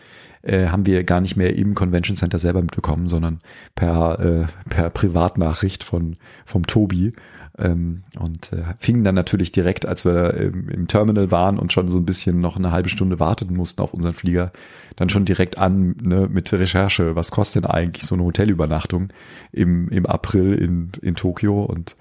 äh, 0.42 0.68
haben 0.68 0.86
wir 0.86 1.04
gar 1.04 1.20
nicht 1.20 1.36
mehr 1.36 1.56
im 1.56 1.74
Convention 1.74 2.16
Center 2.16 2.38
selber 2.38 2.60
mitbekommen, 2.60 3.08
sondern 3.08 3.40
per, 3.74 4.20
äh, 4.20 4.68
per 4.68 4.90
Privatnachricht 4.90 5.84
von, 5.84 6.16
vom 6.44 6.66
Tobi. 6.66 7.12
Ähm, 7.56 8.02
und 8.18 8.52
äh, 8.52 8.64
fingen 8.78 9.04
dann 9.04 9.14
natürlich 9.14 9.52
direkt, 9.52 9.86
als 9.86 10.04
wir 10.04 10.34
ähm, 10.34 10.68
im 10.68 10.88
Terminal 10.88 11.30
waren 11.30 11.58
und 11.58 11.72
schon 11.72 11.88
so 11.88 11.98
ein 11.98 12.04
bisschen 12.04 12.40
noch 12.40 12.56
eine 12.56 12.72
halbe 12.72 12.88
Stunde 12.88 13.20
warten 13.20 13.54
mussten 13.54 13.80
auf 13.80 13.94
unseren 13.94 14.14
Flieger, 14.14 14.50
dann 14.96 15.08
schon 15.08 15.24
direkt 15.24 15.58
an 15.58 15.94
ne, 16.02 16.28
mit 16.28 16.52
Recherche, 16.52 17.14
was 17.14 17.30
kostet 17.30 17.64
denn 17.64 17.70
eigentlich 17.70 18.06
so 18.06 18.16
eine 18.16 18.24
Hotelübernachtung 18.24 19.08
im, 19.52 19.88
im 19.90 20.06
April 20.06 20.54
in, 20.54 20.90
in 21.00 21.14
Tokio 21.14 21.62
und 21.62 21.96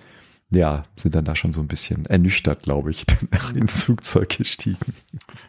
ja, 0.56 0.84
sind 0.96 1.16
dann 1.16 1.26
da 1.26 1.36
schon 1.36 1.54
so 1.54 1.62
ein 1.62 1.68
bisschen 1.68 2.06
ernüchtert, 2.06 2.64
glaube 2.64 2.92
ich, 2.92 3.06
nach 3.32 3.54
ins 3.54 3.86
Flugzeug 3.86 4.30
gestiegen. 4.38 4.94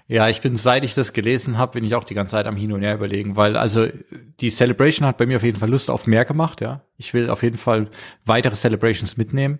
Ja, 0.08 0.28
ich 0.28 0.40
bin, 0.40 0.56
seit 0.56 0.84
ich 0.84 0.94
das 0.94 1.12
gelesen 1.12 1.58
habe, 1.58 1.72
bin 1.72 1.84
ich 1.84 1.94
auch 1.94 2.04
die 2.04 2.14
ganze 2.14 2.32
Zeit 2.32 2.46
am 2.46 2.56
Hin 2.56 2.72
und 2.72 2.82
Her 2.82 2.94
überlegen, 2.94 3.36
weil 3.36 3.56
also 3.56 3.86
die 4.40 4.50
Celebration 4.50 5.06
hat 5.06 5.18
bei 5.18 5.26
mir 5.26 5.36
auf 5.36 5.42
jeden 5.42 5.58
Fall 5.58 5.70
Lust 5.70 5.90
auf 5.90 6.06
mehr 6.06 6.24
gemacht, 6.24 6.60
ja. 6.60 6.82
Ich 6.96 7.14
will 7.14 7.30
auf 7.30 7.42
jeden 7.42 7.58
Fall 7.58 7.88
weitere 8.24 8.54
Celebrations 8.54 9.16
mitnehmen. 9.16 9.58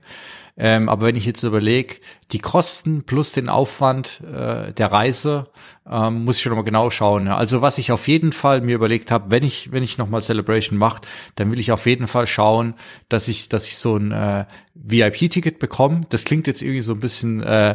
Ähm, 0.56 0.88
aber 0.88 1.06
wenn 1.06 1.16
ich 1.16 1.26
jetzt 1.26 1.42
überlege, 1.42 1.96
die 2.30 2.38
Kosten 2.38 3.02
plus 3.02 3.32
den 3.32 3.48
Aufwand 3.48 4.20
äh, 4.20 4.72
der 4.72 4.92
Reise, 4.92 5.48
ähm, 5.90 6.24
muss 6.24 6.36
ich 6.36 6.42
schon 6.42 6.54
mal 6.54 6.62
genau 6.62 6.90
schauen. 6.90 7.26
Ja. 7.26 7.36
Also 7.36 7.60
was 7.60 7.76
ich 7.78 7.90
auf 7.90 8.06
jeden 8.06 8.32
Fall 8.32 8.60
mir 8.60 8.76
überlegt 8.76 9.10
habe, 9.10 9.32
wenn 9.32 9.42
ich 9.42 9.72
wenn 9.72 9.82
ich 9.82 9.98
noch 9.98 10.08
mal 10.08 10.20
Celebration 10.20 10.78
mache, 10.78 11.02
dann 11.34 11.50
will 11.50 11.58
ich 11.58 11.72
auf 11.72 11.86
jeden 11.86 12.06
Fall 12.06 12.28
schauen, 12.28 12.74
dass 13.08 13.26
ich 13.26 13.48
dass 13.48 13.66
ich 13.66 13.76
so 13.76 13.96
ein 13.96 14.12
äh, 14.12 14.44
VIP-Ticket 14.74 15.58
bekomme. 15.58 16.02
Das 16.08 16.24
klingt 16.24 16.46
jetzt 16.46 16.62
irgendwie 16.62 16.82
so 16.82 16.92
ein 16.92 17.00
bisschen 17.00 17.42
äh, 17.42 17.74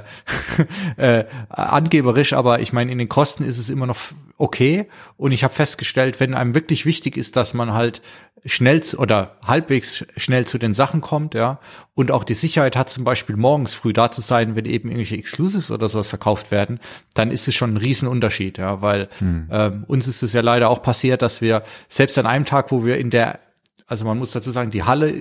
äh, 0.97 1.25
angeberisch, 1.49 2.31
aber 2.31 2.61
ich 2.61 2.71
meine 2.71 2.93
in 2.93 2.97
den 2.97 3.09
Kosten 3.09 3.43
ist 3.43 3.57
es 3.57 3.69
immer 3.69 3.87
noch 3.87 3.97
okay. 4.37 4.87
Und 5.17 5.33
ich 5.33 5.43
habe 5.43 5.53
festgestellt, 5.53 6.21
wenn 6.21 6.33
einem 6.33 6.55
wirklich 6.55 6.85
wichtig 6.85 7.17
ist, 7.17 7.35
dass 7.35 7.53
man 7.53 7.73
halt 7.73 8.01
schnell 8.45 8.81
oder 8.97 9.37
halbwegs 9.45 10.05
schnell 10.17 10.45
zu 10.45 10.57
den 10.57 10.73
Sachen 10.73 11.01
kommt, 11.01 11.33
ja, 11.33 11.59
und 11.95 12.11
auch 12.11 12.23
die 12.23 12.33
Sicherheit 12.33 12.75
hat, 12.75 12.89
zum 12.89 13.03
Beispiel 13.03 13.35
morgens 13.35 13.73
früh 13.73 13.93
da 13.93 14.11
zu 14.11 14.21
sein, 14.21 14.55
wenn 14.55 14.65
eben 14.65 14.89
irgendwelche 14.89 15.17
Exclusives 15.17 15.71
oder 15.71 15.87
sowas 15.89 16.09
verkauft 16.09 16.51
werden, 16.51 16.79
dann 17.13 17.31
ist 17.31 17.47
es 17.47 17.55
schon 17.55 17.73
ein 17.73 17.77
Riesenunterschied, 17.77 18.57
ja, 18.57 18.81
weil 18.81 19.09
hm. 19.19 19.49
ähm, 19.51 19.83
uns 19.87 20.07
ist 20.07 20.23
es 20.23 20.33
ja 20.33 20.41
leider 20.41 20.69
auch 20.69 20.81
passiert, 20.81 21.21
dass 21.21 21.41
wir 21.41 21.63
selbst 21.89 22.17
an 22.17 22.25
einem 22.25 22.45
Tag, 22.45 22.71
wo 22.71 22.85
wir 22.85 22.97
in 22.97 23.09
der 23.09 23.39
also 23.87 24.05
man 24.05 24.19
muss 24.19 24.31
dazu 24.31 24.51
sagen, 24.51 24.69
die 24.69 24.83
Halle, 24.83 25.19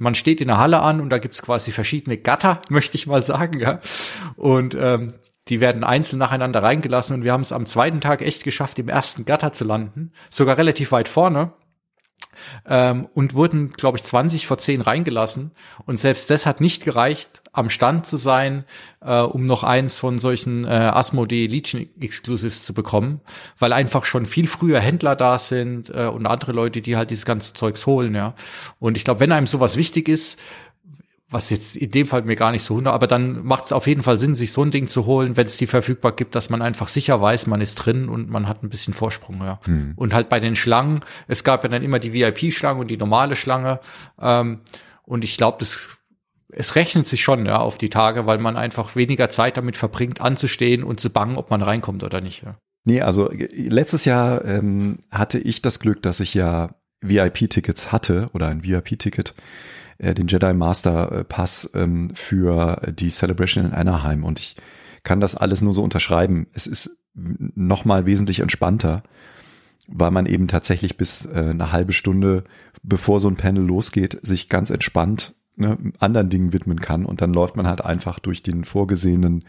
man 0.00 0.16
steht 0.16 0.40
in 0.40 0.48
der 0.48 0.58
Halle 0.58 0.80
an 0.80 1.00
und 1.00 1.10
da 1.10 1.18
gibt's 1.18 1.40
quasi 1.40 1.70
verschiedene 1.70 2.18
Gatter, 2.18 2.60
möchte 2.68 2.96
ich 2.96 3.06
mal 3.06 3.22
sagen, 3.22 3.60
ja. 3.60 3.80
Und 4.34 4.76
ähm, 4.76 5.06
die 5.48 5.60
werden 5.60 5.84
einzeln 5.84 6.18
nacheinander 6.18 6.64
reingelassen 6.64 7.14
und 7.14 7.24
wir 7.24 7.32
haben 7.32 7.42
es 7.42 7.52
am 7.52 7.64
zweiten 7.64 8.00
Tag 8.00 8.22
echt 8.22 8.42
geschafft, 8.42 8.80
im 8.80 8.88
ersten 8.88 9.24
Gatter 9.24 9.52
zu 9.52 9.64
landen, 9.64 10.10
sogar 10.30 10.58
relativ 10.58 10.90
weit 10.90 11.08
vorne 11.08 11.52
ähm, 12.66 13.08
und 13.14 13.34
wurden, 13.34 13.72
glaube 13.72 13.98
ich, 13.98 14.04
20 14.04 14.46
vor 14.46 14.58
10 14.58 14.80
reingelassen. 14.80 15.52
Und 15.86 15.98
selbst 15.98 16.30
das 16.30 16.46
hat 16.46 16.60
nicht 16.60 16.84
gereicht, 16.84 17.42
am 17.52 17.70
Stand 17.70 18.06
zu 18.06 18.16
sein, 18.16 18.64
äh, 19.00 19.20
um 19.20 19.44
noch 19.44 19.62
eins 19.62 19.96
von 19.96 20.18
solchen 20.18 20.64
äh, 20.64 20.68
Asmodee 20.68 21.46
Legion 21.46 21.88
Exclusives 22.00 22.64
zu 22.64 22.74
bekommen, 22.74 23.20
weil 23.58 23.72
einfach 23.72 24.04
schon 24.04 24.26
viel 24.26 24.46
früher 24.46 24.80
Händler 24.80 25.16
da 25.16 25.38
sind 25.38 25.90
äh, 25.90 26.06
und 26.06 26.26
andere 26.26 26.52
Leute, 26.52 26.82
die 26.82 26.96
halt 26.96 27.10
dieses 27.10 27.24
ganze 27.24 27.52
Zeugs 27.54 27.86
holen, 27.86 28.14
ja. 28.14 28.34
Und 28.78 28.96
ich 28.96 29.04
glaube, 29.04 29.20
wenn 29.20 29.32
einem 29.32 29.46
sowas 29.46 29.76
wichtig 29.76 30.08
ist, 30.08 30.38
was 31.32 31.50
jetzt 31.50 31.76
in 31.76 31.90
dem 31.90 32.06
Fall 32.06 32.22
mir 32.22 32.36
gar 32.36 32.52
nicht 32.52 32.62
so 32.62 32.76
hundert, 32.76 32.94
aber 32.94 33.06
dann 33.06 33.44
macht 33.44 33.66
es 33.66 33.72
auf 33.72 33.86
jeden 33.86 34.02
Fall 34.02 34.18
Sinn, 34.18 34.34
sich 34.34 34.52
so 34.52 34.62
ein 34.62 34.70
Ding 34.70 34.86
zu 34.86 35.06
holen, 35.06 35.36
wenn 35.36 35.46
es 35.46 35.56
die 35.56 35.66
verfügbar 35.66 36.12
gibt, 36.12 36.34
dass 36.34 36.50
man 36.50 36.62
einfach 36.62 36.88
sicher 36.88 37.20
weiß, 37.20 37.46
man 37.46 37.60
ist 37.60 37.76
drin 37.76 38.08
und 38.08 38.30
man 38.30 38.48
hat 38.48 38.62
ein 38.62 38.68
bisschen 38.68 38.94
Vorsprung, 38.94 39.40
ja. 39.42 39.60
Hm. 39.64 39.94
Und 39.96 40.14
halt 40.14 40.28
bei 40.28 40.40
den 40.40 40.56
Schlangen, 40.56 41.04
es 41.28 41.44
gab 41.44 41.62
ja 41.64 41.68
dann 41.68 41.82
immer 41.82 41.98
die 41.98 42.12
VIP-Schlange 42.12 42.80
und 42.80 42.90
die 42.90 42.96
normale 42.96 43.36
Schlange. 43.36 43.80
Ähm, 44.20 44.60
und 45.04 45.24
ich 45.24 45.36
glaube, 45.36 45.56
das 45.60 45.98
es 46.54 46.76
rechnet 46.76 47.08
sich 47.08 47.22
schon 47.22 47.46
ja 47.46 47.58
auf 47.58 47.78
die 47.78 47.88
Tage, 47.88 48.26
weil 48.26 48.38
man 48.38 48.56
einfach 48.56 48.94
weniger 48.94 49.30
Zeit 49.30 49.56
damit 49.56 49.76
verbringt, 49.76 50.20
anzustehen 50.20 50.84
und 50.84 51.00
zu 51.00 51.10
bangen, 51.10 51.36
ob 51.36 51.50
man 51.50 51.62
reinkommt 51.62 52.04
oder 52.04 52.20
nicht. 52.20 52.42
Ja. 52.42 52.56
Nee, 52.84 53.00
also 53.00 53.30
letztes 53.32 54.04
Jahr 54.04 54.44
ähm, 54.44 54.98
hatte 55.10 55.38
ich 55.38 55.62
das 55.62 55.80
Glück, 55.80 56.02
dass 56.02 56.20
ich 56.20 56.34
ja 56.34 56.74
VIP-Tickets 57.00 57.90
hatte 57.90 58.26
oder 58.32 58.48
ein 58.48 58.64
VIP-Ticket 58.64 59.34
äh, 60.02 60.14
den 60.14 60.26
Jedi 60.26 60.52
Master 60.52 61.12
äh, 61.12 61.24
Pass 61.24 61.70
ähm, 61.74 62.10
für 62.14 62.92
die 62.92 63.10
Celebration 63.10 63.64
in 63.64 63.72
Anaheim. 63.72 64.24
Und 64.24 64.38
ich 64.38 64.56
kann 65.02 65.20
das 65.20 65.34
alles 65.34 65.62
nur 65.62 65.72
so 65.72 65.82
unterschreiben. 65.82 66.46
Es 66.52 66.66
ist 66.66 66.98
nochmal 67.14 68.06
wesentlich 68.06 68.40
entspannter, 68.40 69.02
weil 69.86 70.10
man 70.10 70.26
eben 70.26 70.48
tatsächlich 70.48 70.96
bis 70.96 71.26
äh, 71.26 71.48
eine 71.50 71.72
halbe 71.72 71.92
Stunde, 71.92 72.44
bevor 72.82 73.20
so 73.20 73.28
ein 73.28 73.36
Panel 73.36 73.64
losgeht, 73.64 74.18
sich 74.22 74.48
ganz 74.48 74.70
entspannt 74.70 75.34
ne, 75.56 75.78
anderen 75.98 76.30
Dingen 76.30 76.52
widmen 76.52 76.80
kann. 76.80 77.04
Und 77.04 77.22
dann 77.22 77.32
läuft 77.32 77.56
man 77.56 77.66
halt 77.66 77.84
einfach 77.84 78.18
durch 78.18 78.42
den 78.42 78.64
vorgesehenen 78.64 79.44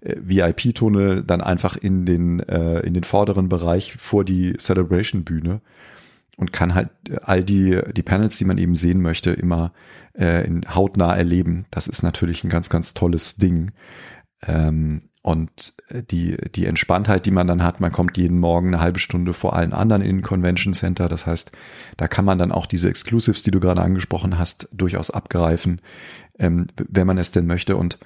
äh, 0.00 0.16
VIP-Tunnel 0.20 1.22
dann 1.24 1.40
einfach 1.40 1.76
in 1.76 2.06
den, 2.06 2.40
äh, 2.40 2.80
in 2.80 2.94
den 2.94 3.04
vorderen 3.04 3.48
Bereich 3.48 3.94
vor 3.94 4.24
die 4.24 4.54
Celebration-Bühne 4.56 5.60
und 6.40 6.52
kann 6.52 6.74
halt 6.74 6.90
all 7.22 7.44
die, 7.44 7.78
die 7.94 8.02
Panels, 8.02 8.36
die 8.38 8.44
man 8.46 8.58
eben 8.58 8.74
sehen 8.74 9.02
möchte, 9.02 9.30
immer 9.30 9.72
äh, 10.18 10.44
in 10.46 10.62
hautnah 10.74 11.14
erleben. 11.14 11.66
Das 11.70 11.86
ist 11.86 12.02
natürlich 12.02 12.42
ein 12.42 12.50
ganz, 12.50 12.68
ganz 12.70 12.94
tolles 12.94 13.36
Ding. 13.36 13.70
Ähm, 14.46 15.02
Und 15.22 15.74
äh, 15.88 16.02
die, 16.02 16.38
die 16.54 16.64
Entspanntheit, 16.64 17.26
die 17.26 17.30
man 17.30 17.46
dann 17.46 17.62
hat, 17.62 17.78
man 17.80 17.92
kommt 17.92 18.16
jeden 18.16 18.38
Morgen 18.38 18.68
eine 18.68 18.80
halbe 18.80 19.00
Stunde 19.00 19.34
vor 19.34 19.54
allen 19.54 19.74
anderen 19.74 20.00
in 20.00 20.16
den 20.16 20.22
Convention 20.22 20.72
Center. 20.72 21.08
Das 21.08 21.26
heißt, 21.26 21.52
da 21.98 22.08
kann 22.08 22.24
man 22.24 22.38
dann 22.38 22.52
auch 22.52 22.64
diese 22.66 22.88
Exclusives, 22.88 23.42
die 23.42 23.50
du 23.50 23.60
gerade 23.60 23.82
angesprochen 23.82 24.38
hast, 24.38 24.68
durchaus 24.72 25.10
abgreifen, 25.10 25.82
ähm, 26.38 26.68
wenn 26.88 27.06
man 27.06 27.18
es 27.18 27.32
denn 27.32 27.46
möchte. 27.46 27.76
Und 27.76 27.98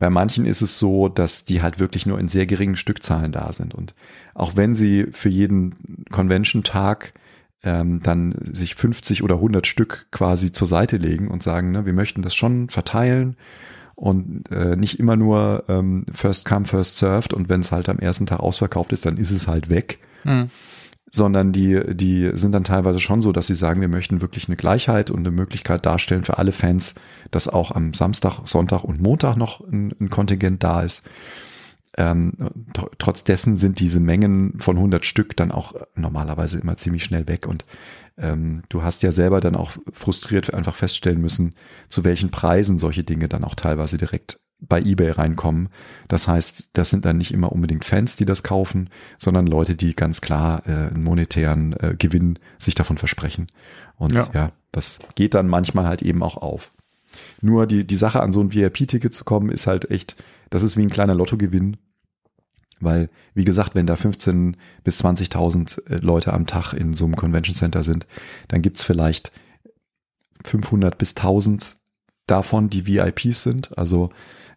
bei 0.00 0.10
manchen 0.10 0.46
ist 0.46 0.60
es 0.60 0.80
so, 0.80 1.08
dass 1.08 1.44
die 1.44 1.62
halt 1.62 1.78
wirklich 1.78 2.06
nur 2.06 2.18
in 2.18 2.28
sehr 2.28 2.46
geringen 2.46 2.76
Stückzahlen 2.76 3.30
da 3.30 3.52
sind. 3.52 3.72
Und 3.72 3.94
auch 4.34 4.56
wenn 4.56 4.74
sie 4.74 5.06
für 5.12 5.28
jeden 5.28 5.74
Convention-Tag 6.10 7.12
ähm, 7.62 8.00
dann 8.02 8.34
sich 8.52 8.74
50 8.74 9.22
oder 9.22 9.36
100 9.36 9.66
Stück 9.66 10.06
quasi 10.10 10.52
zur 10.52 10.66
Seite 10.66 10.96
legen 10.96 11.28
und 11.28 11.42
sagen, 11.42 11.72
ne, 11.72 11.86
wir 11.86 11.92
möchten 11.92 12.22
das 12.22 12.34
schon 12.34 12.68
verteilen 12.68 13.36
und 13.98 14.44
äh, 14.52 14.76
nicht 14.76 15.00
immer 15.00 15.16
nur 15.16 15.64
ähm, 15.68 16.06
First 16.12 16.44
Come, 16.44 16.66
First 16.66 16.98
Served 16.98 17.34
und 17.34 17.48
wenn 17.48 17.60
es 17.60 17.72
halt 17.72 17.88
am 17.88 17.98
ersten 17.98 18.26
Tag 18.26 18.38
ausverkauft 18.38 18.92
ist, 18.92 19.04
dann 19.04 19.16
ist 19.16 19.32
es 19.32 19.48
halt 19.48 19.70
weg. 19.70 19.98
Mhm. 20.22 20.50
Sondern 21.10 21.52
die, 21.52 21.80
die 21.96 22.30
sind 22.34 22.52
dann 22.52 22.64
teilweise 22.64 23.00
schon 23.00 23.22
so, 23.22 23.32
dass 23.32 23.46
sie 23.46 23.54
sagen, 23.54 23.80
wir 23.80 23.88
möchten 23.88 24.20
wirklich 24.20 24.46
eine 24.46 24.56
Gleichheit 24.56 25.10
und 25.10 25.20
eine 25.20 25.30
Möglichkeit 25.30 25.84
darstellen 25.84 26.22
für 26.22 26.38
alle 26.38 26.52
Fans, 26.52 26.94
dass 27.30 27.48
auch 27.48 27.72
am 27.72 27.94
Samstag, 27.94 28.42
Sonntag 28.44 28.84
und 28.84 29.00
Montag 29.00 29.36
noch 29.36 29.60
ein, 29.66 29.94
ein 29.98 30.10
Kontingent 30.10 30.62
da 30.62 30.82
ist. 30.82 31.08
Ähm, 31.98 32.32
trotz 32.98 33.24
dessen 33.24 33.56
sind 33.56 33.80
diese 33.80 33.98
Mengen 33.98 34.60
von 34.60 34.76
100 34.76 35.04
Stück 35.04 35.36
dann 35.36 35.50
auch 35.50 35.74
normalerweise 35.96 36.60
immer 36.60 36.76
ziemlich 36.76 37.02
schnell 37.02 37.26
weg 37.26 37.48
und 37.48 37.64
ähm, 38.16 38.62
du 38.68 38.84
hast 38.84 39.02
ja 39.02 39.10
selber 39.10 39.40
dann 39.40 39.56
auch 39.56 39.72
frustriert 39.92 40.54
einfach 40.54 40.76
feststellen 40.76 41.20
müssen, 41.20 41.56
zu 41.88 42.04
welchen 42.04 42.30
Preisen 42.30 42.78
solche 42.78 43.02
Dinge 43.02 43.28
dann 43.28 43.42
auch 43.42 43.56
teilweise 43.56 43.98
direkt 43.98 44.38
bei 44.60 44.80
eBay 44.80 45.10
reinkommen. 45.10 45.70
Das 46.06 46.28
heißt, 46.28 46.70
das 46.74 46.90
sind 46.90 47.04
dann 47.04 47.16
nicht 47.16 47.32
immer 47.32 47.50
unbedingt 47.50 47.84
Fans, 47.84 48.14
die 48.14 48.24
das 48.24 48.44
kaufen, 48.44 48.90
sondern 49.16 49.48
Leute, 49.48 49.74
die 49.74 49.94
ganz 49.94 50.20
klar 50.20 50.62
äh, 50.66 50.70
einen 50.70 51.02
monetären 51.02 51.72
äh, 51.74 51.96
Gewinn 51.98 52.38
sich 52.58 52.76
davon 52.76 52.98
versprechen. 52.98 53.48
Und 53.96 54.14
ja. 54.14 54.28
ja, 54.34 54.52
das 54.70 55.00
geht 55.16 55.34
dann 55.34 55.48
manchmal 55.48 55.86
halt 55.86 56.02
eben 56.02 56.22
auch 56.22 56.36
auf. 56.36 56.70
Nur 57.40 57.66
die, 57.66 57.84
die 57.84 57.96
Sache 57.96 58.20
an 58.20 58.32
so 58.32 58.40
ein 58.40 58.52
VIP-Ticket 58.52 59.14
zu 59.14 59.24
kommen, 59.24 59.50
ist 59.50 59.66
halt 59.66 59.90
echt, 59.90 60.16
das 60.50 60.62
ist 60.62 60.76
wie 60.76 60.82
ein 60.82 60.90
kleiner 60.90 61.14
Lottogewinn. 61.14 61.76
Weil, 62.80 63.08
wie 63.34 63.44
gesagt, 63.44 63.74
wenn 63.74 63.86
da 63.86 63.96
15 63.96 64.56
bis 64.84 65.02
20.000 65.04 65.90
äh, 65.90 65.96
Leute 65.96 66.32
am 66.32 66.46
Tag 66.46 66.72
in 66.72 66.92
so 66.92 67.04
einem 67.04 67.16
Convention 67.16 67.54
Center 67.54 67.82
sind, 67.82 68.06
dann 68.48 68.62
gibt's 68.62 68.84
vielleicht 68.84 69.32
500 70.44 70.96
bis 70.96 71.16
1000 71.16 71.74
davon, 72.26 72.70
die 72.70 72.86
VIPs 72.86 73.42
sind. 73.42 73.76
Also 73.76 74.10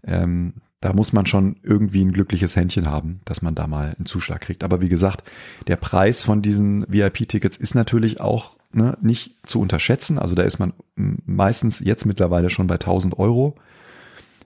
ähm, 0.04 0.54
da 0.82 0.94
muss 0.94 1.14
man 1.14 1.28
schon 1.28 1.58
irgendwie 1.62 2.04
ein 2.04 2.12
glückliches 2.12 2.56
Händchen 2.56 2.90
haben, 2.90 3.22
dass 3.26 3.42
man 3.42 3.54
da 3.54 3.68
mal 3.68 3.94
einen 3.98 4.08
Zuschlag 4.08 4.42
kriegt. 4.42 4.64
Aber 4.64 4.82
wie 4.82 4.90
gesagt, 4.90 5.30
der 5.68 5.76
Preis 5.76 6.24
von 6.24 6.42
diesen 6.42 6.86
VIP-Tickets 6.92 7.58
ist 7.58 7.76
natürlich 7.76 8.20
auch 8.20 8.58
ne, 8.74 8.98
nicht 9.02 9.36
zu 9.48 9.60
unterschätzen. 9.60 10.18
Also 10.18 10.34
da 10.34 10.42
ist 10.42 10.60
man 10.60 10.74
meistens 10.96 11.80
jetzt 11.80 12.06
mittlerweile 12.06 12.50
schon 12.50 12.68
bei 12.68 12.76
1000 12.76 13.20
Euro 13.20 13.56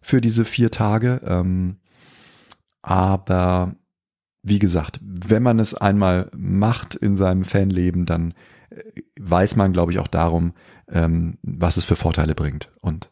für 0.02 0.20
diese 0.20 0.44
vier 0.46 0.72
Tage. 0.72 1.22
Ähm, 1.26 1.78
aber 2.86 3.76
wie 4.44 4.60
gesagt, 4.60 5.00
wenn 5.02 5.42
man 5.42 5.58
es 5.58 5.74
einmal 5.74 6.30
macht 6.38 6.94
in 6.94 7.18
seinem 7.18 7.44
Fanleben, 7.44 8.06
dann 8.06 8.36
äh, 8.70 9.02
weiß 9.20 9.56
man, 9.56 9.74
glaube 9.74 9.92
ich, 9.92 9.98
auch 9.98 10.08
darum, 10.08 10.54
ähm, 10.88 11.40
was 11.42 11.78
es 11.78 11.84
für 11.84 11.96
Vorteile 11.96 12.36
bringt. 12.36 12.70
Und 12.82 13.12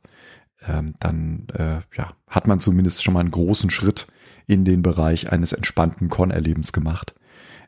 ähm, 0.68 0.94
dann 1.00 1.48
äh, 1.56 1.82
ja, 1.98 2.14
hat 2.28 2.46
man 2.46 2.60
zumindest 2.60 3.04
schon 3.04 3.16
mal 3.16 3.22
einen 3.22 3.32
großen 3.32 3.72
Schritt 3.72 4.06
in 4.46 4.64
den 4.64 4.84
Bereich 4.84 5.32
eines 5.32 5.54
entspannten 5.54 6.08
Con-Erlebens 6.08 6.72
gemacht. 6.72 7.16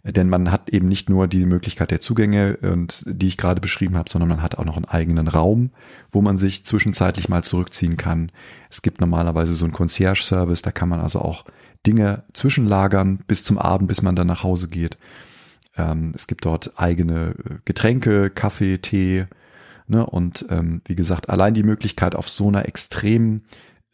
Denn 0.07 0.29
man 0.29 0.51
hat 0.51 0.69
eben 0.69 0.87
nicht 0.87 1.09
nur 1.09 1.27
die 1.27 1.45
Möglichkeit 1.45 1.89
der 1.89 1.99
Zugänge 1.99 2.57
und 2.57 3.03
die 3.07 3.25
ich 3.25 3.37
gerade 3.37 3.59
beschrieben 3.59 3.97
habe, 3.97 4.07
sondern 4.07 4.29
man 4.29 4.43
hat 4.43 4.59
auch 4.59 4.63
noch 4.63 4.75
einen 4.75 4.85
eigenen 4.85 5.27
Raum, 5.27 5.71
wo 6.11 6.21
man 6.21 6.37
sich 6.37 6.63
zwischenzeitlich 6.63 7.27
mal 7.27 7.43
zurückziehen 7.43 7.97
kann. 7.97 8.31
Es 8.69 8.83
gibt 8.83 9.01
normalerweise 9.01 9.55
so 9.55 9.65
einen 9.65 9.73
Concierge-Service, 9.73 10.61
da 10.61 10.71
kann 10.71 10.89
man 10.89 10.99
also 10.99 11.21
auch 11.21 11.43
Dinge 11.87 12.23
zwischenlagern 12.33 13.19
bis 13.27 13.43
zum 13.43 13.57
Abend, 13.57 13.87
bis 13.87 14.03
man 14.03 14.15
dann 14.15 14.27
nach 14.27 14.43
Hause 14.43 14.69
geht. 14.69 14.97
Ähm, 15.75 16.11
es 16.15 16.27
gibt 16.27 16.45
dort 16.45 16.79
eigene 16.79 17.35
äh, 17.43 17.55
Getränke, 17.65 18.29
Kaffee, 18.29 18.77
Tee. 18.77 19.25
Ne? 19.87 20.05
Und 20.05 20.45
ähm, 20.49 20.81
wie 20.85 20.95
gesagt, 20.95 21.29
allein 21.29 21.55
die 21.55 21.63
Möglichkeit 21.63 22.15
auf 22.15 22.29
so 22.29 22.47
einer 22.47 22.67
extrem 22.67 23.41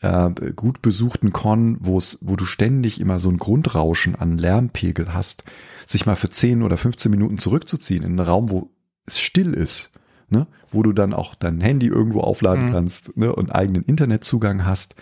äh, 0.02 0.30
gut 0.56 0.82
besuchten 0.82 1.32
Con, 1.32 1.78
wo 1.80 1.97
es, 1.97 2.20
wo 2.22 2.36
du 2.36 2.45
ständig 2.45 2.99
immer 2.99 3.20
so 3.20 3.30
ein 3.30 3.38
Grundrauschen 3.38 4.16
an 4.16 4.38
Lärmpegel 4.38 5.14
hast, 5.14 5.43
sich 5.86 6.06
mal 6.06 6.16
für 6.16 6.30
10 6.30 6.64
oder 6.64 6.78
15 6.78 7.10
Minuten 7.10 7.38
zurückzuziehen 7.38 8.04
in 8.04 8.12
einen 8.12 8.28
Raum, 8.28 8.49
wo 8.49 8.72
es 9.06 9.20
still 9.20 9.54
ist, 9.54 9.91
ne? 10.30 10.47
wo 10.72 10.84
du 10.84 10.93
dann 10.93 11.14
auch 11.14 11.36
dein 11.36 11.62
Handy 11.62 11.88
irgendwo 11.88 12.22
aufladen 12.22 12.66
mhm. 12.66 12.72
kannst 12.72 13.18
ne? 13.18 13.34
und 13.34 13.49
eigenen 13.54 13.84
Internetzugang 13.84 14.66
hast 14.66 14.95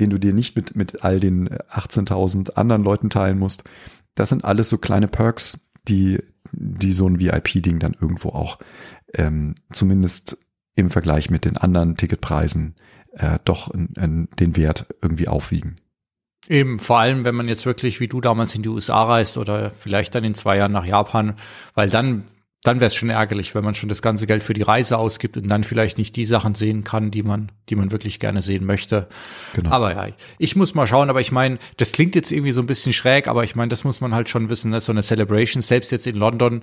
den 0.00 0.10
du 0.10 0.18
dir 0.18 0.32
nicht 0.32 0.56
mit, 0.56 0.76
mit 0.76 1.04
all 1.04 1.20
den 1.20 1.48
18.000 1.48 2.54
anderen 2.54 2.82
Leuten 2.82 3.10
teilen 3.10 3.38
musst. 3.38 3.64
Das 4.14 4.28
sind 4.28 4.44
alles 4.44 4.68
so 4.68 4.78
kleine 4.78 5.08
Perks, 5.08 5.60
die, 5.88 6.18
die 6.52 6.92
so 6.92 7.06
ein 7.06 7.20
VIP-Ding 7.20 7.78
dann 7.78 7.96
irgendwo 8.00 8.30
auch 8.30 8.58
ähm, 9.14 9.54
zumindest 9.72 10.38
im 10.74 10.90
Vergleich 10.90 11.30
mit 11.30 11.44
den 11.44 11.56
anderen 11.56 11.96
Ticketpreisen 11.96 12.74
äh, 13.12 13.38
doch 13.44 13.72
in, 13.72 13.88
in 13.96 14.28
den 14.38 14.56
Wert 14.56 14.86
irgendwie 15.02 15.28
aufwiegen. 15.28 15.76
Eben, 16.48 16.78
vor 16.78 16.98
allem, 16.98 17.24
wenn 17.24 17.34
man 17.34 17.48
jetzt 17.48 17.66
wirklich 17.66 18.00
wie 18.00 18.08
du 18.08 18.20
damals 18.20 18.54
in 18.54 18.62
die 18.62 18.68
USA 18.68 19.04
reist 19.04 19.36
oder 19.36 19.70
vielleicht 19.70 20.14
dann 20.14 20.24
in 20.24 20.34
zwei 20.34 20.56
Jahren 20.56 20.72
nach 20.72 20.86
Japan, 20.86 21.36
weil 21.74 21.90
dann 21.90 22.24
dann 22.62 22.78
wäre 22.78 22.88
es 22.88 22.94
schon 22.94 23.08
ärgerlich, 23.08 23.54
wenn 23.54 23.64
man 23.64 23.74
schon 23.74 23.88
das 23.88 24.02
ganze 24.02 24.26
Geld 24.26 24.42
für 24.42 24.52
die 24.52 24.60
Reise 24.60 24.98
ausgibt 24.98 25.38
und 25.38 25.48
dann 25.48 25.64
vielleicht 25.64 25.96
nicht 25.96 26.14
die 26.16 26.26
Sachen 26.26 26.54
sehen 26.54 26.84
kann, 26.84 27.10
die 27.10 27.22
man, 27.22 27.50
die 27.70 27.76
man 27.76 27.90
wirklich 27.90 28.20
gerne 28.20 28.42
sehen 28.42 28.66
möchte. 28.66 29.08
Genau. 29.54 29.70
Aber 29.70 29.92
ja, 29.92 30.14
ich 30.36 30.56
muss 30.56 30.74
mal 30.74 30.86
schauen, 30.86 31.08
aber 31.08 31.22
ich 31.22 31.32
meine, 31.32 31.58
das 31.78 31.92
klingt 31.92 32.14
jetzt 32.14 32.30
irgendwie 32.30 32.52
so 32.52 32.60
ein 32.60 32.66
bisschen 32.66 32.92
schräg, 32.92 33.28
aber 33.28 33.44
ich 33.44 33.56
meine, 33.56 33.70
das 33.70 33.84
muss 33.84 34.02
man 34.02 34.14
halt 34.14 34.28
schon 34.28 34.50
wissen, 34.50 34.72
ne? 34.72 34.80
so 34.80 34.92
eine 34.92 35.02
Celebration, 35.02 35.62
selbst 35.62 35.90
jetzt 35.90 36.06
in 36.06 36.16
London, 36.16 36.62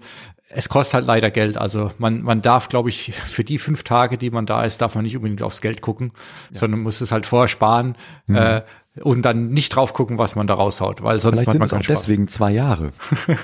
es 0.49 0.69
kostet 0.69 0.93
halt 0.95 1.07
leider 1.07 1.31
Geld. 1.31 1.57
Also 1.57 1.91
man, 1.97 2.21
man 2.21 2.43
darf, 2.43 2.69
glaube 2.69 2.89
ich, 2.89 3.13
für 3.25 3.43
die 3.43 3.57
fünf 3.57 3.81
Tage, 3.81 4.19
die 4.19 4.29
man 4.29 4.45
da 4.45 4.63
ist, 4.65 4.79
darf 4.81 4.93
man 4.93 5.03
nicht 5.03 5.15
unbedingt 5.15 5.41
aufs 5.41 5.61
Geld 5.61 5.81
gucken, 5.81 6.11
ja. 6.51 6.59
sondern 6.59 6.81
muss 6.81 7.01
es 7.01 7.11
halt 7.11 7.25
vorher 7.25 7.47
sparen. 7.47 7.95
Mhm. 8.27 8.35
Äh, 8.35 8.61
und 9.03 9.23
dann 9.23 9.49
nicht 9.49 9.75
drauf 9.75 9.93
gucken, 9.93 10.17
was 10.17 10.35
man 10.35 10.47
da 10.47 10.53
raushaut, 10.53 11.01
weil 11.03 11.19
sonst 11.19 11.39
Vielleicht 11.39 11.51
sind 11.51 11.63
es 11.63 11.73
auch 11.73 11.83
Spaß. 11.83 12.01
deswegen 12.01 12.27
zwei 12.27 12.51
Jahre, 12.51 12.91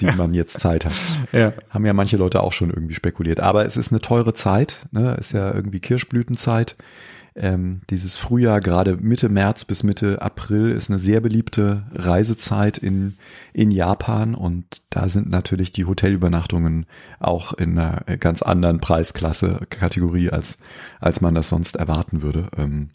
die 0.02 0.06
man 0.18 0.34
jetzt 0.34 0.60
Zeit 0.60 0.86
hat. 0.86 0.94
ja. 1.32 1.54
Haben 1.70 1.86
ja 1.86 1.94
manche 1.94 2.18
Leute 2.18 2.44
auch 2.44 2.54
schon 2.54 2.70
irgendwie 2.70 2.96
spekuliert. 2.96 3.40
Aber 3.40 3.66
es 3.66 3.78
ist 3.78 3.92
eine 3.92 4.02
teure 4.02 4.34
Zeit, 4.34 4.86
ne? 4.92 5.16
Ist 5.20 5.34
ja 5.34 5.54
irgendwie 5.54 5.80
Kirschblütenzeit. 5.80 6.76
Ähm, 7.36 7.82
dieses 7.90 8.16
Frühjahr, 8.16 8.60
gerade 8.60 8.98
Mitte 8.98 9.28
März 9.28 9.66
bis 9.66 9.82
Mitte 9.82 10.22
April, 10.22 10.70
ist 10.70 10.90
eine 10.92 11.00
sehr 11.00 11.20
beliebte 11.20 11.84
Reisezeit 11.94 12.78
in, 12.78 13.18
in 13.54 13.72
Japan 13.72 14.36
und 14.36 14.84
da 14.92 15.10
sind 15.10 15.32
natürlich 15.32 15.72
die 15.72 15.86
Hotelübernachtungen 15.86 16.86
auch 17.20 17.54
in 17.54 17.80
einer 17.80 18.04
ganz 18.18 18.44
anderen 18.44 18.82
Preisklasse, 18.82 19.62
Kategorie, 19.72 20.30
als, 20.30 20.58
als 21.00 21.22
man 21.22 21.34
das 21.34 21.50
sonst 21.50 21.76
erwarten 21.76 22.22
würde. 22.22 22.50
Ähm, 22.56 22.90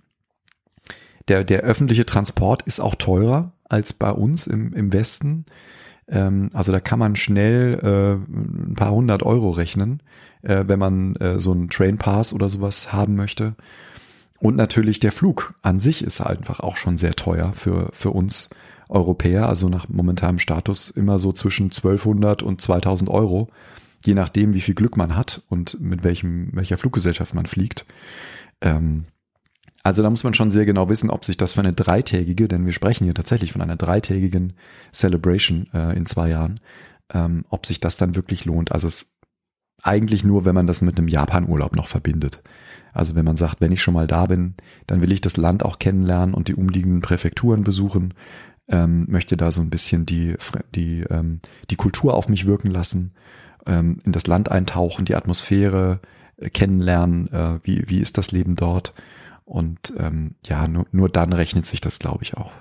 der, 1.29 1.45
der 1.45 1.61
öffentliche 1.61 2.07
Transport 2.07 2.63
ist 2.63 2.81
auch 2.81 2.95
teurer 2.95 3.53
als 3.69 3.93
bei 3.93 4.11
uns 4.11 4.47
im, 4.47 4.73
im 4.73 4.93
Westen. 4.93 5.45
Ähm, 6.09 6.51
also 6.55 6.73
da 6.73 6.81
kann 6.81 6.99
man 6.99 7.17
schnell 7.17 7.79
äh, 7.83 8.33
ein 8.33 8.75
paar 8.75 8.93
hundert 8.93 9.23
Euro 9.23 9.51
rechnen, 9.51 10.03
äh, 10.43 10.65
wenn 10.67 10.79
man 10.79 11.17
äh, 11.17 11.39
so 11.39 11.53
einen 11.53 11.69
Train 11.69 11.99
Pass 11.99 12.33
oder 12.33 12.49
sowas 12.49 12.93
haben 12.93 13.15
möchte. 13.15 13.55
Und 14.41 14.57
natürlich 14.57 15.01
der 15.01 15.13
Flug 15.13 15.55
an 15.63 15.81
sich 15.81 16.03
ist 16.03 16.21
einfach 16.21 16.61
auch 16.61 16.77
schon 16.77 16.97
sehr 16.97 17.13
teuer 17.13 17.53
für, 17.55 17.91
für 17.93 18.11
uns 18.11 18.49
Europäer. 18.89 19.49
Also 19.49 19.69
nach 19.69 19.89
momentanem 19.89 20.39
Status 20.39 20.91
immer 20.91 21.19
so 21.19 21.33
zwischen 21.33 21.65
1200 21.65 22.43
und 22.43 22.61
2000 22.61 23.11
Euro, 23.11 23.49
je 24.05 24.15
nachdem, 24.15 24.55
wie 24.55 24.61
viel 24.61 24.75
Glück 24.75 24.97
man 24.97 25.17
hat 25.17 25.43
und 25.49 25.81
mit 25.81 26.05
welchem, 26.05 26.51
welcher 26.53 26.79
Fluggesellschaft 26.79 27.35
man 27.35 27.47
fliegt. 27.47 27.85
Ähm, 28.61 29.05
also 29.83 30.03
da 30.03 30.11
muss 30.11 30.25
man 30.25 30.35
schon 30.35 30.51
sehr 30.51 30.67
genau 30.67 30.89
wissen, 30.89 31.11
ob 31.11 31.25
sich 31.25 31.37
das 31.37 31.53
für 31.53 31.61
eine 31.61 31.73
dreitägige, 31.73 32.49
denn 32.49 32.67
wir 32.67 32.73
sprechen 32.73 33.05
hier 33.05 33.15
tatsächlich 33.15 33.53
von 33.53 33.63
einer 33.63 33.77
dreitägigen 33.77 34.55
Celebration 34.93 35.69
äh, 35.73 35.97
in 35.97 36.07
zwei 36.07 36.31
Jahren, 36.31 36.61
ähm, 37.13 37.45
ob 37.49 37.67
sich 37.67 37.81
das 37.81 37.97
dann 37.97 38.17
wirklich 38.17 38.45
lohnt. 38.45 38.73
Also 38.73 38.89
es 38.89 39.07
eigentlich 39.83 40.25
nur, 40.25 40.45
wenn 40.45 40.55
man 40.55 40.67
das 40.67 40.83
mit 40.83 40.99
einem 40.99 41.09
Japan-Urlaub 41.09 41.77
noch 41.77 41.87
verbindet. 41.87 42.43
Also 42.93 43.15
wenn 43.15 43.25
man 43.25 43.37
sagt, 43.37 43.61
wenn 43.61 43.71
ich 43.71 43.81
schon 43.81 43.95
mal 43.95 44.09
da 44.09 44.27
bin, 44.27 44.55
dann 44.87 45.03
will 45.03 45.13
ich 45.13 45.21
das 45.21 45.37
Land 45.37 45.65
auch 45.65 45.79
kennenlernen 45.79 46.35
und 46.35 46.49
die 46.49 46.55
umliegenden 46.55 47.01
Präfekturen 47.01 47.63
besuchen, 47.63 48.15
ähm, 48.69 49.07
möchte 49.09 49.37
da 49.37 49.53
so 49.53 49.61
ein 49.61 49.71
bisschen 49.71 50.05
die, 50.05 50.35
die, 50.75 51.03
ähm, 51.03 51.41
die 51.71 51.77
Kultur 51.77 52.15
auf 52.15 52.29
mich 52.29 52.47
wirken 52.47 52.71
lassen, 52.71 53.13
ähm, 53.67 53.99
in 54.05 54.13
das 54.13 54.27
Land 54.27 54.51
eintauchen, 54.51 55.05
die 55.05 55.15
Atmosphäre 55.15 56.01
äh, 56.37 56.51
kennenlernen, 56.51 57.33
äh, 57.33 57.61
wie, 57.63 57.85
wie 57.89 58.01
ist 58.01 58.19
das 58.19 58.33
Leben 58.33 58.57
dort 58.57 58.93
und 59.49 59.93
ähm, 59.97 60.35
ja, 60.45 60.69
nur, 60.69 60.87
nur 60.93 61.09
dann 61.09 61.33
rechnet 61.33 61.67
sich 61.67 61.81
das, 61.81 61.99
glaube 61.99 62.23
ich, 62.23 62.37
auch. 62.37 62.53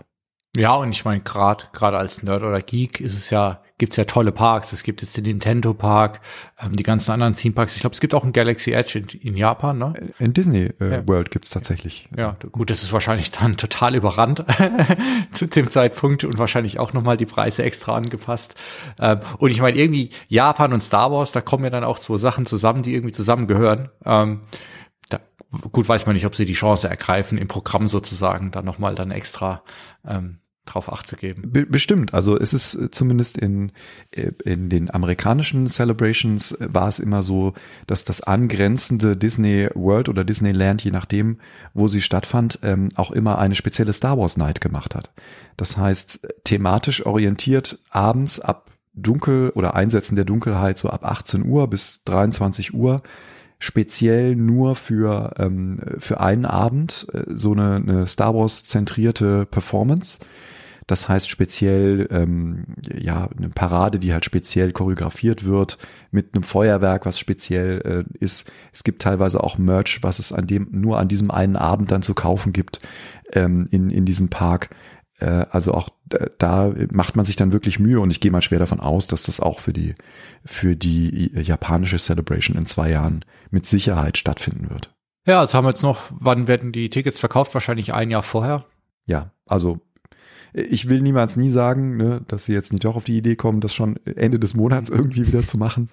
Ja, 0.56 0.74
und 0.74 0.90
ich 0.90 1.06
meine, 1.06 1.22
gerade 1.22 1.66
gerade 1.72 1.98
als 1.98 2.24
Nerd 2.24 2.42
oder 2.42 2.60
Geek 2.62 3.00
ist 3.00 3.14
es 3.14 3.30
ja, 3.30 3.62
gibt's 3.78 3.96
ja 3.96 4.06
tolle 4.06 4.32
Parks. 4.32 4.72
Es 4.72 4.82
gibt 4.82 5.04
jetzt 5.04 5.16
den 5.16 5.26
Nintendo 5.26 5.76
Park, 5.76 6.20
ähm, 6.60 6.76
die 6.76 6.82
ganzen 6.82 7.12
anderen 7.12 7.36
Theme 7.36 7.54
Parks. 7.54 7.76
Ich 7.76 7.82
glaube, 7.82 7.94
es 7.94 8.00
gibt 8.00 8.16
auch 8.16 8.24
einen 8.24 8.34
Galaxy 8.34 8.72
Edge 8.72 8.98
in, 8.98 9.08
in 9.20 9.38
Japan, 9.38 9.78
ne? 9.78 9.94
In 10.18 10.34
Disney 10.34 10.72
äh, 10.80 10.92
ja. 10.92 11.08
World 11.08 11.30
gibt's 11.30 11.52
tatsächlich. 11.52 12.10
Ja, 12.18 12.36
gut, 12.52 12.72
das 12.72 12.82
ist 12.82 12.92
wahrscheinlich 12.92 13.30
dann 13.30 13.58
total 13.58 13.96
überrannt 13.96 14.46
zu 15.32 15.46
dem 15.46 15.70
Zeitpunkt 15.70 16.24
und 16.24 16.40
wahrscheinlich 16.40 16.80
auch 16.80 16.94
nochmal 16.94 17.18
die 17.18 17.28
Preise 17.28 17.64
extra 17.64 17.96
angepasst. 17.96 18.56
Ähm, 19.00 19.20
und 19.38 19.52
ich 19.52 19.62
meine, 19.62 19.78
irgendwie 19.78 20.10
Japan 20.28 20.74
und 20.74 20.82
Star 20.82 21.12
Wars, 21.12 21.34
da 21.34 21.42
kommen 21.42 21.66
ja 21.66 21.70
dann 21.70 21.84
auch 21.84 22.00
zwei 22.00 22.18
Sachen 22.18 22.48
zusammen, 22.48 22.82
die 22.82 22.96
irgendwie 22.96 23.14
zusammengehören. 23.14 23.90
Ähm, 24.06 24.42
gut 25.72 25.88
weiß 25.88 26.06
man 26.06 26.16
nicht, 26.16 26.26
ob 26.26 26.36
sie 26.36 26.46
die 26.46 26.54
Chance 26.54 26.90
ergreifen, 26.90 27.38
im 27.38 27.48
Programm 27.48 27.88
sozusagen 27.88 28.52
dann 28.52 28.66
nochmal 28.66 28.96
dann 28.96 29.12
extra 29.12 29.64
ähm, 30.08 30.40
drauf 30.68 30.92
acht 30.92 31.08
zu 31.08 31.16
geben. 31.16 31.44
Bestimmt. 31.52 32.14
Also 32.14 32.38
es 32.38 32.54
ist 32.54 32.76
äh, 32.76 32.92
zumindest 32.92 33.38
in, 33.38 33.72
äh, 34.12 34.32
in 34.44 34.70
den 34.70 34.94
amerikanischen 34.94 35.68
Celebrations 35.68 36.52
äh, 36.52 36.68
war 36.72 36.88
es 36.88 37.00
immer 37.00 37.24
so, 37.24 37.54
dass 37.88 38.04
das 38.04 38.22
angrenzende 38.22 39.18
Disney 39.18 39.70
World 39.74 40.10
oder 40.10 40.24
Disneyland, 40.24 40.84
je 40.84 40.92
nachdem, 40.92 41.40
wo 41.74 41.88
sie 41.88 42.02
stattfand, 42.02 42.60
ähm, 42.64 42.90
auch 42.96 43.12
immer 43.12 43.40
eine 43.40 43.56
spezielle 43.56 43.94
Star 43.94 44.18
Wars 44.18 44.38
Night 44.38 44.62
gemacht 44.62 44.94
hat. 44.94 45.12
Das 45.56 45.78
heißt, 45.78 46.28
thematisch 46.44 47.06
orientiert 47.06 47.80
abends 47.90 48.40
ab 48.40 48.72
Dunkel 48.94 49.52
oder 49.52 49.76
Einsetzen 49.76 50.16
der 50.16 50.26
Dunkelheit 50.26 50.78
so 50.78 50.90
ab 50.90 51.06
18 51.06 51.46
Uhr 51.46 51.68
bis 51.70 52.04
23 52.04 52.74
Uhr 52.74 53.02
speziell 53.60 54.36
nur 54.36 54.76
für, 54.76 55.34
ähm, 55.38 55.80
für 55.98 56.20
einen 56.20 56.46
Abend 56.46 57.08
so 57.28 57.54
eine, 57.54 57.76
eine 57.76 58.08
Star 58.08 58.36
Wars 58.36 58.64
zentrierte 58.64 59.46
Performance 59.46 60.20
das 60.88 61.10
heißt 61.10 61.30
speziell, 61.30 62.08
ähm, 62.12 62.64
ja, 62.98 63.30
eine 63.38 63.50
Parade, 63.50 64.00
die 64.00 64.14
halt 64.14 64.24
speziell 64.24 64.72
choreografiert 64.72 65.44
wird, 65.44 65.78
mit 66.12 66.34
einem 66.34 66.44
Feuerwerk, 66.44 67.06
was 67.06 67.20
speziell 67.20 68.06
äh, 68.10 68.24
ist. 68.24 68.50
Es 68.72 68.86
gibt 68.86 69.02
teilweise 69.02 69.44
auch 69.44 69.58
Merch, 69.58 70.00
was 70.02 70.20
es 70.20 70.32
an 70.32 70.48
dem, 70.48 70.70
nur 70.72 70.98
an 70.98 71.10
diesem 71.10 71.30
einen 71.30 71.58
Abend 71.58 71.92
dann 71.92 72.04
zu 72.04 72.14
kaufen 72.14 72.54
gibt, 72.54 72.80
ähm, 73.34 73.68
in, 73.70 73.90
in 73.90 74.06
diesem 74.06 74.30
Park. 74.30 74.70
Äh, 75.20 75.46
also 75.50 75.74
auch 75.74 75.90
da 76.38 76.74
macht 76.92 77.16
man 77.16 77.26
sich 77.26 77.36
dann 77.36 77.52
wirklich 77.52 77.80
Mühe 77.80 78.00
und 78.00 78.12
ich 78.12 78.20
gehe 78.20 78.32
mal 78.32 78.42
schwer 78.42 78.60
davon 78.60 78.80
aus, 78.80 79.08
dass 79.08 79.24
das 79.24 79.40
auch 79.40 79.60
für 79.60 79.74
die, 79.74 79.96
für 80.46 80.76
die 80.76 81.32
japanische 81.34 81.98
Celebration 81.98 82.58
in 82.58 82.66
zwei 82.66 82.92
Jahren 82.92 83.26
mit 83.52 83.66
Sicherheit 83.66 84.18
stattfinden 84.18 84.70
wird. 84.70 84.94
Ja, 85.26 85.42
jetzt 85.42 85.54
haben 85.54 85.66
wir 85.66 85.72
jetzt 85.72 85.84
noch, 85.84 86.04
wann 86.10 86.48
werden 86.48 86.72
die 86.72 86.90
Tickets 86.90 87.20
verkauft? 87.20 87.54
Wahrscheinlich 87.54 87.94
ein 87.94 88.10
Jahr 88.10 88.24
vorher. 88.24 88.66
Ja, 89.06 89.32
also 89.46 89.80
ich 90.54 90.88
will 90.88 91.02
niemals 91.02 91.36
nie 91.36 91.52
sagen, 91.52 91.98
ne, 91.98 92.22
dass 92.28 92.46
sie 92.46 92.54
jetzt 92.54 92.72
nicht 92.72 92.86
doch 92.86 92.96
auf 92.96 93.04
die 93.04 93.18
Idee 93.18 93.36
kommen, 93.36 93.60
das 93.60 93.76
schon 93.76 93.98
Ende 94.06 94.40
des 94.40 94.54
Monats 94.54 94.90
irgendwie 94.90 95.28
wieder 95.28 95.46
zu 95.46 95.58
machen. 95.58 95.90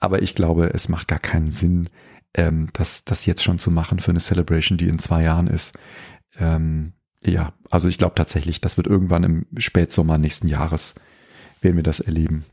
Aber 0.00 0.22
ich 0.22 0.34
glaube, 0.34 0.72
es 0.72 0.88
macht 0.88 1.08
gar 1.08 1.18
keinen 1.18 1.52
Sinn, 1.52 1.88
ähm, 2.34 2.70
das, 2.72 3.04
das 3.04 3.26
jetzt 3.26 3.42
schon 3.42 3.58
zu 3.58 3.70
machen 3.70 4.00
für 4.00 4.10
eine 4.10 4.20
Celebration, 4.20 4.78
die 4.78 4.88
in 4.88 4.98
zwei 4.98 5.22
Jahren 5.22 5.46
ist. 5.46 5.78
Ähm, 6.38 6.94
ja, 7.24 7.52
also 7.70 7.88
ich 7.88 7.98
glaube 7.98 8.14
tatsächlich, 8.14 8.60
das 8.60 8.76
wird 8.76 8.86
irgendwann 8.86 9.24
im 9.24 9.46
Spätsommer 9.56 10.18
nächsten 10.18 10.48
Jahres, 10.48 10.94
werden 11.60 11.76
wir 11.76 11.82
das 11.82 12.00
erleben. 12.00 12.44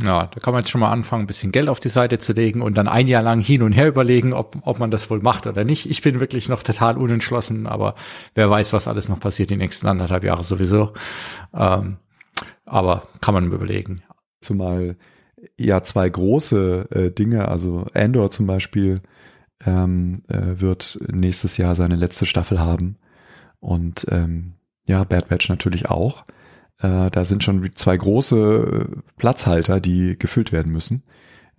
Ja, 0.00 0.26
da 0.26 0.40
kann 0.40 0.52
man 0.52 0.62
jetzt 0.62 0.70
schon 0.70 0.80
mal 0.80 0.92
anfangen, 0.92 1.24
ein 1.24 1.26
bisschen 1.26 1.50
Geld 1.50 1.68
auf 1.68 1.80
die 1.80 1.88
Seite 1.88 2.18
zu 2.18 2.32
legen 2.32 2.62
und 2.62 2.78
dann 2.78 2.86
ein 2.86 3.08
Jahr 3.08 3.22
lang 3.22 3.40
hin 3.40 3.62
und 3.62 3.72
her 3.72 3.88
überlegen, 3.88 4.32
ob, 4.32 4.56
ob 4.62 4.78
man 4.78 4.92
das 4.92 5.10
wohl 5.10 5.20
macht 5.20 5.48
oder 5.48 5.64
nicht. 5.64 5.90
Ich 5.90 6.02
bin 6.02 6.20
wirklich 6.20 6.48
noch 6.48 6.62
total 6.62 6.96
unentschlossen, 6.96 7.66
aber 7.66 7.96
wer 8.34 8.48
weiß, 8.48 8.72
was 8.72 8.86
alles 8.86 9.08
noch 9.08 9.18
passiert 9.18 9.50
die 9.50 9.56
nächsten 9.56 9.88
anderthalb 9.88 10.22
Jahre 10.22 10.44
sowieso. 10.44 10.92
Ähm, 11.52 11.96
aber 12.64 13.08
kann 13.20 13.34
man 13.34 13.52
überlegen. 13.52 14.02
Zumal 14.40 14.96
ja 15.56 15.82
zwei 15.82 16.08
große 16.08 16.88
äh, 16.90 17.10
Dinge, 17.10 17.48
also 17.48 17.86
Andor 17.92 18.30
zum 18.30 18.46
Beispiel 18.46 19.00
ähm, 19.66 20.22
äh, 20.28 20.60
wird 20.60 20.96
nächstes 21.08 21.56
Jahr 21.56 21.74
seine 21.74 21.96
letzte 21.96 22.24
Staffel 22.24 22.60
haben 22.60 22.98
und 23.60 24.06
ähm, 24.10 24.54
ja, 24.86 25.04
Bad 25.04 25.28
Batch 25.28 25.48
natürlich 25.48 25.86
auch. 25.86 26.24
Äh, 26.80 27.10
da 27.10 27.24
sind 27.24 27.44
schon 27.44 27.70
zwei 27.74 27.96
große 27.96 28.36
äh, 28.36 29.00
Platzhalter, 29.16 29.80
die 29.80 30.18
gefüllt 30.18 30.52
werden 30.52 30.72
müssen. 30.72 31.02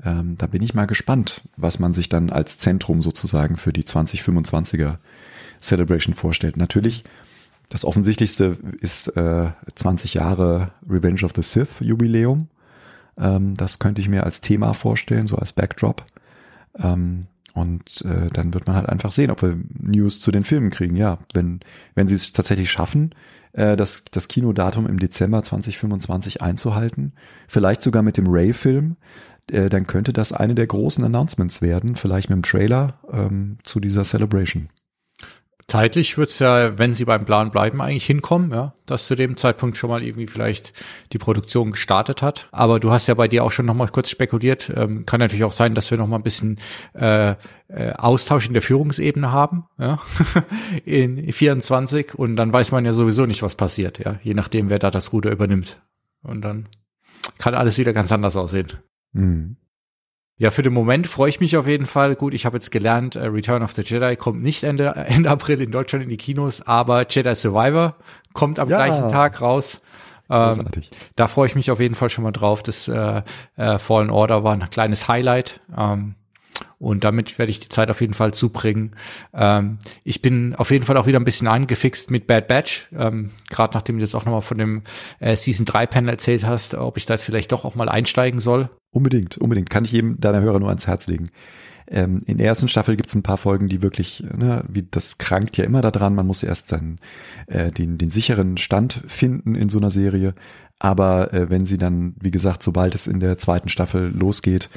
Ähm, 0.03 0.37
da 0.37 0.47
bin 0.47 0.63
ich 0.63 0.73
mal 0.73 0.87
gespannt, 0.87 1.41
was 1.57 1.79
man 1.79 1.93
sich 1.93 2.09
dann 2.09 2.29
als 2.29 2.57
Zentrum 2.57 3.01
sozusagen 3.01 3.57
für 3.57 3.73
die 3.73 3.83
2025er 3.83 4.97
Celebration 5.59 6.15
vorstellt. 6.15 6.55
Natürlich, 6.55 7.03
das 7.67 7.83
Offensichtlichste 7.83 8.57
ist 8.79 9.09
äh, 9.17 9.51
20 9.75 10.15
Jahre 10.15 10.71
Revenge 10.89 11.23
of 11.23 11.33
the 11.35 11.43
Sith 11.43 11.81
Jubiläum. 11.81 12.47
Ähm, 13.17 13.55
das 13.55 13.79
könnte 13.79 14.01
ich 14.01 14.07
mir 14.07 14.23
als 14.23 14.41
Thema 14.41 14.73
vorstellen, 14.73 15.27
so 15.27 15.35
als 15.35 15.51
Backdrop. 15.51 16.05
Ähm, 16.77 17.27
und 17.59 18.03
äh, 18.05 18.29
dann 18.31 18.53
wird 18.53 18.67
man 18.67 18.75
halt 18.75 18.89
einfach 18.89 19.11
sehen, 19.11 19.31
ob 19.31 19.41
wir 19.41 19.57
News 19.77 20.19
zu 20.19 20.31
den 20.31 20.43
Filmen 20.43 20.69
kriegen. 20.69 20.95
Ja, 20.95 21.19
wenn, 21.33 21.59
wenn 21.95 22.07
sie 22.07 22.15
es 22.15 22.31
tatsächlich 22.31 22.71
schaffen, 22.71 23.13
äh, 23.53 23.75
das, 23.75 24.03
das 24.11 24.27
Kinodatum 24.27 24.87
im 24.87 24.99
Dezember 24.99 25.43
2025 25.43 26.41
einzuhalten, 26.41 27.13
vielleicht 27.47 27.81
sogar 27.81 28.03
mit 28.03 28.17
dem 28.17 28.27
Ray-Film, 28.27 28.95
äh, 29.51 29.69
dann 29.69 29.87
könnte 29.87 30.13
das 30.13 30.31
eine 30.31 30.55
der 30.55 30.67
großen 30.67 31.03
Announcements 31.03 31.61
werden, 31.61 31.95
vielleicht 31.95 32.29
mit 32.29 32.37
dem 32.37 32.43
Trailer 32.43 32.99
ähm, 33.11 33.57
zu 33.63 33.79
dieser 33.79 34.03
Celebration. 34.03 34.69
Zeitlich 35.69 36.17
wird's 36.17 36.39
ja, 36.39 36.79
wenn 36.79 36.95
sie 36.95 37.05
beim 37.05 37.25
Plan 37.25 37.51
bleiben, 37.51 37.79
eigentlich 37.79 38.05
hinkommen, 38.05 38.51
ja, 38.51 38.73
dass 38.87 39.05
zu 39.05 39.15
dem 39.15 39.37
Zeitpunkt 39.37 39.77
schon 39.77 39.91
mal 39.91 40.01
irgendwie 40.01 40.25
vielleicht 40.25 40.73
die 41.13 41.19
Produktion 41.19 41.71
gestartet 41.71 42.23
hat. 42.23 42.49
Aber 42.51 42.79
du 42.79 42.91
hast 42.91 43.05
ja 43.05 43.13
bei 43.13 43.27
dir 43.27 43.43
auch 43.43 43.51
schon 43.51 43.67
noch 43.67 43.75
mal 43.75 43.87
kurz 43.87 44.09
spekuliert. 44.09 44.71
Ähm, 44.75 45.05
kann 45.05 45.19
natürlich 45.19 45.43
auch 45.43 45.51
sein, 45.51 45.75
dass 45.75 45.91
wir 45.91 45.99
noch 45.99 46.07
mal 46.07 46.15
ein 46.15 46.23
bisschen 46.23 46.57
äh, 46.93 47.35
äh, 47.67 47.93
Austausch 47.93 48.47
in 48.47 48.53
der 48.53 48.63
Führungsebene 48.63 49.31
haben, 49.31 49.65
ja, 49.77 49.99
in 50.85 51.31
24 51.31 52.15
und 52.15 52.35
dann 52.35 52.51
weiß 52.51 52.71
man 52.71 52.83
ja 52.83 52.93
sowieso 52.93 53.27
nicht, 53.27 53.43
was 53.43 53.53
passiert, 53.53 53.99
ja, 53.99 54.19
je 54.23 54.33
nachdem, 54.33 54.71
wer 54.71 54.79
da 54.79 54.89
das 54.89 55.13
Ruder 55.13 55.31
übernimmt. 55.31 55.79
Und 56.23 56.41
dann 56.41 56.67
kann 57.37 57.53
alles 57.53 57.77
wieder 57.77 57.93
ganz 57.93 58.11
anders 58.11 58.35
aussehen. 58.35 58.73
Mhm. 59.13 59.57
Ja, 60.39 60.51
für 60.51 60.63
den 60.63 60.71
Moment 60.71 61.05
freue 61.05 61.27
ich 61.27 61.41
mich 61.41 61.57
auf 61.57 61.67
jeden 61.67 61.85
Fall. 61.85 62.15
Gut, 62.15 62.33
ich 62.33 62.45
habe 62.45 62.55
jetzt 62.55 62.71
gelernt, 62.71 63.17
uh, 63.17 63.19
Return 63.19 63.61
of 63.61 63.73
the 63.73 63.81
Jedi 63.81 64.15
kommt 64.15 64.41
nicht 64.41 64.63
Ende, 64.63 64.87
Ende 64.95 65.29
April 65.29 65.61
in 65.61 65.69
Deutschland 65.69 66.01
in 66.01 66.09
die 66.09 66.17
Kinos, 66.17 66.61
aber 66.61 67.05
Jedi 67.07 67.35
Survivor 67.35 67.95
kommt 68.31 68.57
am 68.57 68.69
ja. 68.69 68.77
gleichen 68.77 69.11
Tag 69.11 69.41
raus. 69.41 69.79
Ähm, 70.29 70.69
da 71.17 71.27
freue 71.27 71.47
ich 71.47 71.55
mich 71.55 71.71
auf 71.71 71.81
jeden 71.81 71.95
Fall 71.95 72.09
schon 72.09 72.23
mal 72.23 72.31
drauf. 72.31 72.63
Das 72.63 72.87
äh, 72.87 73.21
äh, 73.57 73.79
Fallen 73.79 74.09
Order 74.09 74.43
war 74.45 74.53
ein 74.53 74.69
kleines 74.69 75.09
Highlight. 75.09 75.59
Ähm, 75.77 76.15
und 76.79 77.03
damit 77.03 77.37
werde 77.37 77.51
ich 77.51 77.59
die 77.59 77.69
Zeit 77.69 77.89
auf 77.89 78.01
jeden 78.01 78.13
Fall 78.13 78.33
zubringen. 78.33 78.91
Ähm, 79.33 79.79
ich 80.03 80.21
bin 80.21 80.55
auf 80.55 80.71
jeden 80.71 80.85
Fall 80.85 80.97
auch 80.97 81.07
wieder 81.07 81.19
ein 81.19 81.25
bisschen 81.25 81.47
angefixt 81.47 82.11
mit 82.11 82.27
Bad 82.27 82.47
Batch. 82.47 82.87
Ähm, 82.97 83.31
Gerade 83.49 83.73
nachdem 83.73 83.97
du 83.97 84.01
jetzt 84.01 84.15
auch 84.15 84.25
nochmal 84.25 84.41
von 84.41 84.57
dem 84.57 84.83
äh, 85.19 85.35
Season 85.35 85.65
3 85.65 85.87
Panel 85.87 86.09
erzählt 86.09 86.45
hast, 86.45 86.75
ob 86.75 86.97
ich 86.97 87.05
da 87.05 87.15
jetzt 87.15 87.25
vielleicht 87.25 87.51
doch 87.51 87.65
auch 87.65 87.75
mal 87.75 87.89
einsteigen 87.89 88.39
soll. 88.39 88.69
Unbedingt, 88.91 89.37
unbedingt. 89.37 89.69
Kann 89.69 89.85
ich 89.85 89.91
jedem 89.91 90.19
deiner 90.19 90.41
Hörer 90.41 90.59
nur 90.59 90.69
ans 90.69 90.87
Herz 90.87 91.07
legen. 91.07 91.29
Ähm, 91.91 92.21
in 92.27 92.37
der 92.37 92.47
ersten 92.47 92.67
Staffel 92.67 92.95
gibt 92.95 93.09
es 93.09 93.15
ein 93.15 93.23
paar 93.23 93.37
Folgen, 93.37 93.67
die 93.67 93.81
wirklich, 93.81 94.23
ne, 94.35 94.63
wie 94.67 94.83
das 94.83 95.17
krankt 95.17 95.57
ja 95.57 95.65
immer 95.65 95.81
daran, 95.81 96.13
man 96.13 96.27
muss 96.27 96.43
erst 96.43 96.71
dann 96.71 96.99
äh, 97.47 97.71
den, 97.71 97.97
den 97.97 98.11
sicheren 98.11 98.57
Stand 98.57 99.03
finden 99.07 99.55
in 99.55 99.69
so 99.69 99.79
einer 99.79 99.89
Serie. 99.89 100.35
Aber 100.77 101.33
äh, 101.33 101.49
wenn 101.49 101.65
sie 101.65 101.77
dann, 101.77 102.15
wie 102.21 102.31
gesagt, 102.31 102.63
sobald 102.63 102.95
es 102.95 103.07
in 103.07 103.19
der 103.19 103.37
zweiten 103.37 103.69
Staffel 103.69 104.11
losgeht, 104.15 104.69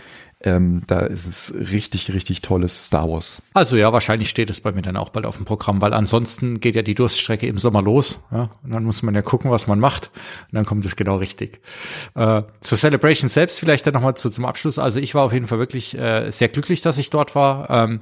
ähm, 0.45 0.82
da 0.86 1.01
ist 1.01 1.26
es 1.26 1.55
richtig, 1.55 2.12
richtig 2.12 2.43
tolles 2.43 2.86
Star 2.86 3.09
Wars. 3.09 3.43
Also 3.55 3.76
ja, 3.76 3.93
wahrscheinlich 3.93 4.28
steht 4.28 4.51
es 4.51 4.61
bei 4.61 4.72
mir 4.72 4.82
dann 4.82 4.97
auch 4.97 5.11
bald 5.11 5.26
auf 5.26 5.36
dem 5.36 5.45
Programm, 5.45 5.80
weil 5.80 5.95
ansonsten 5.95 6.61
geht 6.61 6.76
ja 6.76 6.82
die 6.82 6.95
Durststrecke 6.95 7.47
im 7.47 7.59
Sommer 7.59 7.82
los. 7.82 8.20
Ja? 8.30 8.51
Und 8.62 8.74
dann 8.74 8.84
muss 8.84 9.03
man 9.03 9.14
ja 9.14 9.22
gucken, 9.22 9.51
was 9.51 9.66
man 9.66 9.78
macht. 9.78 10.11
Und 10.51 10.57
dann 10.57 10.64
kommt 10.64 10.84
es 10.84 10.97
genau 10.97 11.16
richtig. 11.16 11.61
Äh, 12.14 12.43
zur 12.61 12.78
Celebration 12.78 13.28
selbst 13.28 13.59
vielleicht 13.59 13.86
dann 13.86 13.95
nochmal 13.95 14.16
zu, 14.16 14.30
zum 14.30 14.45
Abschluss. 14.45 14.78
Also 14.78 15.01
ich 15.01 15.14
war 15.14 15.24
auf 15.24 15.32
jeden 15.32 15.47
Fall 15.47 15.59
wirklich 15.59 15.97
äh, 15.97 16.30
sehr 16.30 16.49
glücklich, 16.49 16.80
dass 16.80 16.99
ich 16.99 17.11
dort 17.11 17.34
war. 17.34 17.70
Ähm, 17.70 18.01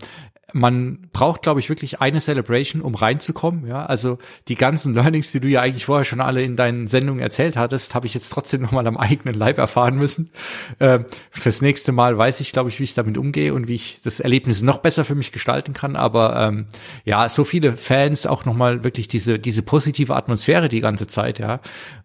man 0.52 1.08
braucht, 1.12 1.42
glaube 1.42 1.60
ich, 1.60 1.68
wirklich 1.68 2.00
eine 2.00 2.20
Celebration, 2.20 2.82
um 2.82 2.94
reinzukommen. 2.94 3.66
Ja, 3.66 3.86
also 3.86 4.18
die 4.48 4.54
ganzen 4.54 4.94
Learnings, 4.94 5.32
die 5.32 5.40
du 5.40 5.48
ja 5.48 5.60
eigentlich 5.60 5.86
vorher 5.86 6.04
schon 6.04 6.20
alle 6.20 6.42
in 6.42 6.56
deinen 6.56 6.86
Sendungen 6.86 7.22
erzählt 7.22 7.56
hattest, 7.56 7.94
habe 7.94 8.06
ich 8.06 8.14
jetzt 8.14 8.30
trotzdem 8.30 8.62
nochmal 8.62 8.86
am 8.86 8.96
eigenen 8.96 9.34
Leib 9.34 9.58
erfahren 9.58 9.96
müssen. 9.96 10.30
Äh, 10.78 11.00
fürs 11.30 11.62
nächste 11.62 11.92
Mal 11.92 12.16
weiß 12.16 12.40
ich, 12.40 12.52
glaube 12.52 12.70
ich, 12.70 12.78
wie 12.80 12.84
ich 12.84 12.94
damit 12.94 13.18
umgehe 13.18 13.54
und 13.54 13.68
wie 13.68 13.74
ich 13.74 14.00
das 14.02 14.20
Erlebnis 14.20 14.62
noch 14.62 14.78
besser 14.78 15.04
für 15.04 15.14
mich 15.14 15.32
gestalten 15.32 15.72
kann. 15.72 15.96
Aber 15.96 16.36
ähm, 16.36 16.66
ja, 17.04 17.28
so 17.28 17.44
viele 17.44 17.72
Fans 17.72 18.26
auch 18.26 18.44
nochmal 18.44 18.84
wirklich 18.84 19.08
diese 19.08 19.38
diese 19.38 19.62
positive 19.62 20.14
Atmosphäre 20.14 20.68
die 20.68 20.80
ganze 20.80 21.06
Zeit. 21.06 21.38
Ja, 21.38 21.60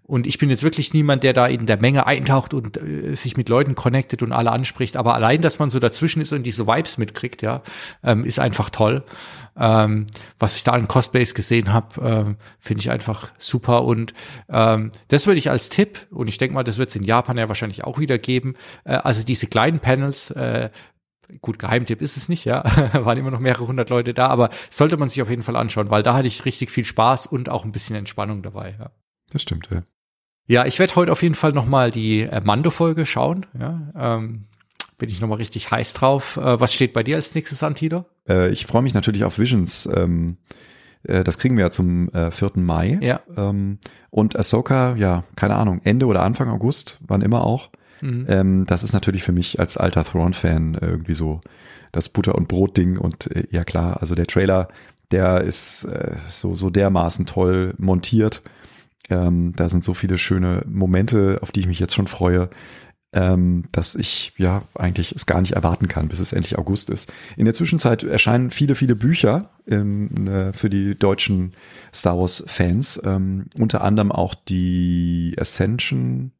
und 0.07 0.27
ich 0.27 0.37
bin 0.37 0.51
jetzt 0.51 0.61
wirklich 0.61 0.93
niemand, 0.93 1.23
der 1.23 1.33
da 1.33 1.47
in 1.47 1.65
der 1.65 1.77
Menge 1.77 2.05
eintaucht 2.05 2.53
und 2.53 2.77
äh, 2.77 3.15
sich 3.15 3.37
mit 3.37 3.49
Leuten 3.49 3.73
connectet 3.73 4.21
und 4.21 4.33
alle 4.33 4.51
anspricht. 4.51 4.97
Aber 4.97 5.15
allein, 5.15 5.41
dass 5.41 5.57
man 5.57 5.71
so 5.71 5.79
dazwischen 5.79 6.21
ist 6.21 6.31
und 6.31 6.43
diese 6.43 6.67
Vibes 6.67 6.99
mitkriegt, 6.99 7.41
ja, 7.41 7.63
ähm, 8.03 8.23
ist 8.23 8.39
einfach 8.39 8.69
toll. 8.69 9.03
Ähm, 9.57 10.05
was 10.37 10.57
ich 10.57 10.63
da 10.63 10.73
an 10.73 10.87
Cosplays 10.87 11.33
gesehen 11.33 11.73
habe, 11.73 12.01
ähm, 12.01 12.37
finde 12.59 12.81
ich 12.81 12.91
einfach 12.91 13.31
super. 13.39 13.83
Und 13.83 14.13
ähm, 14.47 14.91
das 15.07 15.25
würde 15.25 15.39
ich 15.39 15.49
als 15.49 15.69
Tipp, 15.69 16.05
und 16.11 16.27
ich 16.27 16.37
denke 16.37 16.53
mal, 16.53 16.63
das 16.63 16.77
wird 16.77 16.89
es 16.89 16.95
in 16.95 17.03
Japan 17.03 17.39
ja 17.39 17.47
wahrscheinlich 17.47 17.83
auch 17.83 17.97
wieder 17.97 18.19
geben, 18.19 18.55
äh, 18.83 18.93
also 18.93 19.23
diese 19.23 19.47
kleinen 19.47 19.79
Panels, 19.79 20.29
äh, 20.31 20.69
gut, 21.41 21.57
Geheimtipp 21.57 22.03
ist 22.03 22.15
es 22.15 22.29
nicht, 22.29 22.45
ja, 22.45 22.63
waren 22.93 23.17
immer 23.17 23.31
noch 23.31 23.39
mehrere 23.39 23.65
hundert 23.65 23.89
Leute 23.89 24.13
da, 24.13 24.27
aber 24.27 24.51
sollte 24.69 24.97
man 24.97 25.09
sich 25.09 25.23
auf 25.23 25.31
jeden 25.31 25.41
Fall 25.41 25.55
anschauen, 25.55 25.89
weil 25.89 26.03
da 26.03 26.13
hatte 26.13 26.27
ich 26.27 26.45
richtig 26.45 26.69
viel 26.69 26.85
Spaß 26.85 27.25
und 27.25 27.49
auch 27.49 27.65
ein 27.65 27.71
bisschen 27.71 27.95
Entspannung 27.95 28.43
dabei. 28.43 28.75
Ja. 28.77 28.91
Das 29.31 29.41
stimmt, 29.41 29.69
ja. 29.71 29.81
Ja, 30.47 30.65
ich 30.65 30.77
werde 30.79 30.95
heute 30.95 31.11
auf 31.11 31.23
jeden 31.23 31.35
Fall 31.35 31.53
noch 31.53 31.65
mal 31.65 31.91
die 31.91 32.21
äh, 32.21 32.41
Mando-Folge 32.41 33.05
schauen. 33.05 33.45
Ja, 33.59 33.81
ähm, 33.97 34.45
bin 34.97 35.09
ich 35.09 35.19
noch 35.19 35.27
mal 35.27 35.35
richtig 35.35 35.71
heiß 35.71 35.93
drauf. 35.93 36.37
Äh, 36.37 36.59
was 36.59 36.73
steht 36.73 36.93
bei 36.93 37.03
dir 37.03 37.15
als 37.15 37.33
nächstes 37.33 37.63
an, 37.63 37.75
Tito? 37.75 38.05
Äh, 38.27 38.51
ich 38.51 38.65
freue 38.65 38.81
mich 38.81 38.93
natürlich 38.93 39.23
auf 39.23 39.39
Visions. 39.39 39.89
Ähm, 39.93 40.37
äh, 41.03 41.23
das 41.23 41.37
kriegen 41.37 41.57
wir 41.57 41.65
ja 41.65 41.71
zum 41.71 42.09
äh, 42.09 42.31
4. 42.31 42.51
Mai. 42.55 42.99
Ja. 43.01 43.21
Ähm, 43.35 43.79
und 44.11 44.37
Ahsoka, 44.37 44.95
ja, 44.95 45.23
keine 45.35 45.55
Ahnung, 45.55 45.81
Ende 45.83 46.05
oder 46.05 46.23
Anfang 46.23 46.49
August, 46.49 46.99
wann 47.01 47.21
immer 47.21 47.43
auch. 47.43 47.69
Mhm. 48.01 48.25
Ähm, 48.29 48.65
das 48.67 48.83
ist 48.83 48.93
natürlich 48.93 49.23
für 49.23 49.31
mich 49.31 49.59
als 49.59 49.77
alter 49.77 50.03
Thrawn-Fan 50.03 50.77
irgendwie 50.79 51.15
so 51.15 51.41
das 51.91 52.09
Butter- 52.09 52.35
und 52.35 52.47
Brot-Ding. 52.47 52.97
Und 52.97 53.31
äh, 53.31 53.47
ja 53.49 53.63
klar, 53.63 53.97
also 53.99 54.13
der 54.13 54.27
Trailer, 54.27 54.67
der 55.11 55.41
ist 55.41 55.85
äh, 55.85 56.17
so, 56.31 56.55
so 56.55 56.69
dermaßen 56.69 57.25
toll 57.25 57.73
montiert 57.77 58.43
ähm, 59.09 59.53
da 59.55 59.69
sind 59.69 59.83
so 59.83 59.93
viele 59.93 60.17
schöne 60.17 60.63
Momente, 60.67 61.39
auf 61.41 61.51
die 61.51 61.61
ich 61.61 61.67
mich 61.67 61.79
jetzt 61.79 61.93
schon 61.93 62.07
freue, 62.07 62.49
ähm, 63.13 63.63
dass 63.71 63.95
ich 63.95 64.33
ja 64.37 64.63
eigentlich 64.75 65.13
es 65.13 65.25
gar 65.25 65.39
nicht 65.39 65.53
erwarten 65.53 65.87
kann, 65.87 66.09
bis 66.09 66.19
es 66.19 66.33
endlich 66.33 66.57
August 66.57 66.89
ist. 66.89 67.11
In 67.37 67.45
der 67.45 67.53
Zwischenzeit 67.53 68.03
erscheinen 68.03 68.51
viele, 68.51 68.75
viele 68.75 68.95
Bücher 68.95 69.51
in, 69.65 70.27
äh, 70.27 70.51
für 70.51 70.69
die 70.69 70.99
deutschen 70.99 71.53
Star 71.93 72.17
Wars-Fans, 72.17 73.01
ähm, 73.05 73.45
unter 73.57 73.83
anderem 73.83 74.11
auch 74.11 74.35
die 74.35 75.33
Ascension, 75.39 76.31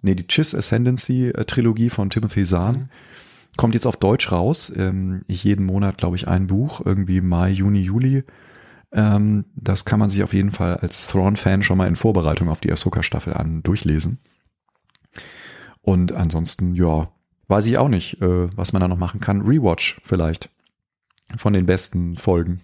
nee, 0.00 0.14
die 0.14 0.28
Chiss 0.28 0.54
Ascendancy-Trilogie 0.54 1.90
von 1.90 2.08
Timothy 2.08 2.44
Zahn. 2.44 2.76
Mhm. 2.76 2.88
Kommt 3.56 3.74
jetzt 3.74 3.86
auf 3.86 3.96
Deutsch 3.96 4.32
raus. 4.32 4.72
Ähm, 4.74 5.22
jeden 5.26 5.66
Monat, 5.66 5.98
glaube 5.98 6.16
ich, 6.16 6.26
ein 6.28 6.46
Buch, 6.46 6.80
irgendwie 6.84 7.20
Mai, 7.20 7.50
Juni, 7.50 7.80
Juli. 7.80 8.24
Ähm, 8.92 9.46
das 9.54 9.84
kann 9.84 9.98
man 9.98 10.10
sich 10.10 10.22
auf 10.22 10.34
jeden 10.34 10.50
Fall 10.50 10.76
als 10.76 11.06
Thrawn-Fan 11.08 11.62
schon 11.62 11.78
mal 11.78 11.88
in 11.88 11.96
Vorbereitung 11.96 12.48
auf 12.48 12.60
die 12.60 12.70
Ahsoka-Staffel 12.70 13.32
an 13.34 13.62
durchlesen. 13.62 14.18
Und 15.80 16.12
ansonsten, 16.12 16.74
ja, 16.74 17.10
weiß 17.48 17.66
ich 17.66 17.78
auch 17.78 17.88
nicht, 17.88 18.20
äh, 18.20 18.48
was 18.56 18.72
man 18.72 18.80
da 18.80 18.88
noch 18.88 18.98
machen 18.98 19.20
kann. 19.20 19.42
Rewatch 19.42 20.00
vielleicht 20.04 20.50
von 21.36 21.52
den 21.52 21.66
besten 21.66 22.16
Folgen. 22.16 22.60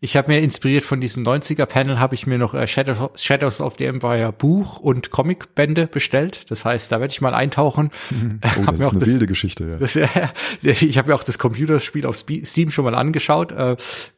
Ich 0.00 0.16
habe 0.16 0.32
mir 0.32 0.40
inspiriert 0.40 0.84
von 0.84 1.00
diesem 1.00 1.22
90er-Panel, 1.22 2.00
habe 2.00 2.14
ich 2.14 2.26
mir 2.26 2.36
noch 2.36 2.54
äh, 2.54 2.66
Shadows, 2.66 3.22
Shadows 3.22 3.60
of 3.60 3.76
the 3.78 3.84
Empire 3.84 4.32
Buch 4.32 4.78
und 4.78 5.10
Comicbände 5.10 5.86
bestellt. 5.86 6.50
Das 6.50 6.64
heißt, 6.64 6.90
da 6.90 7.00
werde 7.00 7.12
ich 7.12 7.20
mal 7.20 7.34
eintauchen. 7.34 7.90
Mhm. 8.10 8.40
Oh, 8.62 8.64
das 8.66 8.80
ist 8.80 8.90
eine 8.90 8.98
das, 8.98 9.08
wilde 9.08 9.26
Geschichte. 9.26 9.64
Ja. 9.64 9.76
Das, 9.76 9.94
ja, 9.94 10.08
ich 10.62 10.98
habe 10.98 11.08
mir 11.08 11.14
auch 11.14 11.24
das 11.24 11.38
Computerspiel 11.38 12.04
auf 12.06 12.16
Steam 12.16 12.70
schon 12.70 12.84
mal 12.84 12.94
angeschaut. 12.94 13.52
Äh, 13.52 13.76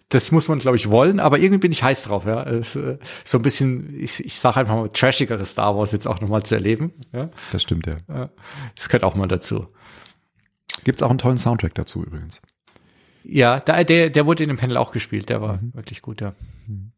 das 0.09 0.31
muss 0.33 0.49
man, 0.49 0.59
glaube 0.59 0.77
ich, 0.77 0.91
wollen, 0.91 1.21
aber 1.21 1.39
irgendwie 1.39 1.59
bin 1.59 1.73
ich 1.73 1.83
heiß 1.83 2.05
drauf, 2.05 2.27
ja. 2.27 2.43
Es, 2.45 2.77
äh, 2.77 2.99
so 3.25 3.39
ein 3.39 3.43
bisschen, 3.43 3.95
ich, 3.99 4.25
ich 4.25 4.39
sage 4.39 4.57
einfach 4.57 4.75
mal, 4.75 4.89
trashigeres 4.89 5.51
Star 5.51 5.77
Wars 5.77 5.93
jetzt 5.93 6.07
auch 6.07 6.21
nochmal 6.21 6.43
zu 6.43 6.55
erleben. 6.55 6.93
Ja? 7.13 7.31
Das 7.53 7.63
stimmt, 7.63 7.87
ja. 7.87 8.31
Das 8.75 8.89
gehört 8.89 9.05
auch 9.05 9.15
mal 9.15 9.29
dazu. 9.29 9.69
Gibt's 10.83 11.03
auch 11.03 11.11
einen 11.11 11.19
tollen 11.19 11.39
Soundtrack 11.39 11.75
dazu 11.75 12.03
übrigens. 12.03 12.43
Ja, 13.25 13.59
der, 13.61 13.85
der, 13.85 14.11
der 14.11 14.27
wurde 14.27 14.43
in 14.43 14.49
dem 14.49 14.59
Panel 14.59 14.77
auch 14.77 14.93
gespielt, 14.93 15.29
der 15.29 15.41
war 15.41 15.55
mhm. 15.55 15.75
wirklich 15.75 16.03
gut, 16.03 16.21
ja. 16.21 16.35
Mhm. 16.67 16.93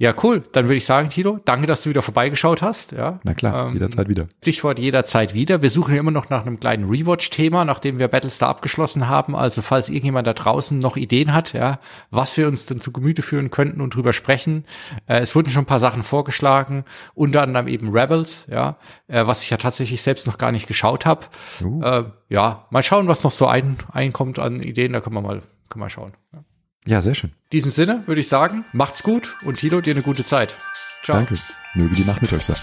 Ja, 0.00 0.14
cool. 0.22 0.42
Dann 0.52 0.64
würde 0.64 0.76
ich 0.76 0.86
sagen, 0.86 1.10
Tito, 1.10 1.40
danke, 1.44 1.66
dass 1.66 1.82
du 1.82 1.90
wieder 1.90 2.00
vorbeigeschaut 2.00 2.62
hast. 2.62 2.92
Ja. 2.92 3.20
Na 3.22 3.34
klar, 3.34 3.66
ähm, 3.66 3.74
jederzeit 3.74 4.08
wieder. 4.08 4.28
Stichwort 4.40 4.78
jederzeit 4.78 5.34
wieder. 5.34 5.60
Wir 5.60 5.68
suchen 5.68 5.94
immer 5.94 6.10
noch 6.10 6.30
nach 6.30 6.46
einem 6.46 6.58
kleinen 6.58 6.88
Rewatch-Thema, 6.88 7.66
nachdem 7.66 7.98
wir 7.98 8.08
Battlestar 8.08 8.48
abgeschlossen 8.48 9.08
haben. 9.08 9.36
Also 9.36 9.60
falls 9.60 9.90
irgendjemand 9.90 10.26
da 10.26 10.32
draußen 10.32 10.78
noch 10.78 10.96
Ideen 10.96 11.34
hat, 11.34 11.52
ja, 11.52 11.80
was 12.10 12.38
wir 12.38 12.48
uns 12.48 12.64
denn 12.64 12.80
zu 12.80 12.92
Gemüte 12.92 13.20
führen 13.20 13.50
könnten 13.50 13.82
und 13.82 13.94
drüber 13.94 14.14
sprechen. 14.14 14.64
Äh, 15.06 15.18
es 15.18 15.34
wurden 15.34 15.50
schon 15.50 15.64
ein 15.64 15.66
paar 15.66 15.80
Sachen 15.80 16.02
vorgeschlagen, 16.02 16.86
unter 17.12 17.42
anderem 17.42 17.68
eben 17.68 17.90
Rebels, 17.90 18.46
ja, 18.50 18.78
äh, 19.06 19.26
was 19.26 19.42
ich 19.42 19.50
ja 19.50 19.58
tatsächlich 19.58 20.00
selbst 20.00 20.26
noch 20.26 20.38
gar 20.38 20.50
nicht 20.50 20.66
geschaut 20.66 21.04
habe. 21.04 21.26
Uh. 21.62 21.82
Äh, 21.82 22.04
ja, 22.30 22.66
mal 22.70 22.82
schauen, 22.82 23.06
was 23.06 23.22
noch 23.22 23.32
so 23.32 23.46
ein, 23.46 23.76
einkommt 23.92 24.38
an 24.38 24.62
Ideen. 24.62 24.94
Da 24.94 25.00
können 25.00 25.16
wir 25.16 25.20
mal, 25.20 25.42
können 25.68 25.84
wir 25.84 25.90
schauen. 25.90 26.12
Ja. 26.34 26.40
Ja, 26.86 27.02
sehr 27.02 27.14
schön. 27.14 27.30
In 27.30 27.50
diesem 27.52 27.70
Sinne 27.70 28.02
würde 28.06 28.20
ich 28.20 28.28
sagen, 28.28 28.64
macht's 28.72 29.02
gut 29.02 29.36
und 29.44 29.58
Tilo, 29.58 29.80
dir 29.80 29.94
eine 29.94 30.02
gute 30.02 30.24
Zeit. 30.24 30.56
Ciao. 31.04 31.18
Danke. 31.18 31.34
Möge 31.74 31.94
die 31.94 32.04
Macht 32.04 32.22
mit 32.22 32.32
euch 32.32 32.44
sein. 32.44 32.56